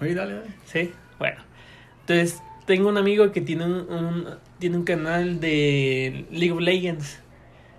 Oye, 0.00 0.14
dale, 0.14 0.34
dale. 0.34 0.46
Sí, 0.66 0.92
bueno. 1.18 1.40
Entonces, 2.00 2.42
tengo 2.66 2.88
un 2.88 2.98
amigo 2.98 3.32
que 3.32 3.40
tiene 3.40 3.64
un, 3.64 3.72
un- 3.92 4.26
tiene 4.58 4.76
un 4.76 4.84
canal 4.84 5.40
de 5.40 6.26
League 6.30 6.52
of 6.52 6.60
Legends. 6.60 7.20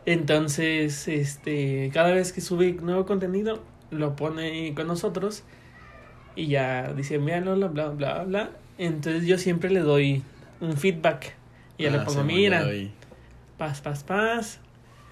Entonces, 0.05 1.08
este, 1.08 1.90
cada 1.93 2.11
vez 2.11 2.32
que 2.32 2.42
sube 2.42 2.74
nuevo 2.82 3.06
contenido, 3.06 3.61
lo 3.92 4.16
pone 4.16 4.74
con 4.74 4.88
nosotros. 4.88 5.43
Y 6.35 6.48
ya 6.48 6.93
dice, 6.93 7.17
véanlo, 7.17 7.56
bla, 7.56 7.67
bla, 7.67 7.90
bla, 7.90 8.24
bla. 8.24 8.50
Entonces 8.78 9.26
yo 9.26 9.38
siempre 9.38 9.70
le 9.70 9.82
doy 9.82 10.24
un 10.62 10.78
feedback. 10.78 11.34
Y 11.78 11.84
ya 11.84 11.90
le 11.92 11.98
Ah, 11.98 12.06
pongo, 12.06 12.22
Simón, 12.22 12.28
mira, 12.28 12.66
paz, 13.58 13.82
paz, 13.82 14.04
paz. 14.04 14.60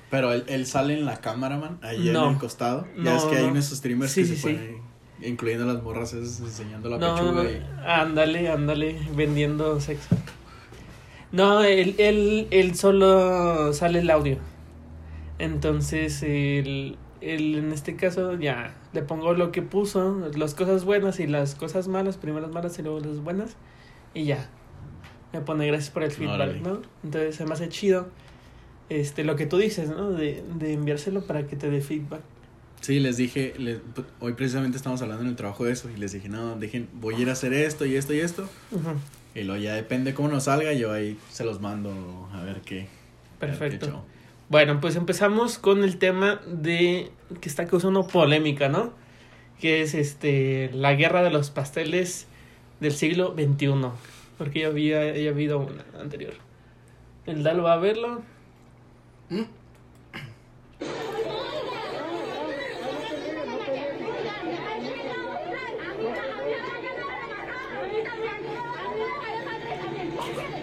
Pero 0.10 0.32
él, 0.34 0.44
él 0.48 0.66
sale 0.66 0.94
en 0.94 1.06
la 1.06 1.18
cámara, 1.18 1.58
man, 1.58 1.78
ahí 1.82 2.10
No. 2.12 2.28
en 2.28 2.34
el 2.34 2.40
costado. 2.40 2.88
No, 2.96 3.04
ya 3.06 3.18
es 3.18 3.24
que 3.26 3.36
hay 3.38 3.44
no. 3.46 3.52
unos 3.52 3.66
streamers 3.70 4.12
Sí, 4.12 4.22
que 4.22 4.28
sí, 4.28 4.36
se 4.36 4.42
sí. 4.42 4.54
ponen, 4.56 4.82
incluyendo 5.22 5.66
las 5.66 5.82
morras 5.84 6.14
esas, 6.14 6.40
enseñando 6.42 6.90
la 6.90 6.98
No, 6.98 7.16
pechuga. 7.16 7.44
y- 7.44 7.64
ándale, 7.86 8.50
ándale, 8.50 9.00
vendiendo 9.16 9.80
sexo. 9.80 10.16
No, 11.32 11.64
él, 11.64 11.96
él, 11.98 12.48
él 12.52 12.76
solo 12.76 13.74
sale 13.74 14.00
el 14.00 14.10
audio. 14.10 14.38
Entonces, 15.40 16.24
él, 16.24 16.98
él 17.22 17.56
en 17.56 17.72
este 17.72 17.96
caso 17.96 18.38
ya 18.40 18.74
le 18.94 19.02
pongo 19.02 19.34
lo 19.34 19.52
que 19.52 19.62
puso, 19.62 20.30
las 20.36 20.54
cosas 20.54 20.86
buenas 20.86 21.20
y 21.20 21.28
las 21.28 21.56
cosas 21.56 21.88
malas, 21.88 22.18
primero 22.18 22.42
las 22.46 22.52
malas 22.54 22.78
y 22.80 22.84
luego 22.84 23.00
las 23.00 23.20
buenas, 23.20 23.56
y 24.14 24.26
ya. 24.26 24.50
Me 25.34 25.42
pone 25.42 25.68
gracias 25.68 25.90
por 25.90 26.04
el 26.04 26.12
feedback. 26.12 26.62
¿no? 26.62 26.82
Entonces 27.04 27.36
se 27.36 27.46
me 27.46 27.54
hace 27.54 27.68
chido 27.68 28.08
este, 28.88 29.26
lo 29.26 29.36
que 29.36 29.46
tú 29.46 29.58
dices, 29.58 29.90
¿no? 29.90 30.12
De, 30.12 30.42
de 30.58 30.74
enviárselo 30.74 31.22
para 31.26 31.46
que 31.48 31.58
te 31.58 31.70
dé 31.70 31.82
feedback. 31.82 32.22
Sí, 32.86 33.00
les 33.00 33.18
dije, 33.18 33.56
les- 33.58 33.80
hoy 34.20 34.34
precisamente 34.34 34.78
estamos 34.78 35.02
hablando 35.02 35.24
en 35.24 35.30
el 35.30 35.36
trabajo 35.36 35.66
de 35.66 35.72
eso 35.72 35.90
y 35.90 35.98
les 35.98 36.12
dije, 36.12 36.30
no, 36.30 36.56
dejen, 36.56 36.88
voy 36.94 37.16
a 37.16 37.20
ir 37.20 37.30
a 37.30 37.32
hacer 37.32 37.52
esto 37.52 37.84
y 37.88 37.96
esto 37.96 38.14
y 38.14 38.20
esto. 38.20 38.48
Ujú, 38.72 38.90
Y 39.34 39.42
luego 39.42 39.60
ya 39.60 39.74
depende 39.74 40.14
cómo 40.14 40.28
nos 40.28 40.44
salga, 40.44 40.72
yo 40.74 40.92
ahí 40.94 41.18
se 41.32 41.44
los 41.46 41.60
mando 41.62 42.30
a 42.32 42.44
ver 42.44 42.62
qué. 42.62 42.82
a 42.82 42.82
ver 42.82 42.88
qué 43.54 43.58
Perfecto. 43.58 44.06
Bueno, 44.50 44.80
pues 44.82 44.96
empezamos 44.98 45.58
con 45.58 45.84
el 45.84 45.98
tema 45.98 46.40
de 46.46 47.10
que 47.42 47.50
está 47.50 47.66
causando 47.66 48.06
polémica, 48.06 48.70
¿no? 48.70 48.94
Que 49.60 49.82
es 49.82 49.96
este 49.96 50.70
la 50.72 50.94
guerra 50.94 51.24
de 51.24 51.32
los 51.32 51.50
pasteles 51.50 52.28
del 52.82 52.92
siglo 52.92 53.34
XXI. 53.36 53.90
Porque 54.38 54.60
ya 54.60 54.68
había, 54.68 55.18
ya 55.18 55.32
habido 55.32 55.58
una 55.58 55.84
anterior. 56.00 56.36
El 57.26 57.42
Dalo 57.42 57.64
va 57.64 57.74
a 57.74 57.78
verlo. 57.78 58.22
¿Mm? 59.32 59.42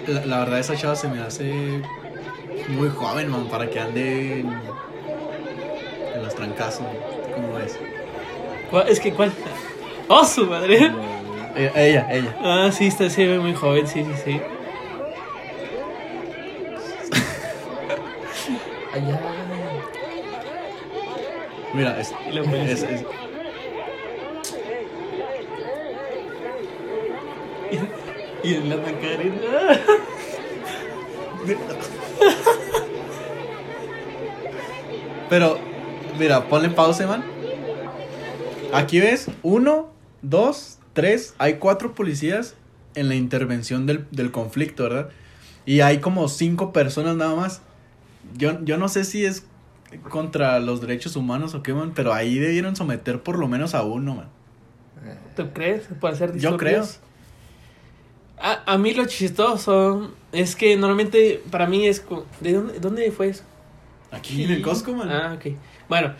La, 0.06 0.24
la 0.26 0.38
verdad, 0.40 0.58
esa 0.58 0.76
chava 0.76 0.96
se 0.96 1.08
me 1.08 1.20
hace 1.20 1.80
muy 2.68 2.88
joven, 2.88 3.30
man, 3.30 3.46
para 3.48 3.68
que 3.70 3.78
ande 3.78 4.40
en, 4.40 4.48
en 6.14 6.22
los 6.22 6.34
trancazos. 6.34 6.86
¿Cómo? 7.34 7.48
¿Cuál- 8.70 8.88
Es 8.88 9.00
que 9.00 9.12
cuál. 9.12 9.32
¡Oh, 10.08 10.24
su 10.24 10.46
madre! 10.46 10.90
Eh, 11.54 11.70
ella, 11.74 12.08
ella. 12.10 12.36
Ah, 12.42 12.70
sí, 12.72 12.86
está, 12.86 13.08
se 13.10 13.26
ve 13.26 13.38
muy 13.38 13.54
joven, 13.54 13.86
sí, 13.86 14.04
sí, 14.04 14.12
sí. 14.24 14.40
Allá. 18.94 19.20
Mira, 21.74 21.98
es, 22.00 22.12
es- 22.68 22.82
es- 22.82 23.04
Y 28.42 28.54
el 28.54 28.72
Ana 28.72 28.98
Karen. 29.00 29.40
Pero, 35.28 35.58
mira, 36.18 36.48
ponle 36.48 36.68
pausa, 36.70 37.06
man. 37.06 37.24
Aquí 38.72 39.00
ves, 39.00 39.28
uno, 39.42 39.90
dos, 40.22 40.78
tres, 40.92 41.34
hay 41.38 41.54
cuatro 41.54 41.94
policías 41.94 42.54
en 42.94 43.08
la 43.08 43.14
intervención 43.14 43.86
del, 43.86 44.06
del 44.10 44.30
conflicto, 44.30 44.82
¿verdad? 44.84 45.08
Y 45.64 45.80
hay 45.80 46.00
como 46.00 46.28
cinco 46.28 46.72
personas 46.72 47.16
nada 47.16 47.34
más. 47.34 47.62
Yo, 48.36 48.62
yo 48.64 48.76
no 48.76 48.88
sé 48.88 49.04
si 49.04 49.24
es 49.24 49.46
contra 50.08 50.58
los 50.60 50.80
derechos 50.80 51.16
humanos 51.16 51.54
o 51.54 51.62
qué, 51.62 51.74
man, 51.74 51.92
pero 51.94 52.12
ahí 52.12 52.38
debieron 52.38 52.76
someter 52.76 53.22
por 53.22 53.38
lo 53.38 53.48
menos 53.48 53.74
a 53.74 53.82
uno, 53.82 54.14
man. 54.14 54.28
¿Tú 55.36 55.50
crees? 55.52 55.84
Por 56.00 56.12
hacer 56.12 56.36
Yo 56.36 56.56
creo. 56.56 56.84
A, 58.42 58.72
a 58.72 58.76
mí 58.76 58.92
lo 58.92 59.06
chistoso 59.06 60.10
es 60.32 60.56
que 60.56 60.76
normalmente 60.76 61.40
para 61.50 61.66
mí 61.66 61.86
es... 61.86 62.04
¿De 62.40 62.52
dónde, 62.52 62.80
dónde 62.80 63.10
fue 63.12 63.28
eso? 63.28 63.44
Aquí 64.10 64.42
en 64.42 64.50
el 64.50 64.62
Costco, 64.62 64.92
man. 64.92 65.10
Ah, 65.10 65.36
ok. 65.36 65.54
Bueno, 65.88 66.14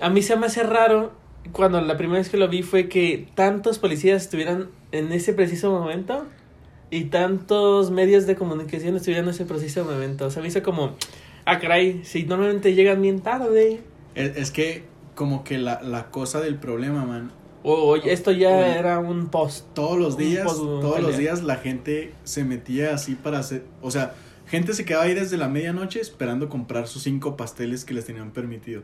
a 0.00 0.10
mí 0.10 0.20
se 0.22 0.36
me 0.36 0.46
hace 0.46 0.62
raro 0.62 1.12
cuando 1.52 1.80
la 1.80 1.96
primera 1.96 2.18
vez 2.18 2.28
que 2.28 2.36
lo 2.36 2.48
vi 2.48 2.62
fue 2.62 2.88
que 2.88 3.28
tantos 3.34 3.78
policías 3.78 4.22
estuvieran 4.22 4.68
en 4.92 5.12
ese 5.12 5.32
preciso 5.32 5.70
momento 5.70 6.26
y 6.90 7.04
tantos 7.04 7.90
medios 7.90 8.26
de 8.26 8.36
comunicación 8.36 8.94
estuvieran 8.96 9.24
en 9.24 9.30
ese 9.30 9.46
preciso 9.46 9.84
momento. 9.84 10.26
O 10.26 10.30
sea, 10.30 10.42
me 10.42 10.48
hizo 10.48 10.62
como, 10.62 10.94
ah, 11.46 11.58
caray, 11.58 12.04
si 12.04 12.24
normalmente 12.24 12.74
llegan 12.74 13.00
bien 13.00 13.20
tarde. 13.20 13.80
Es, 14.14 14.36
es 14.36 14.50
que 14.50 14.84
como 15.14 15.42
que 15.42 15.58
la, 15.58 15.82
la 15.82 16.10
cosa 16.10 16.40
del 16.40 16.56
problema, 16.56 17.04
man, 17.06 17.32
O 17.68 17.96
esto 17.96 18.30
ya 18.30 18.76
era 18.78 18.98
un 19.00 19.26
post. 19.28 19.66
todos 19.74 19.98
los 19.98 20.16
días, 20.16 20.44
post- 20.44 20.58
todos 20.80 21.00
los 21.00 21.18
días 21.18 21.42
la 21.42 21.56
gente 21.56 22.12
se 22.24 22.44
metía 22.44 22.94
así 22.94 23.16
para 23.16 23.40
hacer, 23.40 23.64
o 23.82 23.90
sea, 23.90 24.14
gente 24.46 24.72
se 24.72 24.84
quedaba 24.84 25.04
ahí 25.04 25.14
desde 25.14 25.36
la 25.36 25.48
medianoche 25.48 26.00
esperando 26.00 26.48
comprar 26.48 26.86
sus 26.86 27.02
cinco 27.02 27.36
pasteles 27.36 27.84
que 27.84 27.92
les 27.94 28.04
tenían 28.04 28.30
permitido. 28.30 28.82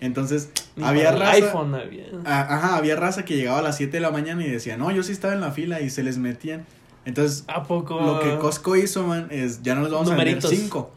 Entonces, 0.00 0.50
Ni 0.76 0.84
había 0.84 1.10
raza, 1.12 1.32
iPhone 1.32 1.74
había. 1.74 2.04
a- 2.24 2.54
ajá, 2.56 2.76
había 2.76 2.96
raza 2.96 3.24
que 3.24 3.36
llegaba 3.36 3.58
a 3.58 3.62
las 3.62 3.76
7 3.76 3.96
de 3.96 4.00
la 4.00 4.10
mañana 4.10 4.44
y 4.44 4.48
decía, 4.48 4.76
no, 4.76 4.90
yo 4.92 5.02
sí 5.02 5.12
estaba 5.12 5.34
en 5.34 5.40
la 5.40 5.50
fila 5.50 5.80
y 5.80 5.90
se 5.90 6.02
les 6.04 6.18
metían. 6.18 6.64
Entonces, 7.04 7.44
¿A 7.48 7.64
poco? 7.64 8.00
lo 8.00 8.20
que 8.20 8.38
Costco 8.38 8.76
hizo, 8.76 9.02
man, 9.06 9.26
es, 9.30 9.62
ya 9.62 9.74
no 9.74 9.82
les 9.82 9.90
vamos 9.90 10.08
Numeritos. 10.08 10.44
a 10.44 10.48
vender 10.48 10.60
cinco, 10.64 10.90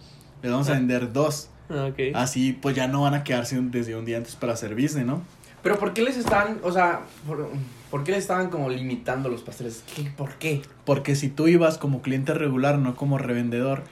les 0.44 0.52
vamos 0.52 0.70
a 0.70 0.72
Ah. 0.72 0.76
vender 0.76 1.12
dos. 1.12 1.50
Ah. 1.70 1.90
Así, 2.16 2.54
pues 2.54 2.76
ya 2.76 2.88
no 2.88 3.02
van 3.02 3.16
a 3.16 3.24
quedarse 3.24 3.58
un- 3.58 3.72
desde 3.72 3.96
un 3.96 4.06
día 4.06 4.18
antes 4.18 4.36
para 4.36 4.54
hacer 4.54 4.76
business, 4.76 5.06
¿no? 5.06 5.24
Pero 5.64 5.78
¿por 5.78 5.94
qué 5.94 6.02
les 6.02 6.18
están, 6.18 6.60
o 6.64 6.72
sea, 6.72 7.02
por, 7.28 7.50
por 7.90 8.04
qué 8.04 8.12
les 8.12 8.22
estaban 8.22 8.50
como 8.50 8.70
limitando 8.70 9.30
los 9.30 9.42
pasteles? 9.42 9.84
¿Qué, 9.96 10.12
¿Por 10.16 10.30
qué? 10.36 10.62
Porque 10.86 11.16
si 11.16 11.30
tú 11.30 11.48
ibas 11.48 11.78
como 11.78 12.02
cliente 12.02 12.34
regular, 12.34 12.78
no 12.80 12.96
como 12.96 13.18
revendedor, 13.18 13.84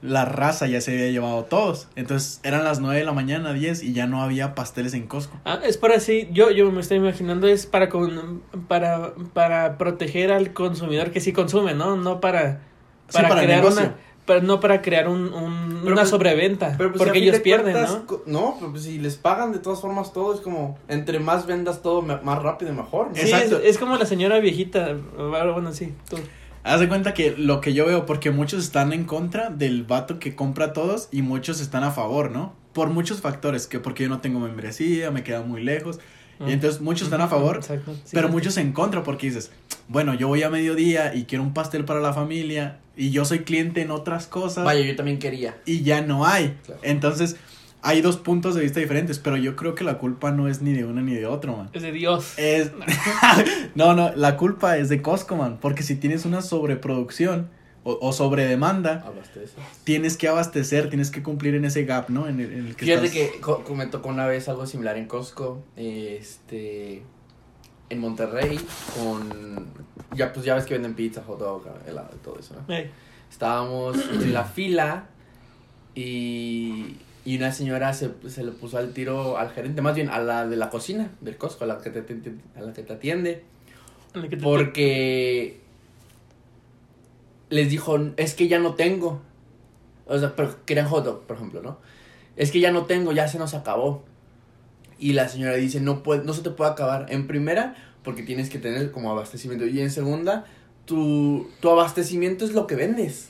la 0.00 0.24
raza 0.24 0.66
ya 0.68 0.80
se 0.80 0.92
había 0.92 1.10
llevado 1.10 1.44
todos. 1.44 1.88
Entonces 1.96 2.40
eran 2.44 2.62
las 2.64 2.78
9 2.80 2.98
de 3.00 3.04
la 3.04 3.12
mañana, 3.12 3.52
10 3.52 3.82
y 3.82 3.92
ya 3.92 4.06
no 4.06 4.22
había 4.22 4.54
pasteles 4.54 4.94
en 4.94 5.06
Costco. 5.06 5.36
Ah, 5.44 5.58
es 5.64 5.76
para 5.76 5.96
así, 5.96 6.28
yo, 6.32 6.50
yo 6.50 6.70
me 6.70 6.80
estoy 6.80 6.98
imaginando, 6.98 7.48
es 7.48 7.66
para 7.66 7.88
con, 7.88 8.40
para, 8.68 9.12
para 9.34 9.76
proteger 9.76 10.30
al 10.32 10.52
consumidor 10.52 11.10
que 11.10 11.20
sí 11.20 11.32
consume, 11.32 11.74
¿no? 11.74 11.96
No 11.96 12.20
para, 12.20 12.60
Sí, 13.08 13.14
para, 13.14 13.28
para 13.28 13.40
el 13.40 13.46
crear 13.46 13.60
negocio. 13.62 13.82
una, 13.86 13.96
para, 14.28 14.40
no 14.40 14.60
para 14.60 14.80
crear 14.80 15.08
un, 15.08 15.32
un- 15.34 15.78
Pero 15.80 15.86
una 15.92 16.02
pues- 16.02 16.10
sobreventa, 16.10 16.74
Pero 16.78 16.90
pues, 16.92 17.02
porque 17.02 17.18
ellos 17.18 17.32
de 17.34 17.40
pierden, 17.40 17.72
cuentas, 17.72 17.98
¿no? 18.08 18.20
No, 18.26 18.56
pero 18.60 18.70
pues 18.70 18.84
si 18.84 18.98
les 18.98 19.16
pagan 19.16 19.50
de 19.50 19.58
todas 19.58 19.80
formas 19.80 20.12
todo 20.12 20.32
es 20.34 20.40
como, 20.40 20.78
entre 20.86 21.18
más 21.18 21.46
vendas 21.46 21.82
todo, 21.82 22.02
me- 22.02 22.20
más 22.20 22.40
rápido 22.40 22.70
y 22.72 22.76
mejor. 22.76 23.08
¿no? 23.08 23.14
Sí, 23.16 23.22
es, 23.22 23.32
Exacto. 23.32 23.58
es 23.64 23.76
como 23.78 23.96
la 23.96 24.06
señora 24.06 24.38
viejita, 24.38 24.96
bueno, 25.16 25.72
sí, 25.72 25.92
tú. 26.08 26.16
Haz 26.62 26.80
de 26.80 26.88
cuenta 26.88 27.14
que 27.14 27.34
lo 27.36 27.60
que 27.60 27.72
yo 27.72 27.86
veo, 27.86 28.04
porque 28.06 28.30
muchos 28.30 28.62
están 28.62 28.92
en 28.92 29.04
contra 29.04 29.50
del 29.50 29.82
vato 29.84 30.18
que 30.18 30.36
compra 30.36 30.72
todos 30.72 31.08
y 31.10 31.22
muchos 31.22 31.60
están 31.60 31.82
a 31.82 31.90
favor, 31.90 32.30
¿no? 32.30 32.52
Por 32.74 32.90
muchos 32.90 33.20
factores, 33.20 33.66
que 33.66 33.80
porque 33.80 34.02
yo 34.04 34.08
no 34.10 34.20
tengo 34.20 34.38
membresía, 34.38 35.10
me 35.10 35.24
queda 35.24 35.40
muy 35.42 35.62
lejos. 35.64 35.98
Y 36.46 36.52
entonces 36.52 36.80
muchos 36.80 37.04
están 37.08 37.20
a 37.20 37.26
favor, 37.26 37.56
Exacto, 37.56 37.94
sí, 37.94 38.10
pero 38.12 38.28
sí. 38.28 38.32
muchos 38.32 38.56
en 38.58 38.72
contra 38.72 39.02
porque 39.02 39.26
dices, 39.26 39.50
bueno, 39.88 40.14
yo 40.14 40.28
voy 40.28 40.42
a 40.42 40.50
mediodía 40.50 41.14
y 41.14 41.24
quiero 41.24 41.42
un 41.44 41.54
pastel 41.54 41.84
para 41.84 42.00
la 42.00 42.12
familia 42.12 42.78
y 42.96 43.10
yo 43.10 43.24
soy 43.24 43.40
cliente 43.40 43.80
en 43.82 43.90
otras 43.90 44.26
cosas. 44.26 44.64
Vaya, 44.64 44.80
yo 44.84 44.94
también 44.96 45.18
quería. 45.18 45.56
y 45.64 45.82
ya 45.82 46.00
no 46.02 46.26
hay. 46.26 46.56
Claro. 46.64 46.80
Entonces, 46.84 47.36
hay 47.80 48.00
dos 48.00 48.16
puntos 48.16 48.54
de 48.56 48.60
vista 48.62 48.80
diferentes, 48.80 49.18
pero 49.20 49.36
yo 49.36 49.54
creo 49.54 49.74
que 49.76 49.84
la 49.84 49.98
culpa 49.98 50.32
no 50.32 50.48
es 50.48 50.62
ni 50.62 50.72
de 50.72 50.84
uno 50.84 51.00
ni 51.00 51.14
de 51.14 51.26
otro, 51.26 51.56
man. 51.56 51.70
Es 51.72 51.82
de 51.82 51.92
Dios. 51.92 52.34
Es... 52.36 52.72
no, 53.76 53.94
no, 53.94 54.12
la 54.16 54.36
culpa 54.36 54.76
es 54.78 54.88
de 54.88 55.00
Costco, 55.00 55.36
man, 55.36 55.58
porque 55.60 55.82
si 55.84 55.94
tienes 55.94 56.24
una 56.24 56.42
sobreproducción 56.42 57.48
o, 57.84 57.96
o 58.02 58.12
sobredemanda, 58.12 59.04
Abasteces. 59.06 59.52
tienes 59.84 60.16
que 60.16 60.26
abastecer, 60.26 60.88
tienes 60.88 61.12
que 61.12 61.22
cumplir 61.22 61.54
en 61.54 61.64
ese 61.64 61.84
gap, 61.84 62.10
¿no? 62.10 62.26
En 62.28 62.40
el, 62.40 62.52
en 62.52 62.66
el 62.66 62.76
que 62.76 62.84
Fíjate 62.86 63.06
estás- 63.06 63.30
que 63.34 63.40
co- 63.40 63.62
co- 63.62 63.74
me 63.76 63.86
tocó 63.86 64.08
una 64.08 64.26
vez 64.26 64.48
algo 64.48 64.66
similar 64.66 64.98
en 64.98 65.06
Costco, 65.06 65.62
este, 65.76 67.02
en 67.90 68.00
Monterrey, 68.00 68.58
con, 68.96 69.66
ya 70.14 70.32
pues 70.32 70.44
ya 70.44 70.54
ves 70.54 70.64
que 70.64 70.74
venden 70.74 70.94
pizza, 70.94 71.22
hot 71.26 71.38
dog, 71.38 71.62
helado 71.86 72.10
y 72.14 72.18
todo 72.24 72.38
eso, 72.38 72.54
¿no? 72.54 72.64
Estábamos 73.30 73.96
en 74.12 74.32
la 74.34 74.44
fila 74.44 75.06
y, 75.94 76.96
y 77.24 77.36
una 77.36 77.52
señora 77.52 77.92
se, 77.92 78.10
se 78.28 78.44
le 78.44 78.52
puso 78.52 78.78
al 78.78 78.92
tiro 78.92 79.38
al 79.38 79.50
gerente, 79.50 79.82
más 79.82 79.94
bien 79.94 80.08
a 80.08 80.18
la 80.20 80.46
de 80.46 80.56
la 80.56 80.70
cocina 80.70 81.10
del 81.20 81.36
Costco, 81.36 81.64
a 81.64 81.66
la 81.66 81.78
que 81.78 81.90
te, 81.90 82.02
te- 82.02 82.34
a 82.56 82.60
la 82.62 82.72
que 82.72 82.82
te 82.82 82.92
atiende. 82.92 83.42
El 84.14 84.28
que 84.28 84.36
te- 84.36 84.42
Porque 84.42 85.60
les 87.50 87.70
dijo, 87.70 87.98
es 88.16 88.34
que 88.34 88.48
ya 88.48 88.58
no 88.58 88.74
tengo. 88.74 89.20
O 90.06 90.18
sea, 90.18 90.34
pero 90.36 90.54
querían 90.64 90.86
hot 90.88 91.04
dog, 91.04 91.22
por 91.22 91.36
ejemplo, 91.36 91.62
¿no? 91.62 91.78
Es 92.36 92.50
que 92.50 92.60
ya 92.60 92.70
no 92.70 92.84
tengo, 92.86 93.12
ya 93.12 93.28
se 93.28 93.38
nos 93.38 93.54
acabó. 93.54 94.04
Y 94.98 95.12
la 95.12 95.28
señora 95.28 95.54
dice, 95.54 95.80
no, 95.80 96.02
puede, 96.02 96.24
no 96.24 96.32
se 96.32 96.42
te 96.42 96.50
puede 96.50 96.70
acabar. 96.70 97.06
En 97.10 97.26
primera, 97.26 97.76
porque 98.02 98.22
tienes 98.22 98.50
que 98.50 98.58
tener 98.58 98.90
como 98.90 99.10
abastecimiento. 99.10 99.66
Y 99.66 99.80
en 99.80 99.90
segunda, 99.90 100.44
tu, 100.86 101.48
tu 101.60 101.70
abastecimiento 101.70 102.44
es 102.44 102.52
lo 102.52 102.66
que 102.66 102.74
vendes. 102.76 103.28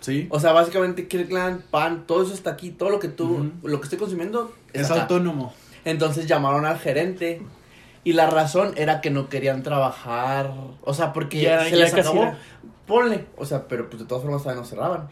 Sí. 0.00 0.26
O 0.30 0.40
sea, 0.40 0.52
básicamente, 0.52 1.06
clan, 1.06 1.62
pan, 1.70 2.04
todo 2.06 2.22
eso 2.24 2.34
está 2.34 2.50
aquí. 2.50 2.70
Todo 2.70 2.90
lo 2.90 2.98
que 2.98 3.08
tú, 3.08 3.50
lo 3.62 3.78
que 3.80 3.84
estoy 3.84 3.98
consumiendo 3.98 4.52
es, 4.72 4.90
acá. 4.90 5.02
autónomo. 5.02 5.52
Entonces 5.84 6.26
llamaron 6.26 6.64
al 6.64 6.78
gerente. 6.78 7.42
Y 8.04 8.14
la 8.14 8.28
razón 8.28 8.72
era 8.76 9.00
que 9.00 9.10
no 9.10 9.28
querían 9.28 9.62
trabajar. 9.62 10.52
O 10.82 10.92
sea, 10.94 11.12
porque 11.12 11.40
Ya- 11.42 11.64
se 11.64 11.70
ya 11.70 11.76
les 11.76 11.94
acabó. 11.94 12.22
era. 12.22 12.38
Ponle. 12.86 13.26
O 13.36 13.44
sea, 13.46 13.68
pero 13.68 13.88
pues 13.88 14.00
de 14.02 14.08
todas 14.08 14.24
formas 14.24 14.42
todavía 14.42 14.60
no 14.62 14.66
cerraban. 14.66 15.08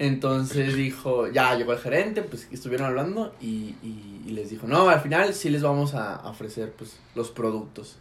Entonces 0.00 0.74
dijo, 0.86 1.28
ya 1.30 1.54
llegó 1.54 1.72
el 1.74 1.78
gerente, 1.78 2.22
pues 2.22 2.48
estuvieron 2.50 2.86
hablando 2.88 3.32
y, 3.40 3.76
y- 3.82 4.22
y 4.26 4.30
les 4.32 4.50
dijo, 4.50 4.66
no, 4.66 4.88
al 4.88 5.00
final 5.00 5.32
sí 5.34 5.48
les 5.50 5.62
vamos 5.62 5.94
a 5.94 6.14
a 6.16 6.28
ofrecer 6.30 6.72
pues 6.72 6.98
los 7.14 7.30
productos. 7.30 7.96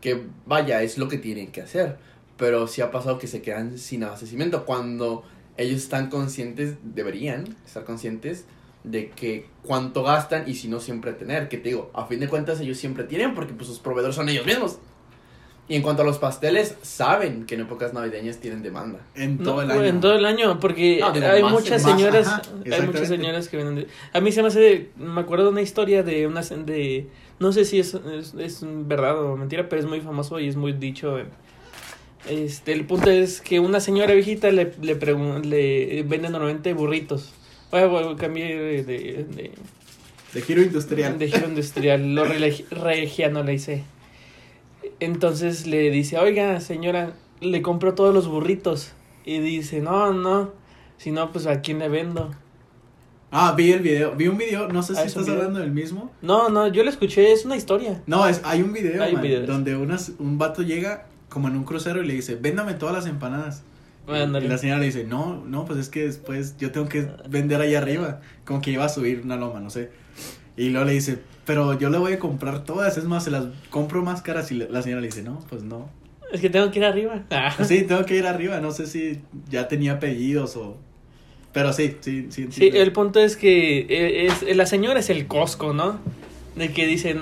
Que 0.00 0.22
vaya, 0.46 0.82
es 0.82 0.96
lo 0.98 1.08
que 1.08 1.18
tienen 1.18 1.50
que 1.50 1.60
hacer. 1.62 1.96
Pero 2.36 2.66
sí 2.68 2.80
ha 2.82 2.90
pasado 2.90 3.18
que 3.18 3.26
se 3.26 3.42
quedan 3.42 3.76
sin 3.78 4.04
abastecimiento. 4.04 4.64
Cuando 4.64 5.24
ellos 5.56 5.76
están 5.82 6.08
conscientes, 6.08 6.76
deberían 6.82 7.56
estar 7.66 7.84
conscientes 7.84 8.44
de 8.84 9.10
que 9.10 9.46
cuánto 9.62 10.02
gastan 10.02 10.48
y 10.48 10.54
si 10.54 10.68
no 10.68 10.80
siempre 10.80 11.12
tener. 11.12 11.48
Que 11.50 11.58
te 11.58 11.68
digo, 11.70 11.90
a 11.94 12.06
fin 12.06 12.20
de 12.20 12.28
cuentas 12.28 12.60
ellos 12.60 12.78
siempre 12.78 13.04
tienen 13.04 13.34
porque 13.34 13.52
pues 13.52 13.66
sus 13.68 13.78
proveedores 13.78 14.16
son 14.16 14.28
ellos 14.30 14.46
mismos. 14.46 14.78
Y 15.70 15.76
en 15.76 15.82
cuanto 15.82 16.02
a 16.02 16.04
los 16.04 16.18
pasteles, 16.18 16.74
saben 16.82 17.46
que 17.46 17.54
en 17.54 17.60
épocas 17.62 17.94
navideñas 17.94 18.38
tienen 18.38 18.60
demanda. 18.60 18.98
En 19.14 19.38
No, 19.38 19.44
todo 19.44 19.62
el 19.62 19.70
año. 19.70 19.84
En 19.84 20.00
todo 20.00 20.14
el 20.16 20.24
año, 20.26 20.58
porque 20.58 20.98
No, 21.00 21.12
digo, 21.12 21.26
hay 21.28 21.42
más- 21.44 21.52
muchas 21.52 21.82
más, 21.84 21.92
señoras, 21.96 22.26
ajá, 22.26 22.42
hay 22.72 22.82
muchas 22.82 23.06
señoras 23.06 23.48
que 23.48 23.56
venden. 23.56 23.74
de- 23.76 23.86
A 24.12 24.20
mí 24.20 24.32
se 24.32 24.42
me 24.42 24.48
hace, 24.48 24.88
me 24.96 25.20
acuerdo 25.20 25.44
de 25.44 25.50
una 25.52 25.62
historia 25.62 26.02
de 26.02 26.26
una, 26.26 26.42
de, 26.42 27.06
no 27.38 27.52
sé 27.52 27.64
si 27.64 27.78
es, 27.78 27.94
es, 27.94 28.34
es 28.34 28.58
verdad 28.64 29.22
o 29.24 29.36
mentira, 29.36 29.68
pero 29.68 29.80
es 29.80 29.86
muy 29.86 30.00
famoso 30.00 30.40
y 30.40 30.48
es 30.48 30.56
muy 30.56 30.72
dicho. 30.72 31.16
Este, 32.28 32.72
el 32.72 32.84
punto 32.84 33.08
es 33.10 33.40
que 33.40 33.60
una 33.60 33.78
señora 33.78 34.12
viejita 34.12 34.50
le, 34.50 34.72
le, 34.82 34.98
pregun- 34.98 35.44
le 35.44 36.02
vende 36.02 36.28
normalmente 36.30 36.74
burritos. 36.74 37.32
Bueno, 37.70 38.16
cambié 38.16 38.56
de, 38.58 38.82
de, 38.82 38.98
de, 39.24 39.52
De 40.34 40.42
giro 40.42 40.62
industrial. 40.62 41.16
de 41.16 41.28
giro 41.30 41.46
industrial, 41.46 42.14
lo 42.16 42.26
religi- 42.26 42.68
regionalicé. 42.70 43.84
Entonces 45.00 45.66
le 45.66 45.90
dice, 45.90 46.18
oiga, 46.18 46.60
señora, 46.60 47.14
le 47.40 47.62
compro 47.62 47.94
todos 47.94 48.14
los 48.14 48.28
burritos. 48.28 48.92
Y 49.24 49.38
dice, 49.40 49.80
no, 49.80 50.12
no, 50.12 50.52
si 50.96 51.10
no, 51.10 51.32
pues 51.32 51.46
a 51.46 51.60
quién 51.60 51.78
le 51.78 51.88
vendo. 51.88 52.30
Ah, 53.32 53.54
vi 53.56 53.70
el 53.72 53.80
video. 53.80 54.14
Vi 54.16 54.26
un 54.28 54.36
video. 54.36 54.68
No 54.68 54.82
sé 54.82 54.94
si 54.94 55.00
Ah, 55.00 55.04
¿es 55.04 55.14
un 55.14 55.22
estás 55.22 55.34
hablando 55.36 55.60
del 55.60 55.70
mismo. 55.70 56.10
No, 56.20 56.48
no, 56.48 56.66
yo 56.68 56.82
lo 56.82 56.90
escuché, 56.90 57.32
es 57.32 57.44
una 57.44 57.56
historia. 57.56 58.02
No, 58.06 58.26
es, 58.26 58.40
hay 58.44 58.60
un 58.62 58.72
video, 58.72 59.02
Hay 59.02 59.10
un 59.10 59.14
man, 59.16 59.22
video. 59.22 59.46
donde 59.46 59.76
unas, 59.76 60.12
un 60.18 60.36
vato 60.36 60.62
llega 60.62 61.06
como 61.28 61.46
en 61.48 61.56
un 61.56 61.62
crucero 61.64 62.02
y 62.02 62.06
le 62.06 62.14
dice, 62.14 62.34
véndame 62.34 62.74
todas 62.74 62.94
las 62.94 63.06
empanadas. 63.06 63.62
Y- 64.08 64.48
la 64.48 64.58
señora 64.58 64.80
le 64.80 64.86
dice, 64.86 65.04
no, 65.04 65.44
no, 65.46 65.64
pues 65.64 65.78
es 65.78 65.88
que 65.88 66.02
después 66.06 66.56
yo 66.58 66.72
tengo 66.72 66.88
que 66.88 67.08
vender 67.28 67.60
ahí 67.60 67.76
arriba. 67.76 68.20
Como 68.44 68.60
que 68.60 68.72
iba 68.72 68.84
a 68.84 68.88
subir 68.88 69.20
una 69.24 69.36
loma, 69.36 69.60
no 69.60 69.70
sé. 69.70 69.90
Y 70.56 70.70
luego 70.70 70.86
le 70.86 70.92
dice, 70.94 71.20
pero 71.50 71.76
yo 71.76 71.90
le 71.90 71.98
voy 71.98 72.12
a 72.12 72.18
comprar 72.20 72.62
todas, 72.62 72.96
es 72.96 73.02
más, 73.06 73.24
se 73.24 73.32
las 73.32 73.46
compro 73.70 74.04
más 74.04 74.22
caras. 74.22 74.52
Y 74.52 74.54
la 74.54 74.82
señora 74.82 75.00
le 75.00 75.08
dice, 75.08 75.24
no, 75.24 75.40
pues 75.48 75.64
no. 75.64 75.88
Es 76.32 76.40
que 76.40 76.48
tengo 76.48 76.70
que 76.70 76.78
ir 76.78 76.84
arriba. 76.84 77.24
Ah. 77.30 77.52
Sí, 77.64 77.82
tengo 77.82 78.04
que 78.04 78.14
ir 78.16 78.28
arriba, 78.28 78.60
no 78.60 78.70
sé 78.70 78.86
si 78.86 79.20
ya 79.48 79.66
tenía 79.66 79.98
pedidos 79.98 80.54
o... 80.54 80.76
Pero 81.52 81.72
sí, 81.72 81.96
sí, 82.02 82.28
sí. 82.30 82.46
Sí, 82.52 82.70
el 82.72 82.92
punto 82.92 83.18
es 83.18 83.36
que 83.36 83.80
eh, 83.80 84.26
es, 84.28 84.56
la 84.56 84.64
señora 84.64 85.00
es 85.00 85.10
el 85.10 85.26
Costco, 85.26 85.72
¿no? 85.74 85.98
De 86.54 86.72
que 86.72 86.86
dicen, 86.86 87.18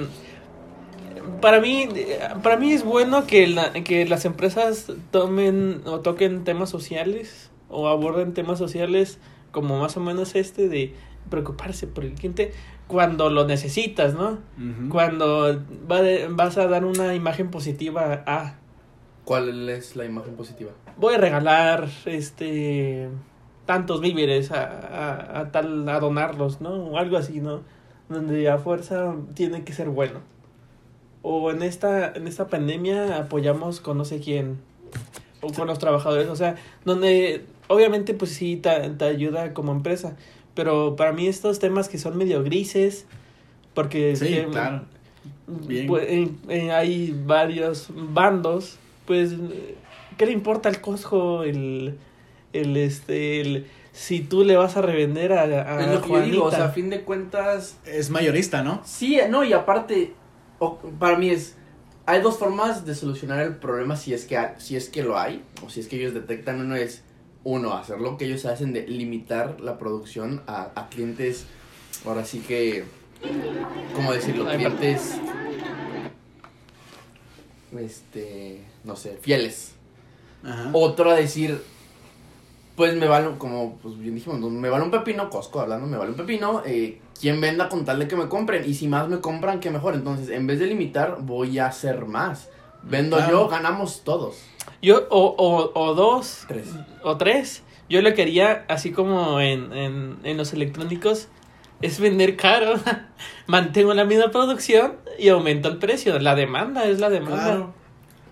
para 1.41 1.59
mí, 1.63 1.89
eh, 1.97 2.19
para 2.43 2.59
mí 2.59 2.73
es 2.75 2.85
bueno 2.85 3.27
que, 3.27 3.47
la- 3.47 3.73
que 3.73 4.05
las 4.07 4.27
empresas 4.27 4.93
tomen 5.11 5.81
o 5.87 6.01
toquen 6.01 6.45
temas 6.45 6.69
sociales 6.69 7.49
o 7.71 7.89
aborden 7.89 8.35
temas 8.35 8.59
sociales 8.59 9.17
como 9.53 9.79
más 9.81 9.97
o 9.97 10.01
menos 10.01 10.35
este 10.35 10.69
de 10.69 10.93
preocuparse 11.31 11.87
por 11.87 12.05
el 12.05 12.13
cliente 12.13 12.53
cuando 12.89 13.31
lo 13.31 13.47
necesitas, 13.47 14.15
¿no? 14.15 14.39
Cuando 14.91 15.63
va 15.91 16.03
de- 16.03 16.27
vas 16.29 16.59
a 16.59 16.67
dar 16.67 16.85
una 16.85 17.15
imagen 17.15 17.51
positiva 17.51 18.25
a 18.27 18.55
¿Cuál 19.25 19.69
es 19.69 19.95
la 19.95 20.05
imagen 20.07 20.35
positiva? 20.35 20.71
voy 20.97 21.15
a 21.15 21.19
regalar 21.19 21.87
este 22.07 23.09
tantos 23.67 24.01
víveres 24.01 24.51
a, 24.51 24.63
a, 24.65 25.41
a 25.41 25.53
tal 25.53 25.87
a 25.89 26.01
donarlos, 26.01 26.61
¿no? 26.63 26.71
O 26.71 26.97
algo 26.99 27.17
así, 27.19 27.41
¿no? 27.41 27.61
Donde 28.09 28.49
a 28.49 28.57
fuerza 28.59 29.15
tiene 29.35 29.65
que 29.65 29.75
ser 29.75 29.91
bueno. 29.91 30.21
O 31.23 31.51
en 31.51 31.63
esta 31.63 32.11
en 32.15 32.27
esta 32.27 32.49
pandemia 32.49 33.19
apoyamos 33.19 33.81
con 33.81 33.99
no 33.99 34.05
sé 34.07 34.19
quién 34.21 34.59
o 35.43 35.53
con 35.53 35.67
los 35.69 35.79
trabajadores, 35.79 36.29
o 36.29 36.37
sea, 36.37 36.57
donde 36.87 37.45
obviamente 37.69 38.15
pues 38.15 38.31
sí 38.33 38.57
te, 38.57 38.71
te 38.91 39.05
ayuda 39.05 39.53
como 39.53 39.73
empresa, 39.73 40.17
pero 40.59 40.97
para 40.97 41.13
mí 41.13 41.29
estos 41.29 41.61
temas 41.61 41.89
que 41.89 41.99
son 41.99 42.19
medio 42.19 42.43
grises 42.43 43.07
porque 43.75 44.17
Sí, 44.17 44.35
eh, 44.35 44.49
claro. 44.51 44.87
Bien. 45.47 45.87
pues, 45.87 46.05
eh, 46.09 46.33
eh, 46.49 46.73
hay 46.73 47.17
varios 47.25 47.91
bandos, 47.95 48.77
pues, 49.07 49.35
¿qué 50.17 50.27
le 50.27 50.33
importa 50.33 50.69
al 50.69 50.81
Costco 50.81 51.45
el, 51.45 51.97
el, 52.53 52.77
este, 52.77 53.41
el, 53.41 53.67
si 53.93 54.19
tú 54.19 54.43
le 54.43 54.57
vas 54.57 54.77
a 54.77 54.83
revender 54.83 55.33
a, 55.33 55.43
a 55.43 55.81
es 55.81 55.93
lo 55.93 56.03
que 56.03 56.09
yo 56.09 56.21
digo, 56.23 56.45
o 56.47 56.51
sea, 56.51 56.65
a 56.65 56.71
fin 56.71 56.91
de 56.91 57.03
cuentas, 57.03 57.79
Es 57.87 58.11
mayorista, 58.11 58.65
¿no? 58.65 58.83
Sí, 58.85 59.17
no, 59.31 59.45
y 59.45 59.53
aparte, 59.53 60.15
para 60.99 61.17
mí 61.17 61.31
es, 61.31 61.55
hay 62.05 62.21
dos 62.21 62.37
formas 62.37 62.85
de 62.85 62.97
solucionar 62.97 63.39
el 63.47 63.55
problema 63.59 63.95
si 63.95 64.13
es 64.13 64.25
que 64.25 64.37
si 64.57 64.75
es 64.75 64.89
que 64.89 65.05
lo 65.05 65.17
hay, 65.17 65.41
o 65.65 65.71
si 65.71 65.79
es 65.79 65.87
que 65.87 65.95
ellos 65.99 66.15
detectan 66.15 66.61
uno 66.61 66.75
es, 66.75 67.05
uno, 67.45 67.75
hacer 67.75 68.01
lo 68.01 68.17
que 68.17 68.27
ellos 68.27 68.45
hacen 68.45 68.73
de 68.73 68.87
limitar 68.87 69.61
la 69.61 69.79
producción 69.79 70.43
a, 70.47 70.71
a 70.75 70.89
clientes, 70.89 71.47
ahora 72.05 72.25
sí 72.25 72.41
que, 72.41 72.85
¿cómo 73.95 74.13
decirlo? 74.13 74.47
Clientes, 74.47 75.19
este, 77.79 78.65
no 78.85 78.97
sé, 78.97 79.19
fieles. 79.21 79.73
Ajá. 80.43 80.71
Otro 80.73 81.11
a 81.11 81.17
decir, 81.17 81.61
pues 82.77 82.95
me 82.95 83.09
vale, 83.09 83.37
como 83.39 83.77
pues 83.79 83.99
bien 83.99 84.15
dijimos, 84.15 84.39
me 84.53 84.69
vale 84.69 84.85
un 84.85 84.91
pepino, 84.91 85.31
Costco 85.31 85.61
hablando, 85.61 85.87
me 85.87 85.97
vale 85.97 86.13
un 86.13 86.17
pepino, 86.17 86.63
eh, 86.65 87.01
quien 87.21 87.41
venda 87.41 87.69
con 87.69 87.85
tal 87.85 87.99
de 87.99 88.07
que 88.07 88.15
me 88.15 88.29
compren, 88.29 88.65
y 88.65 88.75
si 88.75 88.87
más 88.87 89.09
me 89.09 89.21
compran, 89.21 89.59
que 89.59 89.71
mejor. 89.71 89.95
Entonces, 89.95 90.29
en 90.29 90.47
vez 90.47 90.61
de 90.61 90.67
limitar, 90.67 91.19
voy 91.21 91.59
a 91.59 91.67
hacer 91.67 92.07
más. 92.07 92.49
Vendo 92.83 93.17
Claro. 93.17 93.33
yo, 93.45 93.49
ganamos 93.49 94.03
todos. 94.05 94.37
Yo, 94.81 95.07
o, 95.11 95.35
o, 95.37 95.73
o 95.81 95.95
dos, 95.95 96.45
Tres. 96.47 96.69
o 97.03 97.17
tres, 97.17 97.63
yo 97.89 98.01
lo 98.03 98.15
quería, 98.15 98.65
así 98.69 98.93
como 98.93 99.41
en, 99.41 99.73
en, 99.73 100.19
en 100.23 100.37
los 100.37 100.53
electrónicos, 100.53 101.29
es 101.83 101.99
vender 102.01 102.37
caro, 102.37 102.75
mantengo 103.47 103.95
la 103.95 104.05
misma 104.05 104.31
producción 104.31 104.95
y 105.19 105.29
aumento 105.29 105.69
el 105.69 105.79
precio, 105.79 106.19
la 106.19 106.35
demanda 106.35 106.85
es 106.85 106.99
la 107.01 107.09
demanda. 107.11 107.43
Claro. 107.45 107.75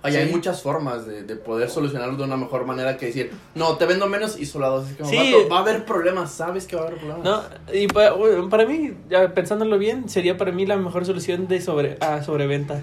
Sí. 0.04 0.14
hay 0.16 0.30
muchas 0.30 0.62
formas 0.62 1.04
de, 1.04 1.24
de 1.24 1.34
poder 1.34 1.68
solucionarlo 1.68 2.16
de 2.16 2.22
una 2.22 2.36
mejor 2.36 2.64
manera 2.64 2.96
que 2.96 3.06
decir, 3.06 3.32
no, 3.56 3.76
te 3.76 3.86
vendo 3.86 4.06
menos 4.06 4.38
y 4.38 4.46
solo 4.46 4.66
a 4.66 4.68
dos. 4.68 4.90
Es 4.90 4.96
como, 4.96 5.10
Sí. 5.10 5.16
"Vato, 5.16 5.48
va 5.48 5.56
a 5.56 5.60
haber 5.62 5.84
problemas, 5.84 6.30
sabes 6.30 6.66
que 6.68 6.76
va 6.76 6.82
a 6.82 6.86
haber 6.86 6.98
problemas. 7.00 7.24
No, 7.24 7.42
y 7.74 7.88
pa- 7.88 8.12
bueno, 8.12 8.48
para, 8.48 8.66
mí, 8.66 8.92
pensándolo 9.34 9.78
bien, 9.78 10.08
sería 10.08 10.36
para 10.36 10.52
mí 10.52 10.64
la 10.64 10.76
mejor 10.76 11.04
solución 11.06 11.48
de 11.48 11.60
sobre 11.60 11.96
a 12.00 12.22
sobreventa. 12.22 12.82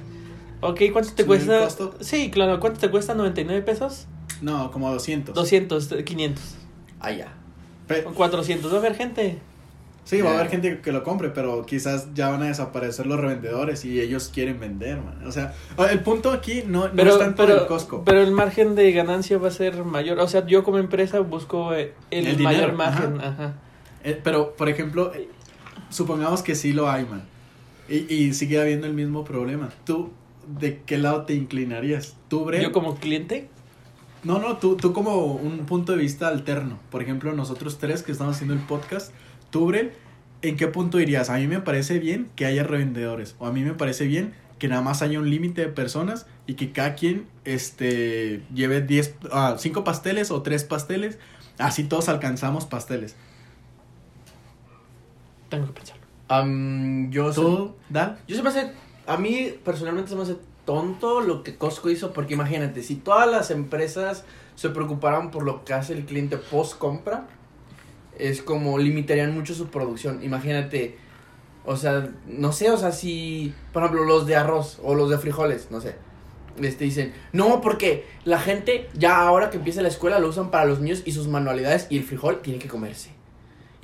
Ok, 0.70 0.82
¿cuánto 0.91 1.12
te 1.13 1.24
¿Subir 1.24 1.41
el 1.41 1.46
cuesta? 1.48 1.60
costo? 1.86 1.96
Sí, 2.03 2.32
claro, 2.32 2.60
¿cuánto 2.60 2.79
te 2.79 2.89
cuesta? 2.89 3.13
¿99 3.15 3.63
pesos? 3.63 4.08
No, 4.41 4.72
como 4.72 4.91
200. 4.91 5.34
200, 5.36 5.88
500, 6.05 6.43
Ah, 7.00 7.12
ya. 7.12 7.34
Pe- 7.88 8.03
400. 8.03 8.72
Va 8.72 8.75
a 8.77 8.79
haber 8.79 8.96
gente. 8.96 9.39
sí, 10.05 10.22
va 10.22 10.32
a 10.32 10.34
haber 10.36 10.50
gente 10.50 10.79
que 10.82 10.91
lo 10.91 11.03
compre, 11.03 11.29
pero 11.29 11.65
quizás 11.65 12.13
ya 12.13 12.29
van 12.29 12.41
a 12.43 12.46
desaparecer 12.48 13.05
los 13.05 13.20
revendedores 13.20 13.84
y 13.86 14.00
ellos 14.01 14.29
quieren 14.34 14.60
vender, 14.60 15.01
man. 15.01 15.25
O 15.27 15.32
sea, 15.32 15.53
el 15.91 16.00
punto 16.01 16.32
aquí 16.32 16.63
no, 16.65 16.88
no 16.88 16.93
Pero, 16.96 17.12
es 17.12 17.20
tanto 17.20 17.46
pero, 17.46 17.62
el 17.62 17.67
Costco. 17.67 18.03
pero 18.05 18.22
el 18.22 18.32
margen 18.32 18.75
de 18.75 18.91
ganancia 18.91 19.38
va 19.38 19.50
a 19.50 19.51
ser 19.51 19.84
mayor. 19.84 20.20
O 20.20 20.27
sea, 20.27 20.46
yo 20.46 20.63
como 20.63 20.77
empresa 20.77 21.20
busco 21.20 21.74
eh, 21.74 21.93
el, 22.12 22.27
El 22.27 22.39
mayor 22.39 22.72
dinero, 22.72 22.77
margen. 22.77 23.17
ajá. 23.20 23.27
Ajá. 23.29 23.53
Eh, 24.05 24.20
pero, 24.24 24.53
por 24.55 24.67
ejemplo, 24.70 25.13
eh, 25.13 25.29
supongamos 25.89 26.41
que 26.41 26.55
sí 26.55 26.74
lo 26.74 26.89
hay, 26.89 27.05
man. 27.05 27.24
Y, 27.89 28.13
y 28.13 28.34
sigue 28.34 28.60
habiendo 28.62 28.88
el 28.88 28.93
mismo 28.93 29.24
problema. 29.25 29.70
¿Tú 29.86 30.12
de 30.48 30.82
qué 30.86 30.98
lado 30.98 31.24
te 31.24 31.34
inclinarías? 31.34 32.16
¿Tú, 32.28 32.46
Bre? 32.46 32.62
Yo 32.62 32.72
como 32.72 32.96
cliente, 32.96 33.50
No, 34.24 34.40
no, 34.40 34.58
tú, 34.58 34.78
tú 34.78 34.94
como 34.94 35.26
un 35.26 35.66
punto 35.66 35.92
de 35.92 35.98
vista 35.98 36.28
alterno. 36.30 36.80
Por 36.90 37.02
ejemplo, 37.02 37.34
nosotros 37.34 37.78
tres 37.78 38.04
que 38.04 38.12
estamos 38.14 38.36
haciendo 38.36 38.54
el 38.54 38.62
podcast, 38.62 39.12
tú, 39.50 39.66
Bre, 39.68 39.92
¿en 40.42 40.56
qué 40.56 40.68
punto 40.68 41.00
irías? 41.00 41.30
A 41.30 41.38
mí 41.38 41.48
me 41.48 41.60
parece 41.60 42.00
bien 42.00 42.30
que 42.36 42.46
haya 42.46 42.64
revendedores. 42.64 43.36
O 43.40 43.48
a 43.48 43.52
mí 43.52 43.64
me 43.64 43.74
parece 43.74 44.06
bien 44.06 44.34
que 44.60 44.68
nada 44.70 44.82
más 44.82 45.02
haya 45.02 45.20
un 45.20 45.30
límite 45.30 45.62
de 45.62 45.68
personas 45.68 46.26
y 46.48 46.54
que 46.54 46.72
cada 46.72 46.96
quien 46.96 47.26
este, 47.44 48.42
lleve 48.54 48.82
10, 48.82 49.16
ah, 49.32 49.56
5 49.58 49.84
pasteles 49.84 50.32
o 50.32 50.42
3 50.42 50.64
pasteles. 50.64 51.18
Así 51.58 51.84
todos 51.84 52.08
alcanzamos 52.08 52.66
pasteles. 52.66 53.16
Tengo 55.50 55.68
que 55.68 55.74
pensarlo. 55.74 56.04
Yo, 57.12 57.32
se- 57.34 57.42
¿Tú, 57.42 57.76
Dan? 57.90 58.18
yo 58.28 58.36
se 58.36 58.42
me 58.44 58.50
hace, 58.50 58.72
a 59.08 59.18
mí 59.18 59.54
personalmente 59.64 60.10
se 60.10 60.16
me 60.16 60.24
hace 60.24 60.38
tonto 60.66 61.22
lo 61.22 61.44
que 61.44 61.56
Costco 61.56 61.90
hizo, 61.90 62.14
porque 62.14 62.34
imagínate, 62.34 62.84
si 62.84 62.96
todas 62.96 63.30
las 63.30 63.52
empresas 63.52 64.24
se 64.56 64.70
preocuparan 64.70 65.32
por 65.32 65.44
lo 65.44 65.66
que 65.66 65.74
hace 65.74 65.94
el 65.94 66.06
cliente 66.06 66.38
post 66.38 66.78
compra, 66.78 67.28
es 68.18 68.42
como 68.42 68.78
limitarían 68.78 69.34
mucho 69.34 69.54
su 69.54 69.68
producción. 69.68 70.24
Imagínate, 70.24 70.98
o 71.66 71.76
sea, 71.76 72.12
no 72.28 72.52
sé, 72.52 72.70
o 72.70 72.78
sea, 72.78 72.92
si, 72.92 73.54
por 73.72 73.84
ejemplo, 73.84 74.06
los 74.06 74.26
de 74.26 74.36
arroz 74.36 74.80
o 74.84 74.96
los 74.96 75.10
de 75.10 75.18
frijoles, 75.18 75.70
no 75.72 75.82
sé. 75.82 75.96
Este 76.62 76.86
dicen, 76.86 77.14
no, 77.32 77.62
porque 77.62 78.06
la 78.26 78.40
gente 78.40 78.88
ya 78.94 79.22
ahora 79.22 79.50
que 79.50 79.58
empieza 79.58 79.82
la 79.82 79.88
escuela 79.88 80.20
lo 80.20 80.30
usan 80.30 80.52
para 80.52 80.66
los 80.66 80.80
niños 80.80 81.02
y 81.04 81.12
sus 81.12 81.28
manualidades 81.28 81.88
y 81.90 81.98
el 81.98 82.04
frijol 82.04 82.42
tiene 82.42 82.60
que 82.60 82.68
comerse. 82.68 83.10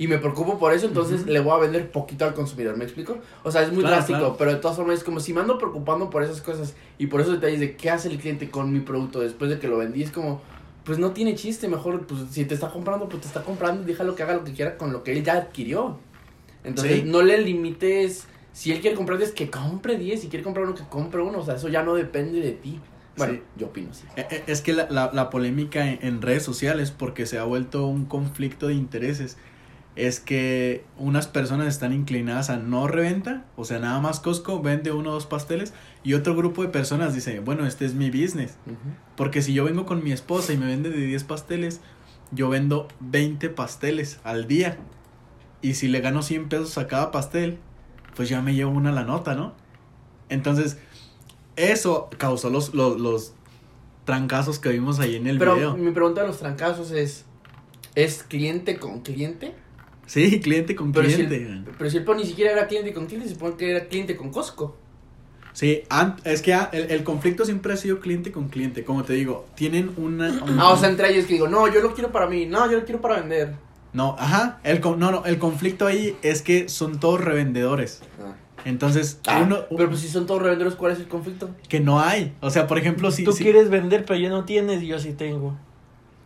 Y 0.00 0.08
me 0.08 0.16
preocupo 0.16 0.58
por 0.58 0.72
eso, 0.72 0.86
entonces 0.86 1.26
le 1.26 1.40
voy 1.40 1.52
a 1.54 1.58
vender 1.58 1.90
poquito 1.92 2.24
al 2.24 2.32
consumidor, 2.32 2.74
¿me 2.74 2.84
explico? 2.84 3.18
O 3.42 3.50
sea, 3.52 3.62
es 3.62 3.68
muy 3.70 3.80
Claro, 3.82 3.96
drástico, 3.96 4.18
claro. 4.18 4.36
pero 4.38 4.50
de 4.52 4.56
todas 4.56 4.78
formas 4.78 4.96
es 4.96 5.04
como 5.04 5.20
si 5.20 5.34
me 5.34 5.42
ando 5.42 5.58
preocupando 5.58 6.08
por 6.08 6.22
esas 6.22 6.40
cosas 6.40 6.74
y 6.96 7.06
por 7.08 7.20
esos 7.20 7.34
detalles 7.34 7.60
de 7.60 7.76
qué 7.76 7.90
hace 7.90 8.08
el 8.08 8.16
cliente 8.18 8.48
con 8.50 8.72
mi 8.72 8.80
producto 8.80 9.20
después 9.20 9.50
de 9.50 9.58
que 9.58 9.68
lo 9.68 9.76
vendí, 9.76 10.02
es 10.02 10.10
como, 10.10 10.40
pues 10.84 10.98
no 10.98 11.10
tiene 11.10 11.34
chiste, 11.34 11.68
mejor, 11.68 12.06
pues 12.06 12.22
si 12.30 12.46
te 12.46 12.54
está 12.54 12.70
comprando, 12.70 13.10
pues 13.10 13.20
te 13.20 13.28
está 13.28 13.42
comprando, 13.44 13.82
déjalo 13.84 14.14
que 14.14 14.22
haga 14.22 14.32
lo 14.36 14.42
que 14.44 14.54
quiera 14.54 14.78
con 14.78 14.90
lo 14.90 15.04
que 15.04 15.12
él 15.12 15.22
ya 15.22 15.34
adquirió. 15.34 15.98
Entonces, 16.64 17.02
Sí. 17.02 17.04
no 17.06 17.20
le 17.20 17.36
limites, 17.42 18.26
si 18.54 18.72
él 18.72 18.80
quiere 18.80 18.96
comprar 18.96 19.18
10, 19.18 19.32
que 19.32 19.50
compre 19.50 19.98
10, 19.98 20.22
si 20.22 20.28
quiere 20.28 20.42
comprar 20.42 20.64
uno, 20.64 20.74
que 20.74 20.84
compre 20.88 21.20
uno, 21.20 21.40
o 21.40 21.44
sea, 21.44 21.56
eso 21.56 21.68
ya 21.68 21.82
no 21.82 21.94
depende 21.94 22.40
de 22.40 22.52
ti. 22.52 22.80
Bueno, 23.18 23.34
Sí. 23.34 23.42
yo 23.56 23.66
opino 23.66 23.90
así. 23.90 24.04
Eh, 24.16 24.26
eh, 24.30 24.44
Es 24.46 24.62
que 24.62 24.72
la, 24.72 24.86
la- 24.90 25.10
la 25.12 25.28
polémica 25.28 25.86
en, 25.90 25.98
en 26.00 26.22
redes 26.22 26.42
sociales, 26.42 26.90
porque 26.90 27.26
se 27.26 27.38
ha 27.38 27.44
vuelto 27.44 27.86
un 27.86 28.06
conflicto 28.06 28.68
de 28.68 28.74
intereses, 28.74 29.36
es 30.06 30.20
que 30.20 30.84
unas 30.96 31.26
personas 31.26 31.66
están 31.66 31.92
inclinadas 31.92 32.50
a 32.50 32.56
no 32.56 32.86
reventa, 32.86 33.44
o 33.56 33.64
sea, 33.64 33.78
nada 33.78 34.00
más 34.00 34.20
Costco 34.20 34.60
vende 34.62 34.92
uno 34.92 35.10
o 35.10 35.12
dos 35.14 35.26
pasteles, 35.26 35.72
y 36.02 36.14
otro 36.14 36.34
grupo 36.34 36.62
de 36.62 36.68
personas 36.68 37.14
dice, 37.14 37.40
bueno, 37.40 37.66
este 37.66 37.84
es 37.84 37.94
mi 37.94 38.10
business, 38.10 38.56
porque 39.16 39.42
si 39.42 39.52
yo 39.52 39.64
vengo 39.64 39.86
con 39.86 40.02
mi 40.02 40.12
esposa 40.12 40.52
y 40.52 40.56
me 40.56 40.66
vende 40.66 40.90
de 40.90 41.04
10 41.04 41.24
pasteles, 41.24 41.80
yo 42.32 42.48
vendo 42.48 42.88
20 43.00 43.50
pasteles 43.50 44.20
al 44.24 44.46
día, 44.46 44.78
y 45.62 45.74
si 45.74 45.88
le 45.88 46.00
gano 46.00 46.22
100 46.22 46.48
pesos 46.48 46.78
a 46.78 46.86
cada 46.86 47.10
pastel, 47.10 47.58
pues 48.16 48.28
ya 48.28 48.40
me 48.42 48.54
llevo 48.54 48.70
una 48.70 48.92
la 48.92 49.04
nota, 49.04 49.34
¿no? 49.34 49.54
Entonces, 50.28 50.78
eso 51.56 52.08
causó 52.16 52.48
los, 52.50 52.74
los, 52.74 52.98
los 53.00 53.34
trancazos 54.04 54.58
que 54.58 54.70
vimos 54.70 55.00
ahí 55.00 55.16
en 55.16 55.26
el 55.26 55.38
Pero 55.38 55.54
video. 55.54 55.76
mi 55.76 55.90
pregunta 55.90 56.22
de 56.22 56.28
los 56.28 56.38
trancazos 56.38 56.90
es, 56.90 57.24
¿es 57.94 58.22
cliente 58.22 58.78
con 58.78 59.00
cliente? 59.00 59.54
Sí, 60.10 60.40
cliente 60.40 60.74
con 60.74 60.90
Pero 60.90 61.08
si, 61.08 61.14
cliente. 61.14 61.36
el, 61.36 61.64
pero 61.78 61.88
si 61.88 61.98
el 61.98 62.04
po 62.04 62.14
ni 62.16 62.24
siquiera 62.26 62.50
era 62.50 62.66
cliente 62.66 62.92
con 62.92 63.06
cliente, 63.06 63.28
se 63.28 63.34
supone 63.34 63.54
que 63.56 63.70
era 63.70 63.84
cliente 63.86 64.16
con 64.16 64.30
Costco. 64.32 64.76
Sí, 65.52 65.82
es 66.24 66.42
que 66.42 66.52
ah, 66.52 66.68
el, 66.72 66.90
el 66.90 67.04
conflicto 67.04 67.44
siempre 67.44 67.72
ha 67.72 67.76
sido 67.76 68.00
cliente 68.00 68.32
con 68.32 68.48
cliente. 68.48 68.82
Como 68.82 69.04
te 69.04 69.12
digo, 69.12 69.46
tienen 69.54 69.92
una. 69.96 70.28
un- 70.30 70.58
Ah, 70.58 70.70
o 70.70 70.76
sea, 70.76 70.88
entre 70.88 71.12
ellos 71.12 71.26
que 71.26 71.34
digo, 71.34 71.46
no, 71.46 71.72
yo 71.72 71.80
lo 71.80 71.94
quiero 71.94 72.10
para 72.10 72.26
mí, 72.26 72.44
no, 72.44 72.68
yo 72.68 72.78
lo 72.78 72.84
quiero 72.84 73.00
para 73.00 73.20
vender. 73.20 73.54
No, 73.92 74.16
ajá. 74.18 74.58
El, 74.64 74.80
con- 74.80 74.98
no, 74.98 75.12
no, 75.12 75.24
el 75.26 75.38
conflicto 75.38 75.86
ahí 75.86 76.16
es 76.22 76.42
que 76.42 76.68
son 76.68 76.98
todos 76.98 77.20
revendedores. 77.20 78.02
Entonces, 78.64 79.20
Ah, 79.28 79.42
uno. 79.46 79.58
pero 79.76 79.88
pues 79.90 80.00
si 80.00 80.08
son 80.08 80.26
todos 80.26 80.42
revendedores, 80.42 80.76
¿cuál 80.76 80.90
es 80.92 80.98
el 80.98 81.06
conflicto? 81.06 81.50
Que 81.68 81.78
no 81.78 82.00
hay. 82.00 82.34
O 82.40 82.50
sea, 82.50 82.66
por 82.66 82.78
ejemplo, 82.78 83.12
si. 83.12 83.22
tú 83.22 83.30
si- 83.32 83.44
quieres 83.44 83.70
vender, 83.70 84.04
pero 84.04 84.18
yo 84.18 84.28
no 84.28 84.44
tienes, 84.44 84.82
y 84.82 84.88
yo 84.88 84.98
sí 84.98 85.12
tengo. 85.12 85.50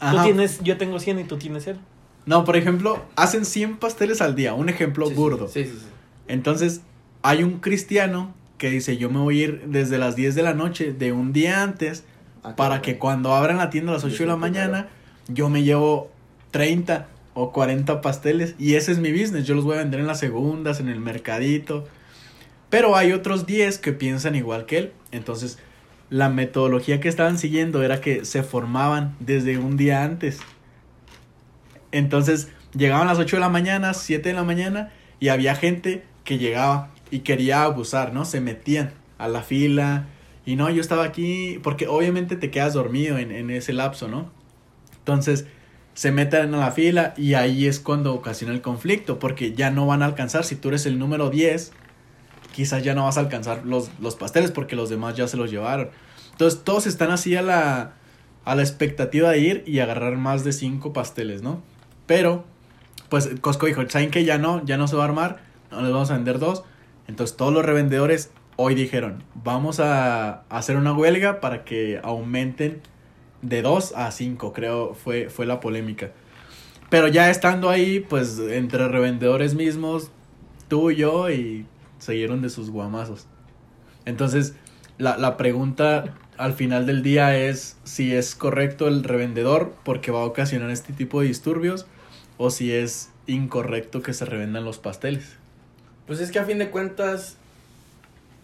Tú 0.00 0.06
ajá. 0.06 0.24
tienes, 0.24 0.60
yo 0.62 0.78
tengo 0.78 0.98
100 0.98 1.18
y 1.20 1.24
tú 1.24 1.36
tienes 1.36 1.64
0. 1.64 1.78
No, 2.26 2.44
por 2.44 2.56
ejemplo, 2.56 3.04
hacen 3.16 3.44
100 3.44 3.76
pasteles 3.76 4.20
al 4.20 4.34
día. 4.34 4.54
Un 4.54 4.68
ejemplo 4.68 5.06
Sí, 5.06 5.14
burdo. 5.14 5.48
Sí, 5.48 5.64
sí, 5.64 5.72
sí. 5.78 5.86
Entonces, 6.28 6.80
hay 7.22 7.42
un 7.42 7.60
cristiano 7.60 8.34
que 8.58 8.70
dice: 8.70 8.96
Yo 8.96 9.10
me 9.10 9.18
voy 9.18 9.40
a 9.40 9.44
ir 9.44 9.62
desde 9.66 9.98
las 9.98 10.16
10 10.16 10.34
de 10.34 10.42
la 10.42 10.54
noche 10.54 10.92
de 10.92 11.12
un 11.12 11.32
día 11.32 11.62
antes 11.62 12.04
Ah, 12.44 12.54
para 12.56 12.82
que 12.82 12.98
cuando 12.98 13.34
abran 13.34 13.56
la 13.56 13.70
tienda 13.70 13.92
a 13.92 13.94
las 13.94 14.04
8 14.04 14.24
de 14.24 14.26
la 14.26 14.36
mañana, 14.36 14.88
yo 15.28 15.48
me 15.48 15.62
llevo 15.62 16.10
30 16.50 17.08
o 17.32 17.52
40 17.52 18.02
pasteles 18.02 18.54
y 18.58 18.74
ese 18.74 18.92
es 18.92 18.98
mi 18.98 19.10
business. 19.12 19.46
Yo 19.46 19.54
los 19.54 19.64
voy 19.64 19.76
a 19.76 19.78
vender 19.78 20.00
en 20.00 20.06
las 20.06 20.20
segundas, 20.20 20.78
en 20.78 20.90
el 20.90 21.00
mercadito. 21.00 21.88
Pero 22.68 22.96
hay 22.96 23.12
otros 23.12 23.46
10 23.46 23.78
que 23.78 23.92
piensan 23.92 24.34
igual 24.34 24.66
que 24.66 24.76
él. 24.76 24.92
Entonces, 25.10 25.58
la 26.10 26.28
metodología 26.28 27.00
que 27.00 27.08
estaban 27.08 27.38
siguiendo 27.38 27.82
era 27.82 28.02
que 28.02 28.26
se 28.26 28.42
formaban 28.42 29.16
desde 29.20 29.56
un 29.56 29.78
día 29.78 30.04
antes. 30.04 30.38
Entonces, 31.94 32.48
llegaban 32.76 33.06
las 33.06 33.20
8 33.20 33.36
de 33.36 33.40
la 33.40 33.48
mañana, 33.48 33.94
7 33.94 34.28
de 34.28 34.34
la 34.34 34.42
mañana 34.42 34.90
y 35.20 35.28
había 35.28 35.54
gente 35.54 36.04
que 36.24 36.38
llegaba 36.38 36.90
y 37.12 37.20
quería 37.20 37.62
abusar, 37.62 38.12
¿no? 38.12 38.24
Se 38.24 38.40
metían 38.40 38.92
a 39.16 39.28
la 39.28 39.44
fila 39.44 40.06
y 40.44 40.56
no, 40.56 40.68
yo 40.70 40.80
estaba 40.80 41.04
aquí 41.04 41.60
porque 41.62 41.86
obviamente 41.86 42.34
te 42.34 42.50
quedas 42.50 42.74
dormido 42.74 43.16
en, 43.16 43.30
en 43.30 43.48
ese 43.48 43.72
lapso, 43.72 44.08
¿no? 44.08 44.32
Entonces, 44.98 45.46
se 45.94 46.10
meten 46.10 46.52
a 46.52 46.58
la 46.58 46.72
fila 46.72 47.14
y 47.16 47.34
ahí 47.34 47.68
es 47.68 47.78
cuando 47.78 48.12
ocasiona 48.12 48.52
el 48.52 48.60
conflicto 48.60 49.20
porque 49.20 49.52
ya 49.52 49.70
no 49.70 49.86
van 49.86 50.02
a 50.02 50.06
alcanzar, 50.06 50.42
si 50.42 50.56
tú 50.56 50.70
eres 50.70 50.86
el 50.86 50.98
número 50.98 51.30
10, 51.30 51.70
quizás 52.52 52.82
ya 52.82 52.96
no 52.96 53.04
vas 53.04 53.18
a 53.18 53.20
alcanzar 53.20 53.64
los, 53.64 53.90
los 54.00 54.16
pasteles 54.16 54.50
porque 54.50 54.74
los 54.74 54.90
demás 54.90 55.16
ya 55.16 55.28
se 55.28 55.36
los 55.36 55.48
llevaron. 55.48 55.90
Entonces, 56.32 56.64
todos 56.64 56.88
están 56.88 57.12
así 57.12 57.36
a 57.36 57.42
la, 57.42 57.92
a 58.44 58.56
la 58.56 58.62
expectativa 58.62 59.30
de 59.30 59.38
ir 59.38 59.64
y 59.64 59.78
agarrar 59.78 60.16
más 60.16 60.42
de 60.42 60.52
5 60.52 60.92
pasteles, 60.92 61.42
¿no? 61.42 61.62
Pero, 62.06 62.44
pues 63.08 63.30
Costco 63.40 63.66
dijo, 63.66 63.82
¿saben 63.88 64.10
que 64.10 64.24
ya 64.24 64.38
no? 64.38 64.64
Ya 64.64 64.76
no 64.76 64.88
se 64.88 64.96
va 64.96 65.02
a 65.02 65.06
armar, 65.06 65.40
no 65.70 65.80
les 65.82 65.92
vamos 65.92 66.10
a 66.10 66.14
vender 66.14 66.38
dos. 66.38 66.64
Entonces 67.06 67.36
todos 67.36 67.52
los 67.52 67.64
revendedores 67.64 68.30
hoy 68.56 68.74
dijeron, 68.74 69.22
vamos 69.34 69.80
a 69.80 70.42
hacer 70.48 70.76
una 70.76 70.92
huelga 70.92 71.40
para 71.40 71.64
que 71.64 72.00
aumenten 72.02 72.80
de 73.42 73.62
2 73.62 73.92
a 73.96 74.10
5, 74.10 74.52
creo 74.52 74.94
fue, 74.94 75.28
fue 75.28 75.46
la 75.46 75.60
polémica. 75.60 76.12
Pero 76.88 77.08
ya 77.08 77.30
estando 77.30 77.70
ahí, 77.70 78.00
pues 78.00 78.38
entre 78.38 78.88
revendedores 78.88 79.54
mismos, 79.54 80.10
tú 80.68 80.90
y 80.90 80.96
yo, 80.96 81.30
y 81.30 81.66
siguieron 81.98 82.40
de 82.40 82.50
sus 82.50 82.70
guamazos. 82.70 83.26
Entonces, 84.04 84.54
la, 84.98 85.16
la 85.18 85.36
pregunta 85.36 86.14
al 86.36 86.52
final 86.54 86.86
del 86.86 87.02
día 87.02 87.36
es 87.36 87.76
si 87.84 88.14
es 88.14 88.34
correcto 88.34 88.88
el 88.88 89.04
revendedor 89.04 89.74
porque 89.84 90.10
va 90.10 90.20
a 90.22 90.24
ocasionar 90.24 90.70
este 90.70 90.92
tipo 90.92 91.20
de 91.20 91.28
disturbios 91.28 91.86
o 92.36 92.50
si 92.50 92.72
es 92.72 93.10
incorrecto 93.26 94.02
que 94.02 94.12
se 94.12 94.24
revendan 94.24 94.64
los 94.64 94.78
pasteles. 94.78 95.36
Pues 96.06 96.20
es 96.20 96.30
que 96.30 96.38
a 96.38 96.44
fin 96.44 96.58
de 96.58 96.70
cuentas, 96.70 97.36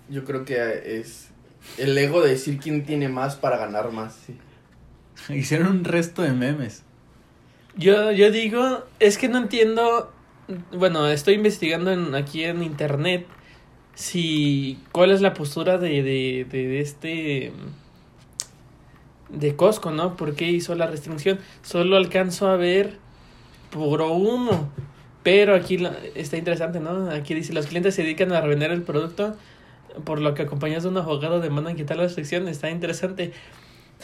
yo 0.09 0.25
creo 0.25 0.45
que 0.45 0.99
es 1.01 1.29
el 1.79 1.97
ego 1.99 2.23
de 2.23 2.31
decir 2.31 2.59
quién 2.59 2.85
tiene 2.85 3.09
más 3.09 3.37
para 3.37 3.57
ganar 3.57 3.93
más. 3.93 4.19
sí. 4.27 4.37
Hicieron 5.35 5.69
un 5.69 5.85
resto 5.85 6.23
de 6.23 6.33
memes. 6.33 6.83
Yo, 7.77 8.11
yo 8.13 8.31
digo, 8.31 8.85
es 8.99 9.19
que 9.19 9.29
no 9.29 9.39
entiendo. 9.39 10.13
Bueno, 10.73 11.07
estoy 11.09 11.35
investigando 11.35 11.93
en, 11.93 12.15
aquí 12.15 12.45
en 12.45 12.63
internet 12.63 13.27
si 13.95 14.81
cuál 14.93 15.11
es 15.11 15.21
la 15.21 15.35
postura 15.35 15.79
de, 15.79 16.03
de, 16.03 16.47
de, 16.51 16.69
de 16.69 16.81
este 16.81 17.53
de 19.29 19.57
Costco, 19.57 19.91
¿no? 19.91 20.17
¿Por 20.17 20.35
qué 20.35 20.51
hizo 20.51 20.75
la 20.75 20.87
restricción? 20.87 21.39
Solo 21.63 21.97
alcanzo 21.97 22.49
a 22.49 22.57
ver 22.57 22.99
puro 23.71 24.13
humo. 24.13 24.71
Pero 25.23 25.55
aquí 25.55 25.79
está 26.15 26.37
interesante, 26.37 26.81
¿no? 26.81 27.11
Aquí 27.11 27.35
dice, 27.35 27.53
los 27.53 27.67
clientes 27.67 27.95
se 27.95 28.03
dedican 28.03 28.33
a 28.33 28.41
revender 28.41 28.71
el 28.71 28.83
producto, 28.83 29.37
por 30.05 30.21
lo 30.21 30.35
que 30.35 30.43
acompañados 30.43 30.85
de 30.85 30.89
un 30.91 30.99
abogado 30.99 31.41
demandan 31.41 31.77
quitar 31.77 31.99
la 31.99 32.05
restricción. 32.05 32.49
Está 32.49 32.71
interesante 32.71 33.33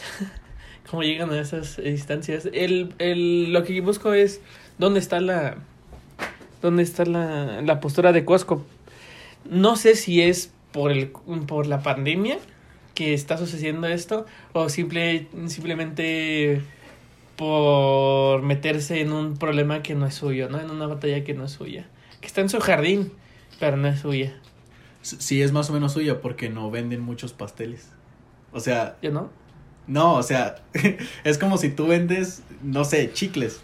cómo 0.89 1.03
llegan 1.03 1.31
a 1.31 1.39
esas 1.39 1.79
instancias. 1.79 2.47
El, 2.53 2.93
el, 2.99 3.51
lo 3.51 3.63
que 3.63 3.81
busco 3.81 4.13
es 4.13 4.41
dónde 4.77 4.99
está 4.99 5.19
la 5.19 5.57
dónde 6.61 6.83
está 6.83 7.05
la, 7.05 7.61
la 7.61 7.79
postura 7.79 8.13
de 8.13 8.25
Costco. 8.25 8.63
No 9.49 9.75
sé 9.75 9.95
si 9.95 10.21
es 10.21 10.51
por 10.71 10.91
el 10.91 11.09
por 11.47 11.65
la 11.65 11.81
pandemia 11.81 12.37
que 12.93 13.13
está 13.13 13.37
sucediendo 13.37 13.87
esto 13.87 14.25
o 14.53 14.69
simple 14.69 15.27
simplemente 15.47 16.61
por 17.37 18.41
meterse 18.41 18.99
en 18.99 19.11
un 19.13 19.37
problema 19.37 19.81
que 19.83 19.95
no 19.95 20.05
es 20.05 20.15
suyo, 20.15 20.49
¿no? 20.49 20.59
En 20.59 20.69
una 20.69 20.87
batalla 20.87 21.23
que 21.23 21.33
no 21.33 21.45
es 21.45 21.51
suya. 21.51 21.87
Que 22.19 22.27
está 22.27 22.41
en 22.41 22.49
su 22.49 22.59
jardín, 22.59 23.13
pero 23.59 23.77
no 23.77 23.87
es 23.87 23.99
suya. 23.99 24.35
Sí 25.01 25.41
es 25.41 25.51
más 25.53 25.69
o 25.69 25.73
menos 25.73 25.93
suya 25.93 26.19
porque 26.19 26.49
no 26.49 26.69
venden 26.71 26.99
muchos 27.01 27.31
pasteles. 27.33 27.89
O 28.51 28.59
sea, 28.59 28.97
¿Yo 29.01 29.11
no? 29.11 29.29
no, 29.85 30.15
o 30.15 30.23
sea, 30.23 30.55
es 31.23 31.37
como 31.37 31.57
si 31.57 31.69
tú 31.69 31.87
vendes, 31.87 32.41
no 32.63 32.83
sé, 32.83 33.13
chicles. 33.13 33.61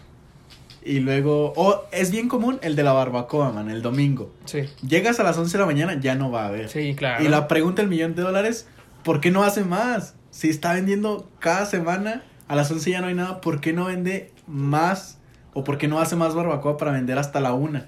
Y 0.85 0.99
luego, 0.99 1.53
o 1.55 1.85
es 1.91 2.11
bien 2.11 2.27
común 2.29 2.59
el 2.61 2.75
de 2.75 2.83
la 2.83 2.93
barbacoa, 2.93 3.51
man, 3.51 3.69
el 3.69 3.81
domingo. 3.81 4.31
Sí, 4.45 4.69
Llegas 4.87 5.19
a 5.19 5.23
las 5.23 5.37
11 5.37 5.53
de 5.57 5.59
la 5.61 5.65
mañana, 5.65 5.99
ya 5.99 6.13
no 6.15 6.29
va 6.29 6.43
a 6.43 6.47
haber. 6.49 6.69
sí, 6.69 6.93
claro. 6.95 7.23
Y 7.23 7.27
la 7.27 7.47
pregunta 7.47 7.81
del 7.81 7.89
millón 7.89 8.15
de 8.15 8.21
dólares, 8.21 8.67
¿por 9.03 9.19
qué 9.19 9.31
no 9.31 9.43
hace 9.43 9.63
más? 9.63 10.15
Si 10.29 10.49
está 10.49 10.73
vendiendo 10.73 11.29
cada 11.39 11.65
semana, 11.65 12.23
a 12.47 12.55
las 12.55 12.69
11 12.71 12.91
ya 12.91 13.01
no 13.01 13.07
hay 13.07 13.15
nada, 13.15 13.41
¿por 13.41 13.61
qué 13.61 13.73
no 13.73 13.85
vende 13.85 14.31
más? 14.47 15.19
¿O 15.53 15.63
por 15.63 15.77
qué 15.77 15.87
no 15.87 15.99
hace 15.99 16.15
más 16.15 16.33
barbacoa 16.35 16.77
para 16.77 16.91
vender 16.91 17.17
hasta 17.17 17.39
la 17.39 17.53
una? 17.53 17.87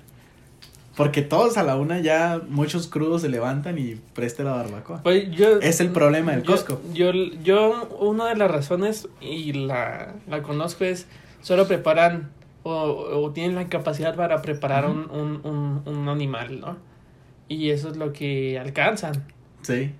Porque 0.96 1.22
todos 1.22 1.58
a 1.58 1.64
la 1.64 1.76
una 1.76 2.00
ya 2.00 2.40
muchos 2.48 2.88
crudos 2.88 3.22
se 3.24 3.30
levantan 3.30 3.78
y 3.78 3.96
preste 4.14 4.44
la 4.44 4.52
barbacoa. 4.54 5.04
Pues 5.04 5.30
yo, 5.32 5.60
Es 5.60 5.82
el 5.82 5.90
problema 5.90 6.32
del 6.32 6.44
yo- 6.44 6.52
Costco. 6.54 6.82
Yo, 6.94 7.12
yo, 7.12 7.90
una 8.00 8.28
de 8.30 8.36
las 8.36 8.50
razones, 8.50 9.10
y 9.20 9.52
la, 9.54 10.14
la 10.28 10.42
conozco, 10.42 10.86
es 10.86 11.08
solo 11.42 11.68
preparan 11.68 12.30
o, 12.64 12.72
o 12.72 13.32
tienen 13.32 13.56
la 13.56 13.68
capacidad 13.68 14.16
para 14.16 14.42
preparar 14.42 14.86
un, 14.90 15.10
un, 15.12 15.42
un, 15.44 15.82
un 15.86 16.08
animal, 16.10 16.62
¿no? 16.62 16.78
Y 17.50 17.72
eso 17.72 17.90
es 17.90 17.98
lo 17.98 18.14
que 18.14 18.58
alcanzan. 18.58 19.26
Sí. 19.64 19.92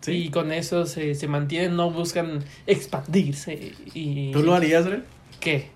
Sí. 0.00 0.12
Y 0.12 0.30
con 0.30 0.50
eso 0.52 0.86
se, 0.86 1.14
se 1.14 1.28
mantienen, 1.28 1.76
no 1.76 1.90
buscan 1.90 2.42
expandirse. 2.66 3.72
Y, 3.94 4.32
¿Tú 4.32 4.42
lo 4.42 4.54
harías, 4.54 4.86
Rel? 4.86 5.04
¿Qué? 5.40 5.68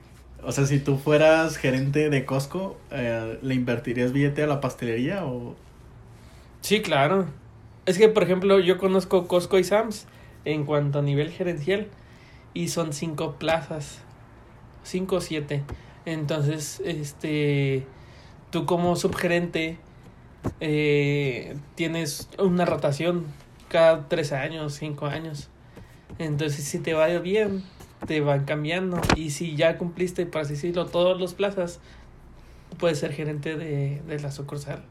O 0.42 0.52
sea, 0.52 0.66
si 0.66 0.78
tú 0.78 0.98
fueras 0.98 1.56
gerente 1.56 2.10
de 2.10 2.24
Costco, 2.24 2.76
eh, 2.90 3.38
¿le 3.42 3.54
invertirías 3.54 4.12
billete 4.12 4.42
a 4.42 4.46
la 4.46 4.60
pastelería 4.60 5.24
o...? 5.24 5.56
Sí, 6.60 6.80
claro. 6.80 7.26
Es 7.86 7.98
que, 7.98 8.08
por 8.08 8.22
ejemplo, 8.22 8.60
yo 8.60 8.78
conozco 8.78 9.26
Costco 9.26 9.58
y 9.58 9.64
Sam's 9.64 10.06
en 10.44 10.64
cuanto 10.64 10.98
a 10.98 11.02
nivel 11.02 11.30
gerencial 11.30 11.88
y 12.54 12.68
son 12.68 12.92
cinco 12.92 13.36
plazas, 13.38 13.98
cinco 14.82 15.16
o 15.16 15.20
siete. 15.20 15.62
Entonces, 16.06 16.80
este, 16.84 17.86
tú 18.50 18.66
como 18.66 18.96
subgerente 18.96 19.78
eh, 20.60 21.56
tienes 21.74 22.28
una 22.38 22.64
rotación 22.64 23.24
cada 23.74 24.06
tres 24.06 24.30
años, 24.30 24.72
cinco 24.74 25.06
años. 25.06 25.48
Entonces, 26.20 26.62
si 26.64 26.78
te 26.78 26.94
va 26.94 27.08
bien, 27.18 27.64
te 28.06 28.20
van 28.20 28.44
cambiando. 28.44 29.00
Y 29.16 29.30
si 29.30 29.56
ya 29.56 29.78
cumpliste, 29.78 30.26
por 30.26 30.42
así 30.42 30.52
decirlo, 30.52 30.86
todos 30.86 31.20
los 31.20 31.34
plazas, 31.34 31.80
puedes 32.78 33.00
ser 33.00 33.12
gerente 33.12 33.56
de, 33.56 34.00
de 34.06 34.20
la 34.20 34.30
sucursal. 34.30 34.84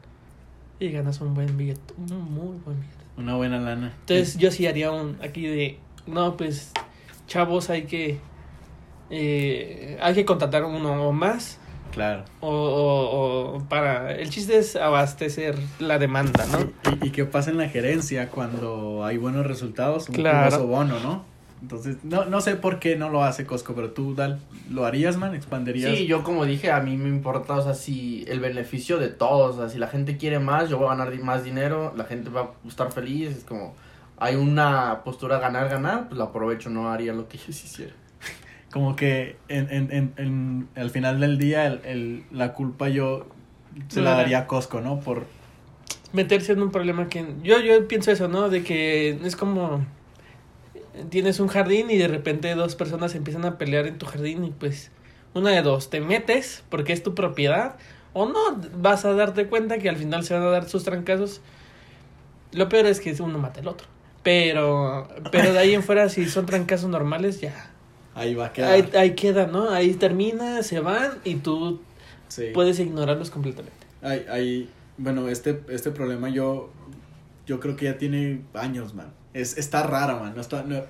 Y 0.80 0.90
ganas 0.90 1.22
un 1.22 1.32
buen 1.32 1.56
billete, 1.56 1.94
un 1.96 2.30
muy 2.30 2.58
buen 2.62 2.78
billete. 2.78 3.04
Una 3.16 3.36
buena 3.36 3.58
lana. 3.58 3.94
Entonces 4.00 4.36
yo 4.36 4.50
sí 4.50 4.66
haría 4.66 4.92
un 4.92 5.16
aquí 5.22 5.46
de, 5.46 5.78
no, 6.06 6.36
pues 6.36 6.70
chavos 7.26 7.70
hay 7.70 7.84
que, 7.84 8.18
eh, 9.08 9.96
hay 10.02 10.12
que 10.12 10.26
contratar 10.26 10.62
uno 10.62 11.08
o 11.08 11.12
más. 11.12 11.58
Claro. 11.94 12.24
O, 12.40 12.48
o, 12.50 13.56
o 13.56 13.68
para, 13.68 14.14
el 14.16 14.28
chiste 14.30 14.58
es 14.58 14.74
abastecer 14.76 15.56
la 15.78 15.98
demanda, 15.98 16.44
¿no? 16.46 16.60
¿Y, 17.02 17.06
y 17.06 17.10
qué 17.10 17.24
pasa 17.24 17.50
en 17.50 17.58
la 17.58 17.68
gerencia 17.68 18.28
cuando 18.30 19.04
hay 19.04 19.16
buenos 19.16 19.46
resultados? 19.46 20.08
Un 20.08 20.16
Claro. 20.16 20.66
bono, 20.66 20.98
¿no? 21.00 21.24
Entonces, 21.62 21.96
no, 22.02 22.26
no 22.26 22.42
sé 22.42 22.56
por 22.56 22.78
qué 22.78 22.96
no 22.96 23.08
lo 23.08 23.24
hace 23.24 23.46
Costco, 23.46 23.74
pero 23.74 23.92
tú, 23.92 24.14
Dal, 24.14 24.38
¿lo 24.70 24.84
harías, 24.84 25.16
man? 25.16 25.34
¿Expanderías? 25.34 25.96
Sí, 25.96 26.06
yo 26.06 26.22
como 26.22 26.44
dije, 26.44 26.70
a 26.70 26.80
mí 26.80 26.98
me 26.98 27.08
importa, 27.08 27.54
o 27.54 27.62
sea, 27.62 27.72
si 27.72 28.22
el 28.28 28.40
beneficio 28.40 28.98
de 28.98 29.08
todos, 29.08 29.56
o 29.56 29.60
sea, 29.60 29.68
si 29.70 29.78
la 29.78 29.86
gente 29.86 30.18
quiere 30.18 30.38
más, 30.40 30.68
yo 30.68 30.76
voy 30.76 30.88
a 30.88 30.96
ganar 30.96 31.18
más 31.20 31.42
dinero, 31.42 31.94
la 31.96 32.04
gente 32.04 32.28
va 32.28 32.50
a 32.64 32.68
estar 32.68 32.92
feliz, 32.92 33.34
es 33.34 33.44
como, 33.44 33.74
hay 34.18 34.34
una 34.34 35.04
postura 35.04 35.38
ganar-ganar, 35.38 36.08
pues 36.08 36.18
la 36.18 36.24
aprovecho, 36.24 36.68
no 36.68 36.90
haría 36.92 37.14
lo 37.14 37.28
que 37.28 37.38
yo 37.38 37.44
sí 37.52 37.62
hiciera. 37.64 37.94
Como 38.74 38.96
que 38.96 39.36
en, 39.46 39.70
en, 39.70 39.92
en, 39.92 40.12
en- 40.16 40.68
al 40.74 40.90
final 40.90 41.20
del 41.20 41.38
día 41.38 41.64
el, 41.68 41.80
el- 41.84 42.24
la 42.32 42.54
culpa 42.54 42.88
yo 42.88 43.28
se 43.88 44.00
la 44.00 44.14
daría 44.16 44.38
a 44.38 44.46
Costco, 44.48 44.80
¿no? 44.80 44.98
Por... 44.98 45.26
Meterse 46.12 46.54
en 46.54 46.60
un 46.60 46.72
problema 46.72 47.08
que, 47.08 47.24
yo, 47.44 47.60
yo 47.60 47.86
pienso 47.86 48.10
eso, 48.10 48.26
¿no? 48.26 48.48
De 48.48 48.64
que 48.64 49.10
es 49.22 49.36
como, 49.36 49.86
tienes 51.08 51.38
un 51.38 51.46
jardín 51.46 51.88
y 51.88 51.98
de 51.98 52.08
repente 52.08 52.52
dos 52.56 52.74
personas 52.74 53.14
empiezan 53.14 53.44
a 53.44 53.58
pelear 53.58 53.86
en 53.86 53.96
tu 53.96 54.06
jardín 54.06 54.44
y 54.44 54.50
pues 54.50 54.90
una 55.34 55.50
de 55.50 55.62
dos, 55.62 55.88
te 55.88 56.00
metes 56.00 56.64
porque 56.68 56.92
es 56.92 57.04
tu 57.04 57.14
propiedad 57.14 57.76
o 58.12 58.26
no, 58.26 58.60
vas 58.76 59.04
a 59.04 59.12
darte 59.12 59.46
cuenta 59.46 59.78
que 59.78 59.88
al 59.88 59.96
final 59.96 60.24
se 60.24 60.34
van 60.34 60.42
a 60.42 60.46
dar 60.50 60.68
sus 60.68 60.82
trancazos. 60.82 61.40
Lo 62.50 62.68
peor 62.68 62.86
es 62.86 62.98
que 62.98 63.14
uno 63.22 63.38
mata 63.38 63.60
al 63.60 63.68
otro. 63.68 63.86
Pero, 64.24 65.06
pero 65.30 65.52
de 65.52 65.60
ahí 65.60 65.74
en 65.74 65.84
fuera, 65.84 66.08
si 66.08 66.28
son 66.28 66.46
trancazos 66.46 66.90
normales, 66.90 67.40
ya. 67.40 67.70
Ahí 68.14 68.34
va 68.34 68.46
a 68.46 68.52
quedar. 68.52 68.70
Ahí, 68.72 68.88
ahí 68.96 69.14
queda, 69.14 69.46
¿no? 69.46 69.70
Ahí 69.70 69.94
termina, 69.94 70.62
se 70.62 70.80
van 70.80 71.12
y 71.24 71.36
tú 71.36 71.80
Sí. 72.28 72.46
puedes 72.54 72.78
ignorarlos 72.80 73.30
completamente. 73.30 73.76
Hay, 74.02 74.24
hay, 74.30 74.70
bueno, 74.98 75.28
este, 75.28 75.60
este 75.68 75.90
problema 75.90 76.28
yo, 76.28 76.70
yo 77.46 77.60
creo 77.60 77.76
que 77.76 77.86
ya 77.86 77.98
tiene 77.98 78.42
años, 78.54 78.94
man. 78.94 79.12
Es, 79.32 79.56
está 79.58 79.82
rara, 79.82 80.16
man. 80.16 80.32
No 80.34 80.40
está, 80.40 80.62
no- 80.62 80.82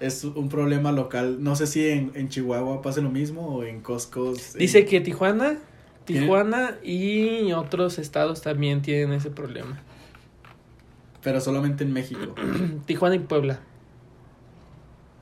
es 0.00 0.24
un 0.24 0.48
problema 0.48 0.92
local. 0.92 1.42
No 1.42 1.56
sé 1.56 1.66
si 1.66 1.88
en, 1.88 2.12
en 2.14 2.28
Chihuahua 2.28 2.82
pasa 2.82 3.00
lo 3.00 3.10
mismo 3.10 3.46
o 3.56 3.64
en 3.64 3.80
Costco. 3.80 4.30
en- 4.34 4.58
Dice 4.58 4.84
que 4.84 5.00
Tijuana, 5.00 5.58
¿Tiene? 6.04 6.22
Tijuana 6.22 6.76
y 6.82 7.52
otros 7.52 7.98
estados 7.98 8.42
también 8.42 8.82
tienen 8.82 9.12
ese 9.12 9.30
problema. 9.30 9.80
Pero 11.22 11.40
solamente 11.40 11.84
en 11.84 11.92
México. 11.92 12.34
Tijuana 12.86 13.14
y 13.16 13.20
Puebla. 13.20 13.60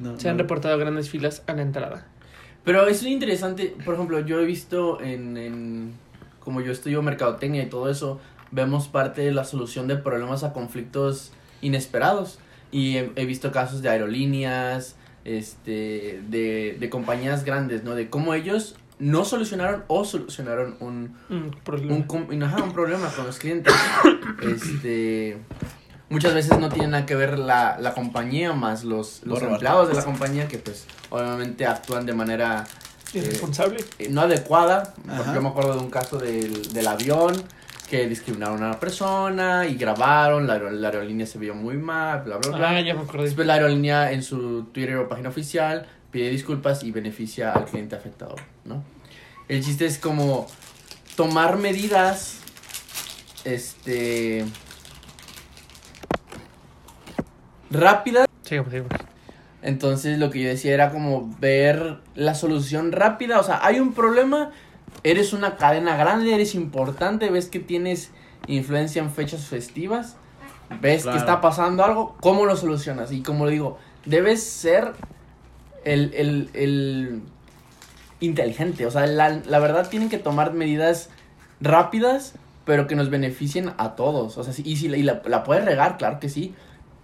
No, 0.03 0.19
Se 0.21 0.29
han 0.29 0.37
no. 0.37 0.43
reportado 0.43 0.77
grandes 0.79 1.09
filas 1.11 1.43
a 1.47 1.53
la 1.55 1.63
entrada. 1.63 2.07
Pero 2.65 2.87
es 2.87 3.03
interesante, 3.03 3.75
por 3.85 3.95
ejemplo, 3.95 4.21
yo 4.21 4.41
he 4.41 4.45
visto 4.45 5.01
en, 5.01 5.37
en 5.37 5.93
como 6.41 6.61
yo 6.61 6.73
estudio 6.73 7.03
mercadotecnia 7.03 7.63
y 7.63 7.67
todo 7.67 7.89
eso, 7.91 8.21
vemos 8.51 8.89
parte 8.89 9.23
de 9.23 9.33
la 9.33 9.45
solución 9.45 9.89
de 9.89 9.97
problemas 9.97 10.45
a 10.45 10.53
conflictos 10.53 11.33
inesperados. 11.61 12.39
Y 12.71 12.97
he, 12.97 13.13
he 13.17 13.27
visto 13.27 13.53
casos 13.53 13.83
de 13.83 13.89
aerolíneas, 13.91 14.97
este, 15.25 16.21
de, 16.29 16.77
de 16.81 16.91
compañías 16.91 17.45
grandes, 17.45 17.85
¿no? 17.85 17.95
De 17.95 18.09
cómo 18.11 18.33
ellos 18.35 18.77
no 18.99 19.25
solucionaron 19.25 19.83
o 19.89 20.05
solucionaron 20.05 20.77
un, 20.81 21.17
Un 21.29 21.51
problema. 21.65 21.95
un, 21.97 22.03
com- 22.05 22.29
ajá, 22.43 22.63
un 22.63 22.73
problema 22.73 23.09
con 23.09 23.27
los 23.27 23.39
clientes. 23.39 23.75
Este, 24.43 25.37
muchas 26.13 26.35
veces 26.35 26.59
no 26.59 26.69
tiene 26.69 26.89
nada 26.89 27.07
que 27.07 27.15
ver 27.17 27.39
la, 27.39 27.77
la 27.81 27.95
compañía 27.95 28.53
más 28.53 28.85
los, 28.85 29.23
los 29.25 29.43
empleados 29.43 29.89
de 29.89 29.95
la 29.95 30.05
compañía 30.05 30.47
que 30.47 30.59
pues 30.59 30.85
obviamente 31.11 31.67
actúan 31.67 32.07
de 32.07 32.13
manera 32.13 32.65
eh, 33.15 33.19
Irresponsable. 33.19 33.85
eh, 33.99 34.09
no 34.11 34.21
adecuada. 34.23 34.95
Yo 35.35 35.43
me 35.43 35.49
acuerdo 35.49 35.75
de 35.75 35.81
un 35.81 35.91
caso 35.91 36.19
del, 36.19 36.73
del 36.73 36.87
avión 36.87 37.43
que 37.91 38.07
discriminaron 38.09 38.63
a 38.63 38.69
una 38.69 38.81
persona 38.81 39.67
y 39.67 39.75
grabaron, 39.75 40.47
la, 40.47 40.59
la 40.59 40.89
aerolínea 40.89 41.27
se 41.27 41.39
vio 41.39 41.55
muy 41.55 41.77
mal, 41.77 42.23
bla, 42.23 42.37
bla, 42.39 42.57
bla. 42.57 42.71
Ah, 42.71 42.81
ya 42.81 42.95
me 42.95 43.03
acordé. 43.03 43.25
Después 43.25 43.47
la 43.47 43.55
aerolínea 43.55 44.13
en 44.13 44.23
su 44.23 44.65
Twitter 44.73 44.97
o 44.97 45.09
página 45.09 45.29
oficial 45.29 45.87
pide 46.11 46.31
disculpas 46.31 46.85
y 46.85 46.91
beneficia 46.91 47.53
al 47.53 47.67
cliente 47.67 47.95
afectado, 47.97 48.37
¿no? 48.65 48.83
El 49.49 49.63
chiste 49.63 49.85
es 49.85 49.99
como 49.99 50.47
tomar 51.17 51.59
medidas, 51.59 52.37
este, 53.45 54.45
rápidas. 57.73 58.27
Sigamos. 58.43 58.73
Entonces 59.63 60.19
lo 60.19 60.31
que 60.31 60.43
yo 60.43 60.49
decía 60.49 60.75
era 60.75 60.91
como 60.91 61.33
ver 61.39 61.99
la 62.15 62.35
solución 62.35 62.91
rápida, 62.93 63.39
o 63.39 63.45
sea, 63.45 63.65
hay 63.65 63.79
un 63.79 63.93
problema, 63.93 64.51
eres 65.05 65.33
una 65.33 65.57
cadena 65.57 65.97
grande, 65.97 66.35
eres 66.35 66.55
importante, 66.57 67.31
ves 67.31 67.47
que 67.47 67.61
tienes 67.61 68.11
influencia 68.49 69.01
en 69.01 69.11
fechas 69.13 69.47
festivas, 69.47 70.17
ves 70.81 71.03
Claro. 71.05 71.17
que 71.17 71.21
está 71.21 71.41
pasando 71.41 71.85
algo, 71.85 72.17
¿cómo 72.21 72.45
lo 72.45 72.57
solucionas? 72.57 73.13
Y 73.13 73.23
como 73.23 73.47
digo, 73.47 73.79
debes 74.05 74.43
ser 74.43 74.95
el, 75.85 76.13
el, 76.15 76.51
el 76.55 77.23
inteligente, 78.19 78.85
o 78.87 78.91
sea, 78.91 79.07
la, 79.07 79.41
la 79.47 79.59
verdad 79.61 79.89
tienen 79.89 80.09
que 80.09 80.19
tomar 80.19 80.53
medidas 80.55 81.09
rápidas, 81.61 82.35
pero 82.65 82.89
que 82.89 82.97
nos 82.97 83.11
beneficien 83.11 83.73
a 83.79 83.95
todos, 83.95 84.39
o 84.39 84.43
sea, 84.45 84.53
sí, 84.53 84.63
y 84.67 84.77
si 84.77 84.89
la, 84.89 84.97
y 84.97 85.03
la, 85.05 85.23
la 85.27 85.45
puedes 85.45 85.65
regar, 85.65 85.99
claro 85.99 86.19
que 86.21 86.29
sí, 86.29 86.55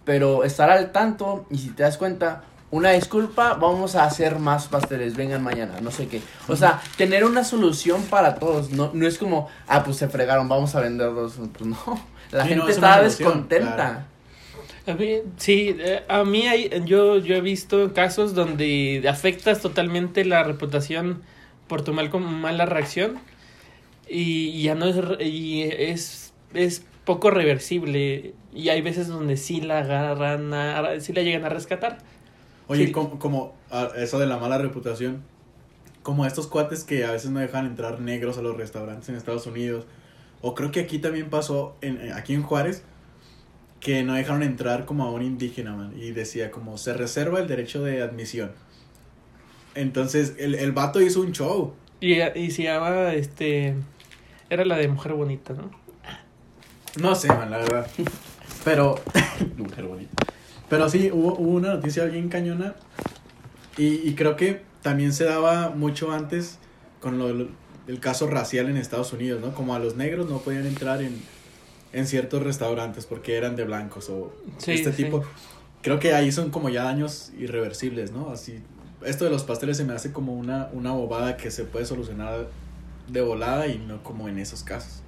pero 0.09 0.43
estar 0.43 0.71
al 0.71 0.91
tanto 0.91 1.45
y 1.51 1.59
si 1.59 1.69
te 1.69 1.83
das 1.83 1.99
cuenta, 1.99 2.43
una 2.71 2.93
disculpa, 2.93 3.53
vamos 3.61 3.95
a 3.95 4.05
hacer 4.07 4.39
más 4.39 4.67
pasteles, 4.67 5.15
vengan 5.17 5.43
mañana, 5.43 5.83
no 5.83 5.91
sé 5.91 6.09
qué. 6.09 6.23
O 6.49 6.57
sea, 6.57 6.81
tener 6.97 7.25
una 7.27 7.45
solución 7.45 8.01
para 8.05 8.37
todos, 8.37 8.71
no, 8.71 8.91
no 8.95 9.07
es 9.07 9.19
como, 9.19 9.49
ah, 9.67 9.85
pues 9.85 9.99
se 9.99 10.09
fregaron, 10.09 10.49
vamos 10.49 10.75
a 10.75 10.81
vender 10.81 11.13
dos. 11.13 11.35
Pues 11.53 11.67
no, 11.67 11.77
la 12.31 12.45
Sí, 12.45 12.49
gente 12.49 12.65
no, 12.65 12.69
es 12.71 12.77
está 12.77 13.03
descontenta. 13.03 13.75
claro. 13.77 14.01
A 14.87 14.95
mí, 14.95 15.17
sí, 15.37 15.77
eh, 15.79 16.03
a 16.09 16.25
mí 16.25 16.47
hay, 16.47 16.71
yo, 16.87 17.19
yo 17.19 17.35
he 17.35 17.43
visto 17.43 17.93
casos 17.93 18.33
donde 18.35 19.05
afectas 19.11 19.61
totalmente 19.61 20.25
la 20.25 20.43
reputación 20.43 21.21
por 21.67 21.83
tu 21.83 21.93
mal, 21.93 22.09
mala 22.19 22.65
reacción 22.65 23.19
y 24.09 24.63
ya 24.63 24.75
no 24.75 24.87
es, 24.87 24.97
re- 24.97 25.23
y 25.29 25.65
es, 25.65 26.33
es 26.55 26.83
poco 27.05 27.31
reversible 27.31 28.33
y 28.53 28.69
hay 28.71 28.81
veces 28.81 29.09
donde 29.09 29.37
sí 29.37 29.61
la 29.61 29.79
agarran, 29.81 30.53
a- 30.55 31.01
sí 31.01 31.13
la 31.13 31.23
llegan 31.23 31.45
a 31.45 31.49
rescatar. 31.49 31.99
Oye, 32.67 32.87
Sí. 32.87 32.93
como, 32.93 33.19
como 33.19 33.55
eso 33.97 34.19
de 34.19 34.27
la 34.27 34.37
mala 34.39 34.59
reputación, 34.59 35.23
como 36.03 36.27
estos 36.27 36.47
cuates 36.47 36.85
que 36.85 37.05
a 37.05 37.13
veces 37.13 37.31
no 37.31 37.41
dejan 37.41 37.67
entrar 37.67 38.01
negros 38.01 38.39
a 38.39 38.43
los 38.43 38.57
restaurantes 38.57 39.09
en 39.09 39.15
Estados 39.17 39.47
Unidos. 39.47 39.85
O 40.41 40.55
creo 40.55 40.71
que 40.71 40.81
aquí 40.81 40.99
también 40.99 41.31
pasó, 41.31 41.77
en, 41.81 42.01
en- 42.01 42.13
aquí 42.13 42.35
en 42.35 42.43
Juárez, 42.43 42.83
que 43.81 44.03
no 44.03 44.15
dejaron 44.15 44.43
entrar 44.43 44.85
como 44.87 45.05
a 45.05 45.11
un 45.11 45.23
indígena, 45.23 45.75
man. 45.75 45.93
Y 45.97 46.11
decía 46.13 46.51
como, 46.51 46.79
se 46.79 46.95
reserva 46.95 47.41
el 47.41 47.49
derecho 47.49 47.83
de 47.83 48.03
admisión. 48.03 48.53
Entonces, 49.75 50.35
el, 50.39 50.55
el 50.55 50.73
vato 50.73 51.01
hizo 51.01 51.21
un 51.21 51.33
show. 51.33 51.75
Y, 52.01 52.21
y 52.21 52.51
se 52.51 52.65
llama, 52.65 53.13
este, 53.15 53.75
era 54.51 54.65
la 54.65 54.77
de 54.77 54.89
Mujer 54.89 55.13
Bonita, 55.15 55.55
¿no? 55.55 55.71
No 57.01 57.15
sé, 57.15 57.29
man, 57.29 57.51
la 57.51 57.59
verdad. 57.59 57.87
Pero, 58.69 58.97
mujer 59.57 59.85
bonita. 59.87 60.13
Pero 60.69 60.89
sí, 60.91 61.11
hubo, 61.13 61.35
hubo 61.39 61.51
una 61.57 61.75
noticia 61.75 62.05
bien 62.05 62.29
cañona. 62.29 62.75
Y, 63.77 64.09
y 64.09 64.15
creo 64.15 64.37
que 64.37 64.63
también 64.83 65.13
se 65.13 65.25
daba 65.25 65.71
mucho 65.71 66.13
antes 66.13 66.59
con 67.01 67.19
lo, 67.19 67.29
del- 67.29 67.51
el 67.87 68.01
caso 68.01 68.27
racial 68.27 68.69
en 68.69 68.77
Estados 68.77 69.13
Unidos, 69.13 69.41
¿no? 69.41 69.55
Como 69.55 69.75
a 69.75 69.79
los 69.79 69.97
negros 69.97 70.29
no 70.29 70.39
podían 70.39 70.67
entrar 70.67 71.01
en, 71.01 71.19
en 71.93 72.07
ciertos 72.07 72.43
restaurantes 72.43 73.07
porque 73.07 73.37
eran 73.37 73.57
de 73.57 73.65
blancos 73.65 74.11
o 74.11 74.35
Sí, 74.59 74.73
este 74.73 74.93
sí. 74.93 75.05
tipo. 75.05 75.23
Creo 75.81 75.99
que 75.99 76.13
ahí 76.13 76.31
son 76.33 76.51
como 76.51 76.69
ya 76.69 76.83
daños 76.85 77.33
irreversibles, 77.39 78.11
¿no? 78.13 78.31
Así, 78.31 78.59
esto 79.07 79.25
de 79.25 79.31
los 79.31 79.45
pasteles 79.45 79.77
se 79.79 79.85
me 79.85 79.95
hace 79.95 80.13
como 80.13 80.35
una, 80.35 80.69
una 80.73 80.91
bobada 80.93 81.37
que 81.39 81.51
se 81.51 81.65
puede 81.65 81.87
solucionar 81.87 82.49
de 83.07 83.21
volada 83.23 83.69
y 83.69 83.79
no 83.79 84.03
como 84.03 84.29
en 84.29 84.39
esos 84.39 84.65
casos. 84.65 85.03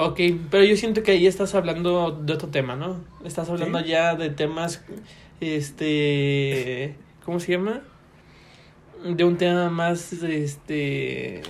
Ok, 0.00 0.20
pero 0.50 0.62
yo 0.62 0.76
siento 0.76 1.02
que 1.02 1.10
ahí 1.10 1.26
estás 1.26 1.56
hablando 1.56 2.12
de 2.22 2.32
otro 2.32 2.48
tema, 2.48 2.76
¿no? 2.76 3.00
Estás 3.24 3.48
hablando 3.50 3.80
Sí. 3.80 3.86
ya 3.88 4.14
de 4.14 4.30
temas, 4.30 4.80
este, 5.40 6.94
¿cómo 7.24 7.40
se 7.40 7.52
llama? 7.52 7.82
De 9.04 9.24
un 9.24 9.36
tema 9.38 9.70
más, 9.70 10.12
este, 10.12 11.42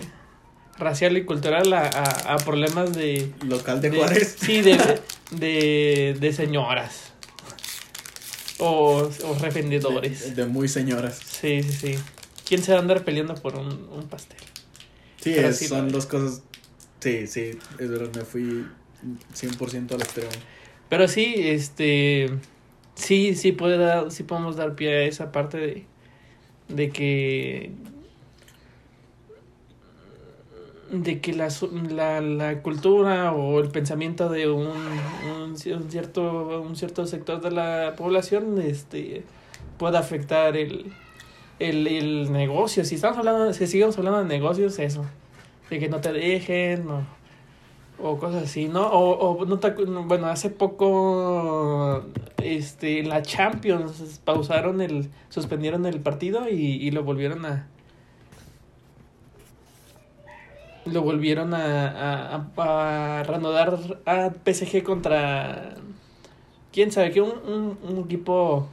racial 0.78 1.18
y 1.18 1.24
cultural 1.26 1.70
a, 1.74 1.82
a, 1.88 2.34
a 2.34 2.36
problemas 2.38 2.94
de... 2.94 3.30
Local 3.46 3.82
de 3.82 3.90
Juárez. 3.90 4.36
Sí, 4.40 4.62
de, 4.62 4.78
de, 5.30 6.16
de 6.18 6.32
señoras. 6.32 7.12
O, 8.58 9.10
o 9.24 9.34
revendedores. 9.40 10.34
De, 10.34 10.44
de 10.44 10.46
muy 10.50 10.68
señoras. 10.68 11.20
Sí, 11.22 11.62
sí, 11.62 11.72
sí. 11.72 11.98
¿Quién 12.46 12.62
se 12.62 12.72
va 12.72 12.78
a 12.78 12.80
andar 12.80 13.04
peleando 13.04 13.34
por 13.34 13.56
un, 13.56 13.88
un 13.92 14.08
pastel? 14.08 14.38
Sí, 15.20 15.34
es- 15.34 15.58
sí 15.58 15.66
son 15.68 15.90
dos 15.92 16.06
cosas. 16.06 16.42
Sí, 17.00 17.26
sí, 17.26 17.50
es 17.78 17.90
verdad, 17.90 18.10
me 18.14 18.24
fui 18.24 18.66
100% 19.34 19.92
al 19.92 20.02
extremo. 20.02 20.30
Pero 20.88 21.06
sí, 21.08 21.34
este. 21.36 22.30
Sí, 22.94 23.34
sí, 23.36 23.52
puede 23.52 23.78
dar, 23.78 24.10
sí 24.10 24.24
podemos 24.24 24.56
dar 24.56 24.74
pie 24.74 24.90
a 24.90 25.02
esa 25.04 25.30
parte 25.30 25.58
de, 25.58 25.84
de 26.68 26.90
que. 26.90 27.70
De 30.90 31.20
que 31.20 31.34
la, 31.34 31.48
la, 31.90 32.20
la 32.22 32.62
cultura 32.62 33.32
o 33.32 33.60
el 33.60 33.68
pensamiento 33.68 34.30
de 34.30 34.50
un, 34.50 34.72
un 35.42 35.58
cierto, 35.58 36.62
un 36.62 36.76
cierto 36.76 37.06
sector 37.06 37.42
de 37.42 37.50
la 37.50 37.94
población 37.94 38.58
este, 38.58 39.22
pueda 39.76 39.98
afectar 39.98 40.56
el, 40.56 40.86
el, 41.58 41.86
el 41.86 42.32
negocio. 42.32 42.86
Si 42.86 42.94
estamos 42.94 43.18
hablando, 43.18 43.52
si 43.52 43.66
seguimos 43.66 43.98
hablando 43.98 44.20
de 44.20 44.24
negocios, 44.24 44.78
eso. 44.78 45.04
De 45.70 45.78
que 45.78 45.88
no 45.88 46.00
te 46.00 46.12
dejen, 46.12 46.88
o, 46.88 47.02
o 48.00 48.18
cosas 48.18 48.44
así, 48.44 48.68
¿no? 48.68 48.86
O, 48.86 49.38
o 49.40 49.44
no 49.44 49.58
te 49.58 49.70
bueno, 49.70 50.28
hace 50.28 50.50
poco 50.50 52.04
este 52.42 53.02
la 53.02 53.22
Champions 53.22 54.20
pausaron 54.24 54.80
el 54.80 55.10
suspendieron 55.28 55.84
el 55.86 56.00
partido 56.00 56.48
y, 56.48 56.54
y 56.54 56.90
lo 56.90 57.02
volvieron 57.02 57.44
a 57.44 57.68
lo 60.86 61.02
volvieron 61.02 61.54
a, 61.54 61.88
a, 61.88 62.48
a, 62.56 63.18
a 63.20 63.22
reanudar 63.24 63.78
a 64.06 64.30
PSG 64.44 64.82
contra 64.82 65.74
quién 66.72 66.90
sabe 66.92 67.10
que 67.10 67.20
un, 67.20 67.32
un, 67.46 67.78
un 67.82 68.04
equipo 68.04 68.68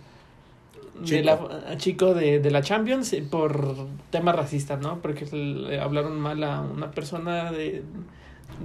de 1.02 1.24
la 1.24 1.76
chico 1.78 2.14
de, 2.14 2.40
de 2.40 2.52
la 2.52 2.62
Champions 2.62 3.12
eh, 3.14 3.24
por 3.30 3.88
temas 4.12 4.36
racistas, 4.36 4.80
¿no? 4.80 5.02
Porque 5.02 5.26
le 5.36 5.80
hablaron 5.80 6.20
mal 6.20 6.44
a 6.44 6.62
una 6.62 6.92
persona 6.92 7.52
de 7.52 7.84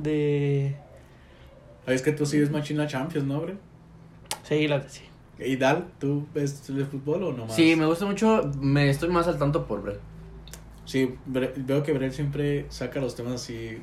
de 0.03 0.77
Ay, 1.87 1.95
Es 1.95 2.03
que 2.03 2.13
tú 2.13 2.27
sigues 2.27 2.51
Machine 2.51 2.79
la 2.79 2.87
Champions, 2.87 3.27
¿no, 3.27 3.41
bre? 3.41 3.57
sí, 4.45 4.69
la 4.69 4.89
sí. 4.89 5.03
¿Y 5.39 5.57
Dal, 5.57 5.87
tú 5.99 6.27
ves 6.35 6.69
el 6.69 6.85
fútbol 6.87 7.23
o 7.25 7.33
no 7.33 7.47
más? 7.47 7.57
Sí, 7.57 7.75
me 7.75 7.87
gusta 7.87 8.05
mucho. 8.05 8.43
Me 8.61 8.91
estoy 8.91 9.09
más 9.09 9.27
al 9.27 9.39
tanto 9.39 9.67
por 9.67 9.83
Bre. 9.83 9.97
Sí, 10.85 11.15
Bre- 11.27 11.53
veo 11.57 11.83
que 11.83 11.93
Brel 11.95 12.13
siempre 12.13 12.67
saca 12.69 13.01
los 13.01 13.15
temas 13.17 13.35
así 13.35 13.79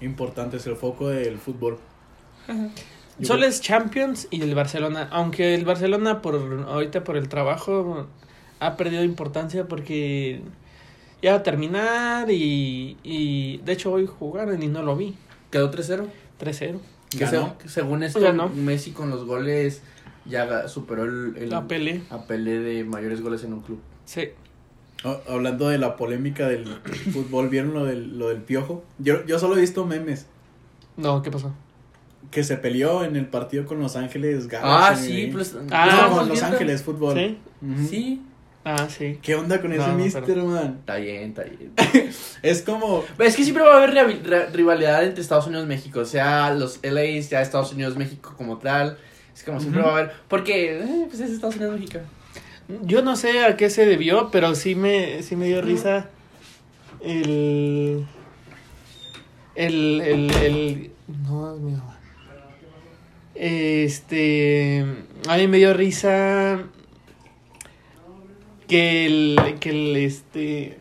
importantes, 0.00 0.66
el 0.66 0.76
foco 0.76 1.08
del 1.08 1.38
fútbol. 1.38 1.78
Yo 2.48 2.54
Solo 3.26 3.40
creo- 3.40 3.48
es 3.50 3.60
Champions 3.60 4.28
y 4.30 4.42
el 4.42 4.54
Barcelona. 4.54 5.08
Aunque 5.10 5.54
el 5.54 5.64
Barcelona 5.64 6.22
por 6.22 6.34
ahorita 6.68 7.04
por 7.04 7.16
el 7.16 7.28
trabajo 7.28 8.06
ha 8.60 8.76
perdido 8.76 9.02
importancia 9.04 9.66
porque 9.68 10.42
ya 11.22 11.32
va 11.32 11.38
a 11.38 11.42
terminar 11.42 12.30
y, 12.30 12.96
y 13.02 13.58
de 13.58 13.72
hecho 13.72 13.92
hoy 13.92 14.06
jugaron 14.06 14.62
y 14.62 14.68
no 14.68 14.82
lo 14.82 14.96
vi. 14.96 15.14
Quedó 15.50 15.70
3-0. 15.70 16.06
3-0. 16.40 16.78
Que 17.10 17.26
se- 17.26 17.40
según 17.68 18.02
esto, 18.02 18.20
Ganó. 18.20 18.48
Messi 18.50 18.90
con 18.92 19.10
los 19.10 19.24
goles 19.24 19.82
ya 20.26 20.68
superó 20.68 21.04
el, 21.04 21.34
el 21.38 21.50
La 21.50 21.66
Pelé. 21.66 22.02
a 22.10 22.24
Pelé 22.26 22.58
de 22.60 22.84
mayores 22.84 23.22
goles 23.22 23.42
en 23.44 23.54
un 23.54 23.62
club. 23.62 23.80
Sí. 24.04 24.28
Hablando 25.28 25.68
de 25.68 25.78
la 25.78 25.96
polémica 25.96 26.48
del 26.48 26.66
fútbol, 27.12 27.48
¿vieron 27.48 27.72
lo 27.72 27.84
del, 27.84 28.18
lo 28.18 28.28
del 28.28 28.42
piojo? 28.42 28.84
Yo, 28.98 29.24
yo 29.26 29.38
solo 29.38 29.56
he 29.56 29.60
visto 29.60 29.86
memes 29.86 30.26
No, 30.96 31.22
¿qué 31.22 31.30
pasó? 31.30 31.52
Que 32.30 32.44
se 32.44 32.56
peleó 32.56 33.04
en 33.04 33.16
el 33.16 33.26
partido 33.26 33.64
con 33.66 33.80
Los 33.80 33.96
Ángeles 33.96 34.44
Ah, 34.52 34.90
Galaxy. 34.90 35.04
sí, 35.06 35.12
güey. 35.12 35.30
pues. 35.32 35.56
Ah, 35.70 36.06
no, 36.10 36.16
con 36.16 36.28
Los. 36.28 36.42
Ángeles 36.42 36.82
Fútbol. 36.82 37.14
¿Sí? 37.16 37.38
Sí. 37.88 38.22
Ah, 38.64 38.86
sí. 38.90 39.18
¿Qué 39.22 39.34
onda 39.34 39.62
con 39.62 39.72
ese 39.72 39.86
No, 39.86 39.94
mister, 39.94 40.24
pero- 40.26 40.44
man? 40.44 40.76
Está 40.80 40.96
bien, 40.96 41.30
está 41.30 41.44
bien. 41.44 41.72
Es 42.42 42.60
como... 42.62 43.02
Es 43.18 43.34
que 43.34 43.42
siempre 43.42 43.62
va 43.64 43.74
a 43.80 43.82
haber 43.82 44.52
rivalidad 44.52 45.04
entre 45.04 45.22
Estados 45.22 45.46
Unidos 45.46 45.64
y 45.64 45.68
México. 45.68 46.00
O 46.00 46.04
sea, 46.04 46.52
los 46.52 46.78
LAs, 46.82 47.30
ya 47.30 47.40
Estados 47.40 47.72
Unidos, 47.72 47.96
México 47.96 48.34
como 48.36 48.58
tal. 48.58 48.98
Es 49.34 49.42
como 49.42 49.58
siempre 49.60 49.80
va 49.80 49.88
a 49.88 49.92
haber. 49.92 50.12
Porque, 50.28 50.80
eh, 50.80 51.06
pues 51.08 51.20
es 51.20 51.30
Estados 51.30 51.56
Unidos, 51.56 51.80
México. 51.80 52.00
Yo 52.82 53.00
no 53.00 53.16
sé 53.16 53.42
a 53.44 53.56
qué 53.56 53.70
se 53.70 53.86
debió, 53.86 54.30
pero 54.30 54.54
sí 54.54 54.74
me, 54.74 55.22
sí 55.22 55.34
me 55.34 55.46
dio 55.46 55.62
risa 55.62 56.10
el... 57.00 58.06
El, 59.54 60.00
el, 60.02 60.30
el... 60.30 60.90
No, 61.26 61.54
es 61.54 61.60
mi 61.60 61.72
mamá. 61.72 61.97
Este... 63.38 64.84
A 65.28 65.36
mí 65.36 65.46
me 65.46 65.58
dio 65.58 65.72
risa 65.74 66.64
que 68.66 69.06
el, 69.06 69.36
que 69.60 69.70
el, 69.70 69.96
este... 69.96 70.78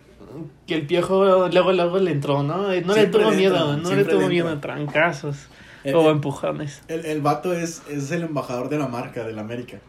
Que 0.67 0.75
el 0.75 0.85
piojo 0.85 1.23
luego, 1.49 1.71
luego 1.71 1.99
le 1.99 2.11
entró, 2.11 2.43
¿no? 2.43 2.63
No 2.63 2.95
le 2.95 3.07
tuvo 3.07 3.31
miedo, 3.31 3.77
no 3.77 3.93
le 3.95 4.03
tuvo 4.03 4.27
miedo 4.27 4.49
a 4.49 4.59
trancazos 4.59 5.47
El, 5.83 5.95
o 5.95 6.01
el, 6.09 6.15
empujones. 6.17 6.81
el- 6.89 7.05
el 7.05 7.21
vato 7.21 7.53
es, 7.53 7.81
es 7.89 8.11
el 8.11 8.23
embajador 8.23 8.69
de 8.69 8.77
la 8.77 8.87
marca, 8.87 9.23
de 9.25 9.33
la 9.33 9.41
América. 9.41 9.79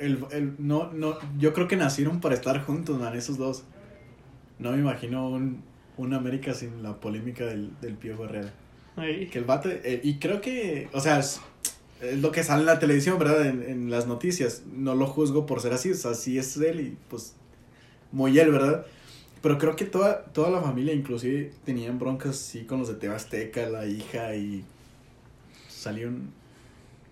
El, 0.00 0.24
el, 0.32 0.54
no, 0.58 0.90
no, 0.92 1.16
yo 1.38 1.52
creo 1.52 1.68
que 1.68 1.76
nacieron 1.76 2.20
para 2.20 2.34
estar 2.34 2.60
juntos, 2.64 2.98
man, 2.98 3.14
esos 3.16 3.36
dos. 3.38 3.64
No 4.58 4.72
me 4.72 4.78
imagino 4.78 5.28
un, 5.28 5.62
un 5.98 6.14
América 6.14 6.54
sin 6.54 6.82
la 6.82 6.94
polémica 6.96 7.44
del, 7.44 7.70
del 7.80 7.94
Piojo 7.94 8.24
Herrera. 8.24 8.52
Que 8.96 9.38
el 9.38 9.44
vato, 9.44 9.68
eh, 9.70 10.00
y 10.02 10.14
creo 10.14 10.40
que, 10.40 10.88
o 10.92 11.00
sea, 11.00 11.20
es, 12.00 12.20
lo 12.20 12.32
que 12.32 12.44
sale 12.44 12.60
en 12.60 12.66
la 12.66 12.78
televisión, 12.78 13.18
¿verdad? 13.18 13.46
En, 13.46 13.62
en 13.62 13.90
las 13.90 14.06
noticias. 14.06 14.62
No 14.72 14.94
lo 14.94 15.06
juzgo 15.06 15.46
por 15.46 15.60
ser 15.60 15.72
así, 15.72 15.90
o 15.90 15.94
sea, 15.94 16.12
así 16.12 16.38
es 16.38 16.56
él 16.56 16.80
y 16.80 16.96
pues 17.08 17.34
muy 18.12 18.38
él, 18.38 18.50
¿verdad? 18.50 18.86
Pero 19.42 19.58
creo 19.58 19.76
que 19.76 19.84
toda, 19.84 20.24
toda 20.24 20.50
la 20.50 20.60
familia, 20.60 20.92
inclusive, 20.94 21.52
tenían 21.64 21.98
broncas 21.98 22.30
así 22.30 22.64
con 22.64 22.80
los 22.80 22.88
de 22.88 22.94
Teba 22.94 23.16
Azteca, 23.16 23.68
la 23.68 23.86
hija 23.86 24.34
y 24.34 24.64
salió 25.68 26.08
un, 26.08 26.32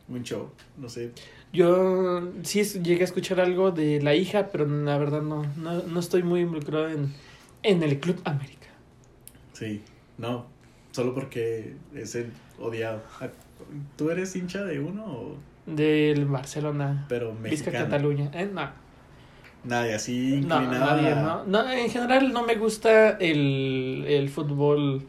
un 0.08 0.22
show, 0.22 0.50
no 0.76 0.88
sé. 0.88 1.12
Yo 1.52 2.32
sí 2.42 2.64
llegué 2.64 3.02
a 3.02 3.04
escuchar 3.04 3.40
algo 3.40 3.70
de 3.70 4.00
la 4.02 4.14
hija, 4.14 4.48
pero 4.50 4.66
la 4.66 4.98
verdad 4.98 5.22
no, 5.22 5.44
no, 5.56 5.82
no 5.82 6.00
estoy 6.00 6.22
muy 6.22 6.40
involucrado 6.40 6.88
en, 6.88 7.14
en 7.62 7.82
el 7.82 8.00
Club 8.00 8.20
América. 8.24 8.66
Sí, 9.52 9.82
no, 10.18 10.46
solo 10.90 11.14
porque 11.14 11.74
es 11.94 12.14
el 12.16 12.32
odiado. 12.58 13.02
¿Tú 13.96 14.10
eres 14.10 14.34
hincha 14.36 14.64
de 14.64 14.80
uno 14.80 15.04
o 15.04 15.36
Del 15.66 16.26
Barcelona. 16.26 17.06
pero 17.08 17.30
Vizca 17.32 17.42
mexicano? 17.70 17.84
Cataluña. 17.84 18.30
Eh, 18.34 18.50
no. 18.52 18.70
Nadie, 19.64 19.94
así 19.94 20.42
No, 20.46 20.62
inclinado. 20.62 20.96
nadie, 21.02 21.14
no. 21.16 21.44
No, 21.44 21.68
En 21.70 21.90
general 21.90 22.32
no 22.32 22.44
me 22.44 22.54
gusta 22.54 23.10
el, 23.18 24.04
el 24.06 24.28
fútbol 24.28 25.02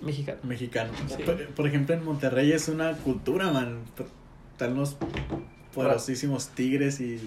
mexicano. 0.00 0.38
mexicano. 0.44 0.90
Sí. 1.08 1.22
Por, 1.24 1.46
por 1.48 1.66
ejemplo, 1.66 1.94
en 1.94 2.04
Monterrey 2.04 2.52
es 2.52 2.68
una 2.68 2.92
cultura, 2.94 3.50
man. 3.52 3.80
Están 4.52 4.76
los 4.76 4.96
poderosísimos 5.74 6.48
tigres 6.48 7.00
y 7.00 7.20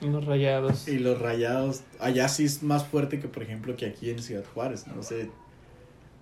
Y 0.00 0.06
los 0.08 0.24
rayados. 0.24 0.88
Y 0.88 0.98
los 0.98 1.20
rayados, 1.20 1.82
allá 2.00 2.28
sí 2.28 2.44
es 2.44 2.62
más 2.62 2.84
fuerte 2.86 3.20
que 3.20 3.28
por 3.28 3.42
ejemplo 3.42 3.76
que 3.76 3.86
aquí 3.86 4.10
en 4.10 4.22
Ciudad 4.22 4.44
Juárez, 4.54 4.86
no 4.86 5.02
sé. 5.02 5.28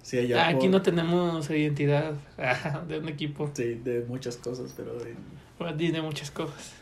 Sí, 0.04 0.18
allá 0.18 0.44
Ah, 0.44 0.48
Aquí 0.50 0.58
por- 0.66 0.70
no 0.70 0.82
tenemos 0.82 1.48
identidad 1.50 2.12
de 2.88 2.98
un 2.98 3.08
equipo. 3.08 3.50
Sí, 3.54 3.80
de 3.82 4.04
muchas 4.06 4.36
cosas, 4.36 4.74
pero 4.76 4.94
de- 4.98 5.14
Bueno, 5.58 5.76
Tiene 5.76 6.02
muchas 6.02 6.30
cosas. 6.30 6.74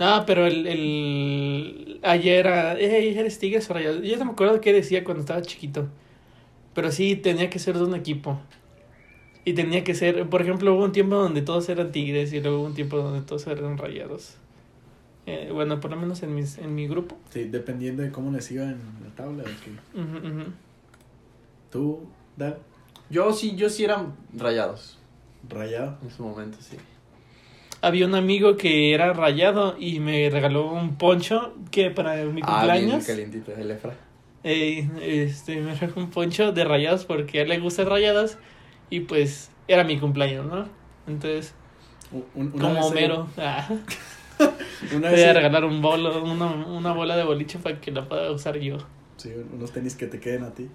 No, 0.00 0.24
pero 0.26 0.46
el, 0.46 0.66
el 0.66 2.00
ayer 2.02 2.40
era, 2.46 2.74
"Ey, 2.78 3.16
eres 3.16 3.38
Tigres 3.38 3.70
o 3.70 3.74
Rayados. 3.74 4.02
Yo 4.02 4.16
no 4.18 4.24
me 4.26 4.32
acuerdo 4.32 4.60
qué 4.60 4.72
decía 4.72 5.04
cuando 5.04 5.20
estaba 5.20 5.40
chiquito. 5.42 5.86
Pero 6.74 6.90
sí 6.92 7.14
tenía 7.16 7.48
que 7.48 7.58
ser 7.58 7.78
de 7.78 7.84
un 7.84 7.94
equipo. 7.94 8.38
Y 9.44 9.52
tenía 9.52 9.84
que 9.84 9.94
ser, 9.94 10.28
por 10.28 10.42
ejemplo, 10.42 10.74
hubo 10.74 10.84
un 10.84 10.90
tiempo 10.92 11.14
donde 11.14 11.40
todos 11.42 11.68
eran 11.68 11.92
Tigres 11.92 12.32
y 12.32 12.40
luego 12.40 12.58
hubo 12.58 12.66
un 12.66 12.74
tiempo 12.74 12.96
donde 12.98 13.22
todos 13.24 13.46
eran 13.46 13.78
Rayados. 13.78 14.34
Eh, 15.24 15.50
bueno, 15.52 15.80
por 15.80 15.90
lo 15.92 15.96
menos 15.96 16.22
en, 16.24 16.34
mis, 16.34 16.58
en 16.58 16.74
mi 16.74 16.86
grupo. 16.88 17.16
sí, 17.30 17.44
dependiendo 17.44 18.02
de 18.02 18.10
cómo 18.10 18.30
les 18.32 18.50
iba 18.50 18.64
en 18.64 18.78
la 19.04 19.10
tabla. 19.14 19.44
o 19.44 19.46
qué. 19.64 19.70
Tú, 21.70 22.00
Dal, 22.36 22.58
Yo 23.10 23.32
sí, 23.32 23.54
yo 23.56 23.68
sí 23.70 23.84
eran 23.84 24.14
rayados. 24.36 24.98
rayado. 25.48 25.96
En 26.02 26.10
su 26.10 26.22
momento, 26.24 26.58
sí. 26.60 26.76
Había 27.82 28.06
un 28.06 28.14
amigo 28.14 28.56
que 28.56 28.94
era 28.94 29.12
rayado 29.12 29.76
y 29.78 30.00
me 30.00 30.28
regaló 30.30 30.72
un 30.72 30.96
poncho 30.96 31.54
que 31.70 31.90
para 31.90 32.16
mi 32.24 32.40
Ah, 32.42 32.62
bien 32.64 32.88
cumpleaños. 32.90 33.06
calientito, 33.06 33.52
el 33.52 33.70
Efra. 33.70 33.94
Eh, 34.44 34.88
este, 35.02 35.60
me 35.60 35.74
trajo 35.74 35.98
un 36.00 36.10
poncho 36.10 36.52
de 36.52 36.64
rayados 36.64 37.04
porque 37.04 37.38
a 37.40 37.42
él 37.42 37.48
le 37.48 37.58
gustan 37.58 37.86
rayados 37.86 38.38
y 38.90 39.00
pues 39.00 39.50
era 39.68 39.84
mi 39.84 39.98
cumpleaños, 39.98 40.46
¿no? 40.46 40.66
Entonces, 41.06 41.52
un- 42.34 42.50
como 42.50 42.86
Homero, 42.86 43.28
ah, 43.38 43.68
Una 44.92 45.08
te 45.08 45.14
vez, 45.14 45.20
voy 45.20 45.30
a 45.30 45.32
regalar 45.32 45.64
un 45.64 45.82
bolo, 45.82 46.22
una, 46.24 46.46
una 46.46 46.92
bola 46.92 47.16
de 47.16 47.24
boliche 47.24 47.58
para 47.58 47.80
que 47.80 47.90
la 47.90 48.08
pueda 48.08 48.30
usar 48.32 48.56
yo. 48.58 48.78
Sí, 49.16 49.30
unos 49.52 49.72
tenis 49.72 49.94
que 49.96 50.06
te 50.06 50.20
queden 50.20 50.44
a 50.44 50.50
ti. 50.54 50.68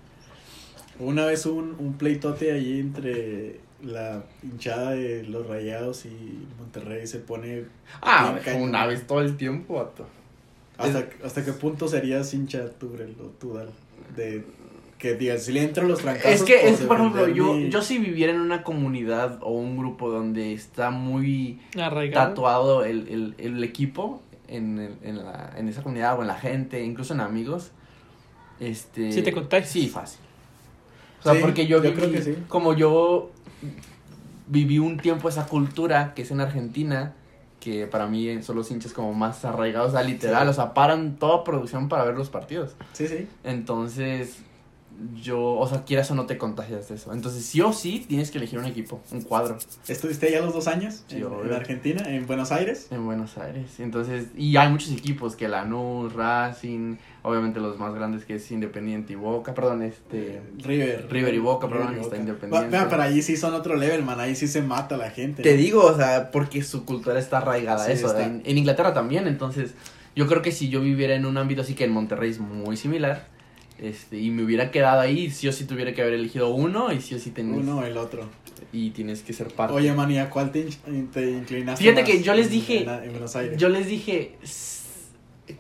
Una 1.02 1.26
vez 1.26 1.46
un, 1.46 1.76
un 1.80 1.94
pleitote 1.98 2.52
allí 2.52 2.80
entre 2.80 3.60
la 3.84 4.24
hinchada 4.44 4.92
de 4.92 5.24
los 5.24 5.48
Rayados 5.48 6.06
y 6.06 6.46
Monterrey 6.60 7.08
se 7.08 7.20
pone 7.20 7.64
Ah, 8.02 8.38
una 8.56 8.86
vez 8.86 9.08
todo 9.08 9.22
el 9.22 9.36
tiempo, 9.38 9.76
vato. 9.76 10.06
hasta, 10.78 11.08
hasta 11.26 11.44
qué 11.44 11.52
punto 11.54 11.88
serías 11.88 12.34
hincha 12.34 12.70
tú, 12.80 12.90
Brel, 12.90 13.16
o 13.20 13.26
tú 13.40 13.54
Dal, 13.56 13.70
de 14.16 14.44
que 15.00 15.16
digas 15.16 15.44
si 15.46 15.52
le 15.54 15.64
entro 15.64 15.88
los 15.88 16.00
trancazos 16.02 16.32
Es 16.32 16.44
que, 16.44 16.58
por 16.58 16.70
es, 16.70 16.80
por 16.82 16.98
ejemplo, 17.00 17.28
yo, 17.30 17.58
yo 17.58 17.82
si 17.82 17.98
viviera 17.98 18.32
en 18.34 18.40
una 18.40 18.62
comunidad 18.64 19.40
o 19.42 19.52
un 19.52 19.76
grupo 19.78 20.12
donde 20.12 20.54
está 20.54 20.92
muy 20.92 21.60
Arraigado. 21.76 22.28
tatuado 22.30 22.86
el, 22.86 23.08
el, 23.08 23.36
el 23.40 23.64
equipo 23.64 24.22
en, 24.48 24.78
el- 24.78 24.98
en, 25.02 25.18
la, 25.26 25.54
en 25.58 25.68
esa 25.70 25.82
comunidad 25.82 26.20
o 26.20 26.22
en 26.22 26.28
la 26.28 26.36
gente, 26.36 26.84
incluso 26.84 27.16
en 27.16 27.22
amigos, 27.22 27.72
este... 28.60 29.12
Sí 29.12 29.24
te 29.24 29.32
contagias. 29.34 29.72
Sí, 29.72 29.88
fácil. 29.90 30.20
O 31.21 31.23
sea, 31.23 31.34
Sí, 31.36 31.39
porque 31.41 31.67
yo, 31.67 31.81
yo 31.84 31.91
viví- 31.91 31.95
creo 31.95 32.12
que 32.12 32.21
sí. 32.21 32.36
como 32.47 32.73
yo 32.73 33.31
viví 34.47 34.79
un 34.79 34.97
tiempo 34.97 35.29
esa 35.29 35.45
cultura 35.45 36.13
que 36.13 36.23
es 36.23 36.31
en 36.31 36.41
Argentina, 36.41 37.13
que 37.60 37.86
para 37.88 38.07
mí 38.07 38.41
son 38.41 38.55
los 38.55 38.69
hinchas 38.71 38.91
como 38.91 39.13
más 39.13 39.45
arraigados, 39.45 39.89
o 39.89 39.91
sea, 39.93 40.03
literal, 40.03 40.43
Sí. 40.43 40.49
o 40.49 40.53
sea, 40.53 40.73
paran 40.73 41.17
toda 41.17 41.43
producción 41.43 41.88
para 41.89 42.03
ver 42.05 42.15
los 42.17 42.29
partidos. 42.29 42.75
Sí, 42.93 43.07
sí. 43.07 43.27
Entonces, 43.43 44.38
yo, 45.15 45.41
o 45.41 45.67
sea, 45.67 45.84
quieras 45.86 46.12
o 46.12 46.15
no 46.15 46.25
te 46.25 46.38
contagias 46.38 46.89
de 46.89 46.95
eso. 46.95 47.13
Entonces, 47.13 47.45
sí 47.45 47.62
o 47.62 47.71
sí, 47.71 48.05
tienes 48.07 48.29
que 48.29 48.39
elegir 48.39 48.60
un 48.60 48.65
equipo, 48.65 48.99
un 49.12 49.21
cuadro 49.21 49.57
¿Estuviste 49.88 50.27
allá 50.27 50.41
los 50.41 50.53
dos 50.53 50.67
años? 50.67 51.03
Sí, 51.07 51.17
en, 51.17 51.23
en 51.47 51.53
Argentina, 51.53 52.03
en 52.07 52.27
Buenos 52.27 52.51
Aires. 52.51 52.88
en 52.91 53.05
Buenos 53.05 53.38
Aires. 53.38 53.79
Entonces, 53.79 54.27
y 54.36 54.57
hay 54.57 54.69
muchos 54.69 54.91
equipos, 54.91 55.36
que 55.36 55.47
Lanús, 55.47 56.13
Racing, 56.13 56.97
obviamente 57.23 57.60
los 57.60 57.77
más 57.77 57.93
grandes 57.93 58.25
que 58.25 58.36
es 58.36 58.51
Independiente 58.51 59.13
y 59.13 59.15
Boca, 59.15 59.53
perdón, 59.53 59.84
este... 59.84 60.41
River. 60.63 61.07
River 61.10 61.34
y 61.34 61.38
Boca, 61.39 61.67
River 61.67 61.79
perdón, 61.81 61.97
y 61.97 62.01
está. 62.01 62.17
Independiente. 62.17 62.69
Vea, 62.69 62.89
pero 62.89 63.01
allí 63.03 63.21
sí 63.21 63.38
son 63.38 63.53
otro 63.53 63.75
level, 63.75 64.03
man. 64.03 64.19
Ahí 64.19 64.36
sí 64.36 64.47
se 64.47 64.62
mata 64.62 64.97
la 64.97 65.12
gente. 65.12 65.43
Te 65.43 65.55
digo, 65.55 65.84
o 65.86 65.95
sea, 65.95 66.31
porque 66.31 66.63
su 66.63 66.84
cultura 66.86 67.19
está 67.19 67.38
arraigada 67.39 67.84
a 67.84 67.86
Sí, 67.88 67.91
eso. 67.93 68.17
En, 68.19 68.41
en 68.45 68.57
Inglaterra 68.57 68.93
también, 68.93 69.27
entonces, 69.27 69.73
yo 70.15 70.27
creo 70.27 70.41
que 70.41 70.51
si 70.51 70.69
yo 70.69 70.81
viviera 70.81 71.13
en 71.15 71.25
un 71.25 71.38
ámbito 71.38 71.62
así 71.62 71.75
que 71.75 71.84
en 71.84 71.91
Monterrey 71.91 72.31
es 72.31 72.39
muy 72.39 72.75
similar, 72.77 73.27
este, 73.79 74.17
y 74.17 74.29
me 74.31 74.43
hubiera 74.43 74.71
quedado 74.71 75.01
ahí, 75.01 75.29
sí 75.31 75.47
o 75.47 75.51
sí 75.51 75.65
tuviera 75.65 75.93
que 75.93 76.01
haber 76.01 76.13
elegido 76.15 76.49
uno, 76.49 76.91
y 76.91 77.01
sí 77.01 77.15
o 77.15 77.19
sí 77.19 77.31
tenés, 77.31 77.57
Uno 77.57 77.79
o 77.79 77.84
el 77.84 77.97
otro. 77.97 78.27
y 78.73 78.91
tienes 78.91 79.21
que 79.23 79.34
ser 79.34 79.47
parte. 79.49 79.73
Oye, 79.75 79.91
man, 79.93 80.10
¿y 80.12 80.17
a 80.19 80.29
cuál 80.29 80.51
te, 80.51 80.63
te 81.13 81.31
inclinaste 81.31 81.84
Fíjate 81.84 82.01
más 82.01 82.10
que 82.12 82.21
yo 82.23 82.34
les 82.34 82.49
dije- 82.51 82.84
En, 82.84 82.89
en 83.05 83.12
Buenos 83.12 83.36
Aires. 83.36 83.57
Yo 83.57 83.69
les 83.69 83.88
dije, 83.88 84.38
"S- 84.43 84.81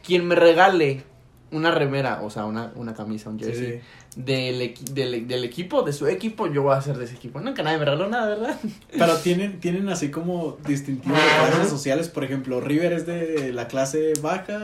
quien 0.03 0.27
me 0.27 0.35
regale 0.35 1.03
una 1.51 1.71
remera, 1.71 2.21
o 2.23 2.29
sea, 2.29 2.45
una, 2.45 2.71
una 2.75 2.93
camisa, 2.93 3.29
un 3.29 3.37
Sí, 3.39 3.45
jersey, 3.45 3.71
sí. 3.73 4.21
Del, 4.21 4.61
equi- 4.61 4.83
del, 4.93 5.27
del 5.27 5.43
equipo, 5.43 5.83
de 5.83 5.93
su 5.93 6.07
equipo, 6.07 6.47
yo 6.47 6.63
voy 6.63 6.75
a 6.75 6.81
ser 6.81 6.97
de 6.97 7.05
ese 7.05 7.15
equipo. 7.15 7.39
Nunca 7.41 7.61
nadie 7.63 7.77
me 7.77 7.85
regaló 7.85 8.07
nada, 8.09 8.29
¿verdad? 8.29 8.57
Pero 8.97 9.17
tienen, 9.17 9.59
tienen 9.59 9.87
así 9.89 10.09
como 10.11 10.57
distintivos 10.67 11.17
de 11.17 11.49
clases 11.49 11.69
sociales. 11.69 12.09
Por 12.09 12.23
ejemplo, 12.23 12.59
River 12.61 12.93
es 12.93 13.05
de 13.05 13.51
la 13.53 13.67
clase 13.67 14.13
baja, 14.21 14.59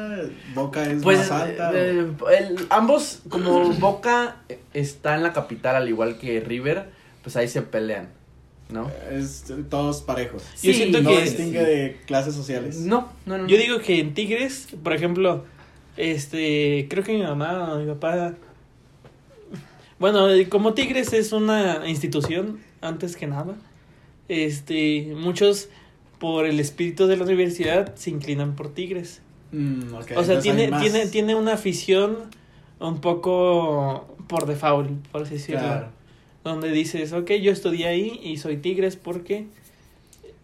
Boca 0.55 0.85
es 0.89 1.01
Pues 1.03 1.19
más 1.19 1.31
alta. 1.31 1.71
eh, 1.73 2.07
el- 2.39 2.67
ambos, 2.69 3.21
como 3.29 3.69
Boca 3.79 4.37
está 4.73 5.15
en 5.15 5.23
la 5.23 5.33
capital 5.33 5.75
al 5.75 5.87
igual 5.89 6.17
que 6.17 6.39
River, 6.39 6.89
pues 7.23 7.35
ahí 7.35 7.47
se 7.49 7.61
pelean, 7.61 8.09
¿no? 8.69 8.89
Es 9.11 9.45
todos 9.69 10.01
parejos. 10.01 10.43
Yo 10.61 10.73
siento 10.73 11.01
no 11.01 11.09
que- 11.09 11.21
distingue 11.21 11.59
de 11.63 12.01
clases 12.05 12.33
sociales. 12.35 12.77
No, 12.79 13.09
no, 13.25 13.37
no. 13.37 13.47
Yo 13.47 13.57
digo 13.57 13.79
que 13.79 13.99
en 13.99 14.13
Tigres, 14.13 14.67
por 14.83 14.93
ejemplo, 14.93 15.43
este, 15.97 16.87
creo 16.89 17.03
que 17.03 17.13
mi 17.13 17.23
mamá 17.23 17.73
o 17.73 17.79
mi 17.79 17.87
papá, 17.87 18.35
bueno, 19.99 20.27
como 20.49 20.73
Tigres 20.73 21.13
es 21.13 21.31
una 21.31 21.87
institución, 21.87 22.59
antes 22.81 23.15
que 23.15 23.27
nada, 23.27 23.55
este, 24.27 25.13
muchos 25.15 25.69
por 26.19 26.45
el 26.45 26.59
espíritu 26.59 27.07
de 27.07 27.17
la 27.17 27.23
universidad 27.23 27.95
se 27.95 28.09
inclinan 28.09 28.55
por 28.55 28.69
Tigres. 28.69 29.21
Mm, 29.51 29.93
o 29.93 30.03
sea, 30.03 30.09
entonces 30.09 30.43
tiene, 30.43 30.71
tiene, 30.79 31.07
tiene 31.07 31.35
una 31.35 31.53
afición 31.53 32.17
un 32.79 33.01
poco 33.01 34.15
por 34.27 34.45
default, 34.45 34.89
por 35.07 35.23
así 35.23 35.35
decirlo. 35.35 35.61
Claro. 35.61 35.87
Donde 36.43 36.71
dices, 36.71 37.13
ok, 37.13 37.31
yo 37.33 37.51
estudié 37.51 37.87
ahí 37.87 38.19
y 38.23 38.37
soy 38.37 38.57
Tigres 38.57 38.95
porque 38.95 39.47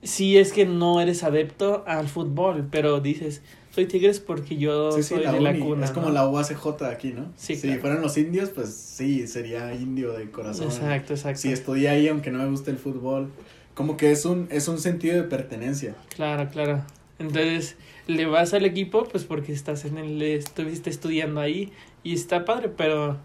sí 0.02 0.38
es 0.38 0.52
que 0.52 0.66
no 0.66 1.00
eres 1.00 1.24
adepto 1.24 1.84
al 1.88 2.08
fútbol, 2.08 2.68
pero 2.70 3.00
dices, 3.00 3.42
soy 3.74 3.88
Tigres 3.88 4.20
porque 4.20 4.56
yo 4.58 4.92
Sí, 4.92 5.02
sí, 5.04 5.16
soy 5.16 5.24
la 5.24 5.32
de 5.32 5.42
la 5.42 5.58
cuna. 5.58 5.86
es 5.86 5.92
como 5.92 6.10
la 6.12 6.28
UACJ 6.28 6.84
aquí, 6.84 7.12
¿no? 7.12 7.32
Sí, 7.36 7.56
Si 7.56 7.64
claro. 7.64 7.82
fueran 7.82 8.02
los 8.02 8.18
indios, 8.18 8.50
pues 8.50 8.74
sí, 8.74 9.26
sería 9.28 9.74
indio 9.74 10.14
de 10.14 10.30
corazón. 10.30 10.66
Exacto, 10.68 11.14
exacto. 11.14 11.40
Si 11.42 11.52
estudié 11.52 11.90
ahí, 11.90 12.08
aunque 12.08 12.30
no 12.32 12.38
me 12.40 12.50
guste 12.50 12.70
el 12.72 12.78
fútbol, 12.78 13.30
como 13.74 13.98
que 13.98 14.12
es 14.12 14.26
un, 14.26 14.48
es 14.52 14.68
un 14.68 14.78
sentido 14.80 15.16
de 15.16 15.24
pertenencia. 15.24 15.96
Claro, 16.16 16.48
claro. 16.52 16.86
Entonces, 17.18 17.76
le 18.06 18.26
vas 18.28 18.54
al 18.54 18.66
equipo, 18.66 19.06
pues 19.06 19.24
porque 19.24 19.54
estás 19.54 19.86
en 19.86 19.98
el, 19.98 20.22
estuviste 20.22 20.90
estudiando 20.92 21.40
ahí 21.42 21.72
y 22.04 22.14
está 22.14 22.46
padre, 22.46 22.70
pero, 22.70 23.18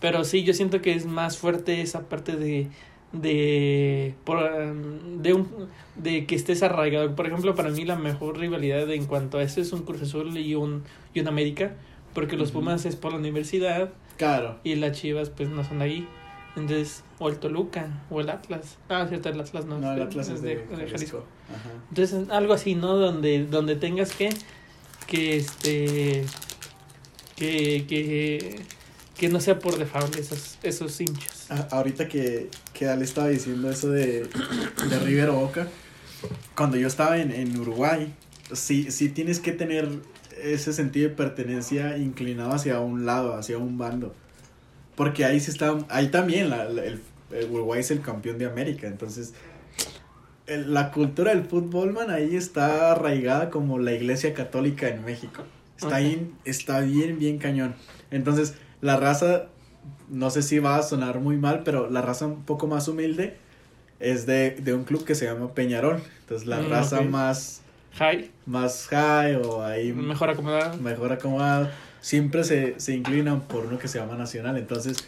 pero 0.00 0.24
sí, 0.24 0.42
yo 0.44 0.52
siento 0.52 0.82
que 0.82 0.92
es 0.94 1.06
más 1.06 1.38
fuerte 1.38 1.80
esa 1.80 2.08
parte 2.08 2.36
de, 2.36 2.68
de, 3.14 4.14
por, 4.24 4.36
um, 4.38 5.22
de 5.22 5.32
un, 5.34 5.48
de 5.96 6.26
que 6.26 6.34
estés 6.34 6.62
arraigado. 6.62 7.14
Por 7.16 7.26
ejemplo, 7.26 7.54
para 7.54 7.70
mí 7.70 7.84
la 7.84 7.96
mejor 7.96 8.38
rivalidad 8.38 8.90
en 8.92 9.06
cuanto 9.06 9.38
a 9.38 9.42
eso 9.42 9.60
es 9.60 9.72
un 9.72 9.82
Cruz 9.84 10.02
Azul 10.02 10.36
y 10.36 10.54
un, 10.54 10.82
y 11.14 11.20
un 11.20 11.28
América, 11.28 11.74
porque 12.12 12.36
los. 12.36 12.50
Pumas 12.52 12.84
es 12.84 12.96
por 12.96 13.12
la 13.12 13.18
universidad 13.18 13.90
Claro. 14.18 14.58
y 14.64 14.74
las 14.76 15.00
Chivas 15.00 15.30
pues 15.30 15.48
no 15.48 15.64
son 15.64 15.78
de 15.78 15.84
ahí. 15.86 16.08
Entonces, 16.56 17.02
o 17.18 17.28
el 17.28 17.38
Toluca, 17.38 18.04
o 18.10 18.20
el 18.20 18.30
Atlas. 18.30 18.76
Ah, 18.88 19.06
cierto, 19.08 19.28
el 19.28 19.40
Atlas 19.40 19.64
no. 19.66 19.78
No, 19.80 19.92
el 19.92 20.02
Atlas 20.02 20.28
es 20.28 20.40
de, 20.40 20.56
de 20.66 20.88
Jalisco. 20.88 21.24
Ajá. 21.50 21.70
entonces, 21.88 22.28
algo 22.30 22.52
así, 22.52 22.76
¿no? 22.76 22.94
Donde, 22.96 23.44
donde 23.46 23.74
tengas 23.74 24.12
que, 24.14 24.30
que 25.08 25.36
este, 25.36 26.24
que, 27.36 27.84
que, 27.88 28.60
que 29.16 29.28
no 29.28 29.40
sea 29.40 29.58
por 29.58 29.78
default 29.78 30.14
esos, 30.16 30.58
esos 30.62 31.00
hinchas. 31.00 31.50
A- 31.50 31.68
ahorita 31.76 32.06
que, 32.08 32.48
que 32.74 32.88
Ale 32.88 33.04
estaba 33.04 33.28
diciendo 33.28 33.70
eso 33.70 33.88
de, 33.90 34.24
de 34.90 34.98
River 34.98 35.30
Boca, 35.30 35.68
cuando 36.54 36.76
yo 36.76 36.86
estaba 36.86 37.18
en, 37.18 37.32
en 37.32 37.58
Uruguay, 37.58 38.12
sí, 38.52 38.90
sí 38.90 39.08
tienes 39.08 39.40
que 39.40 39.52
tener 39.52 39.88
ese 40.42 40.72
sentido 40.72 41.08
de 41.08 41.14
pertenencia 41.14 41.96
inclinado 41.96 42.52
hacia 42.52 42.80
un 42.80 43.06
lado, 43.06 43.34
hacia 43.36 43.56
un 43.56 43.78
bando. 43.78 44.14
Porque 44.96 45.24
ahí 45.24 45.40
sí 45.40 45.50
está, 45.50 45.76
ahí 45.88 46.08
también 46.08 46.50
la- 46.50 46.64
la- 46.68 46.84
el, 46.84 47.00
el 47.32 47.50
Uruguay 47.50 47.80
es 47.80 47.90
el 47.90 48.00
campeón 48.00 48.38
de 48.38 48.46
América, 48.46 48.86
entonces 48.86 49.32
el- 50.46 50.74
la 50.74 50.90
cultura 50.90 51.34
del 51.34 51.44
fútbol, 51.44 51.92
man, 51.92 52.10
ahí 52.10 52.36
está 52.36 52.92
arraigada 52.92 53.50
como 53.50 53.78
la 53.78 53.92
iglesia 53.92 54.34
católica 54.34 54.88
en 54.88 55.04
México. 55.04 55.42
Está, 55.80 55.96
ahí, 55.96 56.30
está 56.44 56.80
bien, 56.80 57.18
bien 57.18 57.38
cañón. 57.38 57.74
Entonces, 58.10 58.54
la 58.80 58.96
raza, 58.96 59.46
no 60.08 60.30
sé 60.30 60.42
si 60.42 60.58
va 60.58 60.76
a 60.76 60.82
sonar 60.82 61.20
muy 61.20 61.36
mal, 61.36 61.62
pero 61.64 61.90
la 61.90 62.02
raza 62.02 62.26
un 62.26 62.42
poco 62.44 62.66
más 62.66 62.88
humilde 62.88 63.36
es 64.00 64.26
de, 64.26 64.50
de 64.52 64.74
un 64.74 64.84
club 64.84 65.04
que 65.04 65.14
se 65.14 65.26
llama 65.26 65.54
Peñarol. 65.54 66.02
Entonces, 66.20 66.46
la 66.46 66.60
Mm, 66.60 66.68
raza 66.70 67.00
más, 67.02 67.62
High, 67.98 68.30
más 68.46 68.88
high 68.88 69.36
o 69.36 69.62
ahí 69.64 69.92
mejor 69.92 70.30
acomodado. 70.30 70.76
mejor 70.78 71.12
acomodado, 71.12 71.68
siempre 72.00 72.44
se, 72.44 72.78
se 72.80 72.94
inclinan 72.94 73.40
por 73.42 73.66
uno 73.66 73.78
que 73.78 73.88
se 73.88 73.98
llama 73.98 74.16
nacional. 74.16 74.56
Entonces, 74.58 74.98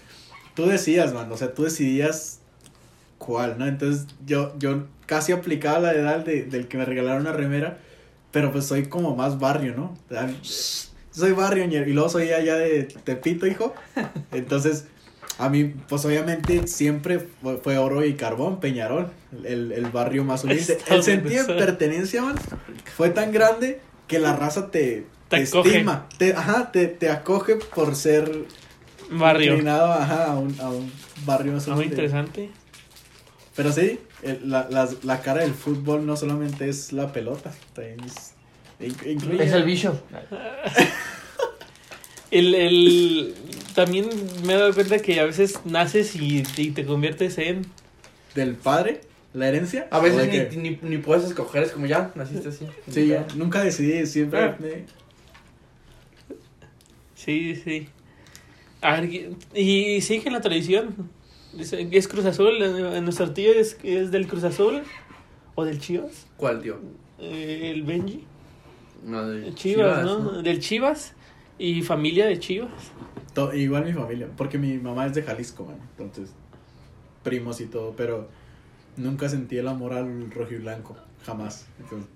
tú 0.55 0.67
decías, 0.67 1.13
man, 1.13 1.31
o 1.33 1.37
sea, 1.37 1.53
tú 1.55 1.65
decidías 1.65 2.41
cuál, 3.19 3.59
¿no? 3.59 3.67
Entonces, 3.67 4.07
yo, 4.25 4.55
yo 4.59 4.87
casi 5.07 5.33
aplicaba 5.33 5.81
la 5.81 5.93
edad 5.95 6.25
de, 6.25 6.45
del 6.45 6.69
que 6.69 6.79
me 6.79 6.85
regalaron 6.85 7.23
una 7.23 7.33
remera, 7.33 7.79
pero 8.33 8.53
pues 8.53 8.67
soy 8.67 8.87
como 8.87 9.17
más 9.17 9.39
barrio, 9.39 9.75
¿no? 9.77 9.97
Soy 11.17 11.33
barrio 11.33 11.65
y 11.65 11.93
luego 11.93 12.09
soy 12.09 12.31
allá 12.31 12.57
de 12.57 12.85
Tepito, 12.85 13.47
hijo. 13.47 13.75
Entonces, 14.33 14.85
a 15.39 15.49
mí, 15.49 15.65
pues 15.89 16.05
obviamente 16.05 16.67
siempre 16.67 17.27
fue, 17.63 17.79
oro 17.79 18.05
y 18.05 18.15
carbón, 18.15 18.61
Peñarol, 18.61 19.11
el, 19.45 19.73
el 19.73 19.87
barrio 19.87 20.25
más 20.25 20.45
humilde. 20.45 20.79
El 20.89 21.03
sentido 21.03 21.47
de 21.47 21.55
pertenencia, 21.55 22.23
man, 22.23 22.37
fue 22.97 23.11
tan 23.11 23.33
grande 23.33 23.81
que 24.07 24.19
la 24.19 24.37
raza 24.37 24.71
te, 24.71 25.07
Te 25.29 25.39
estima, 25.39 26.09
te, 26.19 26.33
ajá, 26.35 26.71
te, 26.71 26.87
te 26.87 27.09
acoge 27.11 27.57
por 27.57 27.97
ser 27.97 28.45
Barrio. 29.11 29.55
ajá, 29.71 30.33
a, 30.33 30.39
un, 30.39 30.55
a 30.61 30.69
un 30.69 30.91
barrio 31.25 31.53
más 31.53 31.67
Ah, 31.67 31.71
Muy 31.71 31.85
humilde. 31.87 31.95
interesante. 31.95 32.51
Pero 33.55 33.73
sí, 33.73 34.01
el- 34.23 34.51
la, 34.51 34.69
la, 34.71 34.89
la 35.03 35.23
cara 35.23 35.41
del 35.41 35.55
fútbol 35.55 36.05
no 36.05 36.17
solamente 36.17 36.69
es 36.69 36.93
la 36.93 37.13
pelota, 37.13 37.53
también 37.75 38.01
es, 38.05 38.33
incluye... 38.81 39.45
Es 39.45 39.53
el 39.53 39.65
bicho. 39.65 40.01
El, 42.33 42.55
el, 42.57 43.35
también 43.77 44.09
me 44.45 44.55
he 44.55 44.57
dado 44.57 44.75
cuenta 44.75 44.99
que 44.99 45.21
a 45.21 45.25
veces 45.25 45.61
naces 45.65 46.17
y, 46.17 46.43
y 46.57 46.71
te 46.73 46.85
conviertes 46.85 47.39
en... 47.39 47.63
del 48.35 48.57
padre, 48.57 49.03
la 49.33 49.47
herencia. 49.49 49.87
A 49.93 49.99
¿O 50.01 50.03
de 50.03 50.11
veces 50.11 50.57
ni, 50.57 50.71
ni, 50.71 50.79
ni 50.83 50.99
puedes 50.99 51.25
escoger, 51.25 51.63
es 51.63 51.71
como 51.71 51.87
ya, 51.87 52.11
naciste 52.17 52.49
así. 52.49 52.67
Sí, 52.91 53.13
nunca 53.37 53.63
decidí, 53.63 54.05
siempre... 54.07 54.41
Ah. 54.43 54.57
me- 54.59 54.85
Sí, 57.15 57.55
sí. 57.57 57.89
Y 59.55 60.01
sigue 60.01 60.31
la 60.31 60.41
tradición. 60.41 61.09
Es, 61.59 61.73
es 61.73 62.09
Cruz 62.09 62.25
Azul, 62.27 62.61
eh, 62.61 63.01
nuestro 63.01 63.33
tío 63.33 63.53
es, 63.53 63.79
es 63.85 64.11
del 64.11 64.27
Cruz 64.27 64.45
Azul 64.45 64.83
o 65.55 65.65
del 65.65 65.81
Chivas, 65.81 66.27
¿Cuál, 66.37 66.61
tío? 66.61 66.79
eh, 67.19 67.71
el 67.75 67.83
Benji. 67.85 68.25
No, 69.07 69.27
de 69.27 69.55
Chivas, 69.55 70.05
¿no? 70.05 70.43
Del 70.43 70.61
Chivas 70.61 71.15
y 71.59 71.83
familia 71.83 72.27
de 72.27 72.39
Chivas. 72.39 72.71
to- 73.35 73.55
igual 73.55 73.85
mi 73.85 73.93
familia, 73.93 74.29
porque 74.37 74.59
mi 74.59 74.79
mamá 74.79 75.07
es 75.07 75.15
de 75.15 75.23
Jalisco, 75.23 75.65
man, 75.65 75.77
entonces 75.99 76.35
primos 77.23 77.61
y 77.61 77.67
todo, 77.67 77.95
pero 77.97 78.29
nunca 78.97 79.29
sentí 79.29 79.57
el 79.59 79.69
amor 79.69 79.93
al 79.95 80.31
rojiblanco, 80.31 80.97
jamás. 81.25 81.67
Entonces, 81.81 82.09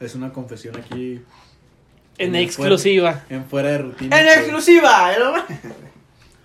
es 0.00 0.14
una 0.14 0.32
confesión 0.32 0.76
aquí 0.76 1.20
En 2.18 2.34
exclusiva. 2.36 3.24
en 3.30 3.44
fuera 3.44 3.70
de 3.70 3.78
rutina. 3.78 4.20
¡En 4.20 4.26
que 4.26 4.34
exclusiva! 4.34 5.12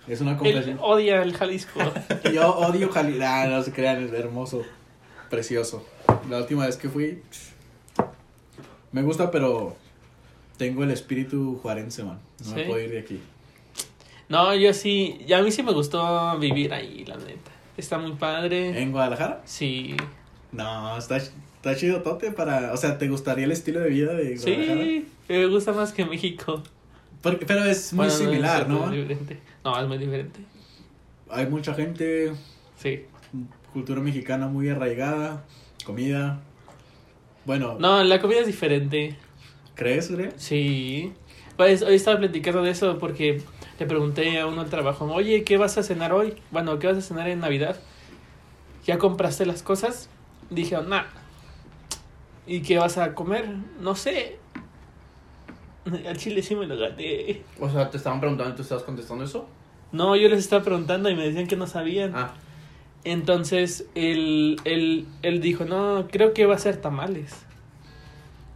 Es 0.08 0.20
una 0.20 0.32
Él 0.32 0.36
confesión. 0.38 0.78
odia 0.82 1.22
el 1.22 1.34
Jalisco. 1.36 1.80
Yo 2.32 2.54
odio 2.56 2.90
Jalisco. 2.90 3.24
Ah, 3.26 3.46
no 3.48 3.62
se 3.62 3.72
crean, 3.72 4.02
es 4.02 4.12
hermoso, 4.12 4.62
precioso. 5.30 5.86
La 6.28 6.38
última 6.38 6.66
vez 6.66 6.76
que 6.76 6.88
fui, 6.88 7.22
me 8.94 9.02
gusta, 9.02 9.30
pero 9.30 9.76
tengo 10.56 10.84
el 10.84 10.90
espíritu 10.92 11.58
juarense, 11.60 12.04
man. 12.04 12.18
No 12.46 12.54
me 12.54 12.64
puedo 12.64 12.80
ir 12.80 12.90
de 12.90 13.00
aquí. 13.00 13.20
No, 14.28 14.54
yo 14.54 14.72
sí, 14.72 15.18
ya 15.26 15.38
a 15.38 15.42
mí 15.42 15.50
sí 15.50 15.62
me 15.62 15.72
gustó 15.72 16.38
vivir 16.38 16.72
ahí, 16.72 17.04
la 17.04 17.16
neta. 17.16 17.50
Está 17.76 17.98
muy 17.98 18.12
padre. 18.12 18.80
¿En 18.80 18.92
Guadalajara? 18.92 19.42
Sí, 19.44 19.96
No, 20.52 20.96
está, 20.96 21.16
está 21.16 21.74
chido 21.76 22.00
tote 22.02 22.30
para... 22.30 22.72
O 22.72 22.76
sea, 22.76 22.96
¿te 22.96 23.08
gustaría 23.08 23.44
el 23.44 23.50
estilo 23.52 23.80
de 23.80 23.88
vida 23.90 24.14
de 24.14 24.36
Guadalajara? 24.36 24.80
sí, 24.84 25.08
me 25.28 25.46
gusta 25.48 25.72
más 25.72 25.92
que 25.92 26.04
México. 26.04 26.62
Porque- 27.20 27.44
pero 27.46 27.64
es 27.64 27.92
muy 27.92 28.06
Bueno, 28.06 28.12
similar, 28.20 28.62
es 28.62 28.68
¿no? 28.68 28.86
muy 28.86 28.96
diferente. 28.98 29.40
No, 29.64 29.80
es 29.80 29.88
muy 29.88 29.98
diferente. 29.98 30.40
Hay 31.28 31.46
mucha 31.48 31.74
gente, 31.74 32.32
Sí. 32.78 33.02
cultura 33.72 34.00
mexicana 34.00 34.46
muy 34.46 34.68
arraigada, 34.68 35.42
comida. 35.84 36.40
Bueno, 37.44 37.76
No, 37.78 38.02
la 38.02 38.20
comida 38.20 38.40
es 38.40 38.46
diferente. 38.46 39.16
¿crees, 39.74 40.10
Ure? 40.10 40.32
Sí. 40.36 41.12
Pues 41.56 41.82
hoy 41.82 41.96
estaba 41.96 42.18
platicando 42.18 42.62
de 42.62 42.70
eso 42.70 42.98
porque 42.98 43.42
le 43.78 43.86
pregunté 43.86 44.38
a 44.40 44.46
uno 44.46 44.60
al 44.62 44.70
trabajo, 44.70 45.04
oye, 45.06 45.44
¿qué 45.44 45.56
vas 45.56 45.76
a 45.78 45.82
cenar 45.82 46.12
hoy? 46.12 46.34
Bueno, 46.50 46.78
¿qué 46.78 46.86
vas 46.86 46.96
a 46.96 47.00
cenar 47.00 47.28
en 47.28 47.40
Navidad? 47.40 47.76
¿Ya 48.86 48.98
compraste 48.98 49.46
las 49.46 49.62
cosas? 49.62 50.08
Dije, 50.50 50.76
nah. 50.86 51.04
¿Y 52.46 52.60
qué 52.60 52.78
vas 52.78 52.98
a 52.98 53.14
comer? 53.14 53.48
No 53.80 53.94
sé. 53.94 54.38
Al 56.08 56.16
chile 56.16 56.42
sí 56.42 56.54
me 56.54 56.66
lo 56.66 56.76
gané. 56.76 57.42
O 57.60 57.68
sea, 57.70 57.90
te 57.90 57.96
estaban 57.96 58.20
preguntando 58.20 58.52
y 58.52 58.56
tú 58.56 58.62
estabas 58.62 58.84
contestando 58.84 59.24
eso. 59.24 59.46
No, 59.92 60.16
yo 60.16 60.28
les 60.28 60.40
estaba 60.40 60.62
preguntando 60.64 61.08
y 61.08 61.14
me 61.14 61.24
decían 61.24 61.46
que 61.46 61.56
no 61.56 61.66
sabían. 61.66 62.12
Ah, 62.14 62.34
Entonces, 63.04 63.86
él, 63.94 64.56
él, 64.64 65.06
él 65.22 65.40
dijo, 65.40 65.64
no, 65.64 66.08
creo 66.10 66.32
que 66.32 66.46
va 66.46 66.54
a 66.54 66.58
ser 66.58 66.78
tamales. 66.78 67.34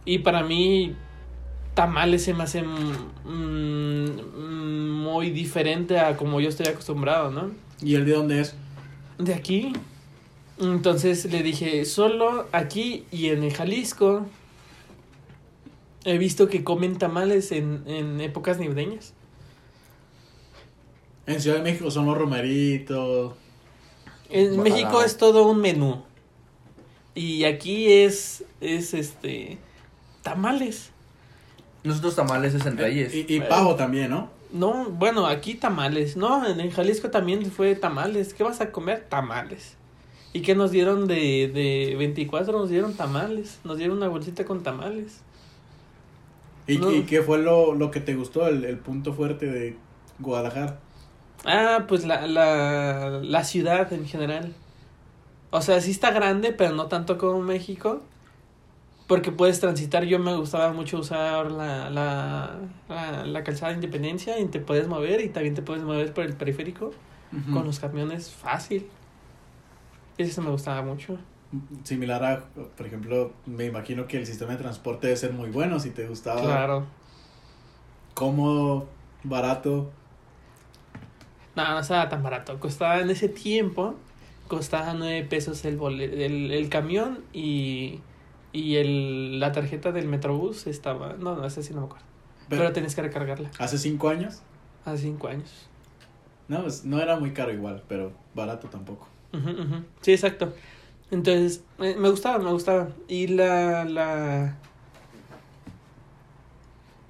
Y 0.05 0.19
para 0.19 0.43
mí, 0.43 0.95
tamales 1.75 2.23
se 2.23 2.33
me 2.33 2.43
hace 2.43 2.63
mm, 2.63 3.25
mm, 3.25 4.89
muy 4.89 5.29
diferente 5.29 5.99
a 5.99 6.17
como 6.17 6.41
yo 6.41 6.49
estoy 6.49 6.67
acostumbrado, 6.67 7.31
¿no? 7.31 7.51
¿Y 7.81 7.95
el 7.95 8.05
de 8.05 8.13
dónde 8.13 8.41
es? 8.41 8.55
De 9.17 9.33
aquí. 9.33 9.73
Entonces 10.59 11.31
le 11.31 11.41
dije, 11.43 11.85
solo 11.85 12.47
aquí 12.51 13.05
y 13.11 13.27
en 13.27 13.43
el 13.43 13.53
Jalisco 13.53 14.25
he 16.03 16.17
visto 16.17 16.49
que 16.49 16.63
comen 16.63 16.97
tamales 16.97 17.51
en, 17.51 17.83
en 17.85 18.19
épocas 18.19 18.59
navideñas. 18.59 19.13
En 21.27 21.39
Ciudad 21.39 21.57
de 21.57 21.63
México 21.63 21.91
son 21.91 22.07
los 22.07 22.17
romeritos. 22.17 23.33
En. 24.29 24.61
México 24.61 25.01
es 25.03 25.17
todo 25.17 25.47
un 25.47 25.59
menú. 25.59 26.03
Y 27.15 27.43
aquí 27.43 27.91
es, 27.91 28.43
es 28.61 28.93
este, 28.93 29.57
tamales. 30.21 30.91
nosotros 31.83 32.15
tamales 32.15 32.53
es 32.53 32.65
en 32.65 32.77
Reyes. 32.77 33.13
Y, 33.13 33.25
y 33.27 33.41
pavo 33.41 33.75
también, 33.75 34.11
¿no? 34.11 34.29
No, 34.51 34.85
bueno, 34.85 35.27
aquí 35.27 35.55
tamales. 35.55 36.15
No, 36.17 36.47
en, 36.47 36.59
en 36.59 36.71
Jalisco 36.71 37.09
también 37.11 37.45
fue 37.51 37.75
tamales. 37.75 38.33
¿Qué 38.33 38.43
vas 38.43 38.61
a 38.61 38.71
comer? 38.71 39.05
Tamales. 39.09 39.75
¿Y 40.33 40.41
qué 40.41 40.55
nos 40.55 40.71
dieron 40.71 41.07
de, 41.07 41.49
de 41.53 41.95
24? 41.97 42.53
Nos 42.57 42.69
dieron 42.69 42.93
tamales. 42.95 43.59
Nos 43.63 43.77
dieron 43.77 43.97
una 43.97 44.07
bolsita 44.07 44.45
con 44.45 44.63
tamales. 44.63 45.21
¿Y, 46.67 46.77
No. 46.77 46.91
y 46.91 47.03
qué 47.03 47.21
fue 47.23 47.39
lo, 47.39 47.73
lo 47.73 47.89
que 47.91 47.99
te 47.99 48.13
gustó, 48.15 48.47
el, 48.47 48.63
el 48.63 48.77
punto 48.77 49.13
fuerte 49.13 49.47
de 49.47 49.75
Guadalajara? 50.19 50.79
Ah, 51.45 51.85
pues 51.87 52.05
la, 52.05 52.27
la, 52.27 53.21
la 53.23 53.43
ciudad 53.43 53.91
en 53.93 54.05
general. 54.05 54.53
O 55.51 55.61
sea, 55.61 55.81
sí 55.81 55.91
está 55.91 56.11
grande, 56.11 56.53
pero 56.53 56.75
no 56.75 56.87
tanto 56.87 57.17
como 57.17 57.41
México. 57.41 58.01
Porque 59.07 59.31
puedes 59.31 59.59
transitar. 59.59 60.03
Yo 60.03 60.19
me 60.19 60.35
gustaba 60.35 60.71
mucho 60.71 60.99
usar 60.99 61.49
la, 61.51 61.89
la, 61.89 62.59
la, 62.87 63.25
la 63.25 63.43
calzada 63.43 63.69
de 63.71 63.75
Independencia 63.75 64.39
y 64.39 64.45
te 64.45 64.59
puedes 64.59 64.87
mover 64.87 65.21
y 65.21 65.29
también 65.29 65.55
te 65.55 65.63
puedes 65.63 65.83
mover 65.83 66.13
por 66.13 66.25
el 66.25 66.33
periférico 66.33 66.91
con 67.51 67.65
los 67.65 67.79
camiones 67.79 68.29
fácil. 68.31 68.87
Eso 70.17 70.41
me 70.41 70.51
gustaba 70.51 70.81
mucho. 70.83 71.17
Similar 71.83 72.23
a, 72.23 72.43
por 72.77 72.85
ejemplo, 72.85 73.33
me 73.47 73.65
imagino 73.65 74.05
que 74.07 74.17
el 74.17 74.27
sistema 74.27 74.51
de 74.51 74.57
transporte 74.59 75.07
debe 75.07 75.17
ser 75.17 75.33
muy 75.33 75.49
bueno 75.49 75.79
si 75.79 75.89
te 75.89 76.07
gustaba. 76.07 76.41
Claro. 76.41 76.85
Cómodo, 78.13 78.87
barato. 79.23 79.89
No, 81.55 81.69
no 81.71 81.79
estaba 81.79 82.09
tan 82.09 82.23
barato. 82.23 82.59
Costaba 82.59 82.99
en 83.01 83.09
ese 83.09 83.29
tiempo, 83.29 83.95
costaba 84.47 84.93
nueve 84.93 85.23
pesos 85.23 85.65
el, 85.65 85.79
el, 86.01 86.51
el 86.51 86.69
camión 86.69 87.19
y, 87.33 87.99
y 88.53 88.75
el, 88.77 89.39
la 89.39 89.51
tarjeta 89.51 89.91
del 89.91 90.07
Metrobús 90.07 90.67
estaba... 90.67 91.13
No, 91.13 91.35
no, 91.35 91.45
esa 91.45 91.61
sí 91.61 91.73
no 91.73 91.81
me 91.81 91.85
acuerdo. 91.87 92.05
Pero, 92.49 92.61
Pero, 92.63 92.73
tenías 92.73 92.95
que 92.95 93.01
recargarla 93.01 93.51
hace 93.59 93.77
cinco 93.77 94.09
años, 94.09 94.41
hace 94.85 95.03
cinco 95.03 95.27
años. 95.27 95.69
no, 96.47 96.61
pues, 96.63 96.83
no 96.85 96.99
era 96.99 97.19
muy 97.19 97.31
caro 97.33 97.53
igual, 97.53 97.83
pero 97.87 98.11
barato 98.33 98.67
tampoco. 98.69 99.07
Ujú, 99.33 99.49
ujú. 99.51 99.83
Sí, 100.01 100.13
exacto. 100.13 100.53
Entonces, 101.11 101.63
me, 101.77 101.95
me 101.95 102.09
gustaba, 102.09 102.39
me 102.39 102.51
gustaba. 102.51 102.89
Y 103.07 103.27
la, 103.27 103.85
la... 103.85 104.55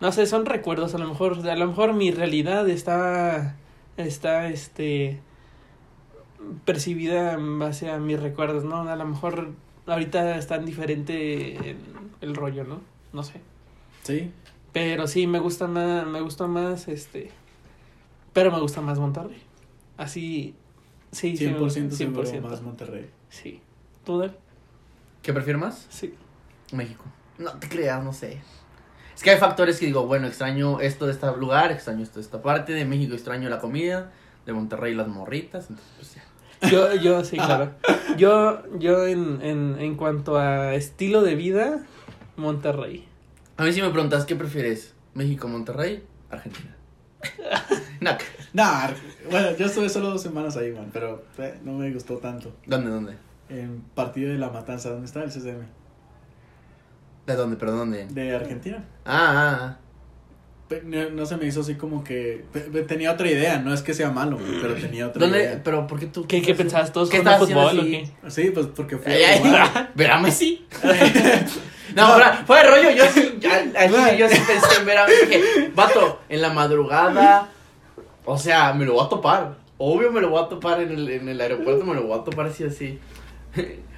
No 0.01 0.11
sé, 0.11 0.25
son 0.25 0.45
recuerdos, 0.45 0.95
a 0.95 0.97
lo 0.97 1.07
mejor, 1.07 1.47
a 1.49 1.55
lo 1.55 1.67
mejor 1.67 1.93
mi 1.93 2.11
realidad 2.11 2.67
está, 2.69 3.55
está, 4.05 4.47
este, 4.47 5.19
percibida 6.65 7.33
en 7.33 7.59
base 7.59 7.89
a 7.89 7.99
mis 7.99 8.19
recuerdos, 8.19 8.63
¿no? 8.63 8.81
A 8.81 8.95
lo 8.95 9.05
mejor 9.05 9.49
ahorita 9.85 10.37
es 10.37 10.47
tan 10.47 10.65
diferente 10.65 11.55
el, 11.71 11.77
el 12.21 12.35
rollo, 12.35 12.63
¿no? 12.63 12.81
No 13.13 13.23
sé. 13.23 13.41
Sí, 14.03 14.31
Pero 14.71 15.07
sí, 15.07 15.27
me 15.27 15.39
gusta 15.39 15.67
más, 15.67 16.05
me 16.07 16.21
gusta 16.21 16.47
más, 16.47 16.87
este, 16.87 17.31
pero 18.33 18.51
me 18.51 18.59
gusta 18.59 18.81
más 18.81 18.99
Monterrey. 18.99 19.41
Así, 19.97 20.55
sí, 21.11 21.35
sí, 21.35 21.47
me 21.47 21.57
100% 21.57 21.59
gusta, 21.59 21.95
seguro 21.95 22.49
más 22.49 22.61
Monterrey. 22.61 23.09
Sí. 23.29 23.61
¿Tú, 24.05 24.19
Dal? 24.19 24.37
¿Qué 25.21 25.33
prefieres 25.33 25.61
más? 25.61 25.87
Sí. 25.89 26.13
México. 26.71 27.03
No 27.37 27.51
te 27.59 27.67
creas, 27.67 28.03
no 28.03 28.13
sé. 28.13 28.41
Es 29.19 29.23
que 29.23 29.31
hay 29.31 29.37
factores 29.37 29.77
que 29.81 29.85
digo, 29.85 30.05
bueno, 30.05 30.27
extraño 30.27 30.79
esto 30.79 31.05
de 31.05 31.11
este 31.11 31.27
lugar, 31.35 31.73
extraño 31.73 32.03
esto 32.03 32.19
de 32.19 32.21
esta 32.21 32.41
parte, 32.41 32.71
de 32.71 32.85
México 32.85 33.15
extraño 33.15 33.49
la 33.49 33.59
comida, 33.59 34.13
de 34.45 34.53
Monterrey 34.53 34.95
las 34.95 35.09
morritas, 35.09 35.69
entonces 35.69 35.93
pues 35.97 36.15
ya. 36.15 36.69
Yo, 36.69 36.95
yo, 36.95 37.25
sí, 37.25 37.35
claro. 37.35 37.73
Yo, 38.15 38.63
yo 38.77 39.05
en, 39.07 39.41
en, 39.41 39.75
en 39.77 39.97
cuanto 39.97 40.37
a 40.37 40.73
estilo 40.73 41.21
de 41.21 41.35
vida, 41.35 41.83
Monterrey. 42.37 43.09
A 43.57 43.65
mí 43.65 43.73
si 43.73 43.81
me 43.81 43.89
preguntas, 43.89 44.23
¿qué 44.23 44.37
prefieres? 44.37 44.93
¿México, 45.15 45.49
Monterrey, 45.49 46.01
Argentina? 46.29 46.77
no, 47.99 48.11
Nah, 48.53 48.91
bueno, 49.29 49.53
yo 49.57 49.65
estuve 49.65 49.89
solo 49.89 50.11
dos 50.11 50.21
semanas 50.21 50.55
ahí, 50.55 50.71
man, 50.71 50.91
pero 50.93 51.25
eh, 51.39 51.59
no 51.65 51.73
me 51.73 51.91
gustó 51.91 52.19
tanto. 52.19 52.53
¿Dónde, 52.65 52.89
dónde? 52.89 53.17
En 53.49 53.81
partido 53.93 54.31
de 54.31 54.37
la 54.37 54.49
matanza, 54.49 54.91
¿dónde 54.91 55.07
está 55.07 55.21
el 55.23 55.29
CCM? 55.29 55.65
¿De 57.29 57.35
dónde, 57.35 57.57
pero 57.57 57.73
dónde? 57.73 58.07
De 58.07 58.35
Argentina. 58.35 58.83
Ah, 59.05 59.29
ah, 59.29 59.57
ah. 59.61 59.77
No, 60.83 61.09
no 61.11 61.25
se 61.27 61.37
me 61.37 61.45
hizo 61.45 61.61
así 61.61 61.75
como 61.75 62.03
que. 62.03 62.43
Tenía 62.87 63.11
otra 63.11 63.29
idea, 63.29 63.59
no 63.59 63.71
es 63.71 63.83
que 63.83 63.93
sea 63.93 64.09
malo, 64.09 64.39
pero 64.61 64.73
tenía 64.73 65.07
otra 65.07 65.21
¿Dónde? 65.21 65.39
idea. 65.39 65.61
¿Pero 65.63 65.85
por 65.85 65.99
qué 65.99 66.07
tú? 66.07 66.25
¿Qué, 66.25 66.41
qué 66.41 66.55
pensabas? 66.55 66.91
¿Todos 66.91 67.09
¿Qué 67.09 67.17
haciendo 67.17 67.45
fútbol 67.45 67.79
o 67.79 67.83
qué? 67.83 68.09
Sí, 68.29 68.49
pues 68.51 68.65
porque 68.75 68.95
Uruguay. 68.95 69.89
¿Ver 69.95 70.11
a 70.11 70.19
Messi? 70.19 70.65
No, 71.95 72.07
fuera, 72.13 72.43
fuera 72.45 72.63
de 72.63 72.69
rollo, 72.69 72.91
yo 72.91 73.03
sí, 73.11 73.39
yo 73.41 74.29
sí 74.29 74.41
pensé 74.45 74.79
en 74.79 74.85
ver 74.85 74.97
a 74.99 75.07
Messi. 75.07 75.25
Dije, 75.25 75.71
vato, 75.73 76.19
en 76.29 76.39
la 76.39 76.51
madrugada, 76.53 77.49
o 78.25 78.37
sea, 78.37 78.73
me 78.73 78.85
lo 78.85 78.93
voy 78.93 79.05
a 79.05 79.09
topar. 79.09 79.55
Obvio 79.79 80.11
me 80.11 80.21
lo 80.21 80.29
voy 80.29 80.43
a 80.43 80.47
topar 80.49 80.81
en 80.83 80.91
el, 80.91 81.09
en 81.09 81.27
el 81.27 81.41
aeropuerto, 81.41 81.83
me 81.85 81.95
lo 81.95 82.03
voy 82.03 82.19
a 82.19 82.23
topar 82.23 82.45
así, 82.45 82.63
así. 82.63 82.99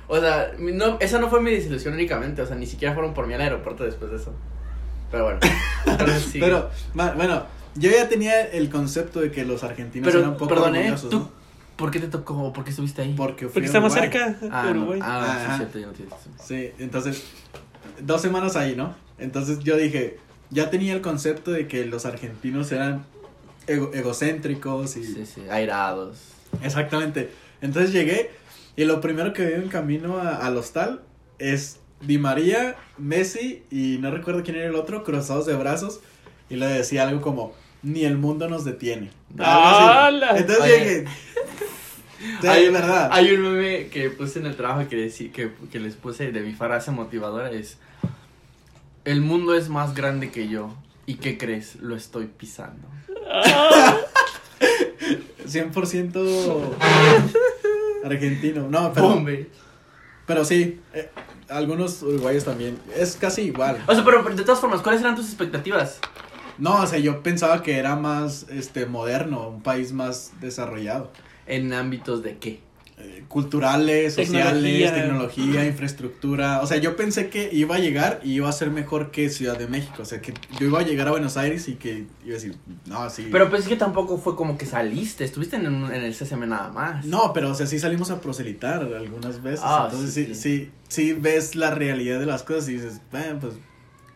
O 0.08 0.20
sea, 0.20 0.52
no, 0.60 0.98
esa 1.00 1.20
no 1.20 1.30
fue 1.30 1.42
mi 1.42 1.52
desilusión 1.52 1.94
únicamente, 1.94 2.42
o 2.42 2.46
sea, 2.46 2.56
ni 2.56 2.66
siquiera 2.68 2.94
fueron 2.94 3.14
por 3.14 3.28
mí 3.28 3.34
al 3.34 3.42
aeropuerto 3.42 3.84
después 3.84 4.12
de 4.12 4.18
eso. 4.18 4.34
Pero 5.10 5.24
bueno. 5.26 5.40
Pero, 6.34 6.70
bueno, 6.94 7.46
yo 7.76 7.90
ya 7.92 8.08
tenía 8.10 8.42
el 8.42 8.70
concepto 8.70 9.20
de 9.22 9.32
que 9.32 9.46
los 9.46 9.64
argentinos 9.64 10.08
Pero, 10.08 10.20
eran 10.20 10.32
un 10.32 10.38
poco 10.38 10.50
perdón, 10.50 10.76
¿eh? 10.76 10.80
orgullosos, 10.80 11.10
¿Tú 11.10 11.20
¿no? 11.20 11.30
por 11.78 11.92
qué 11.92 12.00
te 12.00 12.08
tocó? 12.08 12.52
¿Por 12.54 12.64
qué 12.64 12.70
estuviste 12.72 13.02
ahí? 13.02 13.14
Porque 13.16 13.46
fui 13.46 13.54
Porque 13.54 13.66
a 13.66 13.68
está 13.68 13.80
más 13.80 13.94
Uruguay. 13.94 14.12
cerca 14.12 14.38
Ah, 14.52 14.66
de 14.68 14.74
no, 14.74 14.80
Uruguay. 14.82 15.00
ah, 15.04 15.38
sí, 15.40 15.46
Ajá. 15.48 15.58
cierto, 15.58 15.80
ya 15.80 15.88
no 15.88 15.94
tienes. 15.94 16.14
Sí, 16.44 16.72
entonces, 16.80 17.24
dos 18.02 18.22
semanas 18.22 18.56
ahí, 18.56 18.76
¿no? 18.76 18.94
Entonces 19.20 19.60
yo 19.60 19.78
dije, 19.78 20.18
ya 20.50 20.70
tenía 20.70 20.94
el 20.94 21.02
concepto 21.02 21.52
de 21.52 21.68
que 21.68 21.86
los 21.86 22.06
argentinos 22.06 22.72
eran 22.72 23.06
ego- 23.68 23.92
egocéntricos 23.94 24.98
y... 24.98 25.04
Sí, 25.06 25.26
sí, 25.26 25.42
airados. 25.50 26.18
Exactamente. 26.64 27.32
Entonces 27.62 27.92
llegué 27.94 28.32
y 28.82 28.86
lo 28.86 29.02
primero 29.02 29.34
que 29.34 29.46
veo 29.46 29.62
en 29.62 29.70
camino 29.70 30.18
a- 30.18 30.38
al 30.38 30.58
hostal 30.58 31.02
es 31.40 31.80
Di 32.02 32.18
María, 32.18 32.76
Messi 32.98 33.64
y 33.70 33.98
no 34.00 34.12
recuerdo 34.12 34.44
quién 34.44 34.58
era 34.58 34.68
el 34.68 34.76
otro, 34.76 35.04
cruzados 35.04 35.46
de 35.46 35.56
brazos 35.56 36.00
y 36.50 36.56
le 36.56 36.66
decía 36.68 37.08
algo 37.08 37.22
como, 37.22 37.54
ni 37.84 38.06
el 38.06 38.18
mundo 38.18 38.48
nos 38.50 38.66
detiene. 38.66 39.12
Entonces 39.32 40.60
Oye. 40.62 40.80
llegué... 40.80 41.06
Sí, 42.40 42.48
Hay- 42.48 42.66
es 42.66 42.72
verdad. 42.74 43.10
Hay 43.12 43.32
un 43.32 43.42
meme 43.42 43.88
que 43.88 44.12
puse 44.12 44.38
en 44.38 44.46
el 44.46 44.56
trabajo 44.56 44.88
que, 44.88 45.08
decí- 45.08 45.32
que, 45.32 45.54
que 45.72 45.80
les 45.80 45.96
puse 45.96 46.32
de 46.32 46.42
mi 46.42 46.54
frase 46.54 46.92
motivadora 46.92 47.50
es 47.52 47.80
El 49.06 49.22
mundo 49.22 49.56
es 49.56 49.70
más 49.70 49.96
grande 49.96 50.30
que 50.30 50.48
yo 50.48 50.76
¿Y 51.08 51.16
qué 51.16 51.40
crees? 51.40 51.78
Lo 51.78 51.96
estoy 51.96 52.28
pisando 52.28 52.88
100% 55.48 56.14
argentino. 58.04 58.68
No, 58.70 58.92
pero, 58.94 59.10
Bombe. 59.10 59.50
pero 60.26 60.46
sí, 60.46 60.80
eh, 60.94 61.10
algunos 61.50 62.02
uruguayos 62.02 62.46
también. 62.46 62.80
Es 62.96 63.16
casi 63.16 63.44
igual. 63.44 63.84
O 63.88 63.94
sea, 63.94 64.04
pero 64.04 64.24
de 64.24 64.44
todas 64.44 64.60
formas, 64.60 64.82
¿cuáles 64.82 65.02
eran 65.02 65.16
tus 65.16 65.26
expectativas? 65.26 66.00
No, 66.58 66.82
o 66.82 66.88
sea, 66.88 67.00
yo 67.00 67.24
pensaba 67.24 67.64
que 67.64 67.78
era 67.78 67.96
más 67.96 68.46
este 68.50 68.86
moderno, 68.86 69.50
un 69.50 69.64
país 69.64 69.94
más 69.94 70.32
desarrollado. 70.40 71.12
¿En 71.48 71.74
ámbitos 71.74 72.24
de 72.24 72.38
qué? 72.38 72.60
Eh, 73.04 73.24
culturales, 73.28 74.14
sociales, 74.16 74.92
Tecnología. 74.94 75.66
infraestructura. 75.66 76.62
O 76.62 76.68
sea, 76.68 76.78
yo 76.78 76.96
pensé 76.96 77.30
que 77.30 77.50
iba 77.52 77.76
a 77.76 77.80
llegar 77.80 78.20
y 78.24 78.34
iba 78.34 78.48
a 78.48 78.52
ser 78.52 78.70
mejor 78.72 79.12
que 79.12 79.30
Ciudad 79.30 79.58
de 79.58 79.68
México. 79.68 80.02
O 80.02 80.06
sea, 80.06 80.22
que 80.22 80.34
yo 80.60 80.68
iba 80.68 80.80
a 80.80 80.84
llegar 80.84 81.08
a 81.08 81.12
Buenos 81.12 81.38
Aires 81.38 81.68
y 81.68 81.76
que 81.76 82.06
iba 82.24 82.32
a 82.32 82.34
decir, 82.34 82.56
no, 82.86 83.10
sí. 83.10 83.28
Pero 83.32 83.50
pues 83.50 83.64
es 83.64 83.68
que 83.68 83.76
tampoco 83.76 84.18
fue 84.18 84.36
como 84.36 84.58
que 84.58 84.66
saliste 84.66 85.24
Estuviste 85.24 85.56
en, 85.56 85.68
un- 85.68 85.92
en 85.94 86.04
el 86.04 86.14
CCM 86.14 86.46
nada 86.48 86.70
más 86.72 87.06
No, 87.06 87.32
pero 87.34 87.50
o 87.52 87.56
sea, 87.56 87.66
sí 87.68 87.80
salimos 87.80 88.12
a 88.12 88.22
proselitar 88.22 88.82
algunas 88.84 89.42
veces. 89.42 89.62
Ah, 89.64 89.88
Entonces 89.92 90.14
sí, 90.14 90.26
sí, 90.26 90.36
sí. 90.36 90.42
sí, 90.42 90.72
sí, 90.90 91.14
ves 91.14 91.56
la 91.56 91.72
realidad 91.72 92.20
de 92.20 92.26
las 92.26 92.44
cosas 92.44 92.70
y 92.70 92.74
dices, 92.74 93.02
bueno, 93.12 93.40
pues 93.40 93.54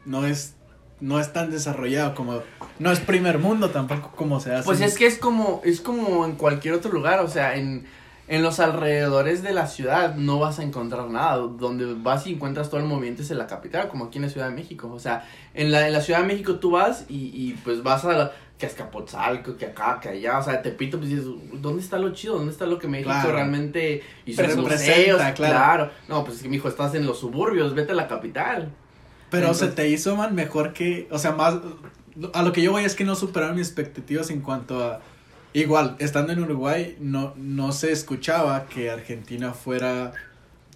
no 0.05 0.25
es, 0.27 0.53
no 0.99 1.19
es 1.19 1.33
tan 1.33 1.49
desarrollado 1.51 2.13
como, 2.15 2.41
no 2.79 2.91
es 2.91 2.99
primer 2.99 3.39
mundo 3.39 3.69
tampoco 3.69 4.11
como 4.15 4.39
se 4.39 4.53
hace. 4.53 4.65
Pues 4.65 4.81
es 4.81 4.95
que 4.97 5.05
es 5.07 5.17
como, 5.17 5.61
es 5.63 5.81
como 5.81 6.25
en 6.25 6.33
cualquier 6.35 6.73
otro 6.75 6.91
lugar, 6.91 7.19
o 7.21 7.27
sea, 7.27 7.55
en, 7.55 7.85
en 8.27 8.41
los 8.41 8.59
alrededores 8.59 9.43
de 9.43 9.53
la 9.53 9.67
ciudad 9.67 10.15
no 10.15 10.39
vas 10.39 10.59
a 10.59 10.63
encontrar 10.63 11.09
nada. 11.09 11.37
Donde 11.37 11.93
vas 11.93 12.25
y 12.27 12.33
encuentras 12.33 12.69
todo 12.69 12.79
el 12.79 12.87
movimiento 12.87 13.21
es 13.21 13.31
en 13.31 13.37
la 13.37 13.47
capital, 13.47 13.87
como 13.87 14.05
aquí 14.05 14.17
en 14.17 14.23
la 14.23 14.29
Ciudad 14.29 14.49
de 14.49 14.55
México. 14.55 14.91
O 14.91 14.99
sea, 14.99 15.27
en 15.53 15.71
la, 15.71 15.87
en 15.87 15.93
la 15.93 16.01
Ciudad 16.01 16.21
de 16.21 16.27
México 16.27 16.55
tú 16.55 16.71
vas 16.71 17.05
y, 17.07 17.31
y 17.33 17.53
pues 17.63 17.83
vas 17.83 18.03
a 18.05 18.13
la, 18.13 18.31
que 18.57 18.65
a 18.67 19.43
que 19.57 19.65
acá, 19.65 19.99
que 20.01 20.09
allá, 20.09 20.39
o 20.39 20.43
sea, 20.43 20.61
Tepito, 20.61 20.97
pues 20.97 21.09
dices, 21.09 21.25
¿dónde 21.53 21.81
está 21.81 21.97
lo 21.97 22.13
chido? 22.13 22.35
¿Dónde 22.35 22.51
está 22.51 22.65
lo 22.65 22.79
que 22.79 22.87
México 22.87 23.09
Claro. 23.11 23.31
realmente 23.31 24.01
hizo 24.25 24.41
en 24.43 24.59
museos? 24.61 25.17
claro. 25.17 25.35
Claro. 25.35 25.91
No, 26.07 26.23
pues 26.23 26.37
es 26.37 26.43
que, 26.43 26.49
mijo, 26.49 26.67
estás 26.69 26.95
en 26.95 27.05
los 27.05 27.19
suburbios, 27.19 27.75
vete 27.75 27.91
a 27.91 27.95
la 27.95 28.07
capital. 28.07 28.71
Pero 29.29 29.47
Entonces- 29.47 29.69
se 29.69 29.75
te 29.75 29.89
hizo, 29.89 30.15
man, 30.15 30.33
mejor 30.33 30.71
que, 30.73 31.07
o 31.11 31.19
sea, 31.19 31.33
más, 31.33 31.57
a 32.33 32.43
lo 32.43 32.53
que 32.53 32.61
yo 32.61 32.71
voy 32.71 32.85
es 32.85 32.95
que 32.95 33.03
no 33.03 33.15
superaron 33.15 33.57
mis 33.57 33.67
expectativas 33.67 34.29
en 34.29 34.39
cuanto 34.41 34.81
a, 34.83 35.01
igual, 35.61 35.95
estando 35.99 36.33
en 36.33 36.39
Uruguay, 36.41 36.97
no, 36.99 37.33
no 37.37 37.71
se 37.71 37.91
escuchaba 37.91 38.67
que 38.67 38.89
Argentina 38.89 39.53
fuera, 39.53 40.13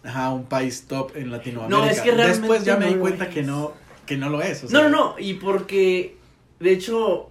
ajá, 0.04 0.32
un 0.32 0.46
país 0.46 0.86
top 0.88 1.16
en 1.16 1.32
Latinoamérica. 1.32 1.86
No, 1.86 1.90
es 1.90 2.02
que 2.02 2.12
realmente 2.12 2.40
Después 2.40 2.66
ya 2.66 2.78
me 2.78 2.86
no 2.86 2.94
di 2.94 2.98
cuenta 3.00 3.30
que 3.30 3.44
no, 3.44 3.74
que 4.06 4.18
no 4.18 4.30
lo 4.30 4.42
es. 4.42 4.64
o 4.64 4.70
No, 4.70 4.84
no, 4.84 4.90
no, 4.90 5.16
y 5.20 5.36
porque, 5.36 6.18
de 6.60 6.72
hecho, 6.72 7.30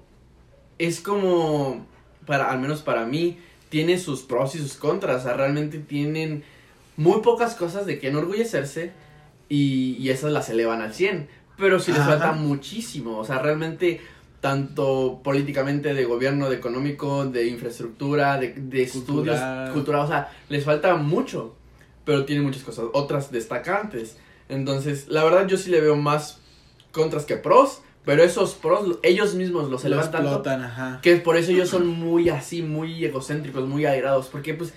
es 0.78 1.00
como, 1.00 1.86
para, 2.26 2.50
al 2.50 2.60
menos 2.60 2.82
para 2.82 3.06
mí, 3.06 3.38
tiene 3.70 3.98
sus 3.98 4.22
pros 4.22 4.54
y 4.54 4.58
sus 4.58 4.74
contras, 4.74 5.22
o 5.22 5.24
sea, 5.24 5.34
realmente 5.34 5.78
tienen 5.78 6.44
muy 6.96 7.20
pocas 7.20 7.54
cosas 7.54 7.86
de 7.86 7.98
que 7.98 8.08
enorgullecerse 8.08 8.92
y, 9.48 9.96
y 9.98 10.10
esas 10.10 10.32
las 10.32 10.48
elevan 10.50 10.82
al 10.82 10.92
100, 10.94 11.28
pero 11.56 11.80
sí 11.80 11.92
les 11.92 12.00
Ajá. 12.00 12.10
falta 12.10 12.32
muchísimo, 12.32 13.18
o 13.18 13.24
sea, 13.24 13.38
realmente 13.38 14.00
tanto 14.40 15.20
políticamente 15.24 15.94
de 15.94 16.04
gobierno, 16.04 16.48
de 16.48 16.56
económico, 16.56 17.24
de 17.26 17.46
infraestructura, 17.48 18.38
de, 18.38 18.52
de 18.54 18.82
estudios, 18.82 19.38
Cultural. 19.72 20.02
o 20.04 20.06
sea, 20.08 20.30
les 20.48 20.64
falta 20.64 20.94
mucho, 20.96 21.54
pero 22.04 22.24
tienen 22.24 22.44
muchas 22.44 22.62
cosas, 22.62 22.86
otras 22.92 23.30
destacantes. 23.32 24.16
Entonces, 24.48 25.08
la 25.08 25.24
verdad 25.24 25.46
yo 25.46 25.56
sí 25.56 25.70
le 25.70 25.80
veo 25.80 25.96
más 25.96 26.40
contras 26.92 27.24
que 27.24 27.36
pros, 27.36 27.82
pero 28.04 28.22
esos 28.22 28.54
pros 28.54 28.88
lo- 28.88 29.00
ellos 29.02 29.34
mismos 29.34 29.68
los 29.70 29.82
Lo 29.82 29.88
elevan 29.88 30.10
tanto 30.10 30.28
explotan, 30.28 30.62
ajá. 30.62 31.00
que 31.02 31.16
por 31.16 31.36
eso 31.36 31.50
ellos 31.50 31.68
son 31.68 31.86
muy 31.86 32.28
así, 32.30 32.62
muy 32.62 33.04
egocéntricos, 33.04 33.66
muy 33.68 33.84
airados, 33.86 34.28
porque 34.28 34.54
pues 34.54 34.72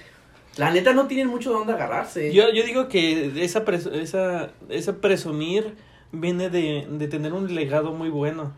la 0.58 0.72
neta 0.72 0.92
no 0.94 1.08
tienen 1.08 1.28
mucho 1.28 1.52
de 1.52 1.56
dónde 1.60 1.74
agarrarse. 1.74 2.34
Yo, 2.34 2.52
yo 2.52 2.64
digo 2.66 2.90
que 2.90 3.32
esa, 3.44 3.64
pres- 3.64 3.90
esa, 3.94 4.52
esa 4.68 4.98
presumir 4.98 5.76
viene 6.12 6.50
de, 6.50 6.86
de 6.92 7.08
tener 7.08 7.32
un 7.32 7.56
legado 7.56 7.94
muy 7.94 8.10
bueno. 8.10 8.54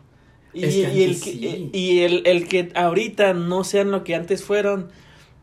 Y, 0.54 0.64
Es 0.64 0.74
que 0.74 0.94
y 0.94 1.02
el 1.02 1.20
que, 1.20 1.70
y 1.72 2.00
el, 2.00 2.22
el 2.26 2.48
que 2.48 2.70
ahorita 2.74 3.34
no 3.34 3.64
sean 3.64 3.90
lo 3.90 4.04
que 4.04 4.14
antes 4.14 4.44
fueron, 4.44 4.88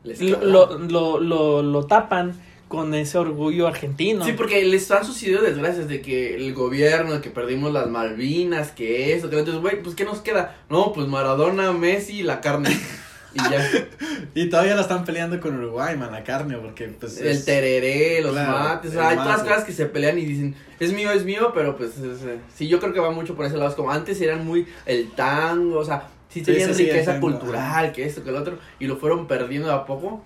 lo, 0.04 0.78
lo, 0.80 1.20
lo, 1.20 1.62
lo, 1.62 1.86
tapan 1.86 2.40
con 2.68 2.94
ese 2.94 3.18
orgullo 3.18 3.68
argentino. 3.68 4.26
Sí, 4.26 4.32
porque 4.32 4.64
les 4.64 4.90
han 4.90 5.06
sucedido 5.06 5.42
desgracias 5.42 5.90
de 5.90 6.02
que 6.02 6.36
el 6.36 6.54
gobierno, 6.54 7.14
de 7.14 7.22
que 7.22 7.30
perdimos 7.30 7.74
las 7.74 7.90
Malvinas, 7.90 8.72
que 8.72 9.14
eso, 9.14 9.30
que 9.30 9.38
entonces, 9.38 9.62
güey, 9.62 9.84
pues 9.84 9.96
¿qué 9.96 10.06
nos 10.06 10.22
queda? 10.22 10.64
No, 10.70 10.94
pues 10.94 11.08
Maradona, 11.08 11.74
Messi, 11.74 12.24
la 12.24 12.40
carne. 12.42 12.70
y 13.34 13.38
ya. 13.50 13.68
Y 14.34 14.50
todavía 14.50 14.76
la 14.76 14.82
están 14.82 15.04
peleando 15.04 15.40
con 15.42 15.58
Uruguay, 15.58 15.98
man, 15.98 16.12
la 16.12 16.24
carne, 16.24 16.56
porque 16.58 16.88
pues 16.88 17.20
el 17.20 17.28
es- 17.28 17.44
tereré, 17.46 18.22
los 18.22 18.32
Claro, 18.32 18.52
mates, 18.52 18.92
o 18.92 18.94
sea, 18.94 19.10
hay 19.10 19.16
todas 19.16 19.28
las 19.30 19.38
mate. 19.40 19.50
cosas 19.50 19.64
que 19.66 19.74
se 19.74 19.86
pelean 19.88 20.18
y 20.20 20.26
dicen, 20.26 20.56
es 20.80 20.94
mío, 20.94 21.12
es 21.12 21.26
mío, 21.26 21.52
pero 21.54 21.76
pues 21.76 21.98
es, 21.98 22.24
eh, 22.24 22.40
sí, 22.56 22.68
yo 22.70 22.80
creo 22.80 22.94
que 22.94 23.00
va 23.02 23.12
mucho 23.12 23.36
por 23.36 23.46
ese 23.46 23.58
lado, 23.58 23.70
es 23.70 23.76
como 23.76 23.92
antes 23.92 24.22
eran 24.22 24.46
muy 24.46 24.66
el 24.86 25.12
tango, 25.12 25.80
o 25.80 25.84
sea, 25.86 26.08
sí 26.30 26.42
tenían 26.44 26.74
sí, 26.74 26.84
riqueza 26.86 27.20
cultural, 27.20 27.92
que 27.92 28.06
esto, 28.06 28.24
que 28.24 28.30
el 28.30 28.38
otro, 28.38 28.58
y 28.80 28.88
lo 28.88 28.96
fueron 28.98 29.28
perdiendo 29.28 29.68
de 29.68 29.74
a 29.74 29.86
poco, 29.86 30.24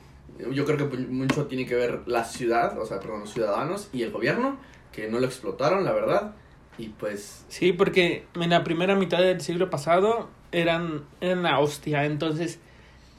yo 0.51 0.65
creo 0.65 0.77
que 0.77 0.97
mucho 0.97 1.45
tiene 1.47 1.65
que 1.65 1.73
ver 1.75 2.01
la 2.05 2.25
ciudad, 2.25 2.77
o 2.77 2.85
sea, 2.85 2.99
perdón, 2.99 3.21
los 3.21 3.33
ciudadanos 3.33 3.89
y 3.91 4.03
el 4.03 4.11
gobierno, 4.11 4.57
que 4.91 5.07
no 5.09 5.19
lo 5.19 5.25
explotaron, 5.25 5.83
la 5.83 5.93
verdad, 5.93 6.35
y 6.77 6.89
pues, 6.89 7.43
Sí, 7.47 7.71
porque 7.73 8.25
en 8.35 8.49
la 8.51 8.63
primera 8.63 8.95
mitad 8.95 9.19
del 9.19 9.41
siglo 9.41 9.69
pasado 9.71 10.29
eran, 10.51 11.05
eran 11.21 11.41
la 11.41 11.57
hostia, 11.59 12.05
entonces, 12.05 12.59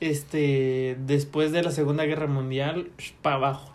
este, 0.00 0.96
después 1.06 1.52
de 1.52 1.62
la 1.62 1.70
Segunda 1.70 2.04
Guerra 2.04 2.26
Mundial, 2.26 2.88
para 3.22 3.36
abajo. 3.36 3.74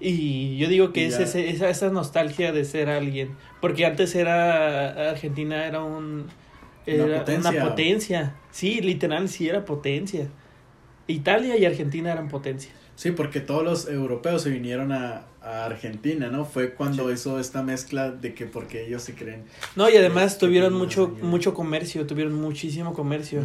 Y 0.00 0.56
yo 0.58 0.68
digo 0.68 0.92
que 0.92 1.06
es 1.06 1.14
ese- 1.24 1.50
esa, 1.50 1.68
esa 1.70 1.90
nostalgia 1.90 2.52
de 2.52 2.64
ser 2.64 2.88
alguien. 2.88 3.30
Porque 3.60 3.86
antes 3.86 4.14
era. 4.14 5.10
Argentina 5.10 5.66
era 5.66 5.82
un. 5.82 6.26
Una 6.86 7.18
potencia. 7.20 7.50
una 7.50 7.64
potencia. 7.70 8.34
Sí, 8.50 8.80
literal, 8.80 9.28
sí 9.28 9.48
era 9.48 9.64
potencia. 9.64 10.28
Italia 11.06 11.56
y 11.56 11.64
Argentina 11.64 12.12
eran 12.12 12.28
potencia. 12.28 12.72
Sí, 12.96 13.10
porque 13.10 13.40
todos 13.40 13.64
los 13.64 13.88
europeos 13.88 14.42
se 14.42 14.50
vinieron 14.50 14.92
a, 14.92 15.22
a 15.42 15.64
Argentina, 15.64 16.28
¿no? 16.28 16.44
Fue 16.44 16.74
cuando 16.74 17.10
hizo 17.12 17.38
esta 17.40 17.62
mezcla 17.62 18.10
de 18.10 18.34
que 18.34 18.46
porque 18.46 18.86
ellos 18.86 19.02
se 19.02 19.14
creen. 19.14 19.42
No, 19.76 19.90
y 19.90 19.96
además 19.96 20.38
tuvieron 20.38 20.74
mucho, 20.74 21.06
años. 21.06 21.22
mucho 21.22 21.54
comercio, 21.54 22.06
tuvieron 22.06 22.34
muchísimo 22.34 22.92
comercio. 22.94 23.42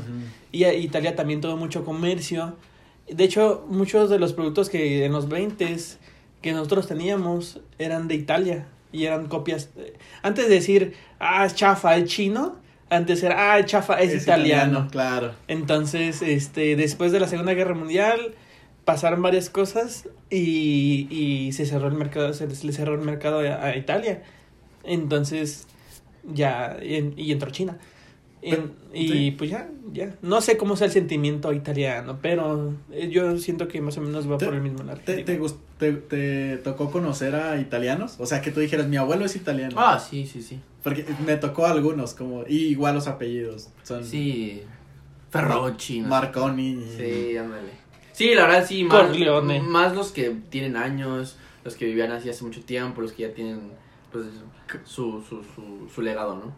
Y 0.52 0.64
a- 0.66 0.74
Italia 0.74 1.16
también 1.16 1.42
tuvo 1.42 1.58
mucho 1.58 1.84
comercio. 1.84 2.56
De 3.10 3.24
hecho, 3.24 3.66
muchos 3.70 4.10
de 4.10 4.20
los 4.20 4.34
productos 4.34 4.70
que 4.70 5.04
en 5.06 5.12
los 5.12 5.28
20 5.30 5.76
que 6.42 6.54
nosotros 6.54 6.88
teníamos 6.88 7.60
eran 7.80 8.08
de 8.08 8.16
Italia 8.16 8.68
y 8.92 9.06
eran 9.06 9.28
copias. 9.28 9.70
Antes 10.22 10.48
de 10.48 10.56
decir, 10.56 10.94
ah, 11.20 11.46
es 11.46 11.56
chafa, 11.56 11.98
es 11.98 12.06
chino, 12.10 12.56
antes 12.90 13.22
era, 13.24 13.52
ah, 13.54 13.60
es 13.60 13.66
chafa, 13.66 14.00
es, 14.00 14.24
italiano. 14.24 14.88
Claro. 14.92 15.34
Entonces, 15.48 16.22
este, 16.22 16.76
después 16.76 17.12
de 17.12 17.20
la 17.20 17.28
Segunda 17.28 17.54
Guerra 17.54 17.74
Mundial, 17.76 18.36
pasaron 18.92 19.22
varias 19.22 19.52
cosas 19.52 20.08
y, 20.32 21.08
y 21.12 21.52
se 21.52 21.68
cerró 21.68 21.88
el 21.90 21.94
mercado, 21.94 22.34
se 22.34 22.48
les- 22.48 22.64
le 22.64 22.72
cerró 22.74 22.96
el 22.96 23.02
mercado 23.02 23.40
a, 23.42 23.64
a 23.66 23.76
Italia. 23.78 24.24
Entonces, 24.84 25.68
ya, 26.34 26.78
y, 26.82 27.14
y 27.16 27.32
entró 27.32 27.52
China. 27.52 27.78
En- 28.42 28.56
Pero- 28.56 28.74
y 28.94 29.08
sí. 29.10 29.32
pues 29.38 29.52
ya, 29.52 29.70
ya. 29.94 30.16
No 30.24 30.42
sé 30.42 30.58
cómo 30.58 30.76
sea 30.76 30.88
el 30.88 30.94
sentimiento 30.94 31.54
italiano, 31.54 32.18
pero 32.22 32.74
eh, 32.92 33.10
yo 33.10 33.38
siento 33.38 33.68
que 33.68 33.80
más 33.82 33.96
o 33.98 34.02
menos 34.02 34.28
va 34.32 34.38
Te- 34.38 34.46
por 34.46 34.56
el 34.56 34.62
mismo 34.62 34.82
lado. 34.84 35.00
¿Te, 35.06 35.24
te, 35.24 35.40
gust- 35.40 35.60
te, 35.78 35.92
te 35.94 36.58
tocó 36.58 36.90
conocer 36.90 37.36
a 37.36 37.60
italianos? 37.62 38.16
O 38.18 38.26
sea, 38.26 38.42
que 38.42 38.50
tú 38.52 38.60
dijeras, 38.60 38.88
mi 38.88 38.98
abuelo 38.98 39.26
es 39.26 39.36
italiano. 39.36 39.76
Ah, 39.78 40.00
sí, 40.00 40.26
sí, 40.26 40.42
sí. 40.42 40.60
Porque 40.84 41.06
me 41.28 41.36
tocó 41.36 41.68
algunos, 41.68 42.16
como, 42.16 42.44
y 42.48 42.58
igual 42.68 42.96
los 42.96 43.08
apellidos. 43.08 43.70
Son 43.84 44.04
Sí. 44.04 44.64
Ferrocci. 45.30 46.02
Marconi. 46.02 46.82
Sí, 46.98 47.38
ándale. 47.38 47.78
Sí, 48.20 48.36
la 48.36 48.48
verdad 48.48 48.68
sí, 48.68 48.84
más, 48.84 49.08
Corleone. 49.08 49.62
más 49.62 49.96
los 49.96 50.12
que 50.12 50.30
tienen 50.50 50.76
años, 50.76 51.38
los 51.64 51.76
que 51.78 51.86
vivían 51.86 52.12
así 52.12 52.30
hace 52.30 52.44
mucho 52.44 52.62
tiempo, 52.66 53.02
los 53.02 53.14
que 53.14 53.24
ya 53.24 53.34
tienen 53.34 53.72
pues 54.12 54.26
su, 54.84 55.22
su, 55.22 55.42
su, 55.56 55.90
su 55.94 56.02
legado, 56.02 56.36
¿no? 56.36 56.54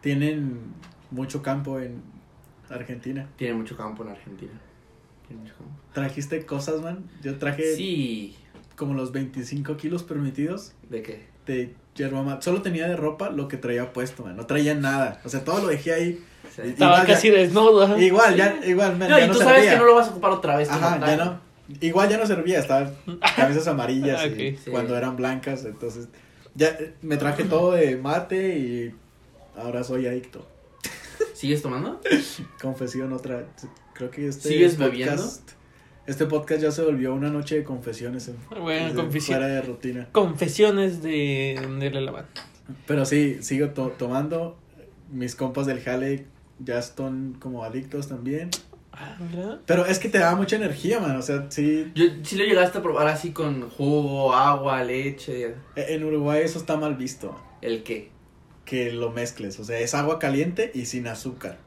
Tienen 0.00 0.58
mucho 1.12 1.42
campo 1.42 1.78
en 1.78 2.02
Argentina. 2.68 3.28
Tienen 3.36 3.56
mucho 3.56 3.76
campo 3.76 4.02
en 4.02 4.08
Argentina. 4.10 4.52
Tienen 5.28 5.44
mucho 5.44 5.54
campo. 5.56 5.72
¿Trajiste 5.92 6.44
cosas, 6.44 6.82
man? 6.82 7.08
Yo 7.22 7.38
traje 7.38 7.76
Sí. 7.76 8.36
como 8.74 8.94
los 8.94 9.12
25 9.12 9.76
kilos 9.76 10.02
permitidos 10.02 10.72
¿De 10.90 11.02
qué? 11.02 11.26
De 11.46 11.74
yerba 11.94 12.22
mate. 12.22 12.42
Solo 12.44 12.62
tenía 12.62 12.86
de 12.88 12.96
ropa 12.96 13.30
lo 13.30 13.48
que 13.48 13.56
traía 13.56 13.92
puesto, 13.92 14.22
man. 14.24 14.36
No 14.36 14.46
traía 14.46 14.74
nada. 14.74 15.20
O 15.24 15.28
sea, 15.28 15.44
todo 15.44 15.60
lo 15.62 15.68
dejé 15.68 15.92
ahí. 15.92 16.24
Sí. 16.54 16.62
Estaba 16.64 16.92
igual 16.92 17.06
ya- 17.06 17.14
casi 17.14 17.30
desnudo. 17.30 17.98
Igual, 17.98 18.36
ya, 18.36 18.58
igual, 18.66 18.96
man, 18.96 19.10
No, 19.10 19.18
ya 19.18 19.24
y 19.24 19.28
no 19.28 19.32
tú 19.34 19.38
sabes 19.40 19.54
servía. 19.56 19.72
que 19.72 19.78
no 19.78 19.84
lo 19.86 19.94
vas 19.94 20.08
a 20.08 20.10
ocupar 20.10 20.30
otra 20.32 20.56
vez. 20.56 20.68
Ajá, 20.70 20.98
ya 21.06 21.16
no. 21.16 21.40
Igual 21.80 22.08
ya 22.08 22.16
no 22.18 22.26
servía, 22.26 22.58
estaban 22.60 22.94
camisas 23.36 23.66
amarillas 23.66 24.20
Ah, 24.22 24.26
y. 24.26 24.56
Sí. 24.56 24.70
cuando 24.70 24.96
eran 24.96 25.16
blancas, 25.16 25.64
entonces 25.64 26.08
ya 26.54 26.68
eh, 26.68 26.94
me 27.02 27.16
traje 27.16 27.44
todo 27.44 27.72
de 27.72 27.96
mate 27.96 28.56
y 28.58 28.94
ahora 29.56 29.82
soy 29.84 30.06
adicto. 30.06 30.46
¿Sigues 31.34 31.62
tomando? 31.62 32.00
Confesión 32.62 33.12
otra, 33.12 33.44
creo 33.94 34.10
que 34.10 34.28
este 34.28 34.48
¿Sigues 34.48 34.74
podcast, 34.74 34.90
bebiendo? 34.92 35.22
Este 36.06 36.26
podcast 36.26 36.62
ya 36.62 36.70
se 36.70 36.82
volvió 36.82 37.14
una 37.14 37.30
noche 37.30 37.56
de 37.56 37.64
confesiones 37.64 38.28
en, 38.28 38.36
Bueno, 38.62 38.86
desde 38.86 38.96
confesión. 38.96 39.38
fuera 39.38 39.52
de 39.52 39.62
rutina. 39.62 40.08
Confesiones 40.12 41.02
de, 41.02 41.60
de 41.80 41.90
la 41.90 42.00
lavanda. 42.00 42.28
Pero 42.86 43.04
sí, 43.04 43.38
sigo 43.42 43.70
to- 43.70 43.94
tomando. 43.98 44.56
Mis 45.10 45.34
compas 45.36 45.66
del 45.66 45.80
jale 45.80 46.26
ya 46.58 46.78
están 46.78 47.34
como 47.38 47.64
adictos 47.64 48.08
también. 48.08 48.50
Ah, 48.92 49.16
¿verdad? 49.20 49.60
Pero 49.66 49.84
es 49.84 49.98
que 49.98 50.08
te 50.08 50.18
da 50.18 50.34
mucha 50.36 50.56
energía, 50.56 51.00
man. 51.00 51.16
O 51.16 51.22
sea, 51.22 51.46
sí. 51.50 51.90
Yo 51.94 52.04
sí 52.22 52.36
lo 52.36 52.44
llegaste 52.44 52.78
a 52.78 52.82
probar 52.82 53.08
así 53.08 53.30
con 53.32 53.68
jugo, 53.68 54.32
agua, 54.32 54.82
leche. 54.82 55.54
e- 55.76 55.94
En 55.94 56.04
Uruguay 56.04 56.42
eso 56.44 56.58
está 56.58 56.76
mal 56.76 56.94
visto. 56.96 57.32
man. 57.32 57.42
¿El 57.62 57.82
qué? 57.82 58.10
que 58.64 58.90
lo 58.90 59.12
mezcles. 59.12 59.60
O 59.60 59.64
sea, 59.64 59.78
es 59.78 59.94
agua 59.94 60.18
caliente 60.18 60.72
y 60.74 60.86
sin 60.86 61.06
azúcar. 61.06 61.58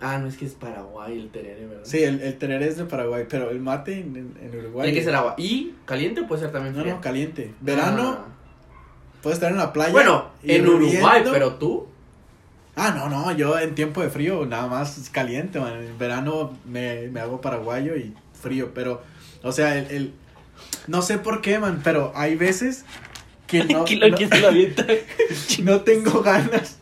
Ah, 0.00 0.18
no 0.18 0.28
es 0.28 0.36
que 0.36 0.44
es 0.44 0.52
Paraguay 0.52 1.18
el 1.18 1.30
tereré, 1.30 1.66
¿verdad? 1.66 1.84
Sí, 1.84 2.02
el, 2.02 2.20
el 2.20 2.36
tereré 2.36 2.66
es 2.68 2.76
de 2.76 2.84
Paraguay, 2.84 3.24
pero 3.28 3.50
el 3.50 3.60
mate 3.60 4.00
en, 4.00 4.16
en- 4.16 4.34
en 4.42 4.58
Uruguay. 4.58 4.86
Tiene 4.86 4.98
que 4.98 5.04
ser 5.04 5.14
agua. 5.14 5.34
¿Y 5.38 5.74
caliente 5.86 6.20
o 6.22 6.26
puede 6.26 6.42
ser 6.42 6.52
también 6.52 6.74
No, 6.74 6.82
fría? 6.82 6.94
no, 6.94 7.00
caliente. 7.00 7.54
Verano, 7.60 8.18
Ah. 8.20 8.24
puedes 9.22 9.36
estar 9.38 9.50
en 9.52 9.58
la 9.58 9.72
playa. 9.72 9.92
Bueno, 9.92 10.30
en. 10.42 10.68
Uruguay, 10.68 11.22
pero 11.30 11.54
tú. 11.54 11.86
Ah, 12.76 12.90
no, 12.96 13.08
no, 13.08 13.30
yo 13.32 13.56
en 13.58 13.74
tiempo 13.76 14.02
de 14.02 14.10
frío 14.10 14.44
nada 14.46 14.66
más 14.66 14.98
es 14.98 15.08
caliente, 15.08 15.60
man. 15.60 15.74
En 15.82 15.96
verano 15.96 16.58
me, 16.66 17.08
me 17.08 17.20
hago 17.20 17.40
paraguayo 17.40 17.94
y 17.96 18.12
frío, 18.42 18.72
pero, 18.74 19.00
o 19.44 19.52
sea, 19.52 19.78
el, 19.78 19.86
el- 19.92 20.12
no 20.88 21.00
sé 21.02 21.18
por 21.18 21.40
qué, 21.40 21.58
man, 21.60 21.80
pero 21.84 22.12
hay 22.16 22.34
veces 22.34 22.84
que 23.46 23.62
no, 23.72 23.82
Aquí 23.82 23.94
lo 23.94 24.08
no- 24.08 24.16
que 24.18 24.26
no 25.62 25.80
tengo 25.82 26.20
ganas 26.22 26.78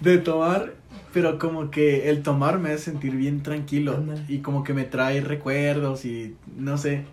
de 0.00 0.16
tomar, 0.18 0.72
pero 1.16 1.38
como 1.38 1.70
que 1.70 2.10
el 2.10 2.22
tomar 2.22 2.58
me 2.58 2.72
hace 2.72 2.90
sentir 2.90 3.16
bien 3.16 3.42
tranquilo 3.42 4.04
y 4.28 4.40
como 4.40 4.62
que 4.64 4.74
me 4.74 4.84
trae 4.84 5.22
recuerdos 5.22 6.04
y 6.04 6.34
no 6.58 6.76
sé. 6.76 7.04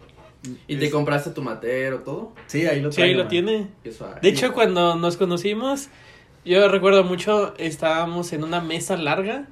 ¿Y 0.68 0.76
te 0.76 0.91
compraste 0.91 1.30
tu 1.30 1.41
matero, 1.41 1.99
todo? 1.99 2.34
Sí, 2.47 2.66
ahí 2.68 2.82
lo 2.82 2.91
Sí, 2.91 3.01
ahí 3.01 3.14
traigo, 3.14 3.20
lo 3.20 3.24
man. 3.24 3.30
tiene. 3.30 3.68
De 4.22 4.28
hecho, 4.28 4.51
cuando 4.51 4.97
nos 4.97 5.16
conocimos, 5.16 5.88
yo 6.43 6.68
recuerdo 6.68 7.06
mucho, 7.06 7.54
estábamos 7.58 8.34
en 8.34 8.43
una 8.43 8.60
mesa 8.60 8.97
larga 8.97 9.47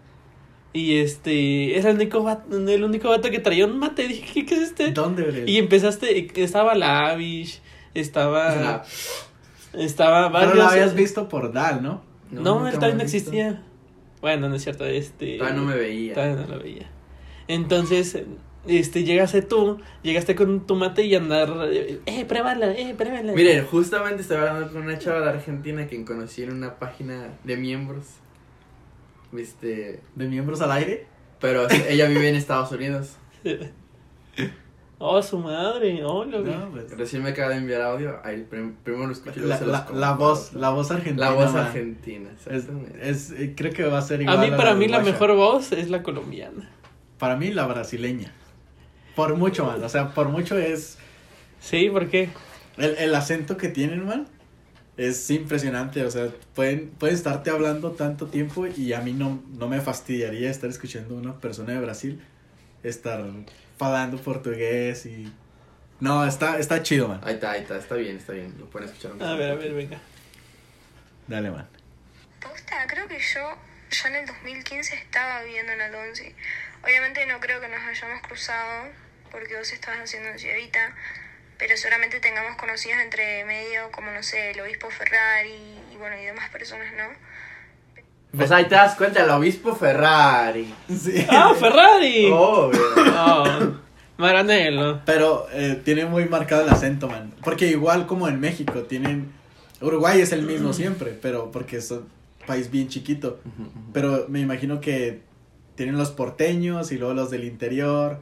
y 0.74 0.98
este, 0.98 1.78
era 1.80 1.92
el 1.92 1.96
único 1.96 2.24
vato, 2.24 2.58
el 2.68 2.84
único 2.84 3.08
vato 3.08 3.30
que 3.32 3.40
traía 3.40 3.66
un 3.66 3.80
mate. 3.80 4.06
Dije, 4.10 4.34
¿qué, 4.34 4.46
qué 4.46 4.56
es 4.56 4.62
este? 4.64 4.92
¿Dónde, 4.92 5.24
Bre? 5.24 5.46
Y 5.50 5.60
empezaste, 5.60 6.28
estaba 6.44 6.76
la 6.76 7.12
Avish, 7.12 7.62
estaba, 7.94 8.50
Es 8.54 8.60
una- 8.60 9.82
estaba 9.86 10.24
Pero 10.30 10.34
varios. 10.48 10.56
lo 10.58 10.64
habías 10.64 10.94
visto 10.94 11.30
por 11.30 11.54
Dal, 11.54 11.82
¿no? 11.82 12.02
No, 12.32 12.56
nunca 12.56 12.70
él 12.72 12.76
todavía 12.76 12.96
no 12.98 13.04
existía. 13.04 13.64
Bueno, 14.22 14.48
no 14.50 14.56
es 14.56 14.64
cierto, 14.64 14.86
este. 14.86 15.38
Todavía 15.38 15.60
no 15.60 15.66
me 15.66 15.76
veía. 15.76 16.14
Todavía 16.14 16.36
no 16.36 16.48
lo 16.48 16.60
veía. 16.64 16.90
Entonces, 17.48 18.24
este, 18.68 19.04
llegaste 19.04 19.42
tú, 19.42 19.80
llegaste 20.04 20.36
con 20.36 20.68
tu 20.68 20.76
mate 20.76 21.04
y 21.06 21.16
andar, 21.16 21.50
eh, 21.72 22.26
pruébala, 22.28 22.72
eh, 22.72 22.94
pruébala. 22.96 23.34
Miren, 23.34 23.66
justamente 23.66 24.22
estaba 24.22 24.52
hablando 24.52 24.72
con 24.72 24.84
una 24.84 25.00
chava 25.00 25.22
de 25.22 25.30
Argentina 25.30 25.88
que 25.88 26.06
conocí 26.06 26.44
en 26.44 26.52
una 26.52 26.78
página 26.78 27.30
de 27.44 27.58
miembros. 27.58 28.06
Viste. 29.32 30.02
De 30.16 30.28
miembros 30.28 30.62
al 30.62 30.72
aire. 30.72 31.08
Pero 31.40 31.68
ella 31.90 32.08
vive 32.08 32.30
en 32.30 32.36
Estados 32.36 32.72
Unidos. 32.72 33.18
Oh, 35.04 35.20
su 35.24 35.40
madre, 35.40 36.04
oh, 36.06 36.24
lo 36.26 36.44
vi. 36.44 36.52
No, 36.52 36.70
pues, 36.70 36.96
Recién 36.96 37.24
me 37.24 37.30
acaba 37.32 37.50
de 37.50 37.58
enviar 37.58 37.82
audio. 37.82 38.20
Ahí 38.24 38.46
prim- 38.48 38.76
primero 38.84 39.08
lo 39.08 39.14
luego 39.36 39.66
la, 39.96 40.12
voz, 40.14 40.54
la 40.54 40.70
voz 40.70 40.92
argentina. 40.92 41.26
La 41.30 41.32
voz 41.34 41.52
man. 41.54 41.66
argentina, 41.66 42.30
Es, 42.50 42.68
es- 43.02 43.32
eh, 43.32 43.54
creo 43.56 43.74
que 43.74 43.84
va 43.86 43.98
a 43.98 44.02
ser 44.04 44.20
A 44.20 44.24
igual. 44.24 44.40
mí, 44.40 44.50
para 44.56 44.72
la 44.72 44.76
mí, 44.76 44.88
la 44.88 45.00
mejor 45.00 45.36
voz 45.36 45.72
es 45.72 45.90
la 45.90 46.04
colombiana. 46.04 46.70
Para 47.18 47.36
mí, 47.36 47.52
la 47.52 47.66
brasileña. 47.66 48.32
Por 49.16 49.36
mucho, 49.36 49.66
man. 49.66 49.84
O 49.84 49.90
sea, 49.90 50.14
por 50.14 50.30
mucho 50.30 50.56
es. 50.58 51.00
Sí, 51.60 51.90
¿por 51.90 52.08
qué? 52.08 52.30
El, 52.78 52.96
el 52.98 53.16
acento 53.16 53.58
que 53.58 53.70
tienen, 53.70 54.06
man. 54.06 54.28
Es 54.98 55.32
impresionante. 55.32 56.06
O 56.06 56.12
sea, 56.12 56.30
pueden, 56.54 56.90
pueden 56.92 57.16
estarte 57.16 57.50
hablando 57.50 57.92
tanto 57.94 58.28
tiempo 58.28 58.68
y 58.68 58.94
a 58.94 59.02
mí 59.02 59.14
no, 59.14 59.42
no 59.58 59.68
me 59.68 59.82
fastidiaría 59.82 60.52
estar 60.52 60.70
escuchando 60.70 61.16
a 61.16 61.18
una 61.18 61.40
persona 61.40 61.74
de 61.74 61.80
Brasil 61.80 62.22
estar 62.84 63.24
falando 63.82 64.22
portugués 64.22 65.08
y. 65.08 65.34
No, 66.00 66.24
está, 66.24 66.60
está 66.60 66.84
chido, 66.84 67.08
man. 67.08 67.20
Ahí 67.24 67.34
está, 67.34 67.52
ahí 67.52 67.62
está, 67.62 67.78
está 67.78 67.96
bien, 67.96 68.18
está 68.18 68.34
bien. 68.34 68.54
Lo 68.60 68.68
pueden 68.70 68.88
escuchar. 68.88 69.12
A 69.20 69.34
ver, 69.34 69.52
a 69.52 69.56
ver, 69.56 69.74
venga. 69.74 70.00
Dale, 71.28 71.50
man. 71.50 71.68
Posta, 72.40 72.86
creo 72.86 73.08
que 73.08 73.18
yo 73.18 73.58
ya 73.90 74.10
en 74.10 74.16
el 74.18 74.28
2015 74.28 74.94
estaba 74.94 75.42
viviendo 75.42 75.72
en 75.72 75.82
Alonso. 75.82 76.24
Obviamente 76.84 77.26
no 77.26 77.40
creo 77.40 77.60
que 77.60 77.70
nos 77.70 77.82
hayamos 77.82 78.22
cruzado 78.22 78.92
porque 79.32 79.58
vos 79.58 79.72
estabas 79.74 80.02
haciendo 80.02 80.30
en 80.30 80.38
Ciudadita, 80.38 80.96
pero 81.58 81.76
seguramente 81.76 82.20
tengamos 82.20 82.58
conocidos 82.58 83.00
entre 83.00 83.46
medio 83.46 83.92
como, 83.92 84.12
no 84.12 84.22
sé, 84.22 84.52
el 84.52 84.62
obispo 84.62 84.92
Ferrari 84.92 85.82
y 85.92 85.98
bueno, 85.98 86.20
y 86.20 86.26
demás 86.26 86.52
personas, 86.52 86.94
¿no? 86.94 87.10
Pues 88.36 88.50
ahí 88.52 88.66
te 88.66 88.76
das 88.76 88.96
cuenta, 88.96 89.24
el 89.24 89.30
obispo 89.30 89.76
Ferrari. 89.76 90.74
Sí. 90.90 91.26
¡Ah, 91.30 91.54
Ferrari! 91.60 92.30
Obvio. 92.32 92.80
Oh, 93.18 93.44
Maranello. 94.18 95.00
Pero 95.06 95.48
eh, 95.54 95.82
tiene 95.84 96.06
muy 96.06 96.26
marcado 96.26 96.64
el 96.64 96.70
acento, 96.70 97.08
man. 97.10 97.34
Porque 97.44 97.68
igual 97.68 98.06
como 98.08 98.28
en 98.28 98.40
México, 98.40 98.84
tienen... 98.84 99.32
Uruguay 99.82 100.22
es 100.22 100.32
el 100.32 100.44
mismo 100.44 100.74
siempre, 100.74 101.18
pero 101.20 101.50
porque 101.52 101.78
es 101.78 101.90
un 101.90 102.06
país 102.46 102.70
bien 102.70 102.88
chiquito. 102.88 103.40
Pero 103.94 104.26
me 104.30 104.40
imagino 104.40 104.80
que 104.80 105.22
tienen 105.76 105.98
los 105.98 106.12
porteños 106.12 106.92
y 106.92 106.98
luego 107.00 107.16
los 107.16 107.32
del 107.32 107.46
interior. 107.46 108.20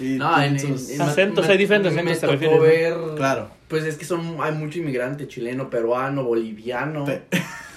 Y 0.00 0.14
No, 0.16 0.40
en, 0.42 0.58
sus- 0.58 0.88
en- 0.88 1.02
Acentos, 1.02 1.46
me- 1.46 1.52
hay 1.52 1.58
diferentes 1.58 1.92
me 1.92 2.00
acentos, 2.12 2.40
tocó 2.40 2.60
ver, 2.60 2.96
Claro. 3.16 3.50
Pues 3.68 3.84
es 3.84 3.96
que 3.96 4.06
son, 4.06 4.38
hay 4.40 4.52
mucho 4.52 4.78
inmigrante 4.78 5.28
chileno, 5.28 5.68
peruano, 5.68 6.24
boliviano, 6.24 7.04
Pe- 7.04 7.22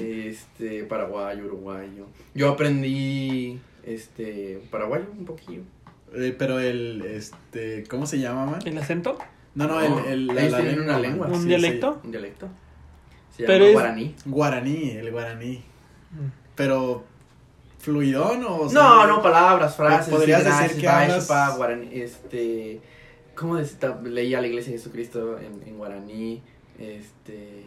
este, 0.00 0.84
paraguayo, 0.84 1.44
uruguayo. 1.46 2.06
Yo 2.34 2.50
aprendí, 2.50 3.60
este, 3.84 4.62
paraguayo 4.70 5.06
un 5.16 5.24
poquillo. 5.24 5.62
eh, 6.14 6.34
pero 6.38 6.58
el, 6.58 7.02
este, 7.02 7.84
¿cómo 7.88 8.06
se 8.06 8.18
llama, 8.18 8.46
man? 8.46 8.60
¿El 8.64 8.76
acento? 8.78 9.18
No, 9.54 9.66
no, 9.66 9.80
el, 9.80 10.30
el 10.30 10.38
ellos 10.38 10.56
tienen 10.60 10.80
una 10.80 10.98
lengua. 10.98 11.26
¿Un 11.28 11.42
Sí, 11.42 11.48
dialecto? 11.48 12.00
Un 12.04 12.10
dialecto. 12.10 12.48
Se 13.36 13.44
Pero 13.44 13.58
llama 13.64 13.66
es- 13.68 13.72
guaraní. 13.74 14.14
Guaraní, 14.26 14.90
el 14.90 15.10
guaraní. 15.10 15.56
Mm. 16.10 16.28
Pero, 16.54 17.04
¿fluidón 17.78 18.44
o...? 18.46 18.68
sea, 18.68 18.80
No, 18.80 19.06
no, 19.06 19.22
palabras, 19.22 19.76
frases. 19.76 20.12
¿Podrías 20.12 20.42
sí, 20.42 20.62
decir 20.62 20.80
que 20.80 20.88
hablas- 20.88 21.22
chupa, 21.22 21.56
guaraní, 21.56 21.88
este, 21.92 22.80
¿cómo 23.34 23.56
decía? 23.56 23.98
Leía 24.04 24.40
la 24.40 24.46
iglesia 24.48 24.72
de 24.72 24.78
Jesucristo 24.78 25.38
en, 25.38 25.66
en 25.66 25.76
guaraní, 25.78 26.42
este, 26.78 27.61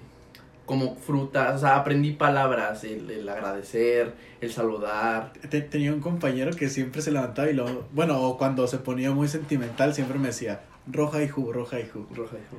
como 0.66 0.96
frutas, 0.96 1.56
o 1.56 1.60
sea, 1.60 1.76
aprendí 1.78 2.12
palabras, 2.12 2.84
el, 2.84 3.10
el 3.12 3.30
agradecer, 3.30 4.14
el 4.42 4.52
saludar. 4.52 5.34
Te- 5.50 5.62
tenía 5.62 5.94
un 5.94 6.00
compañero 6.02 6.52
que 6.56 6.70
siempre 6.70 7.02
se 7.02 7.12
levantaba 7.12 7.50
y 7.50 7.54
lo... 7.54 7.86
Bueno, 7.94 8.20
o 8.22 8.38
cuando 8.38 8.68
se 8.68 8.78
ponía 8.80 9.12
muy 9.12 9.28
sentimental 9.28 9.94
siempre 9.94 10.18
me 10.20 10.28
decía, 10.28 10.62
roja 10.88 11.22
y 11.24 11.28
ju, 11.30 11.52
roja 11.54 11.80
y 11.80 11.88
ju. 11.88 12.08
Roja, 12.16 12.36
hijo. 12.38 12.58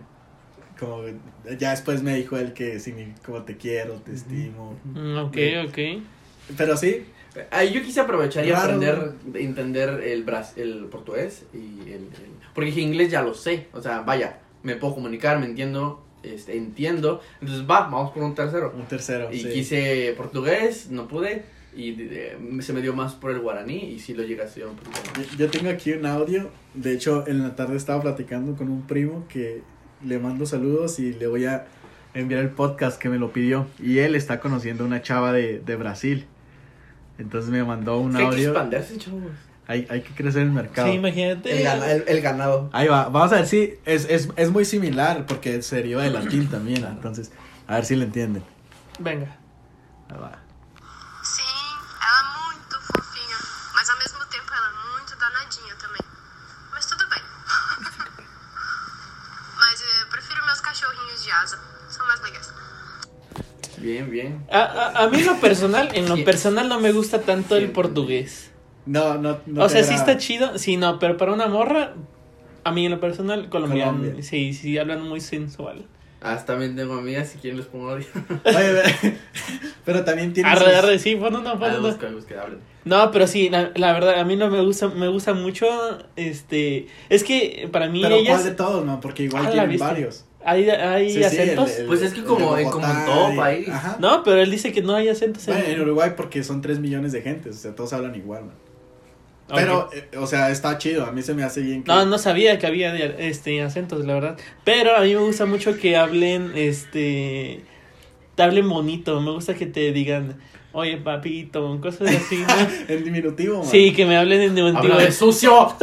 Como, 0.79 1.05
ya 1.59 1.71
después 1.71 2.03
me 2.03 2.15
dijo 2.17 2.37
él 2.37 2.53
que 2.53 2.79
como 3.25 3.43
te 3.43 3.57
quiero, 3.57 3.95
te 3.95 4.13
estimo. 4.15 4.79
Mm, 4.85 5.17
Ok, 5.19 5.37
ok. 5.69 5.79
Pero 6.57 6.77
sí, 6.77 7.07
Ahí 7.51 7.71
yo 7.73 7.83
quise 7.83 8.01
aprovechar 8.01 8.47
y 8.47 8.51
Raro, 8.51 8.63
aprender, 8.77 9.13
entender 9.35 9.89
el, 10.05 10.25
bras- 10.25 10.57
el 10.57 10.87
portugués 10.87 11.45
y 11.53 11.81
el, 11.83 12.05
el- 12.05 12.11
porque 12.55 12.71
dije 12.71 12.81
inglés 12.81 13.11
ya 13.11 13.21
lo 13.23 13.35
sé, 13.35 13.67
o 13.75 13.83
sea, 13.83 14.01
vaya, 14.01 14.39
me 14.63 14.77
puedo 14.77 14.95
comunicar, 14.95 15.39
me 15.39 15.45
entiendo, 15.45 16.03
este, 16.23 16.57
entiendo, 16.57 17.21
entonces 17.41 17.65
va, 17.69 17.83
vamos 17.83 18.13
por 18.13 18.23
un 18.23 18.35
tercero. 18.35 18.73
un 18.77 18.87
tercero. 18.87 19.33
Y 19.33 19.41
sí. 19.41 19.49
quise 19.51 20.15
portugués, 20.17 20.91
no 20.91 21.07
pude, 21.09 21.45
y 21.77 21.95
eh, 22.01 22.37
se 22.61 22.73
me 22.73 22.81
dio 22.81 22.95
más 22.95 23.15
por 23.15 23.31
el 23.31 23.41
guaraní 23.41 23.77
y 23.93 23.99
sí 24.01 24.15
lo 24.15 24.23
llegué 24.23 24.43
a 24.43 24.45
estudiar 24.47 24.71
un 24.71 24.77
poquito 24.77 25.01
más. 25.21 25.37
Yo- 25.37 25.51
tengo 25.51 25.69
aquí 25.71 25.93
un 25.93 26.07
audio. 26.07 26.51
De 26.75 26.93
hecho, 26.95 27.25
en 27.27 27.43
la 27.43 27.55
tarde 27.55 27.77
estaba 27.77 28.01
platicando 28.03 28.57
con 28.57 28.69
un 28.71 28.87
primo 28.87 29.27
que 29.29 29.63
le 30.05 30.19
mando 30.19 30.47
saludos 30.47 30.99
y 30.99 31.13
le 31.13 31.27
voy 31.27 31.45
a 31.45 31.67
enviar 32.15 32.41
el 32.41 32.51
podcast 32.51 33.01
que 33.01 33.09
me 33.11 33.19
lo 33.19 33.31
pidió. 33.33 33.67
Y 33.83 33.99
él 33.99 34.15
está 34.15 34.41
conociendo 34.41 34.85
a 34.85 34.87
una 34.87 35.03
chava 35.03 35.33
de, 35.33 35.59
de 35.61 35.77
Brasil. 35.77 36.27
Entonces 37.19 37.51
me 37.51 37.63
mandó 37.65 37.99
un 37.99 38.13
que 38.13 38.19
hay 38.19 38.25
que 38.25 38.35
audio. 38.37 38.49
expandirse, 38.51 38.97
chavos. 38.99 39.23
Hay, 39.69 39.87
hay 39.91 40.03
que 40.03 40.15
crecer 40.15 40.43
el 40.43 40.51
mercado. 40.53 40.87
Sí, 40.89 40.95
imagínate. 40.95 41.51
El, 41.59 41.65
gana- 41.65 41.91
el- 41.91 42.05
el 42.07 42.21
ganado. 42.21 42.71
Ahí 42.73 42.87
va. 42.89 43.09
Vamos 43.09 43.33
a 43.33 43.37
ver 43.37 43.47
si 43.49 43.75
es, 43.85 44.05
es, 44.09 44.29
es 44.37 44.51
muy 44.51 44.65
similar 44.65 45.27
porque 45.27 45.61
se 45.63 45.77
deriva 45.77 46.03
de 46.03 46.11
latín 46.11 46.49
también. 46.49 46.85
Entonces, 46.85 47.33
a 47.67 47.75
ver 47.75 47.85
si 47.85 47.97
le 47.97 48.05
entienden. 48.05 48.45
Venga. 49.01 49.37
Ahí 50.09 50.19
va. 50.21 50.39
Sim, 51.25 51.43
ela 52.01 52.21
é 52.23 52.55
muito 52.55 52.81
fofinha, 52.81 53.37
mas 53.75 53.91
ao 53.91 53.99
mesmo 53.99 54.21
tempo 54.27 54.47
ela 54.55 54.69
é 54.69 54.99
muito 54.99 55.17
danadinha 55.19 55.75
também. 55.83 56.03
Mas 56.73 56.87
tudo 56.87 57.05
bem. 57.09 57.21
mas 59.59 59.81
eu 59.81 60.07
prefiro 60.11 60.45
meus 60.47 60.61
cachorrinhos 60.61 61.25
de 61.25 61.31
asa, 61.33 61.59
são 61.89 62.07
mais 62.07 62.21
legais. 62.23 62.53
Bien, 63.79 64.09
bien. 64.09 64.47
A, 64.51 64.59
a, 64.61 65.05
a 65.05 65.09
mí 65.09 65.21
en 65.21 65.27
lo 65.27 65.41
personal, 65.41 65.89
en 65.95 66.09
lo 66.09 66.25
personal 66.25 66.69
no 66.69 66.81
me 66.81 66.93
gusta 66.93 67.21
tanto 67.23 67.57
el 67.57 67.71
portugués. 67.73 68.51
No, 68.87 69.19
no, 69.19 69.39
no. 69.47 69.65
o 69.65 69.69
sea, 69.69 69.83
sí 69.85 69.95
está 69.95 70.17
chido, 70.17 70.59
sí, 70.59 70.77
no, 70.77 70.99
pero 70.99 71.17
para 71.17 71.33
una 71.33 71.47
morra, 71.49 71.95
a 72.65 72.73
mí 72.73 72.85
en 72.87 72.93
lo 72.93 73.01
personal, 73.01 73.49
colombiano, 73.49 73.99
Colombia. 73.99 74.23
sí, 74.23 74.55
sí, 74.55 74.79
hablan 74.79 75.03
muy 75.03 75.21
sensual. 75.21 75.85
Ah, 76.23 76.37
también 76.45 76.75
tengo 76.75 76.95
amigas, 76.95 77.29
si 77.29 77.39
quieren 77.39 77.59
les 77.59 77.67
pongo 77.67 77.91
audio. 77.91 78.07
Oye, 78.45 78.83
pero 79.85 80.05
también 80.05 80.33
tiene. 80.33 80.49
Arre, 80.49 80.65
sus- 80.65 80.75
arre, 80.75 80.99
sí, 80.99 81.15
bueno, 81.15 81.41
no, 81.41 81.51
Ah, 81.51 81.55
bueno, 81.55 81.81
no. 81.81 81.89
busca, 81.89 82.09
busca. 82.11 82.47
No, 82.85 83.11
pero 83.11 83.27
sí, 83.27 83.49
la, 83.51 83.71
la 83.75 83.93
verdad, 83.93 84.19
a 84.19 84.25
mí 84.25 84.37
no 84.37 84.49
me 84.49 84.61
gusta, 84.63 84.89
me 84.89 85.09
gusta 85.09 85.35
mucho, 85.35 85.67
este, 86.17 86.87
es 87.09 87.23
que 87.25 87.69
para 87.71 87.89
mí 87.89 88.01
Pero 88.03 88.17
ellas, 88.17 88.35
¿cuál 88.41 88.45
de 88.45 88.55
todos, 88.55 88.85
man? 88.85 89.01
Porque 89.01 89.25
igual 89.25 89.47
Ah, 89.47 89.51
tienen 89.51 89.79
varios. 89.79 90.25
hay, 90.45 90.69
hay 90.71 91.11
Sí, 91.11 91.19
sí, 91.19 91.25
acentos. 91.25 91.75
el- 91.75 91.81
el- 91.83 91.87
Pues 91.87 92.03
es 92.03 92.15
que 92.15 92.23
como- 92.25 92.55
de 92.57 92.65
como 92.65 92.87
en 92.87 93.05
todo 93.05 93.33
y- 93.33 93.37
país. 93.37 93.69
Ajá. 93.69 93.97
No, 94.01 94.23
pero 94.25 94.41
él 94.41 94.51
dice 94.51 94.73
que 94.73 94.83
no 94.83 94.95
hay 94.95 95.09
acentos. 95.09 95.47
en- 95.49 95.55
Bueno, 95.55 95.69
en 95.69 95.81
Uruguay 95.83 96.13
porque 96.17 96.43
son 96.43 96.63
3 96.63 96.79
millones 96.81 97.13
de 97.13 97.23
gente, 97.23 97.51
o 97.51 97.53
sea, 97.53 97.75
todos 97.75 97.93
hablan 97.93 98.15
igual, 98.15 98.45
man. 98.47 98.55
Ok. 99.49 99.55
Pero, 99.55 99.89
eh, 99.93 100.09
o 100.19 100.27
sea, 100.27 100.51
está 100.51 100.77
chido, 100.79 101.07
a 101.07 101.13
mí 101.13 101.23
se 101.23 101.33
me 101.33 101.45
hace 101.45 101.61
bien 101.61 101.85
que... 101.85 101.93
No, 101.93 102.05
no 102.05 102.19
sabía 102.19 102.59
que 102.59 102.67
había 102.67 102.95
este 102.97 103.63
acentos, 103.63 104.05
la 104.05 104.15
verdad. 104.15 104.37
Pero 104.65 104.97
a 104.97 105.01
mí 105.03 105.15
me 105.15 105.21
gusta 105.21 105.47
mucho 105.47 105.77
que 105.79 105.97
hablen, 105.97 106.53
este, 106.57 107.61
te 108.35 108.43
hablen 108.43 108.69
bonito. 108.69 109.21
Me 109.21 109.31
gusta 109.31 109.55
que 109.55 109.67
te 109.67 109.93
digan, 109.93 110.37
oye 110.73 110.97
papito, 110.97 111.79
cosas 111.81 112.09
así. 112.15 112.39
¿no? 112.39 112.47
En 112.89 113.05
diminutivo, 113.05 113.59
man. 113.61 113.67
sí, 113.71 113.93
que 113.93 114.05
me 114.05 114.17
hablen 114.17 114.41
en 114.43 114.55
diminutivo. 114.57 114.95
Habla 114.95 115.05
de 115.07 115.13
sucio. 115.13 115.53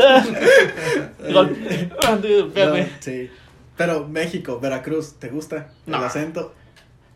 Gol- 1.32 1.58
Ah, 2.06 2.18
No, 2.22 2.76
sí. 3.00 3.30
Pero 3.78 4.08
México, 4.08 4.60
Veracruz, 4.60 5.14
¿te 5.20 5.30
gusta 5.30 5.70
el 5.86 5.92
No. 5.94 5.98
acento? 6.00 6.54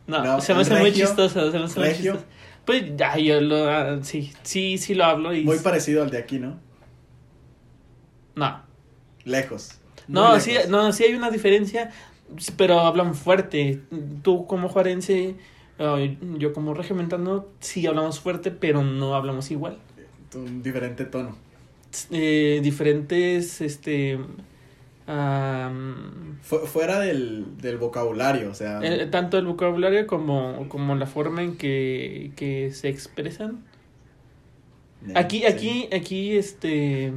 No, 0.08 0.24
No, 0.24 0.42
se 0.42 0.54
me 0.54 0.62
hace 0.62 0.76
muy 0.76 0.94
chistoso, 0.94 1.52
se 1.52 1.60
me 1.60 1.66
hace 1.66 1.80
muy 1.80 1.90
chistoso. 1.94 2.24
Pues 2.68 2.98
ya, 2.98 3.18
yo 3.18 3.40
lo, 3.40 3.70
ah, 3.70 4.00
sí, 4.02 4.34
sí, 4.44 4.78
sí 4.78 4.94
lo 4.94 5.06
hablo 5.06 5.34
y... 5.34 5.46
Muy 5.46 5.58
parecido 5.60 6.04
al 6.04 6.10
de 6.10 6.18
aquí, 6.18 6.38
¿no? 6.38 6.60
No, 8.36 8.62
Lejos. 9.24 9.80
No, 10.10 10.34
lejos. 10.34 10.44
sí, 10.44 10.54
no, 10.68 10.92
sí 10.92 11.06
hay 11.06 11.14
una 11.14 11.32
diferencia, 11.32 11.92
pero 12.58 12.82
hablan 12.82 13.16
fuerte. 13.16 13.80
Tú 14.22 14.48
como 14.48 14.68
juarense, 14.68 15.36
yo 16.38 16.52
como 16.52 16.74
regiomontano, 16.74 17.46
sí 17.62 17.88
hablamos 17.88 18.20
fuerte, 18.20 18.52
pero 18.52 18.84
no 18.84 19.16
hablamos 19.16 19.50
igual. 19.50 19.78
Un 20.36 20.62
diferente 20.62 21.06
tono. 21.06 21.38
Eh, 22.12 22.60
diferentes, 22.62 23.62
este, 23.62 24.20
fuera 26.42 27.00
del, 27.00 27.46
del 27.62 27.78
vocabulario, 27.78 28.50
o 28.52 28.54
sea... 28.54 28.80
eh, 28.84 29.06
tanto 29.08 29.38
el 29.38 29.46
vocabulario 29.46 30.06
como, 30.06 30.68
como 30.70 30.96
la 30.96 31.06
forma 31.06 31.42
en 31.44 31.56
que, 31.58 32.32
que 32.36 32.72
se 32.74 32.90
expresan. 32.90 33.64
Aquí, 35.16 35.40
sí. 35.40 35.46
aquí, 35.46 35.90
aquí, 35.94 36.36
este... 36.38 37.14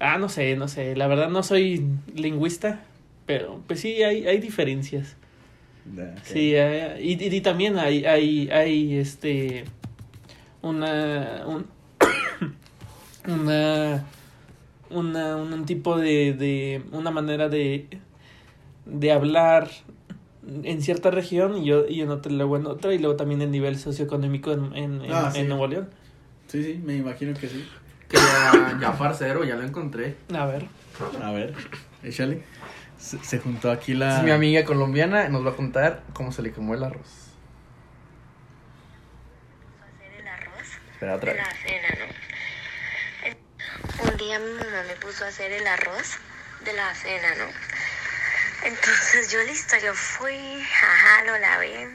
Ah, 0.00 0.18
no 0.18 0.28
sé, 0.28 0.56
no 0.56 0.66
sé. 0.66 0.96
La 0.96 1.06
verdad 1.06 1.28
no 1.28 1.42
soy 1.42 1.86
lingüista, 2.14 2.80
pero 3.26 3.60
pues 3.66 3.80
sí 3.80 4.02
hay, 4.02 4.26
hay 4.26 4.38
diferencias. 4.40 5.16
Sí, 6.24 6.56
hay- 6.56 7.00
y, 7.06 7.22
y, 7.22 7.36
y 7.36 7.40
también 7.42 7.78
hay, 7.78 8.04
hay, 8.04 8.48
hay, 8.50 8.96
este, 8.96 9.64
una, 10.62 11.44
un, 11.46 11.66
una, 13.28 14.04
una, 14.90 15.36
un 15.36 15.64
tipo 15.66 15.96
de, 15.98 16.32
de, 16.34 16.82
una 16.92 17.10
manera 17.10 17.48
de, 17.48 17.86
de 18.86 19.12
hablar 19.12 19.70
en 20.64 20.82
cierta 20.82 21.10
región 21.10 21.58
y 21.58 21.66
yo, 21.66 21.86
y 21.86 22.00
en 22.00 22.10
otra, 22.10 22.32
luego 22.32 22.56
en 22.56 22.66
otra, 22.66 22.92
y 22.94 22.98
luego 22.98 23.16
también 23.16 23.40
el 23.42 23.50
nivel 23.50 23.78
socioeconómico 23.78 24.52
en, 24.52 24.74
en, 24.76 25.04
en- 25.04 25.12
Ah, 25.12 25.30
sí. 25.32 25.40
en 25.40 25.48
Nuevo 25.48 25.66
León. 25.66 25.90
Sí, 26.48 26.64
sí, 26.64 26.80
me 26.84 26.96
imagino 26.96 27.32
que 27.38 27.48
sí. 27.48 27.68
Que 28.08 28.16
ya, 28.16 28.78
ya 28.80 28.92
farcero, 28.92 29.44
ya 29.44 29.54
lo 29.56 29.62
encontré. 29.62 30.16
A 30.34 30.46
ver. 30.46 30.66
A 31.22 31.30
ver, 31.30 31.54
échale. 32.02 32.42
Se, 32.98 33.18
se 33.22 33.38
juntó 33.38 33.70
aquí 33.70 33.94
la... 33.94 34.18
Es 34.18 34.24
mi 34.24 34.30
amiga 34.32 34.64
colombiana, 34.64 35.28
nos 35.28 35.46
va 35.46 35.50
a 35.50 35.56
contar 35.56 36.02
cómo 36.12 36.32
se 36.32 36.42
le 36.42 36.52
quemó 36.52 36.74
el 36.74 36.82
arroz. 36.82 37.28
hacer 39.80 40.20
el 40.20 40.26
arroz 40.28 40.68
Espera, 40.92 41.14
otra 41.14 41.32
vez. 41.32 41.42
la 41.42 41.50
cena, 41.54 41.88
¿no? 42.06 42.19
Un 43.98 44.16
día 44.16 44.38
mi 44.38 44.52
mamá 44.52 44.82
me 44.84 44.96
puso 44.96 45.24
a 45.24 45.28
hacer 45.28 45.52
el 45.52 45.66
arroz 45.66 46.18
de 46.60 46.72
la 46.72 46.94
cena, 46.94 47.34
¿no? 47.34 47.46
Entonces 48.62 49.30
yo 49.30 49.42
listo, 49.42 49.76
yo 49.78 49.94
fui, 49.94 50.66
ajá, 50.82 51.24
lo 51.24 51.38
lavé 51.38 51.88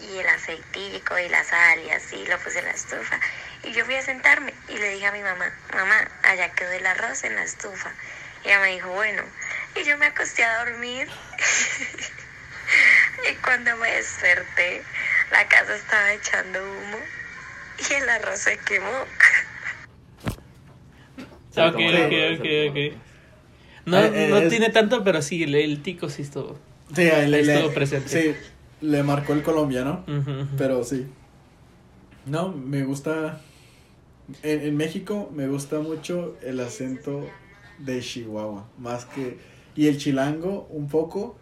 y 0.00 0.18
el 0.18 0.28
aceitico 0.28 1.18
y 1.18 1.28
la 1.28 1.44
sal 1.44 1.80
y 1.80 1.90
así 1.90 2.24
lo 2.26 2.38
puse 2.38 2.60
en 2.60 2.66
la 2.66 2.72
estufa. 2.72 3.20
Y 3.64 3.72
yo 3.72 3.84
fui 3.84 3.96
a 3.96 4.02
sentarme 4.02 4.54
y 4.68 4.78
le 4.78 4.90
dije 4.90 5.06
a 5.06 5.12
mi 5.12 5.22
mamá, 5.22 5.52
mamá, 5.74 6.08
allá 6.22 6.52
quedó 6.52 6.72
el 6.72 6.86
arroz 6.86 7.24
en 7.24 7.36
la 7.36 7.42
estufa. 7.42 7.92
Y 8.44 8.48
ella 8.48 8.60
me 8.60 8.68
dijo, 8.68 8.90
bueno, 8.90 9.22
y 9.74 9.84
yo 9.84 9.98
me 9.98 10.06
acosté 10.06 10.44
a 10.44 10.64
dormir. 10.64 11.08
y 13.30 13.34
cuando 13.36 13.76
me 13.76 13.92
desperté, 13.92 14.82
la 15.30 15.46
casa 15.48 15.74
estaba 15.74 16.12
echando 16.12 16.62
humo 16.62 16.98
y 17.78 17.92
el 17.94 18.08
arroz 18.08 18.40
se 18.40 18.58
quemó. 18.58 18.90
Ok, 21.56 21.74
ok, 21.74 22.40
ok, 22.40 22.46
ok. 22.70 23.02
No, 23.84 23.98
Eh, 23.98 24.10
eh, 24.14 24.28
no 24.30 24.36
es- 24.38 24.48
tiene 24.48 24.70
tanto, 24.70 25.02
pero 25.04 25.22
sí, 25.22 25.42
el, 25.42 25.54
el 25.54 25.82
tico 25.82 26.08
sí 26.08 26.22
estuvo. 26.22 26.56
Sí, 26.94 27.02
le, 27.02 27.28
le- 27.28 27.40
Estuvo 27.40 27.72
presente. 27.74 28.08
Sí, 28.08 28.36
le 28.80 29.02
marcó 29.02 29.32
el 29.32 29.42
colombiano, 29.42 30.04
pero 30.56 30.84
sí. 30.84 31.06
No, 32.26 32.48
me 32.52 32.84
gusta... 32.84 33.40
En, 34.42 34.60
en 34.62 34.76
México 34.76 35.30
me 35.34 35.48
gusta 35.48 35.80
mucho 35.80 36.36
el 36.42 36.60
acento 36.60 37.28
de 37.78 38.00
Chihuahua, 38.00 38.66
más 38.78 39.04
que... 39.04 39.38
Y 39.74 39.88
el 39.88 39.98
chilango 39.98 40.68
un 40.70 40.88
poco, 40.88 41.36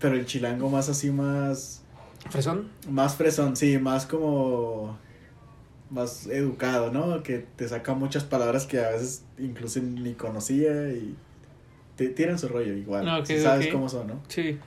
pero 0.00 0.16
el 0.16 0.26
chilango 0.26 0.68
más 0.68 0.88
así, 0.88 1.10
más... 1.10 1.82
¿Fresón? 2.30 2.68
Más 2.90 3.14
fresón, 3.14 3.56
sí, 3.56 3.78
más 3.78 4.06
como... 4.06 4.98
Más 5.90 6.26
educado, 6.26 6.92
¿no? 6.92 7.22
Que 7.22 7.38
te 7.56 7.68
saca 7.68 7.94
muchas 7.94 8.24
palabras 8.24 8.66
que 8.66 8.78
a 8.78 8.90
veces 8.90 9.24
incluso 9.38 9.80
ni 9.80 10.14
conocía 10.14 10.90
y... 10.92 11.16
Te 11.96 12.08
tiran 12.08 12.38
su 12.38 12.48
rollo 12.48 12.72
igual. 12.74 13.06
Ah, 13.08 13.18
ok, 13.18 13.26
si 13.26 13.40
sabes 13.40 13.66
cómo 13.66 13.88
son, 13.88 14.06
¿no? 14.06 14.22
Sí. 14.28 14.58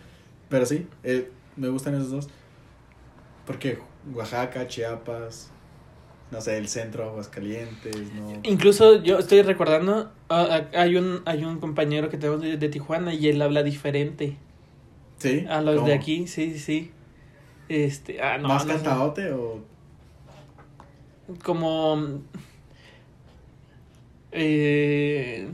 Pero 0.50 0.66
sí, 0.68 0.86
eh, 1.04 1.32
me 1.56 1.68
gustan 1.70 1.96
esos 1.96 2.12
dos. 2.12 2.30
Porque 3.48 3.80
Oaxaca, 4.14 4.68
Chiapas, 4.68 5.50
no 6.30 6.42
sé, 6.42 6.58
el 6.58 6.68
centro, 6.68 7.10
Aguascalientes, 7.10 7.96
¿no? 8.14 8.40
Incluso 8.44 9.02
yo 9.02 9.18
estoy 9.18 9.42
recordando, 9.42 10.12
ah, 10.30 10.48
ah, 10.52 10.80
hay 10.80 10.96
un 10.96 11.22
hay 11.26 11.44
un 11.44 11.60
compañero 11.60 12.10
que 12.10 12.18
tenemos 12.18 12.42
de, 12.42 12.58
de 12.58 12.70
Tijuana 12.70 13.14
y 13.14 13.28
él 13.30 13.42
habla 13.42 13.64
diferente 13.64 14.38
Sí. 15.18 15.46
a 15.50 15.62
los 15.62 15.76
¿cómo? 15.78 15.88
de 15.88 15.94
aquí, 15.94 16.28
sí, 16.28 16.60
sí. 16.60 16.92
Este, 17.70 18.22
ah, 18.22 18.38
no, 18.38 18.50
¿Más 18.50 18.66
no 18.66 18.74
cantadote 18.74 19.32
o...? 19.32 19.64
Como 21.42 22.22
eh 24.32 25.48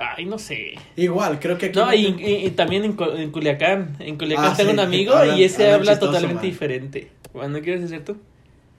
ay, 0.00 0.24
no 0.26 0.38
sé. 0.38 0.74
Igual, 0.96 1.40
creo 1.40 1.58
que 1.58 1.66
aquí... 1.66 1.78
No, 1.78 1.86
no 1.86 1.94
y, 1.94 2.12
te- 2.12 2.30
y- 2.30 2.46
y 2.46 2.50
también 2.52 2.84
en, 2.84 2.96
en 3.16 3.30
Culiacán. 3.32 3.96
En 3.98 4.16
Culiacán 4.16 4.52
Ah, 4.52 4.54
tengo 4.56 4.70
sí, 4.70 4.74
un 4.74 4.80
amigo 4.80 5.12
hablan- 5.14 5.36
y 5.36 5.42
ese 5.44 5.70
habla 5.70 5.92
chistoso, 5.92 6.12
totalmente 6.12 6.42
man. 6.42 6.50
diferente. 6.50 7.10
Bueno, 7.32 7.60
¿quieres 7.60 7.82
decir 7.82 8.04
tú? 8.04 8.16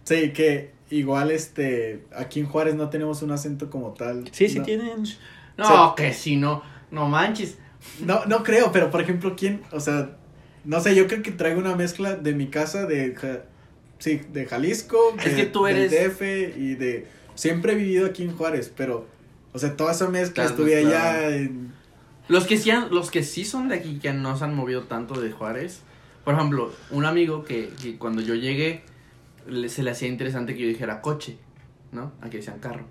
Sí, 0.05 0.32
que 0.32 0.71
igual, 0.89 1.30
este, 1.32 2.05
aquí 2.15 2.39
en 2.39 2.45
Juárez 2.45 2.75
no 2.75 2.89
tenemos 2.89 3.21
un 3.21 3.32
acento 3.32 3.69
como 3.69 3.89
tal. 3.91 4.30
Sí, 4.32 4.47
sí 4.47 4.59
no, 4.59 4.65
tienen. 4.65 5.03
No, 5.57 5.93
que 5.95 6.13
si 6.13 6.38
no, 6.38 6.63
no 6.89 7.07
manches. 7.09 7.57
No, 8.01 8.25
no 8.25 8.43
creo, 8.43 8.71
pero 8.71 8.89
por 8.89 9.01
ejemplo, 9.01 9.36
¿quién? 9.38 9.61
O 9.73 9.82
sea, 9.82 10.11
no 10.63 10.80
sé, 10.80 10.95
yo 10.95 11.05
creo 11.07 11.21
que 11.21 11.32
traigo 11.32 11.59
una 11.59 11.75
mezcla 11.75 12.15
de 12.15 12.34
mi 12.34 12.47
casa, 12.47 12.86
de... 12.86 13.13
Sí, 14.00 14.22
de 14.34 14.45
Jalisco, 14.45 14.97
Es 15.20 15.26
de- 15.26 15.36
que 15.36 15.45
tú 15.45 15.66
del 15.66 15.89
DF 15.89 16.22
y 16.58 16.76
de... 16.76 17.08
Siempre 17.36 17.74
he 17.74 17.76
vivido 17.76 18.06
aquí 18.08 18.24
en 18.24 18.36
Juárez, 18.36 18.72
pero... 18.76 19.08
O 19.54 19.60
sea, 19.60 19.76
toda 19.78 19.91
esa 19.91 20.08
mezcla, 20.10 20.43
Estás 20.43 20.52
estuve 20.60 20.78
allá 20.78 21.36
en... 21.36 21.72
Los 22.28 22.45
que 22.45 22.58
sí 22.58 22.70
han- 22.72 22.89
los 22.91 23.12
que 23.12 23.24
sí 23.24 23.45
son 23.45 23.68
de 23.70 23.76
aquí, 23.76 24.00
que 24.00 24.14
no 24.14 24.38
se 24.38 24.43
han 24.43 24.56
movido 24.56 24.84
tanto 24.84 25.20
de 25.20 25.32
Juárez. 25.32 25.82
Por 26.24 26.36
ejemplo, 26.36 26.72
un 26.91 27.06
amigo 27.06 27.43
que, 27.43 27.70
que 27.82 27.97
cuando 27.97 28.22
yo 28.22 28.36
llegué, 28.36 28.82
le- 29.47 29.70
se 29.70 29.82
le 29.84 29.91
hacía 29.91 30.08
interesante 30.08 30.54
que 30.54 30.62
yo 30.62 30.68
dijera 30.68 31.02
coche, 31.02 31.38
¿no? 31.91 32.12
Aquí 32.22 32.38
decían 32.38 32.60
carro. 32.60 32.86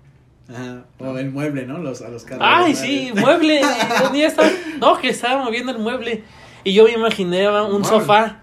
Ajá, 0.49 0.85
o 0.97 1.17
el 1.17 1.29
mueble, 1.31 1.65
¿no? 1.67 1.77
Los, 1.77 2.01
a 2.01 2.09
los 2.09 2.23
carros. 2.25 2.43
Ay, 2.45 2.73
¿verdad? 2.73 2.83
sí, 2.85 3.11
mueble. 3.15 3.61
Un 4.07 4.13
día 4.13 4.27
estaba- 4.27 4.49
no, 4.79 4.99
que 4.99 5.09
estaba 5.09 5.43
moviendo 5.43 5.71
el 5.71 5.79
mueble. 5.79 6.23
Y 6.65 6.73
yo 6.73 6.83
me 6.85 6.91
imaginaba 6.93 7.63
un 7.65 7.81
Mueble. 7.81 7.87
sofá. 7.87 8.41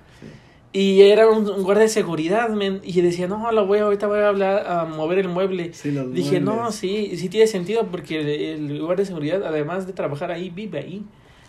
Y 0.77 1.01
era 1.01 1.27
un, 1.27 1.49
un 1.49 1.63
guardia 1.63 1.85
de 1.85 1.89
seguridad, 1.89 2.51
men. 2.51 2.83
Y 2.85 3.01
decía, 3.01 3.27
no, 3.27 3.51
la 3.51 3.63
voy, 3.63 3.79
ahorita 3.79 4.09
voy 4.09 4.19
a 4.19 4.29
hablar, 4.29 4.67
a 4.67 4.85
mover 4.85 5.21
el 5.21 5.29
mueble. 5.29 5.73
Sí, 5.73 5.91
Dije, 5.91 6.39
no, 6.39 6.71
sí, 6.71 7.17
sí 7.17 7.31
tiene 7.31 7.47
sentido 7.47 7.87
porque 7.87 8.21
el, 8.21 8.71
el 8.71 8.83
guardia 8.83 9.05
de 9.05 9.07
seguridad, 9.07 9.43
además 9.43 9.87
de 9.87 9.95
trabajar 9.95 10.31
ahí, 10.31 10.51
vive 10.51 10.79
ahí. 10.79 11.03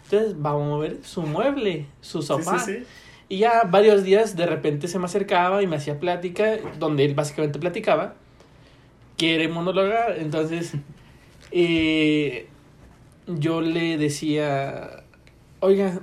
Entonces, 0.05 0.34
va 0.34 0.51
a 0.51 0.53
mover 0.53 0.99
su 1.03 1.23
mueble, 1.23 1.88
su 1.99 2.21
sofá. 2.21 2.57
sí, 2.59 2.75
sí. 2.78 2.84
Y 3.28 3.39
ya 3.39 3.63
varios 3.69 4.05
días 4.05 4.38
de 4.38 4.45
repente 4.45 4.88
se 4.88 4.97
me 4.97 5.05
acercaba 5.05 5.61
y 5.61 5.67
me 5.67 5.75
hacía 5.75 5.99
plática, 5.99 6.55
donde 6.80 7.03
él 7.03 7.13
básicamente 7.13 7.59
platicaba. 7.59 8.15
Quiere 9.17 9.49
monologar, 9.49 10.15
entonces 10.19 10.71
eh, 11.51 12.47
yo 13.28 13.59
le 13.59 13.97
decía, 13.97 15.03
oiga, 15.59 15.99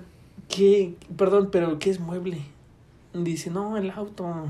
¿qué? 0.55 0.93
Perdón, 1.16 1.49
pero 1.51 1.79
¿qué 1.79 1.89
es 1.89 2.01
mueble? 2.01 2.43
Dice, 3.15 3.51
no, 3.51 3.77
el 3.77 3.91
auto. 3.91 4.47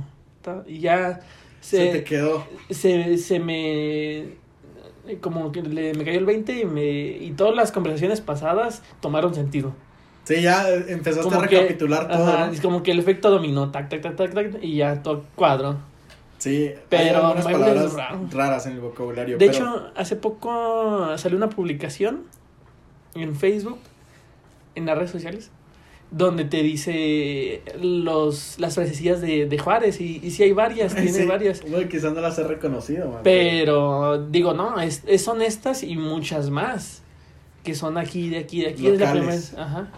Y 0.66 0.80
ya 0.80 1.20
Se, 1.60 1.76
se, 1.78 1.86
te 1.92 2.04
quedó. 2.04 2.44
se, 2.70 3.16
se 3.18 3.38
me 3.40 4.42
como 5.20 5.52
que 5.52 5.60
le, 5.62 5.92
me 5.94 6.04
cayó 6.04 6.18
el 6.18 6.24
20 6.24 6.60
y 6.60 6.64
me 6.64 6.84
y 6.90 7.32
todas 7.36 7.54
las 7.54 7.72
conversaciones 7.72 8.20
pasadas 8.22 8.82
tomaron 9.00 9.34
sentido. 9.34 9.72
Sí, 10.24 10.40
ya 10.40 10.66
empezaste 10.70 11.20
a 11.28 11.30
Como 11.30 11.40
que- 11.42 11.56
recapitular 11.60 12.08
todo. 12.08 12.26
ajá, 12.26 12.46
¿no? 12.46 12.52
es 12.52 12.60
como 12.62 12.82
que 12.82 12.92
el 12.92 12.98
efecto 12.98 13.30
dominó, 13.30 13.70
tac, 13.70 13.90
tac, 13.90 14.00
tac, 14.00 14.16
tac, 14.16 14.32
tac, 14.34 14.62
y 14.62 14.76
ya 14.76 15.02
todo 15.02 15.24
cuadro. 15.34 15.76
Sí, 16.38 16.72
Pero 16.88 17.26
hay 17.34 17.42
palabras 17.42 17.92
raro. 17.94 18.20
raras 18.30 18.66
en 18.66 18.72
el 18.72 18.80
vocabulario. 18.80 19.36
De 19.38 19.46
pero- 19.46 19.52
hecho, 19.58 19.90
hace 19.94 20.16
poco 20.16 21.16
salió 21.18 21.36
una 21.36 21.48
publicación 21.50 22.22
en 23.14 23.34
Facebook, 23.36 23.78
en 24.74 24.86
las 24.86 24.96
redes 24.96 25.10
sociales, 25.10 25.50
donde 26.16 26.44
te 26.44 26.62
dice 26.62 27.62
los 27.82 28.60
las 28.60 28.76
frasecillas 28.76 29.20
de, 29.20 29.46
de 29.46 29.58
Juárez, 29.58 30.00
y, 30.00 30.20
y 30.22 30.30
sí 30.30 30.44
hay 30.44 30.52
varias, 30.52 30.94
tiene 30.94 31.10
Sí, 31.12 31.24
varias. 31.26 31.60
Bueno, 31.68 31.88
quizás 31.88 32.12
no 32.14 32.20
las 32.20 32.38
he 32.38 32.44
reconocido, 32.44 33.10
man, 33.10 33.20
Pero 33.24 34.24
digo, 34.28 34.54
no, 34.54 34.80
es, 34.80 35.02
es- 35.06 35.22
son 35.24 35.42
estas 35.42 35.82
y 35.82 35.96
muchas 35.96 36.50
más. 36.50 37.02
Que 37.64 37.74
son 37.74 37.96
aquí, 37.98 38.28
de 38.28 38.38
aquí, 38.38 38.60
de 38.60 38.68
aquí. 38.68 38.86
Es 38.86 39.00
la 39.00 39.10
primera. 39.10 39.34
Ajá. 39.56 39.88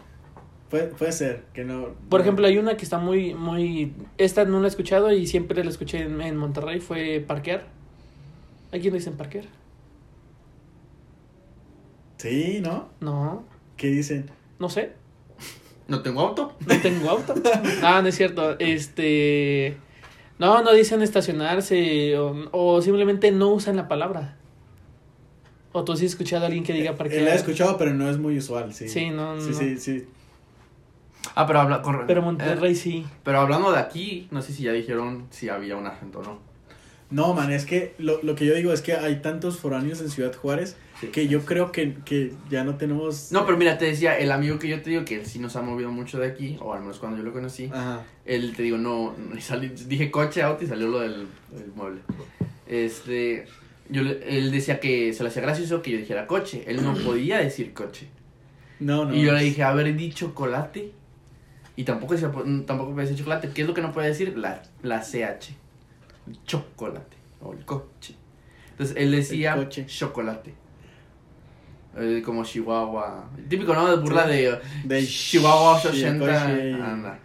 Puede, 0.70 0.84
puede 0.86 1.12
ser, 1.12 1.42
que 1.52 1.64
no. 1.64 1.88
Por 2.08 2.20
no- 2.20 2.24
ejemplo, 2.24 2.46
hay 2.46 2.56
una 2.58 2.76
que 2.76 2.84
está 2.84 2.98
muy, 2.98 3.34
muy. 3.34 3.92
Esta 4.18 4.44
no 4.44 4.60
la 4.60 4.68
he 4.68 4.70
escuchado 4.70 5.12
y 5.12 5.26
siempre 5.26 5.62
la 5.64 5.70
escuché 5.70 6.02
en, 6.02 6.20
en 6.22 6.36
Monterrey, 6.36 6.80
fue 6.80 7.22
parquear. 7.26 7.66
¿Aquí 8.72 8.84
le 8.90 8.98
dicen 8.98 9.14
parquear? 9.16 9.44
Sí, 12.18 12.60
¿no? 12.62 12.88
No, 13.00 13.44
¿Qué 13.76 13.88
dicen? 13.88 14.30
no 14.58 14.68
sé. 14.70 14.92
¿No 15.88 16.02
tengo 16.02 16.20
auto? 16.20 16.54
No 16.66 16.76
tengo 16.80 17.10
auto. 17.10 17.34
Ah, 17.82 18.00
no 18.02 18.08
es 18.08 18.16
cierto. 18.16 18.58
Este. 18.58 19.76
No, 20.38 20.62
no 20.62 20.72
dicen 20.72 21.00
estacionarse 21.02 22.18
o, 22.18 22.48
o 22.52 22.82
simplemente 22.82 23.30
no 23.30 23.48
usan 23.50 23.76
la 23.76 23.88
palabra. 23.88 24.36
O 25.72 25.84
tú 25.84 25.96
sí 25.96 26.06
has 26.06 26.12
escuchado 26.12 26.42
a 26.44 26.46
alguien 26.46 26.64
que 26.64 26.72
diga 26.72 26.90
Eh, 26.92 26.94
parquear. 26.94 27.22
La 27.22 27.32
he 27.32 27.36
escuchado, 27.36 27.76
pero 27.78 27.94
no 27.94 28.08
es 28.10 28.18
muy 28.18 28.36
usual, 28.38 28.72
sí. 28.74 28.88
Sí, 28.88 29.10
no, 29.10 29.40
Sí, 29.40 29.50
no. 29.50 29.58
sí, 29.58 29.78
sí. 29.78 30.06
Ah, 31.34 31.46
pero 31.46 31.60
habla 31.60 31.82
con 31.82 32.06
Pero 32.06 32.22
Monterrey 32.22 32.74
sí. 32.74 33.04
pero 33.24 33.40
hablando 33.40 33.72
de 33.72 33.78
aquí, 33.78 34.28
no 34.30 34.42
sé 34.42 34.52
si 34.52 34.62
ya 34.62 34.72
dijeron 34.72 35.26
si 35.30 35.48
había 35.48 35.76
un 35.76 35.86
acento 35.86 36.20
o 36.20 36.22
no. 36.22 36.38
No, 37.10 37.34
man, 37.34 37.52
es 37.52 37.66
que 37.66 37.94
lo, 37.98 38.22
lo 38.22 38.34
que 38.34 38.46
yo 38.46 38.54
digo 38.54 38.72
es 38.72 38.80
que 38.80 38.94
hay 38.94 39.16
tantos 39.22 39.58
foráneos 39.58 40.00
en 40.00 40.08
Ciudad 40.10 40.34
Juárez 40.34 40.76
Sí. 41.00 41.08
que 41.08 41.28
yo 41.28 41.44
creo 41.44 41.72
que, 41.72 41.94
que 42.04 42.32
ya 42.48 42.64
no 42.64 42.76
tenemos. 42.76 43.30
No, 43.30 43.44
pero 43.44 43.58
mira, 43.58 43.76
te 43.76 43.84
decía, 43.84 44.18
el 44.18 44.32
amigo 44.32 44.58
que 44.58 44.66
yo 44.68 44.80
te 44.80 44.88
digo 44.90 45.04
que 45.04 45.16
él 45.16 45.26
sí 45.26 45.38
nos 45.38 45.54
ha 45.56 45.62
movido 45.62 45.90
mucho 45.92 46.18
de 46.18 46.26
aquí, 46.28 46.56
o 46.60 46.72
al 46.72 46.80
menos 46.80 46.98
cuando 46.98 47.18
yo 47.18 47.24
lo 47.24 47.32
conocí, 47.34 47.66
Ajá. 47.72 48.02
él 48.24 48.54
te 48.56 48.62
digo, 48.62 48.78
no, 48.78 49.14
salí- 49.40 49.68
dije 49.86 50.10
coche, 50.10 50.42
auto 50.42 50.64
y 50.64 50.66
salió 50.66 50.88
lo 50.88 51.00
del, 51.00 51.26
del 51.50 51.72
mueble. 51.74 52.00
Este, 52.66 53.46
yo, 53.90 54.02
él 54.02 54.50
decía 54.50 54.80
que 54.80 55.12
se 55.12 55.22
le 55.22 55.28
hacía 55.28 55.42
gracioso 55.42 55.82
que 55.82 55.90
yo 55.92 55.98
dijera 55.98 56.26
coche, 56.26 56.64
él 56.66 56.82
no 56.82 56.94
podía 56.94 57.38
decir 57.38 57.72
coche. 57.74 58.08
No, 58.80 59.04
no. 59.04 59.14
Y 59.14 59.22
yo 59.22 59.32
le 59.32 59.42
dije, 59.42 59.62
a 59.62 59.72
ver, 59.74 59.94
di 59.96 60.12
chocolate. 60.12 60.92
Y 61.76 61.84
tampoco 61.84 62.14
decía, 62.14 62.30
tampoco 62.66 62.92
puede 62.94 63.06
decir 63.06 63.18
chocolate. 63.18 63.50
¿Qué 63.54 63.62
es 63.62 63.68
lo 63.68 63.74
que 63.74 63.82
no 63.82 63.92
puede 63.92 64.08
decir? 64.08 64.36
La, 64.38 64.62
la 64.82 65.02
CH. 65.02 65.50
Chocolate. 66.46 67.16
O 67.42 67.52
el 67.52 67.64
coche. 67.64 68.14
Entonces 68.70 68.96
él 68.98 69.12
decía 69.12 69.68
chocolate. 69.86 70.54
Eh, 71.98 72.22
como 72.24 72.44
Chihuahua. 72.44 73.30
Típico, 73.48 73.72
¿no? 73.74 73.88
De 73.88 73.96
burla 73.96 74.24
Sí. 74.24 74.30
de, 74.32 74.58
De 74.84 75.06
Chihuahua 75.06 75.80
sí, 75.80 75.88
80. 75.88 76.18
coche. 76.18 76.72
Anda. 76.74 77.18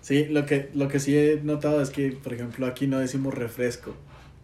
Sí, 0.00 0.26
lo 0.26 0.44
que, 0.46 0.70
lo 0.74 0.88
que 0.88 0.98
sí 1.00 1.16
he 1.16 1.40
notado 1.42 1.80
es 1.80 1.90
que, 1.90 2.10
por 2.10 2.32
ejemplo, 2.34 2.66
aquí 2.66 2.86
no 2.86 2.98
decimos 2.98 3.34
refresco. 3.34 3.94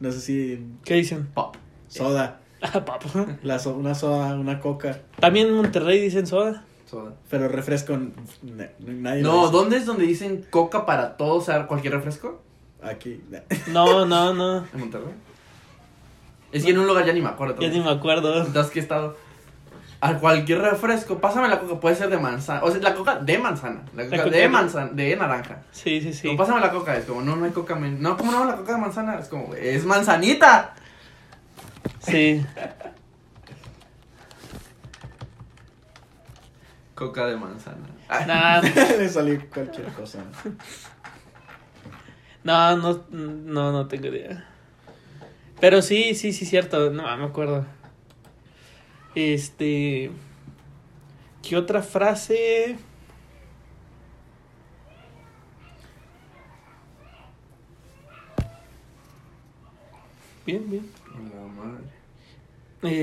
No 0.01 0.13
sé 0.13 0.21
si 0.21 0.67
¿Qué 0.85 0.95
dicen? 0.95 1.27
Pop. 1.35 1.57
soda. 1.89 2.39
Ah, 2.65 2.85
papo. 2.85 3.09
La 3.43 3.59
so- 3.59 3.75
una 3.75 3.93
soda, 3.97 4.37
una 4.37 4.61
coca. 4.61 5.01
También 5.19 5.49
en 5.49 5.55
Monterrey 5.55 6.01
dicen 6.01 6.29
soda. 6.29 6.65
Soda. 6.89 7.15
Pero 7.29 7.49
refresco, 7.49 7.95
lo 7.95 7.99
No, 7.99 8.13
dice. 9.17 9.23
¿dónde 9.51 9.79
es 9.79 9.85
donde 9.87 10.07
dicen 10.07 10.47
coca 10.49 10.87
para 10.87 11.17
todo, 11.17 11.35
o 11.35 11.41
sea, 11.41 11.67
cualquier 11.67 11.95
refresco? 11.95 12.41
Aquí. 12.81 13.21
No, 13.73 14.07
no, 14.07 14.33
no. 14.33 14.59
En 14.73 14.79
Monterrey. 14.79 15.09
Es 16.53 16.65
que 16.65 16.71
en 16.71 16.79
un 16.79 16.87
lugar 16.87 17.05
ya 17.05 17.13
ni 17.13 17.21
me 17.21 17.31
acuerdo. 17.31 17.61
Ya 17.61 17.69
ni 17.69 17.81
me 17.81 17.91
acuerdo. 17.91 18.45
Entonces, 18.47 18.77
he 18.77 18.79
estado? 18.79 19.17
A 20.05 20.15
cualquier 20.19 20.59
refresco, 20.59 21.19
pásame 21.21 21.47
la 21.49 21.61
coca, 21.61 21.79
puede 21.79 21.95
ser 21.95 22.11
de 22.11 22.19
manzana. 22.19 22.61
O 22.65 22.71
sea, 22.73 22.81
la 22.81 22.93
coca 22.93 23.21
de 23.21 23.39
manzana. 23.39 23.83
La 23.95 24.05
coca, 24.05 24.17
coca 24.17 24.31
de 24.31 24.37
de- 24.41 24.49
manzana, 24.49 24.91
de 24.93 25.15
naranja. 25.17 25.59
Sí, 25.71 26.01
sí, 26.01 26.13
sí. 26.13 26.27
Como, 26.27 26.39
pásame 26.39 26.61
la 26.61 26.73
coca, 26.73 26.97
es 26.97 27.05
como, 27.05 27.23
no, 27.23 27.37
no 27.37 27.45
hay 27.45 27.53
coca. 27.53 27.77
No, 27.77 28.17
¿cómo 28.17 28.33
no? 28.33 28.45
La 28.45 28.57
coca 28.57 28.73
de 28.75 28.79
manzana 28.81 29.17
es 29.21 29.29
como, 29.29 29.55
es 29.55 29.85
manzanita. 29.85 30.75
Sí. 32.01 32.45
Coca 36.95 37.27
de 37.27 37.37
manzana. 37.37 37.87
Ay, 38.09 38.27
Nah, 38.27 38.61
Le 38.99 39.09
salió 39.09 39.41
cualquier 39.53 39.87
cosa. 39.93 40.19
no, 42.45 42.77
no, 42.77 43.05
no, 43.11 43.73
no 43.73 43.87
tengo 43.89 44.09
idea. 44.09 44.45
Pero 45.61 45.81
sí, 45.83 46.15
sí, 46.15 46.33
sí, 46.33 46.45
cierto. 46.45 46.91
No, 46.91 47.17
me 47.17 47.25
acuerdo. 47.25 47.65
Este. 49.15 50.11
¿Qué 51.43 51.57
otra 51.57 51.83
frase? 51.83 52.77
Bien, 60.47 60.69
bien. 60.69 60.87
La 61.35 61.47
madre. 61.47 61.85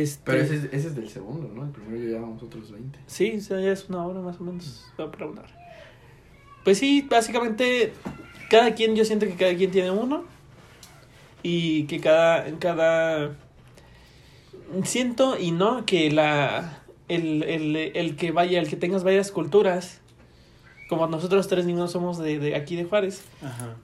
Este, 0.01 0.21
Pero 0.25 0.41
ese, 0.43 0.55
es- 0.55 0.63
ese 0.65 0.87
es 0.89 0.95
del 0.95 1.09
segundo, 1.09 1.49
¿no? 1.53 1.63
El 1.63 1.69
primero 1.71 1.97
ya 2.03 2.09
llevamos 2.17 2.43
otros 2.43 2.71
20. 2.71 2.99
Sí, 3.07 3.35
o 3.37 3.41
sea, 3.41 3.61
ya 3.61 3.71
es 3.71 3.87
una 3.87 4.05
hora 4.05 4.19
más 4.19 4.39
o 4.41 4.43
menos 4.43 4.85
va 4.99 5.09
para 5.09 5.25
hablar. 5.25 5.45
Pues 6.65 6.77
sí, 6.79 7.07
básicamente 7.09 7.93
cada 8.49 8.73
quien, 8.75 8.95
yo 8.95 9.05
siento 9.05 9.25
que 9.25 9.35
cada 9.35 9.55
quien 9.55 9.71
tiene 9.71 9.91
uno 9.91 10.25
y 11.43 11.85
que 11.85 12.01
cada, 12.01 12.43
cada 12.59 13.35
siento 14.83 15.37
y 15.37 15.51
no 15.51 15.85
que 15.85 16.11
la 16.11 16.79
el, 17.07 17.43
el, 17.43 17.75
el 17.75 18.15
que 18.15 18.31
vaya, 18.31 18.59
el 18.59 18.67
que 18.69 18.75
tengas 18.75 19.03
varias 19.03 19.31
culturas, 19.31 20.01
como 20.89 21.07
nosotros 21.07 21.47
tres 21.47 21.65
ninguno 21.65 21.87
somos 21.87 22.17
de, 22.17 22.39
de 22.39 22.55
aquí 22.55 22.75
de 22.75 22.85
Juárez, 22.85 23.23
Ajá. 23.43 23.75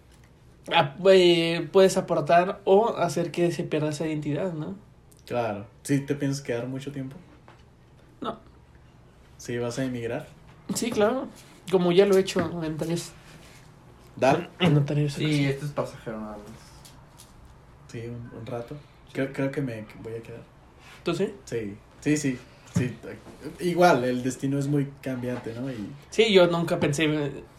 eh, 1.11 1.67
puedes 1.71 1.97
aportar 1.97 2.61
o 2.65 2.95
hacer 2.97 3.31
que 3.31 3.51
se 3.51 3.63
pierda 3.63 3.89
esa 3.89 4.07
identidad, 4.07 4.53
¿no? 4.53 4.75
Claro. 5.25 5.65
¿Sí 5.83 5.99
te 6.01 6.15
piensas 6.15 6.43
quedar 6.43 6.67
mucho 6.67 6.91
tiempo? 6.91 7.15
No. 8.21 8.39
¿Sí 9.38 9.57
vas 9.57 9.79
a 9.79 9.86
emigrar? 9.86 10.27
Sí, 10.73 10.91
claro. 10.91 11.27
Como 11.71 11.91
ya 11.91 12.05
lo 12.05 12.15
he 12.17 12.21
hecho 12.21 12.63
en 12.63 12.77
tres. 12.77 13.11
Dale. 14.15 14.49
En 14.59 14.77
anteriores 14.77 15.13
Sí, 15.13 15.45
este 15.45 15.65
es 15.65 15.71
pasajero 15.71 16.19
nada 16.21 16.38
más. 16.38 17.91
Sí, 17.91 18.03
un, 18.07 18.39
un 18.39 18.45
rato. 18.45 18.75
Creo, 19.11 19.33
creo 19.33 19.51
que 19.51 19.61
me 19.61 19.86
voy 20.03 20.13
a 20.13 20.21
quedar. 20.21 20.41
¿Tú 21.06 21.14
sí? 21.16 21.32
Sí, 21.45 21.76
sí, 22.01 22.18
sí. 22.18 22.38
sí. 22.76 22.91
Igual, 23.62 24.03
el 24.03 24.24
destino 24.24 24.58
es 24.60 24.68
muy 24.68 24.88
cambiante, 25.01 25.53
¿no? 25.53 25.70
Y 25.72 25.88
Sí, 26.10 26.34
yo 26.34 26.47
nunca 26.47 26.80
pensé, 26.80 27.08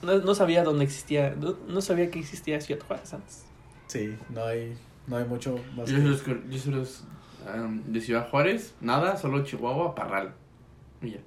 no, 0.03 0.19
no 0.19 0.35
sabía 0.35 0.63
dónde 0.65 0.85
existía, 0.85 1.35
no, 1.41 1.57
no 1.69 1.81
sabía 1.81 2.11
que 2.11 2.19
existía 2.19 2.61
Ciudad 2.61 2.83
Juárez 2.87 3.15
antes. 3.15 3.45
sí, 3.87 4.15
no 4.31 4.45
hay, 4.45 4.77
no 5.07 5.17
hay 5.17 5.25
mucho 5.25 5.59
más 5.77 5.89
Yo 5.89 5.99
los, 5.99 6.23
que- 6.23 6.43
yo 6.51 6.59
soy 6.59 6.75
los 6.75 7.05
um, 7.55 7.83
de 7.85 8.01
Ciudad 8.01 8.29
Juárez, 8.29 8.75
nada, 8.81 9.17
solo 9.17 9.45
Chihuahua, 9.45 9.95
Parral. 9.95 10.35
Y 11.01 11.13
ya. 11.13 11.19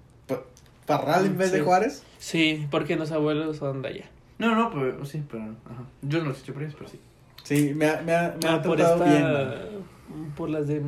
Parral 0.86 1.26
en 1.26 1.38
vez 1.38 1.52
de 1.52 1.60
Sí. 1.60 1.64
Juárez. 1.64 2.04
Sí, 2.18 2.68
porque 2.72 2.96
los 2.98 3.12
abuelos 3.12 3.58
son 3.58 3.82
de 3.82 3.88
allá. 3.90 4.06
No, 4.40 4.56
no, 4.56 4.72
pero 4.72 5.06
sí, 5.06 5.24
pero. 5.30 5.44
Ajá. 5.44 5.84
Yo 6.02 6.20
no 6.20 6.26
los 6.30 6.40
he 6.40 6.42
hecho 6.42 6.54
por 6.54 6.64
ellos, 6.64 6.76
pero 6.78 6.90
sí. 6.90 7.00
Sí, 7.44 7.74
me 7.76 7.88
ha, 7.90 8.02
me 8.02 8.14
ha, 8.16 8.36
me 8.42 8.48
ha 8.50 8.56
Ah, 8.56 8.62
por 8.62 8.76
tratado 8.78 9.06
esta, 9.06 9.56
bien. 9.70 10.34
por 10.36 10.50
las 10.50 10.68
de, 10.68 10.82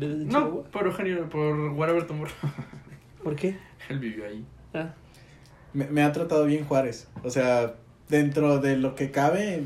de, 0.00 0.08
de 0.18 0.24
No, 0.26 0.30
Chihuahua. 0.46 0.64
por 0.70 0.86
Eugenio, 0.86 1.28
por 1.28 1.54
Whatever 1.72 2.06
Tomorrow. 2.06 2.34
¿Por 3.22 3.36
qué? 3.36 3.56
Él 3.88 3.98
vivió 3.98 4.24
ahí. 4.26 4.44
Ah, 4.74 4.94
Me, 5.72 5.86
me 5.86 6.02
ha 6.02 6.12
tratado 6.12 6.44
bien 6.46 6.64
Juárez. 6.64 7.08
O 7.22 7.30
sea, 7.30 7.74
dentro 8.08 8.58
de 8.58 8.76
lo 8.76 8.94
que 8.94 9.10
cabe, 9.10 9.64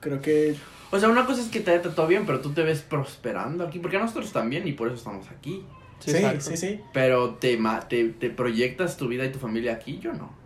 creo 0.00 0.20
que 0.22 0.54
O 0.90 0.98
sea, 0.98 1.08
una 1.08 1.26
cosa 1.26 1.42
es 1.42 1.48
que 1.48 1.60
te 1.60 1.70
haya 1.72 1.82
tratado 1.82 2.06
bien, 2.08 2.24
pero 2.26 2.40
tú 2.40 2.52
te 2.52 2.62
ves 2.62 2.80
prosperando 2.82 3.64
aquí, 3.66 3.78
porque 3.78 3.98
nosotros 3.98 4.32
también, 4.32 4.66
y 4.68 4.72
por 4.72 4.88
eso 4.88 4.96
estamos 4.96 5.30
aquí. 5.30 5.64
sí, 5.98 6.10
sí, 6.12 6.16
exacto. 6.18 6.40
sí, 6.50 6.56
sí. 6.56 6.80
Pero 6.92 7.34
te, 7.34 7.56
ma- 7.56 7.80
te, 7.88 8.08
te 8.10 8.30
proyectas 8.30 8.96
tu 8.96 9.08
vida 9.08 9.24
y 9.24 9.32
tu 9.32 9.38
familia 9.38 9.72
aquí, 9.74 9.98
yo 9.98 10.12
no. 10.12 10.40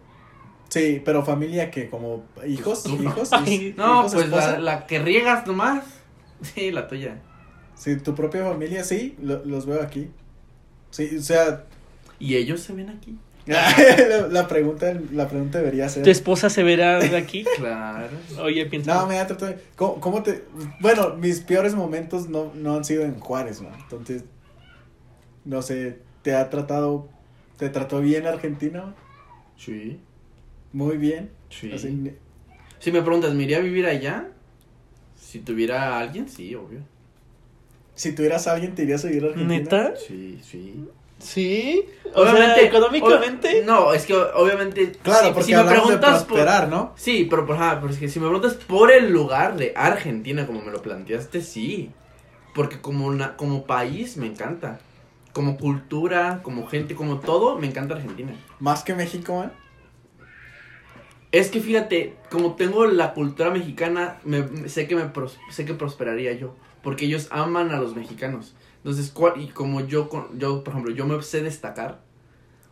Sí, 0.68 1.00
pero 1.04 1.24
familia 1.24 1.70
que 1.70 1.88
como 1.88 2.24
hijos, 2.46 2.86
no. 2.88 2.94
hijos, 3.02 3.30
No, 3.30 3.38
hijos, 3.38 4.12
pues 4.14 4.24
esposa. 4.26 4.52
la, 4.54 4.58
la 4.58 4.86
que 4.86 4.98
riegas 4.98 5.46
nomás. 5.46 5.84
Sí, 6.42 6.70
la 6.70 6.86
tuya. 6.86 7.22
Sí, 7.76 7.96
tu 7.96 8.14
propia 8.14 8.44
familia, 8.44 8.82
sí, 8.82 9.14
lo- 9.22 9.44
los 9.44 9.66
veo 9.66 9.80
aquí. 9.82 10.08
Sí, 10.90 11.16
o 11.18 11.22
sea, 11.22 11.64
Y 12.18 12.34
ellos 12.36 12.60
se 12.60 12.72
ven 12.72 12.88
aquí. 12.88 13.16
la, 13.46 14.26
la 14.28 14.48
pregunta, 14.48 14.92
la 15.12 15.28
pregunta 15.28 15.58
debería 15.58 15.88
ser. 15.88 16.02
¿Tu 16.02 16.10
esposa 16.10 16.50
se 16.50 16.64
verá 16.64 16.98
de 16.98 17.16
aquí? 17.16 17.44
Claro. 17.56 18.16
Oye, 18.42 18.66
piensa. 18.66 18.92
No, 18.94 19.06
me 19.06 19.20
ha 19.20 19.26
tratado. 19.28 19.54
¿Cómo, 19.76 20.00
cómo 20.00 20.22
te.? 20.24 20.42
Bueno, 20.80 21.14
mis 21.16 21.40
peores 21.40 21.74
momentos 21.76 22.28
no, 22.28 22.52
no 22.54 22.74
han 22.74 22.84
sido 22.84 23.04
en 23.04 23.20
Juárez, 23.20 23.60
¿no? 23.62 23.68
Entonces, 23.78 24.24
no 25.44 25.62
sé, 25.62 25.98
¿te 26.22 26.34
ha 26.34 26.50
tratado. 26.50 27.08
¿Te 27.56 27.68
trató 27.70 28.00
bien 28.00 28.26
Argentina? 28.26 28.94
Sí. 29.56 30.00
Muy 30.72 30.96
bien. 30.96 31.30
Sí. 31.48 31.70
Así, 31.72 32.12
Si 32.80 32.90
me 32.90 33.00
preguntas, 33.02 33.32
¿me 33.34 33.44
iría 33.44 33.58
a 33.58 33.60
vivir 33.60 33.86
allá? 33.86 34.28
Si 35.14 35.38
tuviera 35.38 35.94
a 35.94 36.00
alguien, 36.00 36.28
sí, 36.28 36.54
obvio. 36.54 36.80
Si 37.96 38.12
tuvieras 38.14 38.46
a 38.46 38.52
alguien, 38.52 38.74
¿te 38.76 38.82
irías 38.84 39.04
a 39.04 39.08
vivir 39.08 39.24
a 39.24 39.26
Argentina? 39.30 39.58
¿Neta? 39.58 39.94
Sí, 39.96 40.38
sí. 40.48 40.84
Sí. 41.18 41.84
O 42.14 42.24
sea, 42.26 42.60
económicamente. 42.60 43.62
no, 43.64 43.92
es 43.94 44.04
que 44.06 44.14
obviamente. 44.14 44.92
Claro, 45.02 45.28
si- 45.28 45.32
porque 45.32 45.44
si 45.46 45.54
me 45.54 45.62
de 45.64 45.68
preguntas 45.70 46.18
por- 46.24 46.26
prosperar, 46.36 46.68
¿no? 46.68 46.92
Sí, 46.96 47.26
pero, 47.28 47.46
por, 47.46 47.56
ajá, 47.56 47.80
pero 47.80 47.92
es 47.92 47.98
que 47.98 48.08
si 48.08 48.20
me 48.20 48.26
preguntas 48.28 48.54
por 48.54 48.92
el 48.92 49.10
lugar 49.10 49.56
de 49.56 49.72
Argentina, 49.74 50.46
como 50.46 50.60
me 50.62 50.70
lo 50.70 50.82
planteaste, 50.82 51.40
sí. 51.40 51.90
Porque 52.54 52.80
como, 52.80 53.06
una, 53.06 53.36
como 53.36 53.64
país 53.64 54.16
me 54.18 54.26
encanta. 54.26 54.78
Como 55.32 55.56
cultura, 55.58 56.40
como 56.42 56.66
gente, 56.66 56.94
como 56.94 57.18
todo, 57.20 57.58
me 57.58 57.66
encanta 57.66 57.94
Argentina. 57.94 58.32
Más 58.60 58.82
que 58.84 58.94
México, 58.94 59.42
¿eh? 59.44 59.50
Es 61.32 61.50
que 61.50 61.60
fíjate, 61.60 62.14
como 62.30 62.54
tengo 62.54 62.86
la 62.86 63.12
cultura 63.12 63.50
mexicana, 63.50 64.18
me, 64.24 64.42
me- 64.42 64.68
sé, 64.68 64.86
que 64.86 64.94
me 64.96 65.04
pros- 65.12 65.38
sé 65.50 65.64
que 65.64 65.74
prosperaría 65.74 66.32
yo. 66.32 66.54
Porque 66.86 67.06
ellos 67.06 67.26
aman 67.32 67.72
a 67.72 67.80
los 67.80 67.96
mexicanos. 67.96 68.54
Entonces, 68.76 69.10
¿cuál- 69.10 69.40
y 69.40 69.48
como 69.48 69.80
yo, 69.80 70.08
con- 70.08 70.38
yo, 70.38 70.62
por 70.62 70.72
ejemplo, 70.74 70.94
yo 70.94 71.04
me 71.04 71.20
sé 71.20 71.42
destacar. 71.42 71.98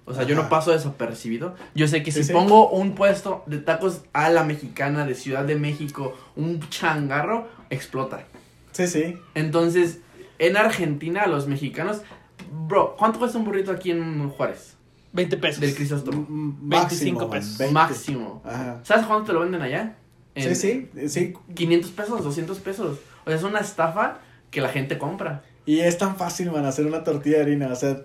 O 0.05 0.15
sea, 0.15 0.23
yo 0.23 0.37
no 0.37 0.49
paso 0.49 0.71
desapercibido. 0.71 1.57
Yo 1.75 1.89
sé 1.89 2.05
que 2.05 2.13
Sí, 2.13 2.21
si 2.21 2.29
sí. 2.29 2.33
pongo 2.33 2.69
un 2.71 2.95
puesto 2.95 3.43
de 3.47 3.59
tacos 3.59 4.03
a 4.13 4.31
la 4.31 4.45
mexicana 4.45 5.05
de 5.05 5.17
Ciudad 5.17 5.45
de 5.45 5.57
México, 5.57 6.17
un 6.37 6.61
changarro, 6.69 7.49
explota. 7.71 8.25
Sí, 8.71 8.87
sí. 8.87 9.19
Entonces, 9.35 9.99
en 10.39 10.57
Argentina, 10.57 11.27
los 11.27 11.49
mexicanos... 11.49 12.03
Bro, 12.69 12.95
¿cuánto 12.97 13.19
cuesta 13.19 13.37
un 13.39 13.45
burrito 13.45 13.73
aquí 13.73 13.91
en 13.91 14.29
Juárez? 14.31 14.77
20 15.13 15.37
pesos. 15.39 15.61
Del 15.61 15.75
Crisóstomo. 15.75 16.19
M- 16.19 16.27
m- 16.29 16.55
25 16.61 17.19
máximo, 17.19 17.21
man, 17.21 17.31
pesos. 17.31 17.59
20. 17.59 17.75
Máximo. 17.75 18.43
Ajá. 18.45 18.81
¿Sabes 18.85 19.07
cuánto 19.07 19.27
te 19.27 19.33
lo 19.33 19.41
venden 19.41 19.61
allá? 19.63 19.97
Sí, 20.37 20.55
sí, 20.55 20.89
sí. 21.09 21.35
500 21.55 21.91
pesos, 21.91 22.23
200 22.23 22.59
pesos. 22.61 22.99
O 23.25 23.31
sea, 23.31 23.37
es 23.37 23.43
una 23.43 23.61
estafa 23.61 24.19
que 24.51 24.61
la 24.61 24.69
gente 24.69 24.99
compra. 24.99 25.43
Y 25.67 25.81
es 25.81 25.97
tan 25.99 26.17
fácil, 26.17 26.51
man, 26.51 26.65
hacer 26.67 26.87
una 26.87 27.03
tortilla 27.05 27.37
de 27.39 27.43
harina. 27.45 27.69
O 27.69 27.77
sea, 27.77 27.97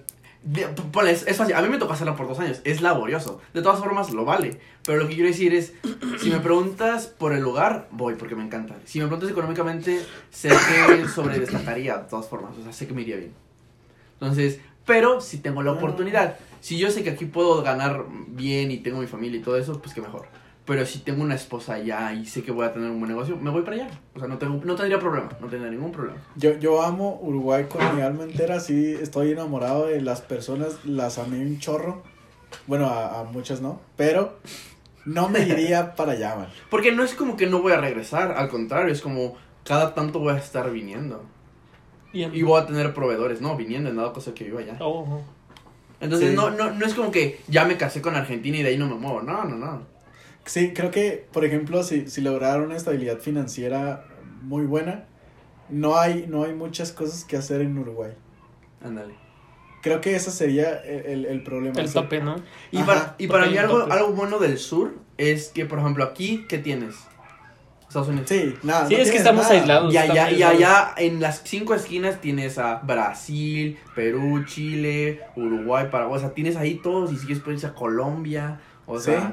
De- 0.43 0.67
p- 0.67 0.81
ponle, 0.93 1.11
es, 1.11 1.27
es 1.27 1.35
fácil. 1.35 1.53
A 1.55 1.61
mí 1.61 1.67
me 1.67 1.77
tocó 1.77 1.91
hacerla 1.93 2.15
por 2.15 2.27
dos 2.27 2.39
años. 2.39 2.61
Es 2.63 2.81
laborioso. 2.81 3.41
De 3.53 3.61
todas 3.61 3.79
formas, 3.79 4.11
lo 4.13 4.23
vale. 4.23 4.59
Pero 4.85 4.99
lo 4.99 5.07
que 5.09 5.15
quiero 5.15 5.27
decir 5.29 5.53
es, 5.53 5.73
si 6.21 6.29
me 6.29 6.39
preguntas 6.39 7.07
por 7.07 7.33
el 7.33 7.41
lugar, 7.41 7.87
voy 7.91 8.15
porque 8.15 8.35
me 8.35 8.43
encanta. 8.43 8.75
Si 8.85 8.99
me 8.99 9.05
preguntas 9.07 9.29
económicamente, 9.31 9.99
sé 10.31 10.47
que 10.49 11.07
sobredestacaría 11.09 11.97
de 11.97 12.09
todas 12.09 12.27
formas. 12.27 12.57
O 12.57 12.63
sea, 12.63 12.71
sé 12.71 12.87
que 12.87 12.93
me 12.93 13.01
iría 13.01 13.17
bien. 13.17 13.33
Entonces, 14.13 14.59
pero 14.85 15.21
si 15.21 15.39
tengo 15.39 15.61
la 15.63 15.73
oportunidad. 15.73 16.37
Si 16.61 16.77
yo 16.77 16.89
sé 16.91 17.03
que 17.03 17.11
aquí 17.11 17.25
puedo 17.25 17.61
ganar 17.61 18.05
bien 18.27 18.71
y 18.71 18.77
tengo 18.77 18.99
mi 18.99 19.07
familia 19.07 19.39
y 19.39 19.43
todo 19.43 19.57
eso, 19.57 19.81
pues 19.81 19.93
que 19.93 20.01
mejor. 20.01 20.25
Pero 20.69 20.85
si 20.85 20.99
tengo 20.99 21.23
una 21.23 21.33
esposa 21.33 21.73
allá 21.73 22.13
y 22.13 22.27
sé 22.27 22.43
que 22.43 22.51
voy 22.51 22.63
a 22.63 22.71
tener 22.71 22.91
un 22.91 22.99
buen 22.99 23.09
negocio, 23.09 23.35
me 23.37 23.49
voy 23.49 23.63
para 23.63 23.77
allá. 23.77 23.89
O 24.13 24.19
sea, 24.19 24.27
no, 24.27 24.37
tengo, 24.37 24.61
no 24.63 24.75
tendría 24.75 24.99
problema. 24.99 25.27
No 25.41 25.47
tendría 25.47 25.71
ningún 25.71 25.91
problema. 25.91 26.19
yo, 26.35 26.59
yo 26.59 26.83
amo 26.83 27.19
Uruguay 27.23 27.65
con 27.67 27.95
mi 27.95 28.03
alma 28.03 28.25
entera. 28.25 28.59
Sí, 28.59 28.95
estoy 29.01 29.31
enamorado 29.31 29.87
de 29.87 29.99
las 29.99 30.21
personas. 30.21 30.85
Las 30.85 31.17
amé 31.17 31.39
un 31.39 31.57
chorro. 31.57 32.03
Bueno, 32.67 32.85
a, 32.85 33.21
a 33.21 33.23
muchas 33.23 33.61
no. 33.61 33.81
Pero 33.95 34.37
no 35.05 35.27
me 35.27 35.39
iría 35.39 35.95
para 35.95 36.11
allá, 36.11 36.35
man. 36.35 36.49
Porque 36.69 36.91
no 36.91 37.03
es 37.03 37.15
como 37.15 37.35
que 37.35 37.47
no 37.47 37.63
voy 37.63 37.73
a 37.73 37.81
regresar, 37.81 38.33
al 38.33 38.49
contrario, 38.49 38.93
es 38.93 39.01
como 39.01 39.37
cada 39.65 39.95
tanto 39.95 40.19
voy 40.19 40.33
a 40.35 40.37
estar 40.37 40.69
viniendo. 40.69 41.23
Y 42.13 42.43
voy 42.43 42.61
a 42.61 42.67
tener 42.67 42.93
proveedores, 42.93 43.41
no, 43.41 43.57
viniendo 43.57 43.89
en 43.89 43.95
dado 43.95 44.13
cosa 44.13 44.35
que 44.35 44.43
vivo 44.43 44.59
allá. 44.59 44.77
Oh, 44.81 44.99
oh. 44.99 45.23
Entonces 45.99 46.29
Sí. 46.29 46.35
no, 46.35 46.51
no, 46.51 46.69
no 46.69 46.85
es 46.85 46.93
como 46.93 47.09
que 47.09 47.41
ya 47.47 47.65
me 47.65 47.75
casé 47.75 48.03
con 48.03 48.15
Argentina 48.15 48.57
y 48.57 48.61
de 48.61 48.69
ahí 48.69 48.77
no 48.77 48.87
me 48.87 48.95
muevo, 48.95 49.23
no, 49.23 49.43
no, 49.45 49.55
no. 49.55 49.98
Sí, 50.49 50.73
creo 50.73 50.89
que, 50.89 51.27
por 51.31 51.45
ejemplo, 51.45 51.83
si, 51.83 52.07
si 52.09 52.21
lograr 52.21 52.61
una 52.61 52.75
estabilidad 52.75 53.19
financiera 53.19 54.05
muy 54.41 54.65
buena, 54.65 55.05
no 55.69 55.97
hay, 55.99 56.25
no 56.27 56.43
hay 56.43 56.53
muchas 56.55 56.91
cosas 56.91 57.23
que 57.23 57.37
hacer 57.37 57.61
en 57.61 57.77
Uruguay. 57.77 58.13
Ándale. 58.83 59.13
Creo 59.83 60.01
que 60.01 60.15
ese 60.15 60.31
sería 60.31 60.77
el, 60.79 61.05
el- 61.05 61.25
el 61.27 61.43
problema. 61.43 61.79
El 61.79 61.93
tope, 61.93 62.19
¿no? 62.19 62.37
Y 62.71 62.77
Ajá, 62.77 62.85
para, 62.85 63.15
y 63.19 63.27
para 63.27 63.45
mí 63.45 63.57
algo, 63.57 63.79
tope. 63.81 63.93
algo 63.93 64.09
bueno 64.13 64.39
del 64.39 64.57
sur 64.57 64.95
es 65.17 65.49
que, 65.49 65.65
por 65.67 65.77
ejemplo, 65.79 66.03
aquí, 66.03 66.45
¿qué 66.49 66.57
tienes? 66.57 66.95
Estados 67.87 68.07
Unidos. 68.09 68.27
Sí, 68.29 68.55
nada. 68.63 68.87
Sí, 68.87 68.95
no 68.95 68.99
es 69.01 69.05
que 69.11 69.11
tienes 69.11 69.15
estamos 69.17 69.43
nada. 69.43 69.55
aislados. 69.55 69.93
Y 69.93 69.97
allá, 69.97 70.13
y 70.31 70.33
aislados. 70.43 70.55
allá 70.57 70.93
en 70.97 71.21
las 71.21 71.41
cinco 71.45 71.75
esquinas 71.75 72.21
tienes 72.21 72.57
a 72.57 72.75
Brasil, 72.79 73.77
Perú, 73.95 74.43
Chile, 74.45 75.21
Uruguay, 75.35 75.87
Paraguay. 75.91 76.17
O 76.17 76.19
sea, 76.19 76.33
tienes 76.33 76.55
ahí 76.55 76.75
todos 76.81 77.11
y 77.13 77.17
sigues 77.17 77.39
puedes 77.39 77.63
ir 77.63 77.69
a 77.69 77.73
Colombia. 77.75 78.59
O 78.85 78.99
sea, 78.99 79.21
Sí, 79.21 79.27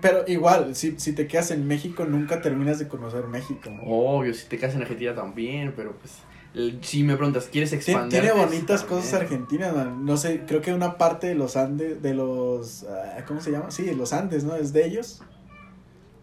pero 0.00 0.24
igual, 0.26 0.74
si, 0.74 0.98
si 0.98 1.12
te 1.12 1.26
quedas 1.26 1.50
en 1.50 1.66
México, 1.66 2.04
nunca 2.04 2.40
terminas 2.40 2.78
de 2.78 2.88
conocer 2.88 3.24
México. 3.26 3.70
¿no? 3.70 3.82
obvio, 3.82 4.32
si 4.34 4.46
te 4.48 4.58
casas 4.58 4.76
en 4.76 4.82
Argentina 4.82 5.14
también, 5.14 5.74
pero 5.76 5.92
pues 5.98 6.14
el- 6.54 6.82
si 6.82 7.02
me 7.02 7.14
preguntas, 7.16 7.48
¿quieres 7.52 7.72
expandir? 7.74 8.20
Tiene 8.22 8.32
bonitas 8.34 8.82
cosas 8.84 9.12
argentinas, 9.14 9.74
man. 9.74 10.04
No 10.06 10.16
sé, 10.16 10.44
creo 10.46 10.62
que 10.62 10.72
una 10.72 10.96
parte 10.96 11.26
de 11.26 11.34
los 11.34 11.56
Andes, 11.56 12.00
de 12.00 12.14
los, 12.14 12.84
ah, 12.84 13.24
¿cómo 13.26 13.40
se 13.42 13.50
llama? 13.50 13.70
Sí, 13.70 13.94
los 13.94 14.12
Andes, 14.14 14.44
¿no? 14.44 14.56
Es 14.56 14.72
de 14.72 14.86
ellos. 14.86 15.22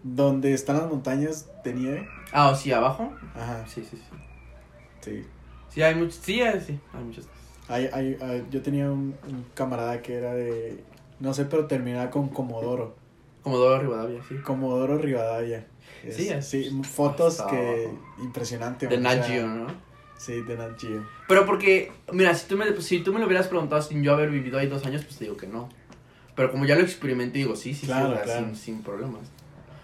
Donde 0.02 0.54
están 0.54 0.78
las 0.78 0.90
montañas 0.90 1.50
de 1.64 1.74
nieve. 1.74 2.08
Ah, 2.32 2.50
o 2.50 2.56
sí, 2.56 2.72
abajo. 2.72 3.14
Ajá, 3.36 3.66
Sí, 3.68 3.82
sí, 3.90 3.98
sí. 3.98 4.18
sí. 5.02 5.26
Sí, 5.70 5.82
hay 5.82 5.96
muchos, 5.96 6.16
sí, 6.16 6.42
hay, 6.42 6.60
sí, 6.60 6.80
hay 6.94 7.04
muchas 7.04 7.26
cosas. 7.26 7.42
Hay, 7.70 7.90
hay, 7.94 8.18
hay- 8.22 8.46
yo 8.52 8.62
tenía 8.62 8.92
un, 8.92 9.16
un 9.28 9.46
camarada 9.56 10.02
que 10.02 10.16
era 10.16 10.34
de, 10.34 10.84
no 11.20 11.34
sé, 11.34 11.46
pero 11.46 11.68
terminaba 11.68 12.10
con 12.10 12.28
Comodoro. 12.30 12.96
Comodoro 13.44 13.80
Rivadavia, 13.82 14.22
sí. 14.28 14.36
Comodoro 14.38 14.98
Rivadavia. 14.98 15.68
Es- 16.04 16.16
Sí, 16.16 16.30
es- 16.30 16.48
sí, 16.48 16.82
fotos 16.84 17.40
hasta 17.40 17.52
que 17.52 17.90
impresionante. 18.22 18.88
De 18.88 18.98
Nat 18.98 19.26
Geo, 19.26 19.48
¿no? 19.48 19.68
Sí, 20.18 20.42
de 20.42 20.56
Nat 20.58 20.80
Geo. 20.80 21.04
Pero 21.28 21.46
porque, 21.46 21.92
mira, 22.12 22.34
si 22.36 22.48
tú, 22.48 22.58
me, 22.58 22.82
si 22.82 23.00
tú 23.00 23.14
me 23.14 23.20
lo 23.20 23.26
hubieras 23.26 23.48
preguntado 23.48 23.82
sin 23.82 24.02
yo 24.04 24.14
haber 24.14 24.30
vivido 24.30 24.58
ahí 24.60 24.68
dos 24.68 24.86
años, 24.86 25.04
pues 25.04 25.18
te 25.18 25.26
digo 25.26 25.38
que 25.38 25.48
no. 25.48 25.70
Pero 26.36 26.52
como 26.52 26.66
ya 26.66 26.76
lo 26.76 26.82
experimenté, 26.82 27.40
digo, 27.40 27.56
sí, 27.56 27.74
sí, 27.74 27.86
Claro, 27.86 28.16
sí, 28.18 28.24
claro. 28.24 28.46
sin, 28.48 28.56
sin 28.56 28.82
problemas. 28.84 29.22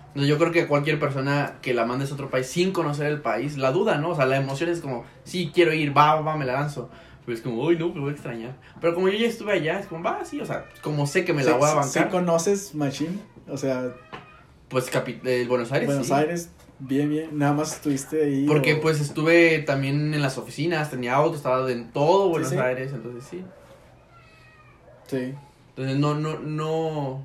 Entonces, 0.08 0.28
yo 0.30 0.38
creo 0.40 0.52
que 0.52 0.66
cualquier 0.68 1.00
persona 1.00 1.58
que 1.62 1.74
la 1.74 1.86
mandes 1.86 2.10
a 2.12 2.16
otro 2.16 2.30
país 2.30 2.48
sin 2.48 2.72
conocer 2.72 3.06
el 3.08 3.22
país, 3.22 3.58
la 3.58 3.72
duda, 3.72 3.98
¿no? 3.98 4.10
O 4.10 4.16
sea, 4.16 4.26
la 4.26 4.38
emoción 4.38 4.70
es 4.70 4.80
como, 4.82 5.06
sí, 5.24 5.52
quiero 5.54 5.72
ir, 5.74 5.96
va, 5.96 6.20
va, 6.22 6.36
me 6.36 6.46
la 6.46 6.54
lanzo. 6.54 6.90
Pero 7.30 7.38
es 7.38 7.44
como, 7.44 7.62
uy, 7.62 7.78
no, 7.78 7.90
me 7.94 8.00
voy 8.00 8.10
a 8.10 8.14
extrañar. 8.14 8.56
Pero 8.82 8.96
como 8.96 9.08
yo 9.08 9.16
ya 9.20 9.28
estuve 9.28 9.52
allá, 9.54 9.80
es 9.80 9.86
como, 9.86 10.04
va, 10.04 10.26
sí, 10.26 10.42
o 10.42 10.46
sea, 10.48 10.66
como 10.82 11.06
sé 11.06 11.26
que 11.26 11.32
me 11.32 11.44
la 11.44 11.54
voy 11.58 11.70
a 11.70 11.76
bancar, 11.76 12.06
sí 12.06 12.10
conoces 12.10 12.74
Machine? 12.74 13.20
O 13.48 13.56
sea, 13.56 13.94
pues 14.68 14.92
capi- 14.92 15.20
eh, 15.24 15.46
Buenos 15.48 15.72
Aires. 15.72 15.86
Buenos 15.86 16.08
sí. 16.08 16.14
Aires, 16.14 16.50
bien, 16.80 17.08
bien. 17.08 17.38
Nada 17.38 17.54
más 17.54 17.74
estuviste 17.76 18.24
ahí. 18.24 18.48
Porque 18.48 18.74
o- 18.74 18.82
pues 18.82 19.00
estuve 19.00 19.60
también 19.60 20.12
en 20.16 20.24
las 20.24 20.40
oficinas, 20.40 20.90
tenía 20.90 21.14
auto, 21.14 21.36
estaba 21.38 21.72
en 21.72 21.92
todo 21.92 22.30
Buenos 22.30 22.50
sí. 22.50 22.58
Aires, 22.58 22.94
entonces 22.94 23.24
sí. 23.30 23.46
Sí. 25.06 25.36
Entonces 25.76 25.98
no, 26.00 26.16
no, 26.16 26.40
no. 26.40 27.24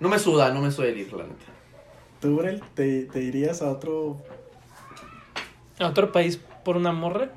No 0.00 0.08
me 0.08 0.18
suda, 0.18 0.50
no 0.54 0.62
me 0.62 0.70
suda 0.70 0.86
el 0.86 0.96
ir, 0.96 1.12
la 1.12 1.24
neta. 1.24 1.44
¿Tú, 2.22 2.36
Brel, 2.36 2.62
te, 2.72 3.02
te 3.04 3.20
irías 3.22 3.60
a 3.60 3.70
otro...? 3.70 4.16
¿A 5.78 5.88
otro 5.88 6.10
país 6.10 6.40
por 6.64 6.78
una 6.78 6.92
morra? 6.92 7.30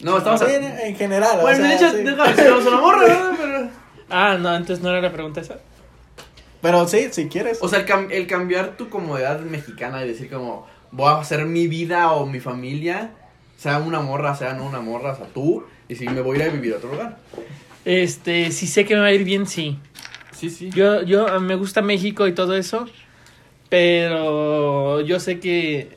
No, 0.00 0.18
estamos 0.18 0.42
a- 0.42 0.54
en, 0.54 0.64
en 0.64 0.96
general. 0.96 1.38
o 1.38 1.42
Bueno, 1.42 1.58
sea, 1.58 1.68
de 1.68 1.74
hecho, 1.74 1.90
sí. 1.90 2.02
déjame 2.04 2.28
decir, 2.34 2.50
vamos 2.50 2.66
a 2.66 2.70
la 2.70 2.76
morra. 2.78 3.36
Pero... 3.38 3.68
Ah, 4.10 4.36
no, 4.40 4.54
entonces 4.56 4.82
no 4.82 4.90
era 4.90 5.00
la 5.00 5.12
pregunta 5.12 5.40
esa. 5.40 5.58
Pero 6.60 6.86
sí, 6.88 7.08
si 7.10 7.28
quieres. 7.28 7.58
O 7.60 7.68
sea, 7.68 7.80
el, 7.80 7.86
cam- 7.86 8.08
el 8.10 8.26
cambiar 8.26 8.76
tu 8.76 8.88
comodidad 8.88 9.40
mexicana 9.40 10.04
y 10.04 10.08
decir 10.08 10.30
como, 10.30 10.66
voy 10.90 11.08
a 11.08 11.18
hacer 11.18 11.44
mi 11.46 11.66
vida 11.66 12.12
o 12.12 12.26
mi 12.26 12.38
familia, 12.40 13.10
sea 13.56 13.78
una 13.78 14.00
morra, 14.00 14.34
sea 14.36 14.52
no 14.54 14.64
una 14.66 14.80
morra, 14.80 15.12
o 15.12 15.16
sea, 15.16 15.26
tú, 15.26 15.64
y 15.88 15.96
si 15.96 16.06
me 16.08 16.20
voy 16.20 16.40
a 16.40 16.44
ir 16.44 16.50
a 16.50 16.52
vivir 16.52 16.74
a 16.74 16.76
otro 16.76 16.90
lugar. 16.92 17.16
Este, 17.84 18.52
si 18.52 18.66
sé 18.68 18.84
que 18.84 18.94
me 18.94 19.00
va 19.00 19.06
a 19.08 19.12
ir 19.12 19.24
bien, 19.24 19.46
sí. 19.46 19.78
Sí, 20.32 20.50
sí. 20.50 20.70
Yo, 20.70 21.02
yo, 21.02 21.26
a 21.28 21.40
mí 21.40 21.46
me 21.46 21.56
gusta 21.56 21.82
México 21.82 22.26
y 22.28 22.32
todo 22.32 22.56
eso, 22.56 22.86
pero 23.68 25.00
yo 25.00 25.18
sé 25.18 25.40
que 25.40 25.96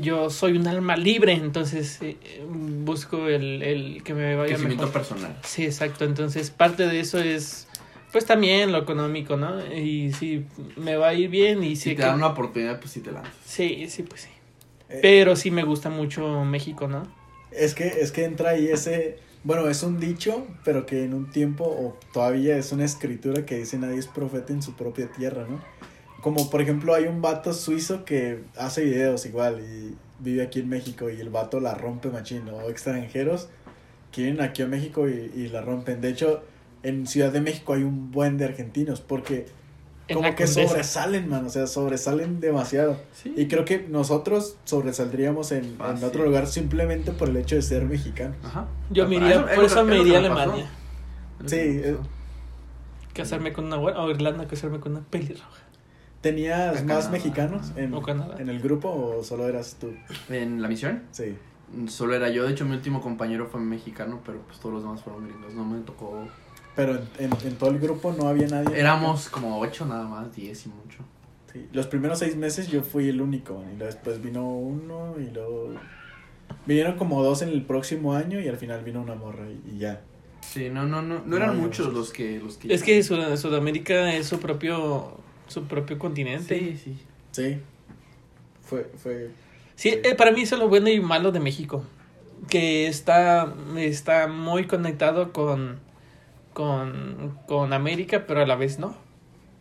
yo 0.00 0.30
soy 0.30 0.56
un 0.56 0.66
alma 0.68 0.96
libre, 0.96 1.32
entonces 1.32 1.98
eh, 2.00 2.16
busco 2.46 3.28
el, 3.28 3.62
el 3.62 4.02
que 4.04 4.14
me 4.14 4.36
vaya 4.36 4.56
mejor. 4.58 4.92
personal. 4.92 5.36
Sí, 5.44 5.64
exacto, 5.64 6.04
entonces 6.04 6.50
parte 6.50 6.86
de 6.86 7.00
eso 7.00 7.18
es, 7.18 7.66
pues 8.12 8.24
también 8.24 8.70
lo 8.72 8.78
económico, 8.78 9.36
¿no? 9.36 9.64
Y 9.74 10.12
si 10.12 10.44
me 10.76 10.96
va 10.96 11.08
a 11.08 11.14
ir 11.14 11.28
bien 11.28 11.62
y 11.64 11.74
Si 11.76 11.90
te 11.90 11.96
que... 11.96 12.02
dan 12.02 12.16
una 12.16 12.28
oportunidad, 12.28 12.78
pues 12.78 12.92
sí 12.92 13.00
te 13.00 13.10
lanzas. 13.10 13.32
Sí, 13.44 13.86
sí, 13.88 14.02
pues 14.04 14.22
sí. 14.22 14.28
Eh, 14.88 14.98
Pero 15.02 15.34
sí 15.36 15.50
me 15.50 15.64
gusta 15.64 15.90
mucho 15.90 16.44
México, 16.44 16.86
¿no? 16.86 17.02
Es 17.50 17.74
que, 17.74 17.86
es 17.86 18.12
que 18.12 18.24
entra 18.24 18.50
ahí 18.50 18.68
ese... 18.68 19.18
Bueno, 19.44 19.68
es 19.68 19.82
un 19.82 19.98
dicho, 19.98 20.46
pero 20.62 20.86
que 20.86 21.02
en 21.04 21.14
un 21.14 21.30
tiempo, 21.32 21.64
o 21.64 21.98
todavía 22.12 22.56
es 22.56 22.70
una 22.70 22.84
escritura 22.84 23.44
que 23.44 23.58
dice 23.58 23.76
nadie 23.76 23.98
es 23.98 24.06
profeta 24.06 24.52
en 24.52 24.62
su 24.62 24.74
propia 24.74 25.10
tierra, 25.10 25.46
¿no? 25.48 25.60
Como 26.22 26.48
por 26.48 26.62
ejemplo 26.62 26.94
hay 26.94 27.04
un 27.04 27.20
vato 27.20 27.52
suizo 27.52 28.06
que 28.06 28.44
hace 28.56 28.84
videos 28.84 29.26
igual 29.26 29.60
y 29.60 29.94
vive 30.20 30.42
aquí 30.42 30.60
en 30.60 30.70
México 30.70 31.10
y 31.10 31.20
el 31.20 31.28
vato 31.28 31.60
la 31.60 31.74
rompe 31.74 32.08
machín, 32.08 32.48
o 32.48 32.70
extranjeros 32.70 33.48
que 34.10 34.22
vienen 34.22 34.40
aquí 34.40 34.62
a 34.62 34.66
México 34.66 35.08
y, 35.08 35.30
y 35.34 35.48
la 35.48 35.60
rompen. 35.60 36.00
De 36.00 36.08
hecho, 36.08 36.42
en 36.82 37.06
Ciudad 37.06 37.32
de 37.32 37.40
México 37.40 37.74
hay 37.74 37.82
un 37.82 38.10
buen 38.10 38.38
de 38.38 38.46
argentinos 38.46 39.00
porque 39.00 39.46
como 40.12 40.34
que 40.34 40.44
Condesa. 40.44 40.68
sobresalen, 40.68 41.28
man, 41.28 41.46
o 41.46 41.48
sea, 41.48 41.66
sobresalen 41.66 42.40
demasiado. 42.40 42.98
Sí. 43.12 43.32
Y 43.36 43.46
creo 43.48 43.64
que 43.64 43.86
nosotros 43.88 44.56
sobresaldríamos 44.64 45.52
en, 45.52 45.76
en 45.80 46.04
otro 46.04 46.24
lugar 46.24 46.46
simplemente 46.46 47.12
por 47.12 47.28
el 47.28 47.36
hecho 47.36 47.54
de 47.56 47.62
ser 47.62 47.84
mexicanos. 47.84 48.36
Ajá. 48.42 48.66
Yo 48.90 49.08
me 49.08 49.16
iría, 49.16 49.46
por 49.54 49.64
eso 49.64 49.84
me 49.84 49.98
iría 49.98 50.16
a. 50.16 50.20
Alemania. 50.20 50.70
Sí, 51.46 51.56
eh. 51.56 51.96
Casarme 53.14 53.52
con 53.52 53.66
una 53.66 53.78
o 53.78 54.10
Irlanda, 54.10 54.46
casarme 54.46 54.80
con 54.80 54.92
una 54.92 55.02
pelirroja. 55.02 55.61
¿Tenías 56.22 56.72
más 56.74 56.82
Canadá. 56.82 57.10
mexicanos 57.10 57.72
en, 57.76 57.92
O 57.94 58.00
Canadá. 58.02 58.36
en 58.38 58.48
el 58.48 58.60
grupo 58.60 58.88
o 58.90 59.22
solo 59.24 59.46
eras 59.48 59.76
tú? 59.80 59.92
En 60.30 60.62
la 60.62 60.68
misión, 60.68 61.02
Sí. 61.10 61.36
solo 61.88 62.14
era 62.14 62.30
yo. 62.30 62.44
De 62.44 62.52
hecho, 62.52 62.64
mi 62.64 62.74
último 62.76 63.00
compañero 63.02 63.46
fue 63.48 63.60
mexicano, 63.60 64.20
pero 64.24 64.40
pues 64.42 64.58
todos 64.60 64.74
los 64.76 64.82
demás 64.84 65.02
fueron 65.02 65.26
gringos. 65.28 65.52
No 65.54 65.64
me 65.64 65.80
tocó. 65.80 66.26
Pero 66.76 66.94
en, 66.94 67.02
en- 67.18 67.46
en 67.46 67.56
todo 67.56 67.70
el 67.70 67.78
grupo 67.78 68.14
no 68.16 68.28
había 68.28 68.46
nadie. 68.48 68.78
Éramos 68.78 69.28
como 69.28 69.58
ocho 69.60 69.84
nada 69.84 70.04
más, 70.08 70.34
diez 70.34 70.64
y 70.64 70.68
mucho. 70.70 70.98
Sí, 71.52 71.68
Los 71.72 71.86
primeros 71.86 72.18
seis 72.18 72.34
meses 72.36 72.68
yo 72.68 72.82
fui 72.82 73.08
el 73.10 73.20
único. 73.20 73.62
Y 73.70 73.76
luego 73.76 73.84
después 73.92 74.22
vino 74.22 74.48
uno 74.48 75.16
y 75.20 75.28
luego... 75.30 75.74
Vinieron 76.66 76.96
como 76.96 77.22
dos 77.22 77.42
en 77.42 77.48
el 77.48 77.62
próximo 77.64 78.14
año 78.14 78.38
y 78.40 78.46
al 78.48 78.56
final 78.56 78.82
vino 78.84 79.02
una 79.02 79.14
morra 79.16 79.46
y, 79.50 79.74
y 79.74 79.78
ya. 79.78 80.02
Sí, 80.42 80.68
no, 80.70 80.84
no, 80.86 81.02
no, 81.02 81.16
no 81.20 81.24
No 81.26 81.36
eran 81.36 81.56
muchos 81.58 81.86
muchos. 81.88 81.94
los 81.94 82.12
que, 82.12 82.38
los 82.40 82.56
que. 82.56 82.72
Es 82.72 82.82
que 82.82 83.02
Sud- 83.02 83.36
Sudamérica 83.36 84.14
es 84.14 84.26
su 84.26 84.38
propio 84.38 85.18
su 85.52 85.64
propio 85.64 85.98
continente. 85.98 86.58
Sí, 86.58 86.76
sí. 86.82 86.98
Sí. 87.30 87.58
Fue... 88.62 88.90
fue 88.96 89.30
Sí, 89.74 89.98
eh, 90.04 90.14
para 90.14 90.32
mí 90.32 90.42
eso 90.42 90.54
es 90.54 90.60
lo 90.60 90.68
bueno 90.68 90.88
y 90.90 91.00
malo 91.00 91.32
de 91.32 91.40
México. 91.40 91.84
Que 92.48 92.86
está, 92.86 93.52
está 93.76 94.28
muy 94.28 94.66
conectado 94.66 95.32
con, 95.32 95.80
con, 96.52 97.38
con 97.46 97.72
América, 97.72 98.24
pero 98.26 98.42
a 98.42 98.46
la 98.46 98.56
vez 98.56 98.78
no. 98.78 98.96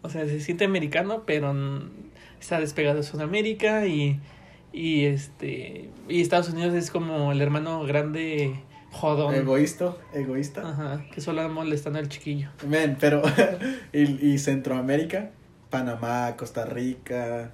O 0.02 0.10
sea, 0.10 0.26
se 0.26 0.40
siente 0.40 0.66
americano, 0.66 1.24
pero 1.26 1.54
está 2.40 2.60
despegado 2.60 2.98
de 2.98 3.04
Sudamérica 3.04 3.86
y, 3.86 4.20
y 4.74 5.06
este 5.06 5.90
y 6.08 6.22
Estados 6.22 6.50
Unidos 6.50 6.74
es 6.74 6.92
como 6.92 7.32
el 7.32 7.42
hermano 7.42 7.84
grande 7.84 8.60
jodón. 8.92 9.34
egoísta. 9.34 9.96
Egoísta. 10.14 10.70
Ajá, 10.70 11.06
que 11.14 11.22
solo 11.22 11.48
molestando 11.50 12.00
al 12.00 12.10
chiquillo. 12.10 12.50
Men, 12.68 12.98
pero... 13.00 13.22
y, 13.94 14.34
y 14.34 14.38
Centroamérica. 14.40 15.32
Panamá, 15.72 16.36
Costa 16.38 16.66
Rica. 16.66 17.52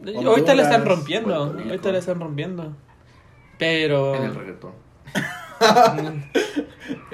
Honduras, 0.00 0.24
ahorita 0.26 0.54
la 0.54 0.62
están 0.62 0.84
rompiendo, 0.84 1.34
ahorita 1.34 1.90
la 1.90 1.98
están 1.98 2.20
rompiendo. 2.20 2.76
Pero... 3.58 4.14
En 4.14 4.22
el 4.24 4.34
reggaetón. 4.34 4.72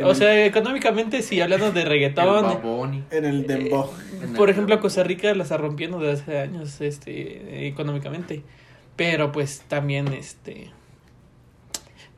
O 0.02 0.14
sea, 0.14 0.44
económicamente 0.46 1.22
sí, 1.22 1.40
hablando 1.40 1.70
de 1.72 1.84
reggaetón. 1.84 3.04
En 3.10 3.24
el 3.24 3.46
Dembow. 3.46 3.90
En 4.22 4.32
Por 4.32 4.48
el- 4.48 4.54
ejemplo, 4.54 4.80
Costa 4.80 5.04
Rica 5.04 5.32
la 5.34 5.42
está 5.44 5.56
rompiendo 5.58 5.98
desde 6.00 6.22
hace 6.22 6.38
años, 6.40 6.80
este, 6.80 7.68
económicamente. 7.68 8.42
Pero 8.96 9.30
pues 9.30 9.60
también, 9.68 10.08
este, 10.08 10.70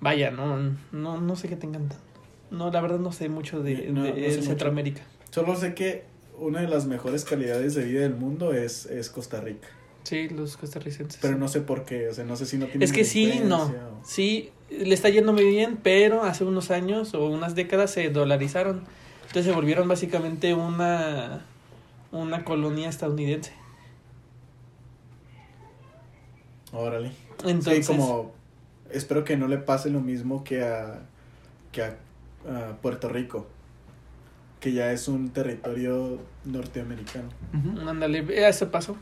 vaya, 0.00 0.30
no, 0.30 0.56
no, 0.92 1.20
no 1.20 1.36
sé 1.36 1.48
qué 1.48 1.56
tengan 1.56 1.88
tanto. 1.88 2.04
No, 2.50 2.70
la 2.70 2.80
verdad 2.80 2.98
no 2.98 3.12
sé 3.12 3.28
mucho 3.28 3.62
de, 3.62 3.88
No, 3.90 4.02
de- 4.04 4.10
no 4.10 4.14
sé 4.14 4.20
de 4.20 4.28
mucho. 4.28 4.42
Centroamérica. 4.42 5.02
Solo 5.30 5.56
sé 5.56 5.74
que 5.74 6.04
una 6.38 6.60
de 6.60 6.68
las 6.68 6.86
mejores 6.86 7.24
calidades 7.24 7.74
de 7.74 7.84
vida 7.84 8.00
del 8.00 8.14
mundo 8.14 8.52
es, 8.52 8.86
es 8.86 9.10
Costa 9.10 9.40
Rica. 9.40 9.68
Sí, 10.02 10.28
los 10.28 10.56
costarricenses. 10.56 11.20
Pero 11.22 11.38
no 11.38 11.46
sé 11.48 11.60
por 11.60 11.84
qué, 11.84 12.08
o 12.08 12.14
sea, 12.14 12.24
no 12.24 12.36
sé 12.36 12.46
si 12.46 12.58
no 12.58 12.66
tiene 12.66 12.84
es 12.84 12.92
que 12.92 13.04
sí, 13.04 13.40
no. 13.44 13.72
Sí, 14.04 14.50
le 14.68 14.94
está 14.94 15.08
yendo 15.08 15.32
muy 15.32 15.46
bien, 15.46 15.78
pero 15.80 16.24
hace 16.24 16.44
unos 16.44 16.70
años 16.70 17.14
o 17.14 17.26
unas 17.26 17.54
décadas 17.54 17.92
se 17.92 18.10
dolarizaron. 18.10 18.82
Entonces 19.22 19.44
se 19.46 19.52
volvieron 19.52 19.86
básicamente 19.86 20.54
una, 20.54 21.46
una 22.10 22.44
colonia 22.44 22.88
estadounidense. 22.88 23.52
Órale. 26.72 27.12
Entonces, 27.44 27.86
Sí, 27.86 27.92
como 27.92 28.32
espero 28.90 29.24
que 29.24 29.36
no 29.36 29.46
le 29.46 29.58
pase 29.58 29.90
lo 29.90 30.00
mismo 30.00 30.42
que 30.42 30.62
a 30.64 31.02
que 31.70 31.82
a, 31.82 31.96
a 32.46 32.76
Puerto 32.82 33.08
Rico, 33.08 33.46
que 34.62 34.72
ya 34.72 34.92
es 34.92 35.08
un 35.08 35.30
territorio 35.30 36.20
norteamericano. 36.44 37.28
Ándale, 37.84 38.20
eh, 38.20 38.48
eso 38.48 38.70
pasó. 38.70 38.96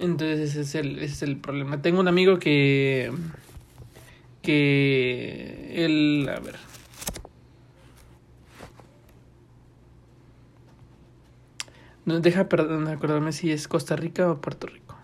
Entonces 0.00 0.50
ese 0.50 0.60
es 0.62 0.74
el, 0.74 0.98
es 0.98 1.22
el 1.22 1.36
problema. 1.36 1.80
Tengo 1.80 2.00
un 2.00 2.08
amigo 2.08 2.40
que. 2.40 3.12
que. 4.42 5.84
él. 5.84 6.28
a 6.28 6.40
ver. 6.40 6.56
No, 12.04 12.20
deja 12.20 12.48
perdón, 12.48 12.88
acordarme 12.88 13.30
si 13.32 13.52
es 13.52 13.68
Costa 13.68 13.94
Rica 13.94 14.30
o 14.30 14.40
Puerto 14.40 14.66
Rico. 14.66 14.96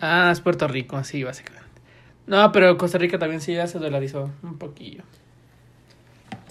Ah, 0.00 0.30
es 0.32 0.40
Puerto 0.40 0.66
Rico, 0.66 1.02
sí, 1.04 1.24
básicamente. 1.24 1.68
No, 2.26 2.52
pero 2.52 2.78
Costa 2.78 2.96
Rica 2.96 3.18
también 3.18 3.42
sí 3.42 3.52
ya 3.52 3.66
se 3.66 3.78
dolarizó 3.78 4.30
un 4.42 4.56
poquillo. 4.56 5.02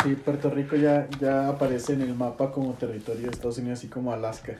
Sí, 0.03 0.15
Puerto 0.15 0.49
Rico 0.49 0.77
ya, 0.77 1.09
ya 1.19 1.49
aparece 1.49 1.93
en 1.93 2.01
el 2.01 2.15
mapa 2.15 2.51
como 2.51 2.73
territorio 2.73 3.23
de 3.23 3.31
Estados 3.31 3.57
Unidos, 3.57 3.79
así 3.79 3.89
como 3.89 4.13
Alaska. 4.13 4.57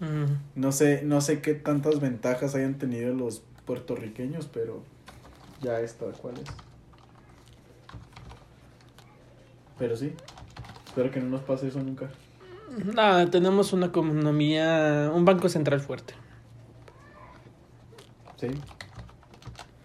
Mm. 0.00 0.60
No 0.60 0.72
sé, 0.72 1.02
no 1.04 1.20
sé 1.20 1.40
qué 1.40 1.54
tantas 1.54 2.00
ventajas 2.00 2.54
hayan 2.56 2.78
tenido 2.78 3.14
los 3.14 3.42
puertorriqueños, 3.66 4.46
pero 4.52 4.82
ya 5.62 5.78
es 5.80 5.94
tal 5.94 6.12
cual 6.12 6.34
es. 6.38 6.50
Pero 9.78 9.96
sí, 9.96 10.12
espero 10.86 11.10
que 11.10 11.20
no 11.20 11.28
nos 11.28 11.42
pase 11.42 11.68
eso 11.68 11.80
nunca. 11.80 12.10
Nada, 12.94 13.30
tenemos 13.30 13.72
una 13.72 13.86
economía, 13.86 15.10
un 15.14 15.24
banco 15.24 15.48
central 15.48 15.80
fuerte. 15.80 16.14
Sí. 18.36 18.48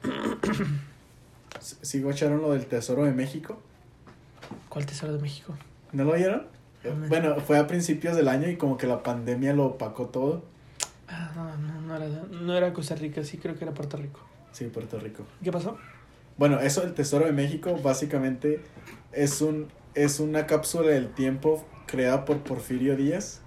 ¿Sigo 1.59 2.09
echaron 2.11 2.41
lo 2.41 2.53
del 2.53 2.65
Tesoro 2.65 3.03
de 3.03 3.11
México? 3.11 3.61
¿Cuál 4.69 4.85
tesoro 4.85 5.13
de 5.13 5.21
México? 5.21 5.55
¿No 5.91 6.03
lo 6.03 6.13
vieron? 6.13 6.47
No. 6.83 7.07
Bueno, 7.07 7.39
fue 7.39 7.57
a 7.57 7.65
principios 7.65 8.15
del 8.15 8.27
año 8.27 8.47
y 8.47 8.57
como 8.57 8.77
que 8.77 8.85
la 8.85 9.01
pandemia 9.01 9.53
lo 9.53 9.65
opacó 9.65 10.07
todo. 10.07 10.43
Ah, 11.07 11.31
no, 11.35 11.57
no, 11.57 11.81
no 11.81 11.95
era, 11.95 12.07
no 12.29 12.55
era 12.55 12.73
Costa 12.73 12.95
Rica, 12.95 13.23
sí 13.23 13.37
creo 13.37 13.55
que 13.55 13.63
era 13.63 13.73
Puerto 13.73 13.97
Rico. 13.97 14.19
Sí, 14.51 14.65
Puerto 14.65 14.99
Rico. 14.99 15.23
¿Qué 15.43 15.51
pasó? 15.51 15.77
Bueno, 16.37 16.59
eso 16.59 16.81
del 16.81 16.93
Tesoro 16.93 17.25
de 17.25 17.31
México 17.31 17.77
básicamente 17.81 18.61
es 19.11 19.41
un 19.41 19.67
es 19.93 20.19
una 20.19 20.45
cápsula 20.45 20.89
del 20.89 21.09
tiempo 21.13 21.65
creada 21.87 22.25
por 22.25 22.39
Porfirio 22.39 22.97
Díaz 22.97 23.41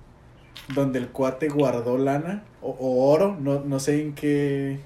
donde 0.75 0.99
el 0.99 1.09
cuate 1.09 1.49
guardó 1.49 1.99
lana 1.99 2.45
o, 2.63 2.71
o 2.71 3.11
oro, 3.13 3.37
no, 3.39 3.61
no 3.61 3.79
sé 3.79 4.01
en 4.01 4.15
qué 4.15 4.81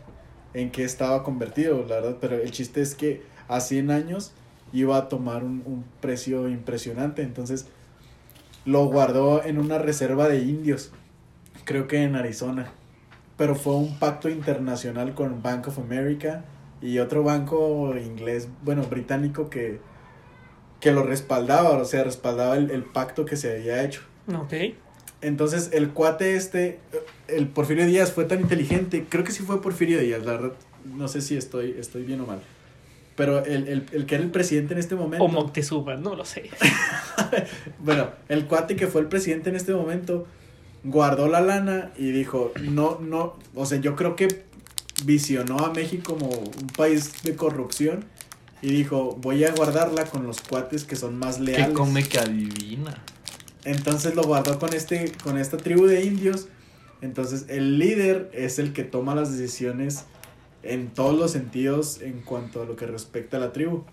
en 0.54 0.70
qué 0.70 0.84
estaba 0.84 1.22
convertido, 1.22 1.84
la 1.88 1.96
verdad, 1.96 2.16
pero 2.20 2.36
el 2.36 2.50
chiste 2.50 2.82
es 2.82 2.94
que 2.94 3.22
a 3.48 3.60
100 3.60 3.90
años 3.90 4.32
iba 4.72 4.96
a 4.96 5.08
tomar 5.08 5.44
un, 5.44 5.62
un 5.66 5.84
precio 6.00 6.48
impresionante, 6.48 7.22
entonces 7.22 7.66
lo 8.64 8.86
guardó 8.86 9.44
en 9.44 9.58
una 9.58 9.78
reserva 9.78 10.28
de 10.28 10.38
indios, 10.38 10.92
creo 11.64 11.88
que 11.88 12.02
en 12.02 12.16
Arizona, 12.16 12.72
pero 13.36 13.54
fue 13.54 13.74
un 13.74 13.98
pacto 13.98 14.28
internacional 14.28 15.14
con 15.14 15.42
Bank 15.42 15.68
of 15.68 15.78
America 15.78 16.44
y 16.80 16.98
otro 16.98 17.22
banco 17.22 17.94
inglés, 17.96 18.48
bueno, 18.62 18.82
británico 18.82 19.50
que, 19.50 19.80
que 20.80 20.92
lo 20.92 21.02
respaldaba, 21.02 21.70
o 21.70 21.84
sea, 21.84 22.04
respaldaba 22.04 22.56
el, 22.56 22.70
el 22.70 22.84
pacto 22.84 23.24
que 23.24 23.36
se 23.36 23.52
había 23.52 23.82
hecho. 23.84 24.02
Ok. 24.34 24.54
Entonces, 25.20 25.70
el 25.72 25.90
cuate 25.90 26.34
este, 26.34 26.80
el 27.28 27.48
Porfirio 27.48 27.86
Díaz 27.86 28.12
fue 28.12 28.24
tan 28.24 28.40
inteligente, 28.40 29.06
creo 29.08 29.24
que 29.24 29.30
sí 29.32 29.44
fue 29.44 29.62
Porfirio 29.62 30.00
Díaz, 30.00 30.24
la 30.24 30.32
verdad, 30.32 30.52
no 30.84 31.06
sé 31.06 31.20
si 31.20 31.36
estoy, 31.36 31.76
estoy 31.78 32.02
bien 32.02 32.20
o 32.20 32.26
mal. 32.26 32.40
Pero 33.16 33.44
el, 33.44 33.68
el, 33.68 33.86
el 33.92 34.06
que 34.06 34.14
era 34.14 34.24
el 34.24 34.30
presidente 34.30 34.72
en 34.74 34.80
este 34.80 34.94
momento. 34.94 35.24
O 35.24 35.28
Moctezuma, 35.28 35.96
no 35.96 36.14
lo 36.14 36.24
sé. 36.24 36.50
bueno, 37.78 38.08
el 38.28 38.46
cuate 38.46 38.76
que 38.76 38.86
fue 38.86 39.02
el 39.02 39.08
presidente 39.08 39.50
en 39.50 39.56
este 39.56 39.74
momento 39.74 40.26
guardó 40.84 41.28
la 41.28 41.40
lana 41.40 41.92
y 41.96 42.10
dijo, 42.10 42.52
no, 42.60 42.98
no, 43.00 43.36
o 43.54 43.66
sea, 43.66 43.78
yo 43.78 43.94
creo 43.96 44.16
que 44.16 44.44
visionó 45.04 45.58
a 45.58 45.72
México 45.72 46.14
como 46.14 46.28
un 46.28 46.66
país 46.76 47.22
de 47.22 47.36
corrupción 47.36 48.04
y 48.60 48.68
dijo, 48.68 49.16
voy 49.20 49.44
a 49.44 49.52
guardarla 49.52 50.04
con 50.06 50.26
los 50.26 50.40
cuates 50.40 50.84
que 50.84 50.96
son 50.96 51.18
más 51.18 51.40
leales. 51.40 51.68
Que 51.68 51.72
come 51.72 52.04
que 52.04 52.18
adivina. 52.18 53.02
Entonces 53.64 54.14
lo 54.14 54.22
guardó 54.22 54.58
con 54.58 54.72
este 54.72 55.12
con 55.22 55.38
esta 55.38 55.56
tribu 55.56 55.86
de 55.86 56.04
indios. 56.04 56.48
Entonces 57.00 57.46
el 57.48 57.78
líder 57.78 58.30
es 58.32 58.58
el 58.58 58.72
que 58.72 58.84
toma 58.84 59.14
las 59.14 59.36
decisiones 59.36 60.04
en 60.62 60.88
todos 60.90 61.18
los 61.18 61.30
sentidos 61.32 62.00
en 62.02 62.20
cuanto 62.22 62.62
a 62.62 62.64
lo 62.66 62.76
que 62.76 62.86
respecta 62.86 63.36
a 63.36 63.40
la 63.40 63.52
tribu. 63.52 63.84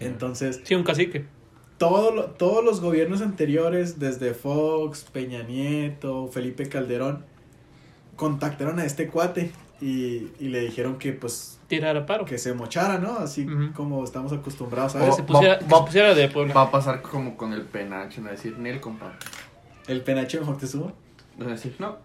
Entonces, 0.00 0.60
Sí, 0.64 0.74
un 0.74 0.84
cacique. 0.84 1.24
todo 1.78 2.12
lo- 2.14 2.26
todos 2.26 2.64
los 2.64 2.80
gobiernos 2.80 3.20
anteriores, 3.22 3.98
desde 3.98 4.34
Fox, 4.34 5.04
Peña 5.12 5.42
Nieto, 5.42 6.28
Felipe 6.28 6.68
Calderón, 6.68 7.24
contactaron 8.16 8.78
a 8.78 8.84
este 8.84 9.08
cuate 9.08 9.52
y, 9.80 10.28
y 10.40 10.48
le 10.48 10.60
dijeron 10.60 10.98
que 10.98 11.12
pues 11.12 11.58
Tirar 11.68 11.96
a 11.96 12.06
paro. 12.06 12.24
que 12.24 12.38
se 12.38 12.52
mochara, 12.54 12.98
¿no? 12.98 13.18
Así 13.18 13.46
como 13.74 14.02
estamos 14.02 14.32
acostumbrados 14.32 14.96
a 14.96 15.00
ver. 15.00 15.12
se 15.12 15.22
pusiera, 15.22 15.54
va- 15.54 15.58
que 15.60 15.64
se 15.74 15.80
pusiera 15.82 16.14
de 16.14 16.28
Puebla. 16.28 16.54
Va 16.54 16.62
a 16.62 16.70
pasar 16.70 17.02
como 17.02 17.36
con 17.36 17.52
el 17.52 17.62
penacho, 17.62 18.20
no 18.20 18.30
decir 18.30 18.56
ni 18.58 18.70
el 18.70 18.80
compa. 18.80 19.16
El 19.86 20.02
penacho 20.02 20.40
de 20.40 20.44
Moctezuma. 20.46 20.92
No 21.36 21.46
decir, 21.46 21.76
no. 21.78 21.98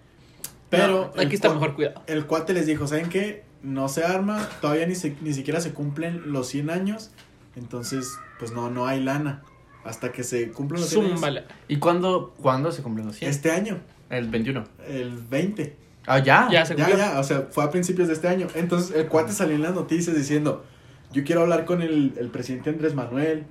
Pero 0.69 1.11
No, 1.15 1.21
aquí 1.21 1.35
está 1.35 1.51
mejor 1.53 1.75
cuidado. 1.75 2.01
el 2.07 2.25
cuate 2.25 2.53
les 2.53 2.65
dijo, 2.67 2.85
¿saben 2.87 3.09
qué? 3.09 3.43
No 3.63 3.87
se 3.89 4.03
arma, 4.03 4.47
todavía 4.61 4.85
ni, 4.85 4.93
se- 4.95 5.15
ni 5.21 5.33
siquiera 5.33 5.59
se 5.61 5.71
cumplen 5.73 6.31
los 6.31 6.47
100 6.49 6.69
años, 6.69 7.11
entonces 7.55 8.13
pues 8.39 8.51
no, 8.51 8.69
no 8.69 8.85
hay 8.85 9.01
lana. 9.03 9.41
Hasta 9.85 10.11
que 10.11 10.23
se 10.23 10.51
cumplan 10.51 10.81
los 10.81 10.89
100 10.89 11.05
años. 11.05 11.43
¿Y 11.67 11.77
cuándo, 11.77 12.33
cuándo 12.41 12.71
se 12.71 12.81
cumplen 12.83 13.07
los 13.07 13.15
100? 13.17 13.29
Este 13.31 13.51
año, 13.51 13.79
El 14.09 14.29
21. 14.29 14.63
el 14.87 15.17
20. 15.17 15.75
Ah, 16.05 16.19
ya. 16.19 16.47
Ya 16.51 16.65
se 16.65 16.75
Ya, 16.75 16.85
cumplió. 16.85 16.97
ya, 17.05 17.19
o 17.19 17.23
sea, 17.23 17.47
fue 17.51 17.63
a 17.63 17.69
principios 17.71 18.07
de 18.09 18.13
este 18.13 18.27
año. 18.27 18.47
Entonces 18.55 18.95
el 18.95 19.07
cuate 19.07 19.31
salió 19.33 19.55
en 19.55 19.61
las 19.61 19.73
noticias 19.73 20.15
diciendo, 20.15 20.63
yo 21.11 21.23
quiero 21.23 21.41
hablar 21.41 21.65
con 21.65 21.81
el, 21.81 22.13
el 22.17 22.27
presidente 22.29 22.69
Andrés 22.69 22.93
Manuel, 22.95 23.43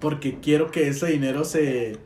porque 0.00 0.38
quiero 0.40 0.70
que 0.70 0.88
ese 0.88 1.06
dinero 1.06 1.44
se, 1.44 1.98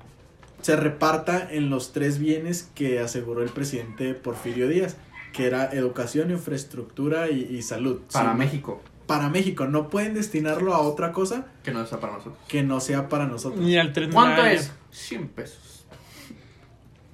se 0.62 0.77
reparta 0.77 1.47
en 1.51 1.70
los 1.70 1.93
tres 1.93 2.18
bienes 2.18 2.70
que 2.75 2.99
aseguró 2.99 3.43
el 3.43 3.51
presidente 3.51 4.14
Porfirio 4.14 4.68
Díaz, 4.68 4.97
que 5.35 5.47
era 5.47 5.66
educación, 5.72 6.30
infraestructura 6.30 7.28
y, 7.28 7.41
y 7.43 7.61
salud. 7.62 8.01
Para 8.12 8.32
Sí, 8.32 8.39
México. 8.39 8.80
Para 9.07 9.28
México, 9.28 9.66
no 9.66 9.91
pueden 9.91 10.14
destinarlo 10.14 10.72
a 10.72 10.78
otra 10.80 11.12
cosa 11.12 11.45
Que 11.62 11.72
no 11.72 11.82
está 11.82 12.01
para 12.01 12.14
nosotros. 12.14 12.39
que 12.49 12.62
no 12.62 12.80
sea 12.80 13.11
para 13.11 13.26
nosotros. 13.26 13.61
Ni 13.62 13.76
al 13.76 13.93
tren 13.93 14.11
¿Cuánto 14.11 14.43
es? 14.47 14.72
100 14.93 15.28
pesos. 15.28 15.85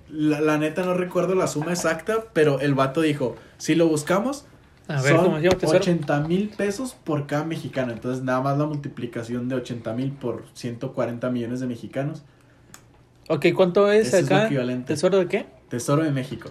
La, 0.08 0.40
la 0.40 0.58
neta 0.58 0.84
no 0.84 0.94
recuerdo 0.94 1.34
la 1.34 1.46
suma 1.48 1.72
exacta, 1.72 2.26
pero 2.32 2.60
el 2.60 2.74
vato 2.74 3.00
dijo, 3.00 3.36
si 3.58 3.74
lo 3.74 3.88
buscamos, 3.88 4.44
son 4.86 5.40
Tesoro? 5.58 5.78
80 5.78 6.20
mil 6.22 6.48
pesos 6.48 6.94
por 7.04 7.26
cada 7.26 7.44
mexicano. 7.44 7.92
Entonces 7.92 8.22
nada 8.24 8.40
más 8.40 8.58
la 8.58 8.66
multiplicación 8.66 9.48
de 9.48 9.56
80 9.56 9.92
mil 9.94 10.12
por 10.12 10.44
140 10.54 11.30
millones 11.30 11.60
de 11.60 11.66
mexicanos. 11.66 12.22
Ok, 13.28 13.46
¿cuánto 13.54 13.90
es 13.92 14.08
Ese 14.08 14.20
es 14.20 14.30
lo 14.30 14.36
acá? 14.36 14.46
equivalente. 14.46 14.94
¿Tesoro 14.94 15.18
de 15.18 15.26
qué? 15.26 15.46
Tesoro 15.68 16.02
de 16.02 16.10
México. 16.10 16.50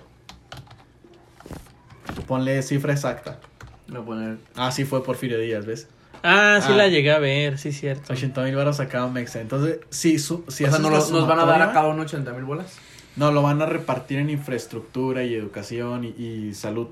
Ponle 2.28 2.61
cifra 2.63 2.93
exacta. 2.93 3.39
Voy 3.88 4.01
a 4.01 4.05
poner. 4.05 4.38
Ah, 4.55 4.72
sí 4.72 4.86
fue 4.86 5.03
Porfirio 5.03 5.39
Díaz, 5.39 5.65
¿ves? 5.65 5.88
Ah, 6.22 6.59
sí 6.61 6.72
Ah. 6.74 6.78
la 6.78 6.88
llegué 6.88 7.11
a 7.11 7.20
ver, 7.20 7.57
sí, 7.57 7.72
cierto. 7.72 8.11
80 8.13 8.43
mil 8.43 8.55
baros 8.55 8.80
a 8.80 8.88
cada 8.89 9.07
mexa. 9.07 9.39
Entonces, 9.41 9.80
sí, 9.89 10.20
su, 10.20 10.43
si 10.47 10.63
o 10.65 10.67
sea, 10.67 10.70
haces 10.70 10.82
¿no 10.82 10.89
la 10.89 10.97
nos 10.97 11.28
van 11.28 11.39
a 11.39 11.45
dar 11.45 11.61
a 11.61 11.72
cada 11.74 11.88
uno 11.88 12.01
80 12.03 12.34
mil 12.34 12.43
bolas. 12.43 12.78
No, 13.15 13.32
lo 13.32 13.41
van 13.41 13.61
a 13.61 13.65
repartir 13.65 14.20
en 14.20 14.30
infraestructura 14.30 15.24
y 15.24 15.34
educación 15.34 16.03
y, 16.03 16.09
y 16.24 16.53
salud. 16.53 16.88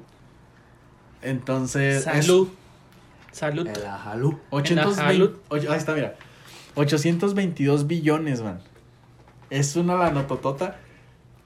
Entonces. 1.21 1.97
es 2.07 2.25
Salud. 2.25 2.49
Salud. 3.31 3.67
El 3.67 3.85
ajalú. 3.85 4.39
820 4.49 4.95
salud. 4.95 5.37
ocho- 5.49 5.71
ahí 5.71 5.77
está, 5.77 5.93
mira. 5.93 6.15
822 6.75 7.87
billones, 7.87 8.41
man. 8.41 8.59
Es 9.49 9.75
una 9.75 9.95
lanototota 9.95 10.77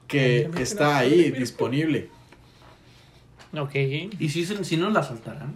que 0.06 0.50
Ay, 0.54 0.62
está 0.62 0.98
ahí 0.98 1.30
disponible. 1.30 2.10
Ok. 3.56 3.74
¿Y 4.18 4.28
si, 4.30 4.44
si 4.46 4.76
no 4.76 4.90
la 4.90 5.02
saltarán? 5.02 5.54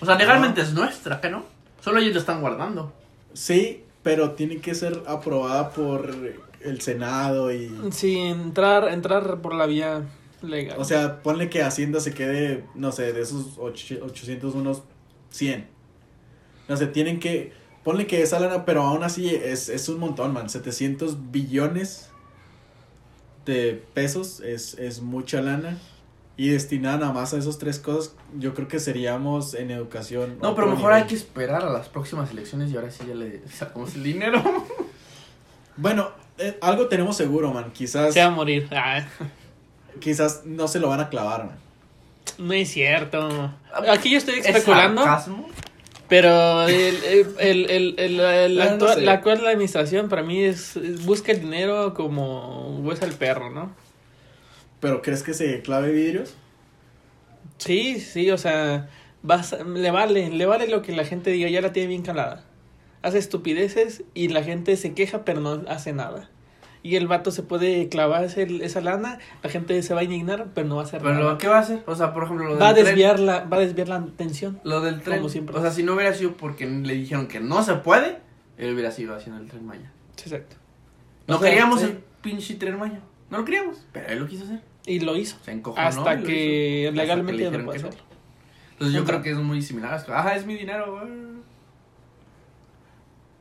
O 0.00 0.06
sea, 0.06 0.16
legalmente 0.16 0.60
es 0.60 0.72
nuestra, 0.72 1.20
¿qué 1.20 1.30
no? 1.30 1.44
Solo 1.80 1.98
ellos 2.00 2.14
la 2.14 2.20
están 2.20 2.40
guardando. 2.40 2.92
Sí, 3.34 3.82
pero 4.02 4.32
tiene 4.32 4.58
que 4.58 4.74
ser 4.74 5.02
aprobada 5.06 5.70
por 5.70 6.14
el 6.62 6.80
Senado 6.80 7.52
y. 7.52 7.70
Sí, 7.92 8.18
entrar, 8.18 8.88
entrar 8.88 9.40
por 9.40 9.54
la 9.54 9.66
vía 9.66 10.02
legal. 10.42 10.76
O 10.78 10.84
sea, 10.84 11.22
ponle 11.22 11.48
que 11.50 11.62
Hacienda 11.62 12.00
se 12.00 12.12
quede, 12.14 12.64
no 12.74 12.92
sé, 12.92 13.12
de 13.12 13.20
esos 13.22 13.58
och- 13.58 14.00
800 14.02 14.54
unos 14.54 14.82
100. 15.30 15.66
No 16.68 16.76
sé, 16.76 16.86
tienen 16.86 17.20
que, 17.20 17.52
ponle 17.84 18.06
que 18.06 18.22
esa 18.22 18.40
lana, 18.40 18.64
pero 18.64 18.82
aún 18.82 19.02
así 19.04 19.28
es, 19.34 19.68
es 19.68 19.88
un 19.88 19.98
montón, 20.00 20.32
man. 20.32 20.48
700 20.50 21.30
billones 21.30 22.10
de 23.44 23.80
pesos 23.94 24.40
es, 24.40 24.74
es 24.74 25.00
mucha 25.00 25.40
lana. 25.40 25.78
Y 26.38 26.50
destinada 26.50 26.98
nada 26.98 27.12
más 27.14 27.32
a 27.32 27.38
esas 27.38 27.56
tres 27.58 27.78
cosas, 27.78 28.14
yo 28.38 28.52
creo 28.52 28.68
que 28.68 28.78
seríamos 28.78 29.54
en 29.54 29.70
educación. 29.70 30.36
No, 30.42 30.54
pero 30.54 30.66
mejor 30.66 30.90
nivel. 30.90 31.02
hay 31.02 31.08
que 31.08 31.14
esperar 31.14 31.64
a 31.64 31.70
las 31.70 31.88
próximas 31.88 32.30
elecciones 32.30 32.70
y 32.70 32.76
ahora 32.76 32.90
sí 32.90 33.04
ya 33.08 33.14
le 33.14 33.40
sacamos 33.48 33.94
el 33.94 34.02
dinero. 34.02 34.42
Bueno, 35.76 36.10
eh, 36.38 36.58
algo 36.60 36.88
tenemos 36.88 37.16
seguro, 37.16 37.52
man. 37.52 37.70
Quizás, 37.72 38.14
Se 38.14 38.20
va 38.20 38.26
a 38.26 38.30
morir. 38.30 38.68
Ah, 38.70 39.02
quizás 40.00 40.42
no 40.44 40.68
se 40.68 40.80
lo 40.80 40.88
van 40.88 41.00
a 41.00 41.08
clavar, 41.08 41.46
man. 41.46 41.56
no 42.38 42.52
es 42.52 42.68
cierto. 42.70 43.50
Aquí 43.90 44.10
yo 44.10 44.18
estoy 44.18 44.40
¿Es 44.40 44.46
especulando. 44.46 45.02
sarcasmo? 45.02 45.48
Pero 46.08 46.68
el, 46.68 46.74
el, 47.04 47.34
el, 47.40 47.70
el- 47.70 47.98
el- 47.98 48.20
el 48.20 48.60
Ah, 48.60 48.64
no 48.66 48.70
actual- 48.74 48.94
sé. 48.94 49.00
la 49.00 49.12
actual 49.12 49.46
administración 49.46 50.08
para 50.08 50.22
mí 50.22 50.40
es, 50.44 50.76
es 50.76 51.04
busca 51.04 51.32
el 51.32 51.40
dinero 51.40 51.94
como 51.94 52.76
hueso 52.80 53.04
al 53.06 53.12
perro, 53.12 53.50
¿no? 53.50 53.74
Pero 54.80 55.02
¿crees 55.02 55.22
que 55.22 55.34
se 55.34 55.62
clave 55.62 55.90
vidrios? 55.92 56.34
Sí, 57.58 58.00
sí, 58.00 58.30
o 58.30 58.38
sea, 58.38 58.88
vas, 59.22 59.56
le 59.66 59.90
vale, 59.90 60.30
le 60.30 60.46
vale 60.46 60.68
lo 60.68 60.82
que 60.82 60.94
la 60.94 61.04
gente 61.04 61.30
diga, 61.30 61.48
ya 61.48 61.60
la 61.60 61.72
tiene 61.72 61.88
bien 61.88 62.02
calada. 62.02 62.44
Hace 63.02 63.18
estupideces 63.18 64.02
y 64.14 64.28
la 64.28 64.42
gente 64.42 64.76
se 64.76 64.94
queja 64.94 65.24
pero 65.24 65.40
no 65.40 65.62
hace 65.68 65.92
nada. 65.92 66.28
Y 66.82 66.94
el 66.96 67.08
vato 67.08 67.30
se 67.32 67.42
puede 67.42 67.88
clavar 67.88 68.22
ese- 68.24 68.64
esa 68.64 68.80
lana, 68.80 69.18
la 69.42 69.50
gente 69.50 69.82
se 69.82 69.92
va 69.94 70.00
a 70.00 70.04
indignar 70.04 70.48
pero 70.54 70.68
no 70.68 70.76
va 70.76 70.82
a 70.82 70.84
hacer 70.84 71.00
Pero 71.00 71.14
nada. 71.14 71.32
lo- 71.32 71.38
¿qué 71.38 71.48
va 71.48 71.56
a 71.56 71.60
hacer? 71.60 71.82
O 71.86 71.94
sea, 71.96 72.12
por 72.12 72.24
ejemplo, 72.24 72.44
lo 72.50 72.58
Va 72.58 72.68
a 72.68 72.74
tren. 72.74 72.84
desviar 72.86 73.18
la, 73.18 73.44
va 73.44 73.56
a 73.56 73.60
desviar 73.60 73.88
la 73.88 73.96
atención. 73.96 74.60
Lo 74.62 74.80
del 74.80 75.00
tren. 75.02 75.18
Como 75.18 75.28
siempre. 75.28 75.56
O 75.56 75.62
sea, 75.62 75.70
si 75.72 75.82
no 75.82 75.94
hubiera 75.94 76.12
sido 76.14 76.36
porque 76.36 76.66
le 76.66 76.94
dijeron 76.94 77.26
que 77.26 77.40
no 77.40 77.62
se 77.64 77.74
puede, 77.76 78.18
él 78.58 78.72
hubiera 78.74 78.90
sido 78.92 79.14
haciendo 79.16 79.40
el 79.40 79.48
tren 79.48 79.64
Maya. 79.66 79.90
Exacto. 80.22 80.56
No 81.26 81.36
O 81.36 81.38
sea, 81.40 81.48
queríamos 81.50 81.80
sí. 81.80 81.86
el 81.86 81.98
pinche 82.22 82.54
tren 82.54 82.78
Maya. 82.78 83.00
No 83.30 83.38
lo 83.38 83.44
queríamos, 83.44 83.78
pero 83.92 84.08
él 84.08 84.18
lo 84.20 84.26
quiso 84.26 84.44
hacer. 84.44 84.60
Y 84.86 85.00
lo 85.00 85.16
hizo. 85.16 85.36
Se 85.44 85.52
encojonó. 85.52 85.86
Hasta 85.86 86.22
que 86.22 86.84
hizo. 86.84 86.92
legalmente 86.92 87.46
Hasta 87.46 87.58
que 87.58 87.64
puede. 87.64 87.78
Entonces 88.72 88.94
yo 88.94 89.04
creo 89.04 89.22
que 89.22 89.30
es 89.30 89.36
muy 89.38 89.62
similar. 89.62 90.04
Ajá, 90.08 90.36
es 90.36 90.46
mi 90.46 90.54
dinero, 90.54 90.92
güey. 90.92 91.36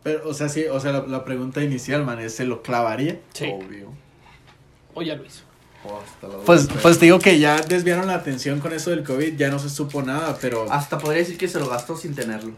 Pero, 0.01 0.29
o 0.29 0.33
sea, 0.33 0.49
sí, 0.49 0.65
o 0.65 0.79
sea, 0.79 0.91
la, 0.91 1.05
la 1.07 1.25
pregunta 1.25 1.63
inicial, 1.63 2.05
man, 2.05 2.19
es, 2.19 2.35
¿se 2.35 2.45
lo 2.45 2.61
clavaría? 2.61 3.19
Sí. 3.33 3.51
Obvio. 3.51 3.91
O 4.93 5.01
ya 5.01 5.15
lo 5.15 5.25
hizo. 5.25 5.43
O 5.83 5.99
hasta 5.99 6.27
la 6.27 6.43
Pues, 6.45 6.67
pues 6.81 6.99
te 6.99 7.05
digo 7.05 7.19
que 7.19 7.37
ya 7.37 7.59
desviaron 7.59 8.07
la 8.07 8.15
atención 8.15 8.59
con 8.59 8.71
eso 8.71 8.91
del 8.91 9.03
COVID, 9.03 9.35
ya 9.35 9.49
no 9.49 9.59
se 9.59 9.69
supo 9.69 10.01
nada, 10.01 10.37
pero 10.39 10.71
Hasta 10.71 10.97
podría 10.97 11.19
decir 11.19 11.37
que 11.37 11.47
se 11.47 11.59
lo 11.59 11.67
gastó 11.67 11.97
sin 11.97 12.15
tenerlo. 12.15 12.53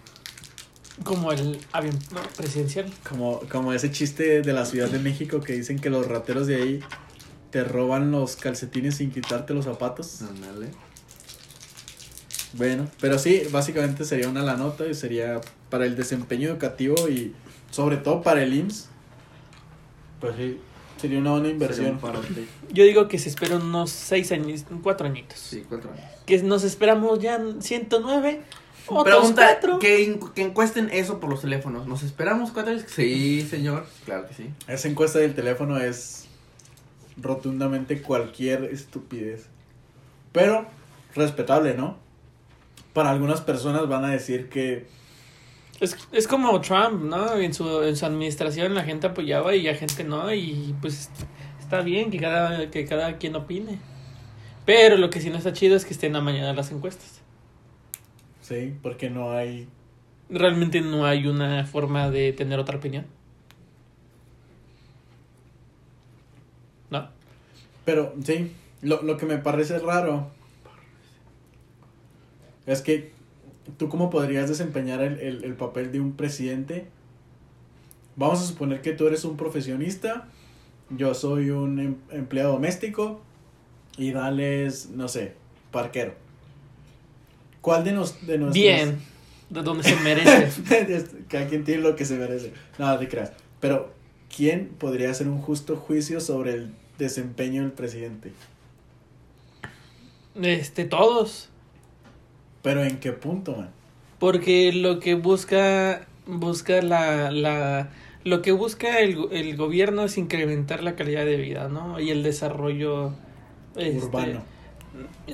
Como 1.04 1.32
el 1.32 1.60
avión 1.72 1.98
presidencial. 2.36 2.92
como, 3.08 3.40
como 3.50 3.72
ese 3.74 3.92
chiste 3.92 4.42
de 4.42 4.54
la 4.54 4.66
Ciudad 4.66 4.90
de 4.90 5.00
México 5.00 5.42
que 5.42 5.54
dicen 5.54 5.80
que 5.80 5.90
los 5.90 6.08
rateros 6.08 6.48
de 6.48 6.56
ahí 6.56 6.80
te 7.52 7.64
roban 7.64 8.12
los 8.12 8.36
calcetines 8.36 8.96
sin 8.96 9.12
quitarte 9.12 9.54
los 9.54 9.66
zapatos. 9.66 10.22
Ándale. 10.22 10.70
Bueno, 12.54 12.88
pero 13.02 13.20
sí, 13.20 13.44
básicamente 13.52 14.06
sería 14.06 14.30
una 14.30 14.42
la 14.42 14.56
nota 14.56 14.86
y 14.88 14.94
sería 14.94 15.42
para 15.70 15.86
el 15.86 15.96
desempeño 15.96 16.50
educativo 16.50 17.10
y 17.10 17.34
sobre 17.72 17.98
todo 17.98 18.22
para 18.22 18.42
el 18.42 18.54
IMSS. 18.54 18.90
Pues 20.22 20.36
sí, 20.38 20.58
sería 21.00 21.20
una 21.20 21.32
buena 21.32 21.50
inversión. 21.50 22.00
parote. 22.00 22.48
Yo 22.72 22.84
digo 22.84 23.08
que 23.08 23.20
se 23.20 23.30
esperan 23.30 23.62
unos 23.62 23.92
seis 23.92 24.32
años, 24.32 24.64
cuatro 24.82 25.08
añitos. 25.08 25.38
Sí, 25.38 25.64
cuatro 25.68 25.92
años. 25.92 26.06
Que 26.26 26.42
nos 26.42 26.64
esperamos 26.64 27.20
ya 27.20 27.40
109. 27.60 28.42
Otros 28.90 29.04
Pregunta, 29.18 29.48
cuatro. 29.52 29.80
que, 29.80 30.18
que 30.34 30.42
encuesten 30.44 30.90
eso 30.92 31.20
por 31.20 31.30
los 31.30 31.42
teléfonos. 31.42 31.88
¿Nos 31.88 32.04
esperamos 32.04 32.52
cuatro 32.52 32.72
años? 32.72 32.86
Sí, 32.88 33.46
señor. 33.48 33.86
Claro 34.06 34.26
que 34.28 34.34
sí. 34.34 34.50
Esa 34.68 34.88
encuesta 34.88 35.20
del 35.20 35.36
teléfono 35.36 35.78
es 35.78 36.27
rotundamente 37.18 38.02
cualquier 38.02 38.66
estupidez. 38.66 39.48
Pero 40.32 40.66
respetable, 41.16 41.74
¿no? 41.74 41.98
Para 42.94 43.12
algunas 43.12 43.42
personas 43.42 43.88
van 43.88 44.06
a 44.06 44.10
decir 44.10 44.50
que 44.50 44.88
Es, 45.80 45.98
es 46.12 46.28
como 46.28 46.60
Trump, 46.62 47.04
¿no? 47.04 47.36
En 47.36 47.54
su, 47.54 47.84
en 47.84 47.96
su 47.96 48.06
administración 48.06 48.74
la 48.74 48.84
gente 48.84 49.08
apoyaba 49.08 49.56
y 49.56 49.64
la 49.64 49.76
gente 49.76 50.04
no. 50.04 50.34
Y 50.34 50.76
pues 50.82 51.10
está 51.60 51.82
bien 51.82 52.12
que 52.12 52.20
cada, 52.20 52.70
que 52.70 52.86
cada 52.86 53.18
quien 53.18 53.36
opine. 53.36 53.80
Pero 54.66 54.98
lo 54.98 55.10
que 55.10 55.22
sí 55.22 55.30
no 55.30 55.38
está 55.38 55.54
chido 55.54 55.76
es 55.76 55.86
que 55.86 55.94
estén 55.94 56.16
a 56.16 56.22
mañana 56.22 56.54
las 56.54 56.72
encuestas. 56.72 57.22
sí, 58.42 58.76
porque 58.82 59.10
no 59.10 59.32
hay 59.32 59.68
Realmente 60.30 60.82
no 60.82 61.06
hay 61.06 61.26
una 61.28 61.66
forma 61.66 62.10
de 62.10 62.34
tener 62.34 62.60
otra 62.60 62.78
opinión. 62.78 63.06
Pero 67.88 68.14
sí, 68.22 68.52
lo, 68.82 69.02
lo 69.02 69.16
que 69.16 69.26
me 69.26 69.38
parece 69.38 69.80
raro 69.80 70.28
es 72.66 72.82
que 72.82 73.14
tú 73.78 73.88
cómo 73.88 74.10
podrías 74.10 74.50
desempeñar 74.50 75.02
el, 75.02 75.22
el, 75.22 75.46
el 75.46 75.54
papel 75.54 75.94
de 75.94 76.02
un 76.02 76.12
presidente. 76.12 76.88
Vamos 78.18 78.42
a 78.42 78.46
suponer 78.46 78.82
que 78.82 78.92
tú 78.92 79.08
eres 79.08 79.24
un 79.24 79.38
profesionista, 79.38 80.28
yo 80.90 81.14
soy 81.14 81.50
un 81.50 81.80
em- 81.80 81.96
empleado 82.12 82.52
doméstico 82.52 83.22
y 83.98 84.12
Dales, 84.12 84.90
no 84.90 85.08
sé, 85.08 85.36
parquero. 85.72 86.14
¿Cuál 87.62 87.86
de, 87.86 87.94
nos, 87.94 88.28
de 88.28 88.38
nuestros... 88.38 88.54
Bien. 88.54 89.00
De 89.50 89.62
donde 89.62 89.84
se 89.86 89.96
merece. 89.96 91.06
Cada 91.30 91.48
quien 91.48 91.64
tiene 91.64 91.84
lo 91.84 91.96
que 91.96 92.04
se 92.04 92.18
merece. 92.18 92.52
No, 92.78 93.00
te 93.00 93.08
creas. 93.08 93.32
Pero, 93.62 93.94
¿quién 94.36 94.68
podría 94.78 95.10
hacer 95.10 95.30
un 95.30 95.42
justo 95.42 95.78
juicio 95.78 96.20
sobre 96.20 96.54
el 96.56 96.74
desempeño 96.98 97.62
del 97.64 97.72
presidente? 97.72 98.32
este, 100.42 100.86
todos. 100.86 101.50
Pero, 102.62 102.84
¿en 102.84 103.00
qué 103.00 103.12
punto, 103.12 103.56
man? 103.56 103.70
Porque 104.20 104.72
lo 104.74 105.00
que 105.00 105.16
busca, 105.16 106.08
busca 106.26 106.82
la, 106.82 107.32
la, 107.32 107.92
lo 108.24 108.42
que 108.42 108.52
busca 108.52 109.00
el, 109.00 109.28
el 109.32 109.56
gobierno 109.56 110.04
es 110.04 110.18
incrementar 110.18 110.84
la 110.84 110.96
calidad 110.96 111.26
de 111.26 111.38
vida, 111.38 111.70
¿no? 111.70 112.00
Y 112.00 112.10
el 112.10 112.24
desarrollo 112.24 113.14
este, 113.76 114.06
Urbano. 114.06 114.42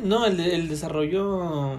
No, 0.03 0.25
el, 0.25 0.39
el 0.39 0.67
desarrollo 0.67 1.77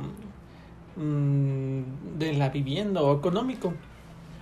mm, 0.97 2.19
de 2.19 2.33
la 2.33 2.49
vivienda 2.49 3.03
o 3.03 3.19
económico. 3.19 3.75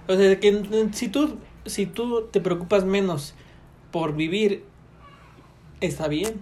O 0.08 0.14
sea, 0.14 0.38
que 0.38 0.88
si 0.92 1.08
tú, 1.08 1.36
si 1.66 1.86
tú 1.86 2.28
te 2.30 2.40
preocupas 2.40 2.84
menos 2.84 3.34
por 3.90 4.14
vivir, 4.14 4.64
está 5.86 6.08
bien. 6.08 6.40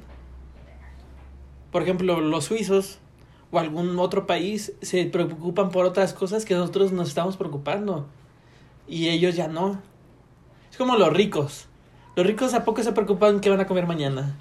Por 1.73 1.83
ejemplo, 1.83 2.21
los 2.21 2.45
suizos 2.45 2.99
o 3.51 3.59
algún 3.59 3.99
otro 3.99 4.27
país 4.27 4.73
se 4.83 5.05
preocupan 5.07 5.71
por 5.71 5.85
otras 5.85 6.15
cosas 6.15 6.45
que 6.45 6.55
nosotros 6.55 6.93
nos 6.93 7.09
estamos 7.09 7.37
preocupando. 7.37 8.07
Y 8.89 9.09
ellos 9.09 9.37
ya 9.37 9.49
no. 9.49 9.81
Es 10.71 10.77
como 10.77 10.97
los 10.97 11.13
ricos. 11.13 11.67
Los 12.17 12.27
ricos 12.27 12.55
a 12.55 12.65
poco 12.65 12.83
se 12.83 12.93
preocupan 12.93 13.41
qué 13.41 13.51
van 13.51 13.61
a 13.61 13.67
comer 13.67 13.87
mañana. 13.87 14.37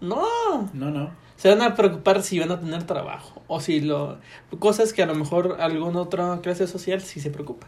No, 0.00 0.24
No, 0.72 0.90
no. 0.90 1.10
se 1.36 1.48
van 1.50 1.62
a 1.62 1.74
preocupar 1.74 2.22
si 2.22 2.38
van 2.38 2.50
a 2.50 2.58
tener 2.58 2.84
trabajo 2.84 3.42
o 3.48 3.60
si 3.60 3.80
lo 3.80 4.18
cosas 4.58 4.92
que 4.94 5.02
a 5.02 5.06
lo 5.06 5.14
mejor 5.14 5.58
alguna 5.60 6.00
otra 6.00 6.40
clase 6.40 6.66
social 6.66 7.02
sí 7.02 7.20
se 7.20 7.30
preocupa 7.30 7.66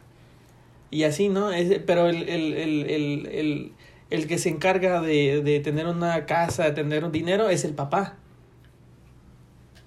y 0.92 1.04
así 1.04 1.28
no 1.30 1.50
es, 1.50 1.80
pero 1.86 2.06
el, 2.06 2.28
el, 2.28 2.52
el, 2.52 3.26
el, 3.26 3.72
el, 4.12 4.26
que 4.26 4.38
se 4.38 4.48
encarga 4.48 5.00
de, 5.00 5.42
de 5.42 5.60
tener 5.60 5.86
una 5.86 6.26
casa 6.26 6.64
de 6.64 6.72
tener 6.72 7.04
un 7.04 7.12
dinero 7.12 7.48
es 7.48 7.64
el 7.64 7.74
papá. 7.74 8.16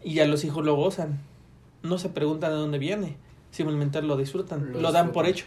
Y 0.03 0.15
ya 0.15 0.25
los 0.25 0.43
hijos 0.43 0.63
lo 0.65 0.75
gozan. 0.75 1.21
No 1.83 1.97
se 1.97 2.09
preguntan 2.09 2.51
de 2.51 2.57
dónde 2.57 2.77
viene 2.77 3.17
simplemente 3.55 4.01
lo 4.01 4.17
disfrutan 4.17 4.73
Lo 4.73 4.81
lo, 4.81 4.91
dan 4.91 5.13
por 5.13 5.25
hecho. 5.25 5.45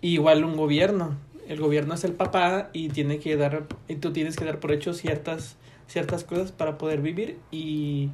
Igual 0.00 0.44
un 0.44 0.56
gobierno 0.56 1.16
el 1.48 1.60
gobierno 1.60 1.94
es 1.94 2.04
el 2.04 2.12
papá 2.12 2.70
y 2.72 2.88
tiene 2.88 3.18
que 3.18 3.36
dar 3.36 3.66
y 3.88 3.96
tú 3.96 4.12
tienes 4.12 4.36
que 4.36 4.44
dar 4.44 4.60
por 4.60 4.72
hecho 4.72 4.94
ciertas 4.94 5.56
ciertas 5.86 6.24
cosas 6.24 6.52
para 6.52 6.78
poder 6.78 7.00
vivir 7.00 7.38
y, 7.50 8.10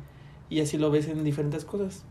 y 0.50 0.60
así 0.60 0.78
lo 0.78 0.90
ves 0.90 1.08
en 1.08 1.22
diferentes 1.24 1.64
cosas. 1.64 2.04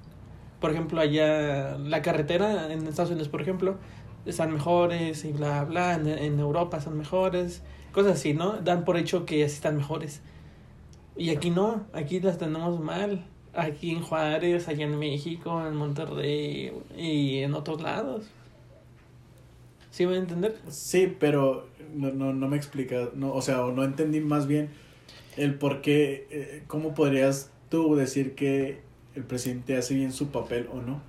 Por 0.61 0.72
ejemplo, 0.72 1.02
allá 1.02 1.77
la 1.77 2.02
carretera 2.02 2.72
en 2.72 2.88
Estados 2.88 3.11
Unidos, 3.11 3.27
por 3.27 3.41
ejemplo, 3.41 3.77
están 4.27 4.53
mejores 4.53 5.25
y 5.25 5.31
bla, 5.31 5.63
bla, 5.63 5.95
en, 5.95 6.39
Europa 6.39 6.81
son 6.81 6.97
mejores, 6.97 7.63
cosas 7.91 8.13
así, 8.13 8.33
¿no? 8.33 8.57
Dan 8.57 8.85
por 8.85 8.97
hecho 8.97 9.25
que 9.25 9.43
así 9.43 9.55
están 9.55 9.77
mejores. 9.77 10.21
Y 11.15 11.31
aquí 11.31 11.49
no, 11.49 11.85
aquí 11.93 12.19
las 12.19 12.37
tenemos 12.37 12.79
mal. 12.79 13.25
Aquí 13.53 13.89
en 13.89 14.01
Juárez, 14.01 14.67
allá 14.67 14.85
en 14.85 14.99
México, 14.99 15.65
en 15.65 15.75
Monterrey 15.75 16.71
y 16.95 17.39
en 17.39 17.55
otros 17.55 17.81
lados. 17.81 18.25
¿Sí 19.89 20.05
voy 20.05 20.15
a 20.15 20.19
entender? 20.19 20.55
Sí, 20.69 21.15
pero 21.19 21.67
no, 21.95 22.11
no, 22.11 22.33
no 22.33 22.47
me 22.47 22.55
explica, 22.55 23.09
no, 23.15 23.33
o 23.33 23.41
sea, 23.41 23.57
no 23.73 23.83
entendí 23.83 24.19
más 24.19 24.45
bien 24.45 24.69
el 25.37 25.55
por 25.55 25.81
qué, 25.81 26.27
eh, 26.29 26.63
cómo 26.67 26.93
podrías 26.93 27.49
tú 27.69 27.95
decir 27.95 28.35
que 28.35 28.81
el 29.15 29.23
presidente 29.23 29.75
hace 29.75 29.95
bien 29.95 30.11
su 30.11 30.27
papel 30.27 30.69
o 30.71 30.81
no. 30.81 31.01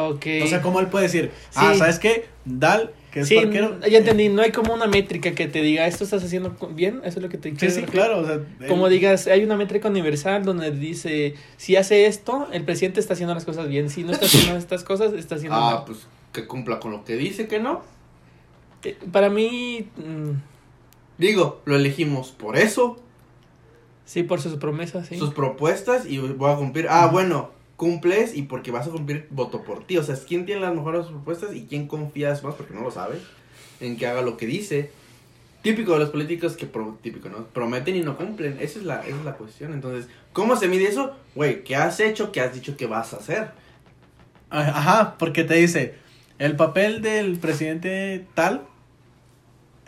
Ok. 0.00 0.26
O 0.44 0.46
sea, 0.46 0.62
¿cómo 0.62 0.80
él 0.80 0.86
puede 0.86 1.04
decir, 1.06 1.30
ah. 1.56 1.74
¿sabes 1.76 1.98
qué? 1.98 2.26
Dal, 2.44 2.92
que 3.10 3.20
es 3.20 3.28
Sí, 3.28 3.34
parquero. 3.36 3.80
ya 3.80 3.98
entendí, 3.98 4.28
no 4.28 4.42
hay 4.42 4.52
como 4.52 4.72
una 4.72 4.86
métrica 4.86 5.32
que 5.32 5.48
te 5.48 5.60
diga, 5.60 5.86
esto 5.86 6.04
estás 6.04 6.22
haciendo 6.22 6.56
bien, 6.70 7.00
eso 7.04 7.18
es 7.18 7.22
lo 7.22 7.28
que 7.28 7.36
te 7.38 7.52
quiero 7.52 7.74
sí, 7.74 7.80
decir? 7.80 7.86
claro, 7.92 8.20
o 8.20 8.26
sea, 8.26 8.40
Como 8.68 8.88
digas, 8.88 9.26
hay 9.26 9.42
una 9.42 9.56
métrica 9.56 9.88
universal 9.88 10.44
donde 10.44 10.70
dice, 10.70 11.34
si 11.56 11.74
hace 11.76 12.06
esto, 12.06 12.46
el 12.52 12.64
presidente 12.64 13.00
está 13.00 13.14
haciendo 13.14 13.34
las 13.34 13.44
cosas 13.44 13.68
bien, 13.68 13.90
si 13.90 14.04
no 14.04 14.12
está 14.12 14.26
haciendo 14.26 14.56
estas 14.56 14.84
cosas, 14.84 15.12
está 15.14 15.34
haciendo 15.34 15.56
Ah, 15.56 15.74
mal. 15.76 15.84
pues 15.86 16.06
que 16.32 16.46
cumpla 16.46 16.78
con 16.78 16.92
lo 16.92 17.04
que 17.04 17.16
dice 17.16 17.48
que 17.48 17.58
no. 17.58 17.82
Eh, 18.84 18.96
Para 19.10 19.30
mí, 19.30 19.88
mm, 19.96 20.30
Digo, 21.18 21.60
lo 21.64 21.74
elegimos 21.74 22.30
por 22.30 22.56
eso, 22.56 22.96
sí, 24.04 24.22
por 24.22 24.40
sus 24.40 24.54
promesas, 24.58 25.08
sí. 25.08 25.18
sus 25.18 25.34
propuestas 25.34 26.06
y 26.06 26.18
voy 26.18 26.52
a 26.52 26.54
cumplir. 26.56 26.86
Ah, 26.88 27.08
bueno, 27.08 27.50
cumples 27.78 28.36
y 28.36 28.42
porque 28.42 28.72
vas 28.72 28.88
a 28.88 28.90
cumplir, 28.90 29.28
voto 29.30 29.62
por 29.62 29.84
ti. 29.84 29.96
O 29.96 30.02
sea, 30.02 30.16
¿quién 30.26 30.44
tiene 30.44 30.60
las 30.60 30.74
mejores 30.74 31.06
propuestas 31.06 31.54
y 31.54 31.64
quién 31.64 31.86
confías 31.86 32.42
más? 32.42 32.56
Porque 32.56 32.74
no 32.74 32.82
lo 32.82 32.90
sabe. 32.90 33.18
En 33.80 33.96
que 33.96 34.06
haga 34.06 34.20
lo 34.20 34.36
que 34.36 34.46
dice. 34.46 34.90
típico 35.62 35.92
de 35.92 36.00
los 36.00 36.10
políticos 36.10 36.56
que 36.56 36.68
típico, 37.00 37.28
¿no? 37.28 37.44
prometen 37.46 37.94
y 37.94 38.00
no 38.00 38.16
cumplen. 38.16 38.58
Esa 38.60 38.80
es 38.80 38.84
la, 38.84 39.00
esa 39.06 39.16
es 39.16 39.24
la 39.24 39.34
cuestión. 39.34 39.72
Entonces, 39.72 40.10
¿cómo 40.32 40.56
se 40.56 40.66
mide 40.66 40.88
eso? 40.88 41.14
Güey, 41.36 41.62
¿qué 41.62 41.76
has 41.76 42.00
hecho? 42.00 42.32
¿Qué 42.32 42.40
has 42.40 42.52
dicho 42.52 42.76
que 42.76 42.86
vas 42.86 43.14
a 43.14 43.18
hacer? 43.18 43.52
Ajá, 44.50 45.16
porque 45.16 45.44
te 45.44 45.54
dice, 45.54 45.94
el 46.38 46.56
papel 46.56 47.00
del 47.00 47.38
presidente 47.38 48.26
tal, 48.34 48.66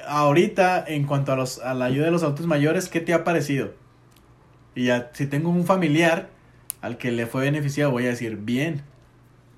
ahorita, 0.06 0.84
en 0.86 1.06
cuanto 1.06 1.32
a, 1.32 1.36
los, 1.36 1.58
a 1.58 1.74
la 1.74 1.86
ayuda 1.86 2.04
de 2.04 2.12
los 2.12 2.22
adultos 2.22 2.46
mayores, 2.46 2.88
¿qué 2.88 3.00
te 3.00 3.14
ha 3.14 3.24
parecido? 3.24 3.72
Y 4.76 4.84
ya, 4.84 5.10
si 5.12 5.26
tengo 5.26 5.50
un 5.50 5.66
familiar 5.66 6.28
al 6.82 6.98
que 6.98 7.10
le 7.12 7.26
fue 7.26 7.42
beneficiado, 7.42 7.90
voy 7.90 8.06
a 8.06 8.10
decir, 8.10 8.36
bien, 8.36 8.82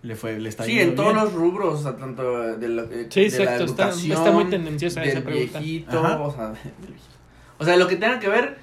le 0.03 0.17
fue, 0.17 0.39
le 0.39 0.49
está 0.49 0.65
Sí, 0.65 0.81
en 0.81 0.95
todos 0.97 1.13
bien". 1.15 1.25
los 1.25 1.33
rubros, 1.35 1.81
o 1.81 1.83
sea, 1.83 1.97
tanto 1.97 2.57
de, 2.57 2.69
la, 2.69 2.83
de 2.85 3.07
Sí, 3.11 3.29
de 3.29 3.31
la 3.31 3.37
exacto, 3.45 3.65
está- 3.65 3.83
educación, 3.89 4.19
está 4.19 4.31
muy 4.33 4.45
tendenciosa 4.51 5.05
esa 5.05 5.15
del 5.15 5.23
pregunta. 5.23 5.59
viejito, 5.61 6.01
o 6.03 6.33
sea, 6.33 6.47
del 6.49 6.55
viejito. 6.89 7.15
o 7.59 7.65
sea, 7.65 7.77
lo 7.77 7.87
que 7.87 7.97
tenga 7.97 8.19
que 8.19 8.29
ver 8.29 8.59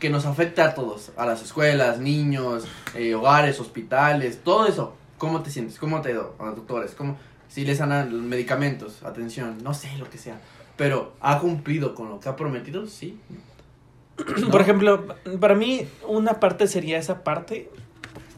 que 0.00 0.10
nos 0.10 0.26
afecta 0.26 0.64
a 0.66 0.74
todos, 0.74 1.12
a 1.16 1.24
las 1.24 1.42
escuelas, 1.42 2.00
niños, 2.00 2.64
eh, 2.94 3.14
hogares, 3.14 3.58
hospitales, 3.60 4.40
todo 4.44 4.66
eso. 4.66 4.94
¿Cómo 5.16 5.42
te 5.42 5.50
sientes? 5.50 5.78
¿Cómo 5.78 6.02
te 6.02 6.10
ha 6.10 6.12
ido 6.12 6.34
a 6.38 6.44
los 6.46 6.56
doctores? 6.56 6.90
¿Cómo, 6.94 7.16
si 7.48 7.64
les 7.64 7.78
dan 7.78 7.90
los 8.12 8.20
medicamentos, 8.22 9.02
atención, 9.04 9.56
no 9.62 9.72
sé, 9.72 9.88
lo 9.98 10.10
que 10.10 10.18
sea. 10.18 10.38
Pero, 10.76 11.14
¿ha 11.22 11.38
cumplido 11.38 11.94
con 11.94 12.10
lo 12.10 12.20
que 12.20 12.28
ha 12.28 12.36
prometido? 12.36 12.86
Sí. 12.86 13.18
Por 14.50 14.60
ejemplo, 14.60 15.06
para 15.40 15.54
mí 15.54 15.86
una 16.06 16.40
parte 16.40 16.66
sería 16.66 16.98
esa 16.98 17.22
parte. 17.24 17.70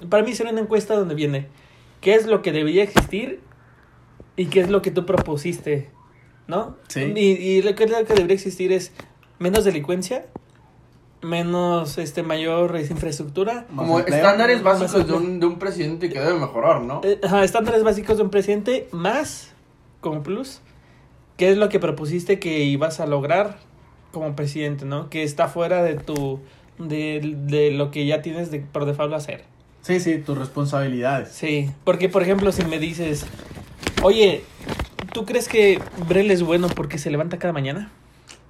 Para 0.08 0.22
mí 0.22 0.34
sería 0.34 0.52
una 0.52 0.60
encuesta 0.60 0.94
donde 0.94 1.14
viene 1.14 1.46
qué 2.00 2.14
es 2.14 2.26
lo 2.26 2.42
que 2.42 2.52
debería 2.52 2.82
existir 2.82 3.40
y 4.36 4.46
qué 4.46 4.60
es 4.60 4.70
lo 4.70 4.82
que 4.82 4.90
tú 4.90 5.04
propusiste, 5.06 5.90
¿no? 6.46 6.76
Sí. 6.88 7.12
Y, 7.16 7.20
y 7.20 7.62
lo 7.62 7.74
que, 7.74 7.86
lo 7.86 8.04
que 8.04 8.14
debería 8.14 8.34
existir 8.34 8.72
es 8.72 8.92
menos 9.38 9.64
delincuencia, 9.64 10.26
menos 11.22 11.98
este 11.98 12.22
mayor 12.22 12.78
infraestructura, 12.78 13.66
Como 13.74 13.98
empleo. 13.98 14.16
estándares 14.16 14.62
Más 14.62 14.80
básicos 14.80 15.06
de 15.06 15.12
un, 15.12 15.40
de 15.40 15.46
un 15.46 15.58
presidente 15.58 16.08
que 16.08 16.20
debe 16.20 16.38
mejorar, 16.38 16.82
¿no? 16.82 17.00
eh, 17.02 17.18
ajá, 17.22 17.42
estándares 17.42 17.82
básicos 17.82 18.16
de 18.16 18.22
un 18.22 18.30
presidente, 18.30 18.88
más 18.92 19.52
como 20.00 20.22
plus, 20.22 20.60
qué 21.36 21.50
es 21.50 21.56
lo 21.58 21.68
que 21.68 21.80
propusiste 21.80 22.38
que 22.38 22.60
ibas 22.60 23.00
a 23.00 23.06
lograr 23.06 23.58
como 24.18 24.34
presidente, 24.36 24.84
¿no? 24.84 25.08
Que 25.10 25.22
está 25.22 25.48
fuera 25.48 25.82
de 25.82 25.94
tu 25.94 26.40
de, 26.78 27.34
de 27.46 27.70
lo 27.72 27.90
que 27.90 28.06
ya 28.06 28.22
tienes 28.22 28.50
de, 28.50 28.60
por 28.60 28.84
default 28.84 29.12
hacer. 29.14 29.44
Sí, 29.82 30.00
sí, 30.00 30.18
tus 30.18 30.36
responsabilidades. 30.38 31.30
Sí, 31.30 31.70
porque 31.84 32.08
por 32.08 32.22
ejemplo, 32.22 32.52
si 32.52 32.64
me 32.64 32.78
dices, 32.78 33.24
oye, 34.02 34.42
¿tú 35.12 35.24
crees 35.24 35.48
que 35.48 35.80
Brel 36.08 36.30
es 36.30 36.42
bueno 36.42 36.68
porque 36.68 36.98
se 36.98 37.10
levanta 37.10 37.38
cada 37.38 37.52
mañana? 37.52 37.90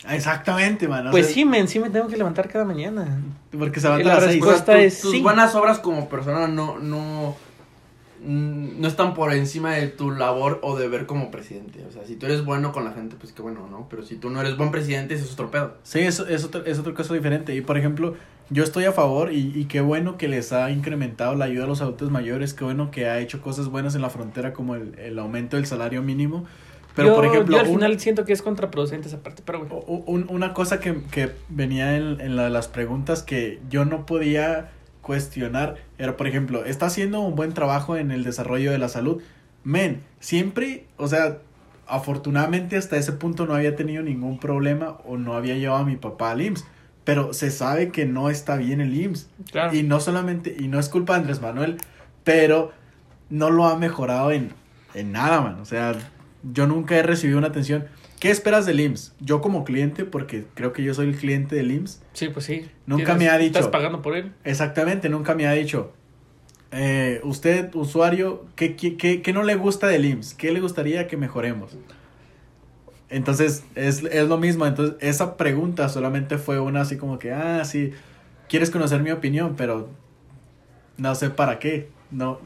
Exactamente, 0.08 0.88
man. 0.88 1.08
o 1.08 1.10
pues 1.10 1.26
sea, 1.26 1.34
sí, 1.34 1.44
men, 1.44 1.68
sí 1.68 1.78
me 1.80 1.90
tengo 1.90 2.08
que 2.08 2.16
levantar 2.16 2.48
cada 2.48 2.64
mañana. 2.64 3.20
Porque 3.56 3.80
se 3.80 3.88
van 3.88 4.04
la 4.04 4.12
a 4.12 4.14
las 4.16 4.24
seis. 4.24 4.36
respuesta- 4.36 4.72
O 4.72 4.74
sea, 4.74 4.76
tu- 4.76 4.86
es 4.86 5.00
tus 5.00 5.10
sí. 5.12 5.20
buenas 5.20 5.54
obras 5.54 5.78
como 5.80 6.08
persona 6.08 6.48
no, 6.48 6.78
no, 6.78 7.36
no 8.22 8.88
están 8.88 9.14
por 9.14 9.32
encima 9.32 9.72
de 9.74 9.88
tu 9.88 10.10
labor 10.10 10.58
o 10.62 10.76
deber 10.76 11.06
como 11.06 11.30
presidente. 11.30 11.84
O 11.88 11.92
sea, 11.92 12.04
si 12.06 12.16
tú 12.16 12.26
eres 12.26 12.44
bueno 12.44 12.72
con 12.72 12.84
la 12.84 12.92
gente, 12.92 13.16
pues 13.18 13.32
qué 13.32 13.42
bueno, 13.42 13.68
¿no? 13.70 13.86
Pero 13.88 14.02
si 14.04 14.16
tú 14.16 14.30
no 14.30 14.40
eres 14.40 14.56
buen 14.56 14.70
presidente, 14.70 15.14
eso 15.14 15.24
es 15.24 15.32
otro 15.32 15.50
pedo. 15.50 15.74
Sí, 15.82 16.00
eso 16.00 16.26
es 16.26 16.44
otro, 16.44 16.64
es 16.64 16.78
otro 16.78 16.94
caso 16.94 17.14
diferente. 17.14 17.54
Y 17.54 17.60
por 17.60 17.78
ejemplo, 17.78 18.14
yo 18.50 18.64
estoy 18.64 18.84
a 18.86 18.92
favor 18.92 19.32
y, 19.32 19.52
y 19.54 19.66
qué 19.66 19.80
bueno 19.80 20.16
que 20.16 20.26
les 20.28 20.52
ha 20.52 20.70
incrementado 20.70 21.34
la 21.34 21.44
ayuda 21.44 21.64
a 21.64 21.66
los 21.68 21.80
adultos 21.82 22.10
mayores, 22.10 22.54
qué 22.54 22.64
bueno 22.64 22.90
que 22.90 23.06
ha 23.06 23.18
hecho 23.20 23.40
cosas 23.42 23.68
buenas 23.68 23.94
en 23.94 24.02
la 24.02 24.10
frontera 24.10 24.52
como 24.52 24.74
el, 24.74 24.98
el 24.98 25.18
aumento 25.18 25.56
del 25.56 25.66
salario 25.66 26.02
mínimo. 26.02 26.44
Pero 26.96 27.10
yo, 27.10 27.14
por 27.14 27.26
ejemplo, 27.26 27.56
yo 27.56 27.60
al 27.62 27.68
un- 27.68 27.74
final 27.74 28.00
siento 28.00 28.24
que 28.24 28.32
es 28.32 28.42
contraproducente 28.42 29.06
esa 29.06 29.22
parte, 29.22 29.42
pero 29.46 29.60
bueno. 29.60 29.76
un- 29.86 30.26
una 30.30 30.52
cosa 30.52 30.80
que, 30.80 31.02
que 31.12 31.30
venía 31.48 31.96
en, 31.96 32.20
en 32.20 32.34
la 32.34 32.44
de 32.44 32.50
las 32.50 32.66
preguntas 32.66 33.22
que 33.22 33.60
yo 33.70 33.84
no 33.84 34.04
podía 34.04 34.70
cuestionar 35.08 35.76
era, 35.96 36.18
por 36.18 36.26
ejemplo, 36.26 36.66
está 36.66 36.84
haciendo 36.84 37.20
un 37.20 37.34
buen 37.34 37.54
trabajo 37.54 37.96
en 37.96 38.10
el 38.10 38.24
desarrollo 38.24 38.70
de 38.70 38.76
la 38.76 38.90
salud. 38.90 39.22
Men, 39.64 40.02
siempre, 40.20 40.84
o 40.98 41.08
sea, 41.08 41.38
afortunadamente 41.86 42.76
hasta 42.76 42.98
ese 42.98 43.12
punto 43.12 43.46
no 43.46 43.54
había 43.54 43.74
tenido 43.74 44.02
ningún 44.02 44.38
problema 44.38 44.98
o 45.06 45.16
no 45.16 45.32
había 45.32 45.56
llevado 45.56 45.80
a 45.80 45.86
mi 45.86 45.96
papá 45.96 46.32
al 46.32 46.42
IMSS. 46.42 46.66
Pero 47.04 47.32
se 47.32 47.50
sabe 47.50 47.90
que 47.90 48.04
no 48.04 48.28
está 48.28 48.56
bien 48.56 48.82
el 48.82 48.94
IMSS. 48.94 49.30
Claro. 49.50 49.74
Y 49.74 49.82
no 49.82 49.98
solamente, 49.98 50.54
y 50.58 50.68
no 50.68 50.78
es 50.78 50.90
culpa 50.90 51.14
de 51.14 51.20
Andrés 51.20 51.40
Manuel, 51.40 51.78
pero 52.22 52.72
no 53.30 53.48
lo 53.48 53.64
ha 53.64 53.78
mejorado 53.78 54.30
en, 54.30 54.52
en 54.92 55.12
nada, 55.12 55.40
man. 55.40 55.58
O 55.58 55.64
sea, 55.64 55.94
yo 56.52 56.66
nunca 56.66 56.98
he 56.98 57.02
recibido 57.02 57.38
una 57.38 57.48
atención. 57.48 57.86
¿Qué 58.20 58.30
esperas 58.30 58.66
del 58.66 58.80
IMSS? 58.80 59.14
Yo 59.20 59.40
como 59.40 59.64
cliente, 59.64 60.04
porque 60.04 60.44
creo 60.54 60.72
que 60.72 60.82
yo 60.82 60.92
soy 60.94 61.08
el 61.08 61.16
cliente 61.16 61.54
del 61.56 61.70
IMSS, 61.70 62.02
Sí, 62.12 62.28
pues 62.28 62.46
sí. 62.46 62.68
Nunca 62.86 63.14
me 63.14 63.28
ha 63.28 63.38
dicho. 63.38 63.58
Estás 63.58 63.68
pagando 63.70 64.02
por 64.02 64.16
él. 64.16 64.32
exactamente, 64.44 65.08
nunca 65.08 65.34
me 65.34 65.46
ha 65.46 65.52
dicho, 65.52 65.92
eh, 66.72 67.20
usted, 67.22 67.74
usuario, 67.74 68.44
¿qué, 68.56 68.76
qué, 68.76 68.96
qué, 68.96 69.22
qué 69.22 69.32
no 69.32 69.42
le 69.42 69.54
gusta 69.54 69.86
del 69.86 70.04
IMSS? 70.04 70.34
¿Qué 70.34 70.52
le 70.52 70.60
gustaría 70.60 71.06
que 71.06 71.16
mejoremos? 71.16 71.76
Entonces, 73.08 73.64
es, 73.74 74.02
es 74.04 74.28
lo 74.28 74.36
mismo. 74.36 74.66
Entonces, 74.66 74.96
esa 75.00 75.36
pregunta 75.36 75.88
solamente 75.88 76.36
fue 76.38 76.60
una 76.60 76.82
así 76.82 76.96
como 76.96 77.18
que, 77.18 77.32
ah, 77.32 77.64
sí, 77.64 77.92
quieres 78.48 78.70
conocer 78.70 79.02
mi 79.02 79.10
opinión, 79.10 79.54
pero 79.56 79.88
no 80.96 81.14
sé 81.14 81.30
para 81.30 81.58
qué. 81.58 81.88
No, 82.10 82.40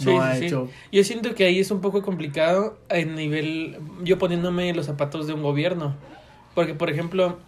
no 0.00 0.10
Sí, 0.12 0.16
ha 0.18 0.34
sí, 0.34 0.38
sí. 0.40 0.46
hecho. 0.46 0.68
Yo 0.92 1.04
siento 1.04 1.34
que 1.34 1.44
ahí 1.44 1.58
es 1.58 1.70
un 1.70 1.80
poco 1.80 2.02
complicado 2.02 2.78
en 2.88 3.14
nivel, 3.14 3.78
yo 4.04 4.18
poniéndome 4.18 4.72
los 4.74 4.86
zapatos 4.86 5.26
de 5.26 5.32
un 5.34 5.42
gobierno, 5.42 5.94
porque 6.54 6.74
por 6.74 6.90
ejemplo, 6.90 7.38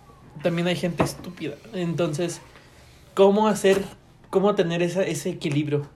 también 0.43 0.67
hay 0.69 0.77
gente 0.77 1.03
estúpida, 1.03 1.55
entonces, 1.73 2.41
¿cómo 3.15 3.49
hacer, 3.49 3.83
cómo 4.31 4.55
tener 4.55 4.83
esa, 4.83 5.03
ese 5.03 5.31
equilibrio? 5.31 5.87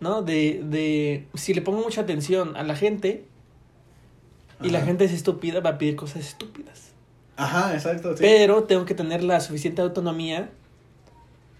¿No? 0.00 0.22
De, 0.22 0.60
de, 0.64 1.26
si 1.34 1.54
le 1.54 1.62
pongo 1.62 1.82
mucha 1.82 2.02
atención 2.02 2.56
a 2.56 2.62
la 2.62 2.76
gente 2.76 3.24
y 4.62 4.70
la 4.70 4.82
gente 4.82 5.04
es 5.04 5.12
estúpida, 5.12 5.60
va 5.60 5.70
a 5.70 5.78
pedir 5.78 5.96
cosas 5.96 6.26
estúpidas. 6.26 6.92
Ajá, 7.36 7.74
exacto. 7.74 8.16
sí. 8.16 8.22
Pero 8.22 8.64
tengo 8.64 8.84
que 8.84 8.94
tener 8.94 9.22
la 9.24 9.40
suficiente 9.40 9.82
autonomía 9.82 10.50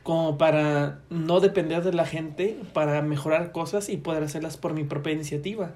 como 0.05 0.39
para 0.39 1.01
no 1.11 1.41
depender 1.41 1.83
de 1.83 1.93
la 1.93 2.07
gente, 2.07 2.57
para 2.73 3.03
mejorar 3.03 3.51
cosas 3.51 3.89
y 3.89 3.97
poder 3.97 4.23
hacerlas 4.23 4.57
por 4.57 4.73
mi 4.75 4.85
propia 4.85 5.13
iniciativa. 5.15 5.73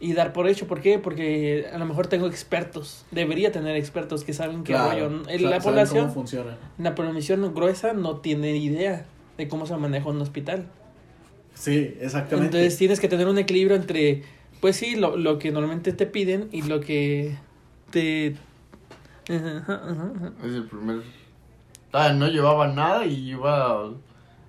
Y 0.00 0.12
dar 0.14 0.32
por 0.32 0.48
hecho, 0.48 0.66
¿por 0.66 0.80
qué? 0.80 0.98
Porque 0.98 1.66
a 1.72 1.78
lo 1.78 1.84
mejor 1.86 2.08
tengo 2.08 2.26
expertos, 2.26 3.06
debería 3.12 3.52
tener 3.52 3.76
expertos 3.76 4.24
que 4.24 4.32
saben 4.32 4.64
qué 4.64 4.72
Claro, 4.72 5.08
rollo. 5.08 5.22
La 5.28 5.38
saben 5.38 5.62
población, 5.62 6.00
cómo 6.06 6.14
funciona. 6.14 6.56
la 6.78 6.94
población 6.96 7.54
gruesa 7.54 7.92
no 7.92 8.16
tiene 8.16 8.56
idea 8.56 9.06
de 9.38 9.46
cómo 9.46 9.66
se 9.66 9.76
maneja 9.76 10.08
un 10.08 10.20
hospital. 10.20 10.66
Sí, 11.54 11.94
exactamente. 12.00 12.56
Entonces 12.56 12.76
tienes 12.76 12.98
que 12.98 13.08
tener 13.08 13.28
un 13.28 13.38
equilibrio 13.38 13.76
entre, 13.76 14.24
pues 14.60 14.76
sí, 14.76 14.96
lo, 14.96 15.16
lo 15.16 15.38
que 15.38 15.52
normalmente 15.52 15.92
te 15.92 16.06
piden 16.06 16.48
y 16.50 16.62
lo 16.62 16.80
que 16.80 17.36
te... 17.90 18.34
Es 19.28 19.36
el 20.42 20.66
primer. 20.68 21.02
Ah, 21.94 22.12
no 22.12 22.26
llevaba 22.26 22.66
nada 22.66 23.06
y 23.06 23.30
iba 23.30 23.88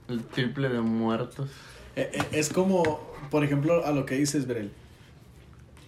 el 0.10 0.24
triple 0.24 0.68
de 0.68 0.82
muertos. 0.82 1.48
Eh, 1.96 2.10
eh, 2.12 2.24
Es 2.32 2.50
como, 2.50 3.00
por 3.30 3.44
ejemplo, 3.44 3.86
a 3.86 3.92
lo 3.92 4.08
que 4.08 4.16
dices, 4.16 4.48
Brel. 4.48 4.72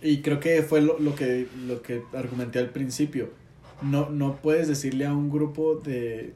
Y 0.03 0.21
creo 0.21 0.39
que 0.39 0.61
fue 0.61 0.81
lo, 0.81 0.99
lo 0.99 1.15
que, 1.15 1.47
lo 1.65 1.81
que 1.81 2.03
argumenté 2.13 2.59
al 2.59 2.69
principio. 2.69 3.31
No, 3.81 4.11
no 4.11 4.35
puedes 4.35 4.67
decirle 4.67 5.07
a 5.07 5.13
un 5.13 5.31
grupo 5.31 5.73
de 5.73 6.33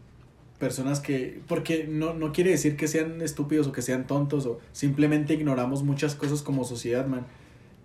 personas 0.58 1.00
que... 1.00 1.40
Porque 1.48 1.86
no, 1.88 2.16
no 2.16 2.32
quiere 2.32 2.50
decir 2.50 2.76
que 2.76 2.88
sean 2.88 3.22
estúpidos 3.22 3.68
o 3.68 3.72
que 3.72 3.84
sean 3.84 4.08
tontos 4.08 4.48
o 4.48 4.60
simplemente 4.72 5.36
ignoramos 5.36 5.84
muchas 5.84 6.16
cosas 6.16 6.42
como 6.42 6.64
sociedad, 6.64 7.06
man. 7.06 7.28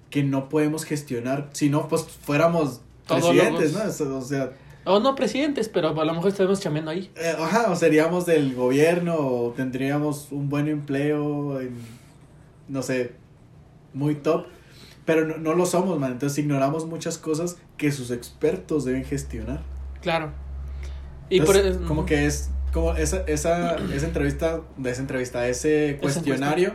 Que 0.09 0.23
no 0.23 0.49
podemos 0.49 0.85
gestionar. 0.85 1.51
Si 1.53 1.69
no, 1.69 1.87
pues 1.87 2.05
fuéramos 2.05 2.81
Todos 3.07 3.29
presidentes, 3.29 3.75
¿no? 3.75 4.17
O 4.17 4.23
sea, 4.23 4.53
O 4.87 5.01
no 5.01 5.15
presidentes, 5.17 5.69
pero 5.69 5.89
a 6.01 6.05
lo 6.05 6.15
mejor 6.15 6.29
estamos 6.29 6.61
chambeando 6.61 6.91
ahí. 6.93 7.11
eh, 7.17 7.35
ajá, 7.39 7.71
o 7.71 7.77
seríamos 7.77 8.25
del 8.25 8.55
gobierno, 8.55 9.17
o 9.17 9.51
tendríamos 9.51 10.29
un 10.31 10.49
buen 10.49 10.69
empleo, 10.69 11.61
en, 11.61 11.75
no 12.69 12.83
sé, 12.83 13.13
muy 13.93 14.15
top, 14.15 14.47
pero 15.05 15.27
no, 15.27 15.39
no 15.39 15.55
lo 15.55 15.67
somos, 15.67 15.99
man. 15.99 16.13
Entonces 16.13 16.39
ignoramos 16.39 16.87
muchas 16.87 17.19
cosas 17.19 17.57
que 17.77 17.91
sus 17.93 18.11
expertos 18.11 18.85
deben 18.85 19.05
gestionar. 19.05 19.61
Claro. 20.03 20.31
Y 21.29 21.41
por 21.41 21.57
eso- 21.57 21.81
como 21.87 22.07
que 22.07 22.27
es, 22.27 22.51
como 22.73 22.95
esa, 22.95 23.23
esa, 23.27 23.75
esa 23.93 24.07
entrevista, 24.07 24.61
de 24.77 24.91
esa 24.91 25.01
entrevista, 25.01 25.49
ese 25.49 25.99
cuestionario, 26.01 26.75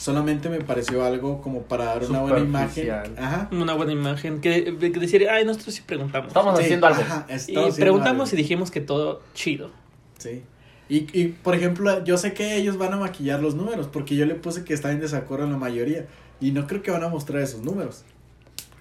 solamente 0.00 0.48
me 0.48 0.60
pareció 0.62 1.04
algo 1.04 1.42
como 1.42 1.62
para 1.62 1.84
dar 1.84 2.04
una 2.04 2.22
buena 2.22 2.38
imagen. 2.40 2.90
Ajá. 3.18 3.48
Una 3.52 3.74
buena 3.74 3.92
imagen. 3.92 4.40
Que, 4.40 4.76
que 4.78 4.90
decir, 4.98 5.28
ay, 5.28 5.44
nosotros 5.44 5.74
sí 5.74 5.82
preguntamos. 5.84 6.28
Estamos 6.28 6.58
Sí, 6.58 6.64
haciendo 6.64 6.86
algo. 6.86 7.02
ajá, 7.02 7.26
y 7.46 7.72
preguntamos 7.72 8.30
algo. 8.30 8.34
y 8.38 8.42
dijimos 8.42 8.70
que 8.70 8.80
todo 8.80 9.22
chido. 9.34 9.70
Sí. 10.18 10.42
Y, 10.88 11.06
y, 11.18 11.28
por 11.28 11.54
ejemplo, 11.54 12.02
yo 12.02 12.16
sé 12.16 12.32
que 12.32 12.56
ellos 12.56 12.78
van 12.78 12.94
a 12.94 12.96
maquillar 12.96 13.40
los 13.40 13.54
números, 13.54 13.86
porque 13.88 14.16
yo 14.16 14.24
le 14.26 14.34
puse 14.34 14.64
que 14.64 14.72
está 14.74 14.90
en 14.90 15.00
desacuerdo 15.00 15.44
en 15.44 15.52
la 15.52 15.58
mayoría. 15.58 16.06
Y 16.40 16.52
no 16.52 16.66
creo 16.66 16.82
que 16.82 16.90
van 16.90 17.04
a 17.04 17.08
mostrar 17.08 17.42
esos 17.42 17.60
números. 17.62 18.04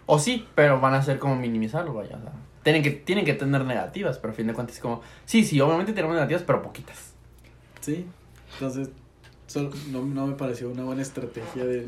O 0.06 0.18
sí, 0.20 0.48
pero 0.56 0.80
van 0.80 0.94
a 0.94 1.02
ser 1.04 1.20
como 1.20 1.36
minimizarlo, 1.36 1.94
vaya. 1.94 2.16
o 2.18 2.22
sea. 2.22 2.32
tienen 2.64 2.82
que, 2.82 2.92
tienen 2.92 3.26
que 3.26 3.34
tener 3.34 3.66
negativas, 3.66 4.18
pero 4.18 4.32
a 4.32 4.36
fin 4.36 4.48
de 4.48 4.54
cuentas 4.54 4.78
es 4.78 4.82
como, 4.82 5.02
sí, 5.26 5.44
sí, 5.44 5.60
obviamente 5.60 5.92
tenemos 5.94 6.16
negativas, 6.16 6.42
pero 6.48 6.62
poquitas. 6.64 7.14
Sí, 7.82 8.06
entonces 8.54 8.90
solo- 9.50 9.72
no, 9.92 10.06
no 10.06 10.28
me 10.28 10.36
pareció 10.36 10.70
una 10.70 10.84
buena 10.86 11.02
estrategia 11.02 11.66
de, 11.66 11.88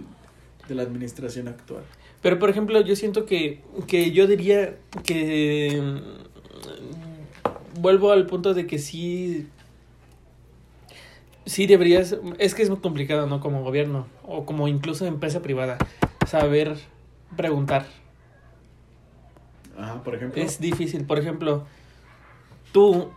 de 0.68 0.76
la 0.76 0.84
administración 0.84 1.48
actual. 1.48 1.84
Pero, 2.22 2.38
por 2.38 2.50
ejemplo, 2.50 2.82
yo 2.82 2.96
siento 2.96 3.26
que, 3.26 3.62
que 3.88 4.12
yo 4.12 4.28
diría 4.28 4.78
que... 5.06 5.82
mm, 5.82 7.80
Vuelvo 7.80 8.12
al 8.12 8.26
punto 8.28 8.54
de 8.54 8.68
que 8.68 8.78
sí... 8.80 9.48
Sí 11.46 11.66
deberías... 11.66 12.18
Es 12.38 12.54
que 12.54 12.62
es 12.64 12.70
muy 12.70 12.80
complicado, 12.80 13.26
¿no? 13.28 13.40
Como 13.40 13.64
gobierno 13.64 14.08
o 14.24 14.46
como 14.46 14.68
incluso 14.68 15.06
empresa 15.06 15.42
privada. 15.42 15.78
Saber 16.28 16.78
preguntar. 17.36 17.88
Ajá, 19.78 20.04
por 20.04 20.16
ejemplo. 20.16 20.44
Es 20.44 20.60
difícil. 20.60 21.06
Por 21.06 21.18
ejemplo, 21.18 21.66
tú 22.72 23.10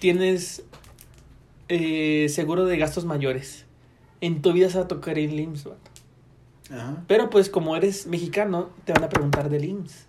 tienes 0.00 0.64
eh, 1.68 2.26
seguro 2.28 2.64
de 2.64 2.76
gastos 2.78 3.04
mayores. 3.04 3.66
En 4.20 4.42
tu 4.42 4.52
vida 4.52 4.68
se 4.70 4.78
va 4.78 4.84
a 4.84 4.88
tocar 4.88 5.18
el 5.18 5.38
IMSS, 5.38 5.64
vato. 5.64 5.90
Ajá, 6.70 7.04
Pero 7.06 7.30
pues 7.30 7.48
como 7.48 7.76
eres 7.76 8.06
mexicano, 8.06 8.70
te 8.84 8.92
van 8.92 9.04
a 9.04 9.08
preguntar 9.08 9.48
del 9.48 9.64
IMSS. 9.64 10.06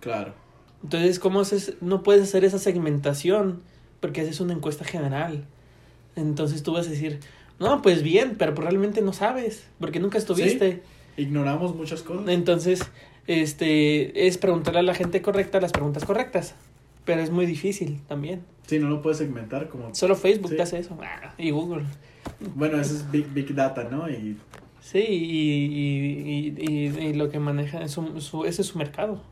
claro. 0.00 0.34
Entonces, 0.82 1.18
¿cómo 1.18 1.40
haces? 1.40 1.74
No 1.80 2.04
puedes 2.04 2.22
hacer 2.22 2.44
esa 2.44 2.60
segmentación 2.60 3.62
porque 3.98 4.20
haces 4.20 4.38
una 4.38 4.52
encuesta 4.52 4.84
general. 4.84 5.44
Entonces 6.14 6.62
tú 6.62 6.72
vas 6.72 6.86
a 6.86 6.90
decir, 6.90 7.18
no, 7.58 7.82
pues 7.82 8.04
bien, 8.04 8.36
pero 8.38 8.54
pues 8.54 8.64
realmente 8.64 9.02
no 9.02 9.12
sabes 9.12 9.66
porque 9.80 9.98
nunca 9.98 10.18
estuviste. 10.18 10.82
Ignoramos 11.16 11.74
muchas 11.74 12.02
cosas. 12.02 12.28
Entonces, 12.28 12.80
este, 13.26 14.28
es 14.28 14.38
preguntarle 14.38 14.78
a 14.80 14.84
la 14.84 14.94
gente 14.94 15.20
correcta 15.20 15.60
las 15.60 15.72
preguntas 15.72 16.04
correctas. 16.04 16.54
Pero 17.08 17.22
es 17.22 17.30
muy 17.30 17.46
difícil 17.46 18.02
también. 18.06 18.42
Sí, 18.66 18.78
no 18.78 18.90
lo 18.90 19.00
puedes 19.00 19.16
segmentar 19.16 19.70
como... 19.70 19.94
Solo 19.94 20.14
Facebook 20.14 20.50
Sí. 20.50 20.56
te 20.56 20.62
hace 20.62 20.78
eso. 20.78 20.94
Ah, 21.02 21.32
y 21.38 21.50
Google. 21.52 21.84
Bueno, 22.54 22.78
eso 22.78 22.94
es 22.96 23.10
Big, 23.10 23.26
big 23.32 23.54
Data, 23.54 23.84
¿no? 23.90 24.10
Y 24.10 24.36
Sí, 24.82 24.98
y, 24.98 26.54
y, 26.54 26.54
y, 26.58 26.86
y- 27.08 27.12
lo 27.14 27.30
que 27.30 27.38
maneja 27.38 27.80
es 27.82 27.92
su, 27.92 28.20
su- 28.20 28.44
ese 28.44 28.60
es 28.60 28.68
su 28.68 28.76
mercado. 28.78 29.22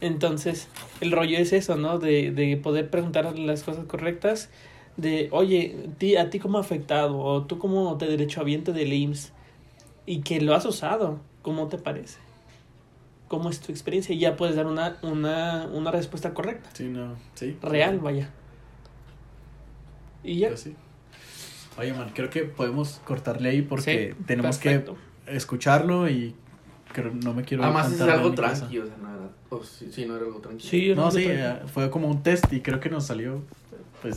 Entonces, 0.00 0.68
el 1.00 1.10
rollo 1.10 1.36
es 1.38 1.52
eso, 1.52 1.76
¿no? 1.76 1.98
De, 1.98 2.30
de 2.30 2.56
poder 2.56 2.90
preguntar 2.90 3.36
las 3.38 3.64
cosas 3.64 3.86
correctas. 3.86 4.48
De, 4.96 5.28
oye, 5.32 5.76
ti, 5.98 6.16
¿a 6.16 6.30
ti 6.30 6.38
cómo 6.38 6.58
ha 6.58 6.60
afectado? 6.60 7.18
O 7.18 7.42
tú 7.42 7.58
como 7.58 7.96
de 7.96 8.06
derechohabiente 8.06 8.72
del 8.72 8.92
IMSS. 8.92 9.32
Y 10.06 10.20
que 10.20 10.40
lo 10.40 10.54
has 10.54 10.64
usado. 10.64 11.18
¿Cómo 11.42 11.66
te 11.66 11.76
parece? 11.78 12.18
¿Cómo 13.30 13.48
es 13.48 13.60
tu 13.60 13.70
experiencia? 13.70 14.12
Y 14.14 14.18
ya 14.18 14.36
puedes 14.36 14.56
dar 14.56 14.66
una, 14.66 14.98
una, 15.02 15.66
una 15.72 15.90
respuesta 15.92 16.34
correcta. 16.34 16.68
sí, 16.74 16.88
no, 16.88 17.14
sí. 17.34 17.56
Real, 17.62 18.00
vaya. 18.00 18.28
Y 20.24 20.40
ya. 20.40 20.48
Pues 20.48 20.60
sí. 20.60 20.74
Oye, 21.78 21.94
man, 21.94 22.10
creo 22.14 22.28
que 22.28 22.42
podemos 22.42 23.00
cortarle 23.04 23.50
ahí 23.50 23.62
porque 23.62 24.14
Sí, 24.18 24.24
tenemos 24.26 24.58
perfecto. 24.58 24.96
que 25.24 25.36
escucharlo 25.36 26.08
y 26.10 26.34
creo, 26.92 27.12
no 27.14 27.32
me 27.32 27.44
quiero 27.44 27.62
Además, 27.62 27.92
es 27.92 28.00
algo 28.00 28.30
mi 28.30 28.34
casa. 28.36 28.60
tranqui, 28.62 28.78
o 28.80 28.86
sea, 28.86 28.96
no 29.00 29.08
era. 29.14 29.30
O 29.48 29.62
sí, 29.64 29.88
sí, 29.92 30.04
no 30.06 30.16
era 30.16 30.26
algo 30.26 30.40
tranquilo. 30.40 30.68
Sí, 30.68 30.86
yo 30.86 30.94
No, 30.96 31.10
sí, 31.10 31.24
eh, 31.26 31.60
fue 31.72 31.88
como 31.88 32.08
un 32.08 32.22
test 32.22 32.52
y 32.52 32.60
creo 32.60 32.80
que 32.80 32.90
nos 32.90 33.06
salió 33.06 33.42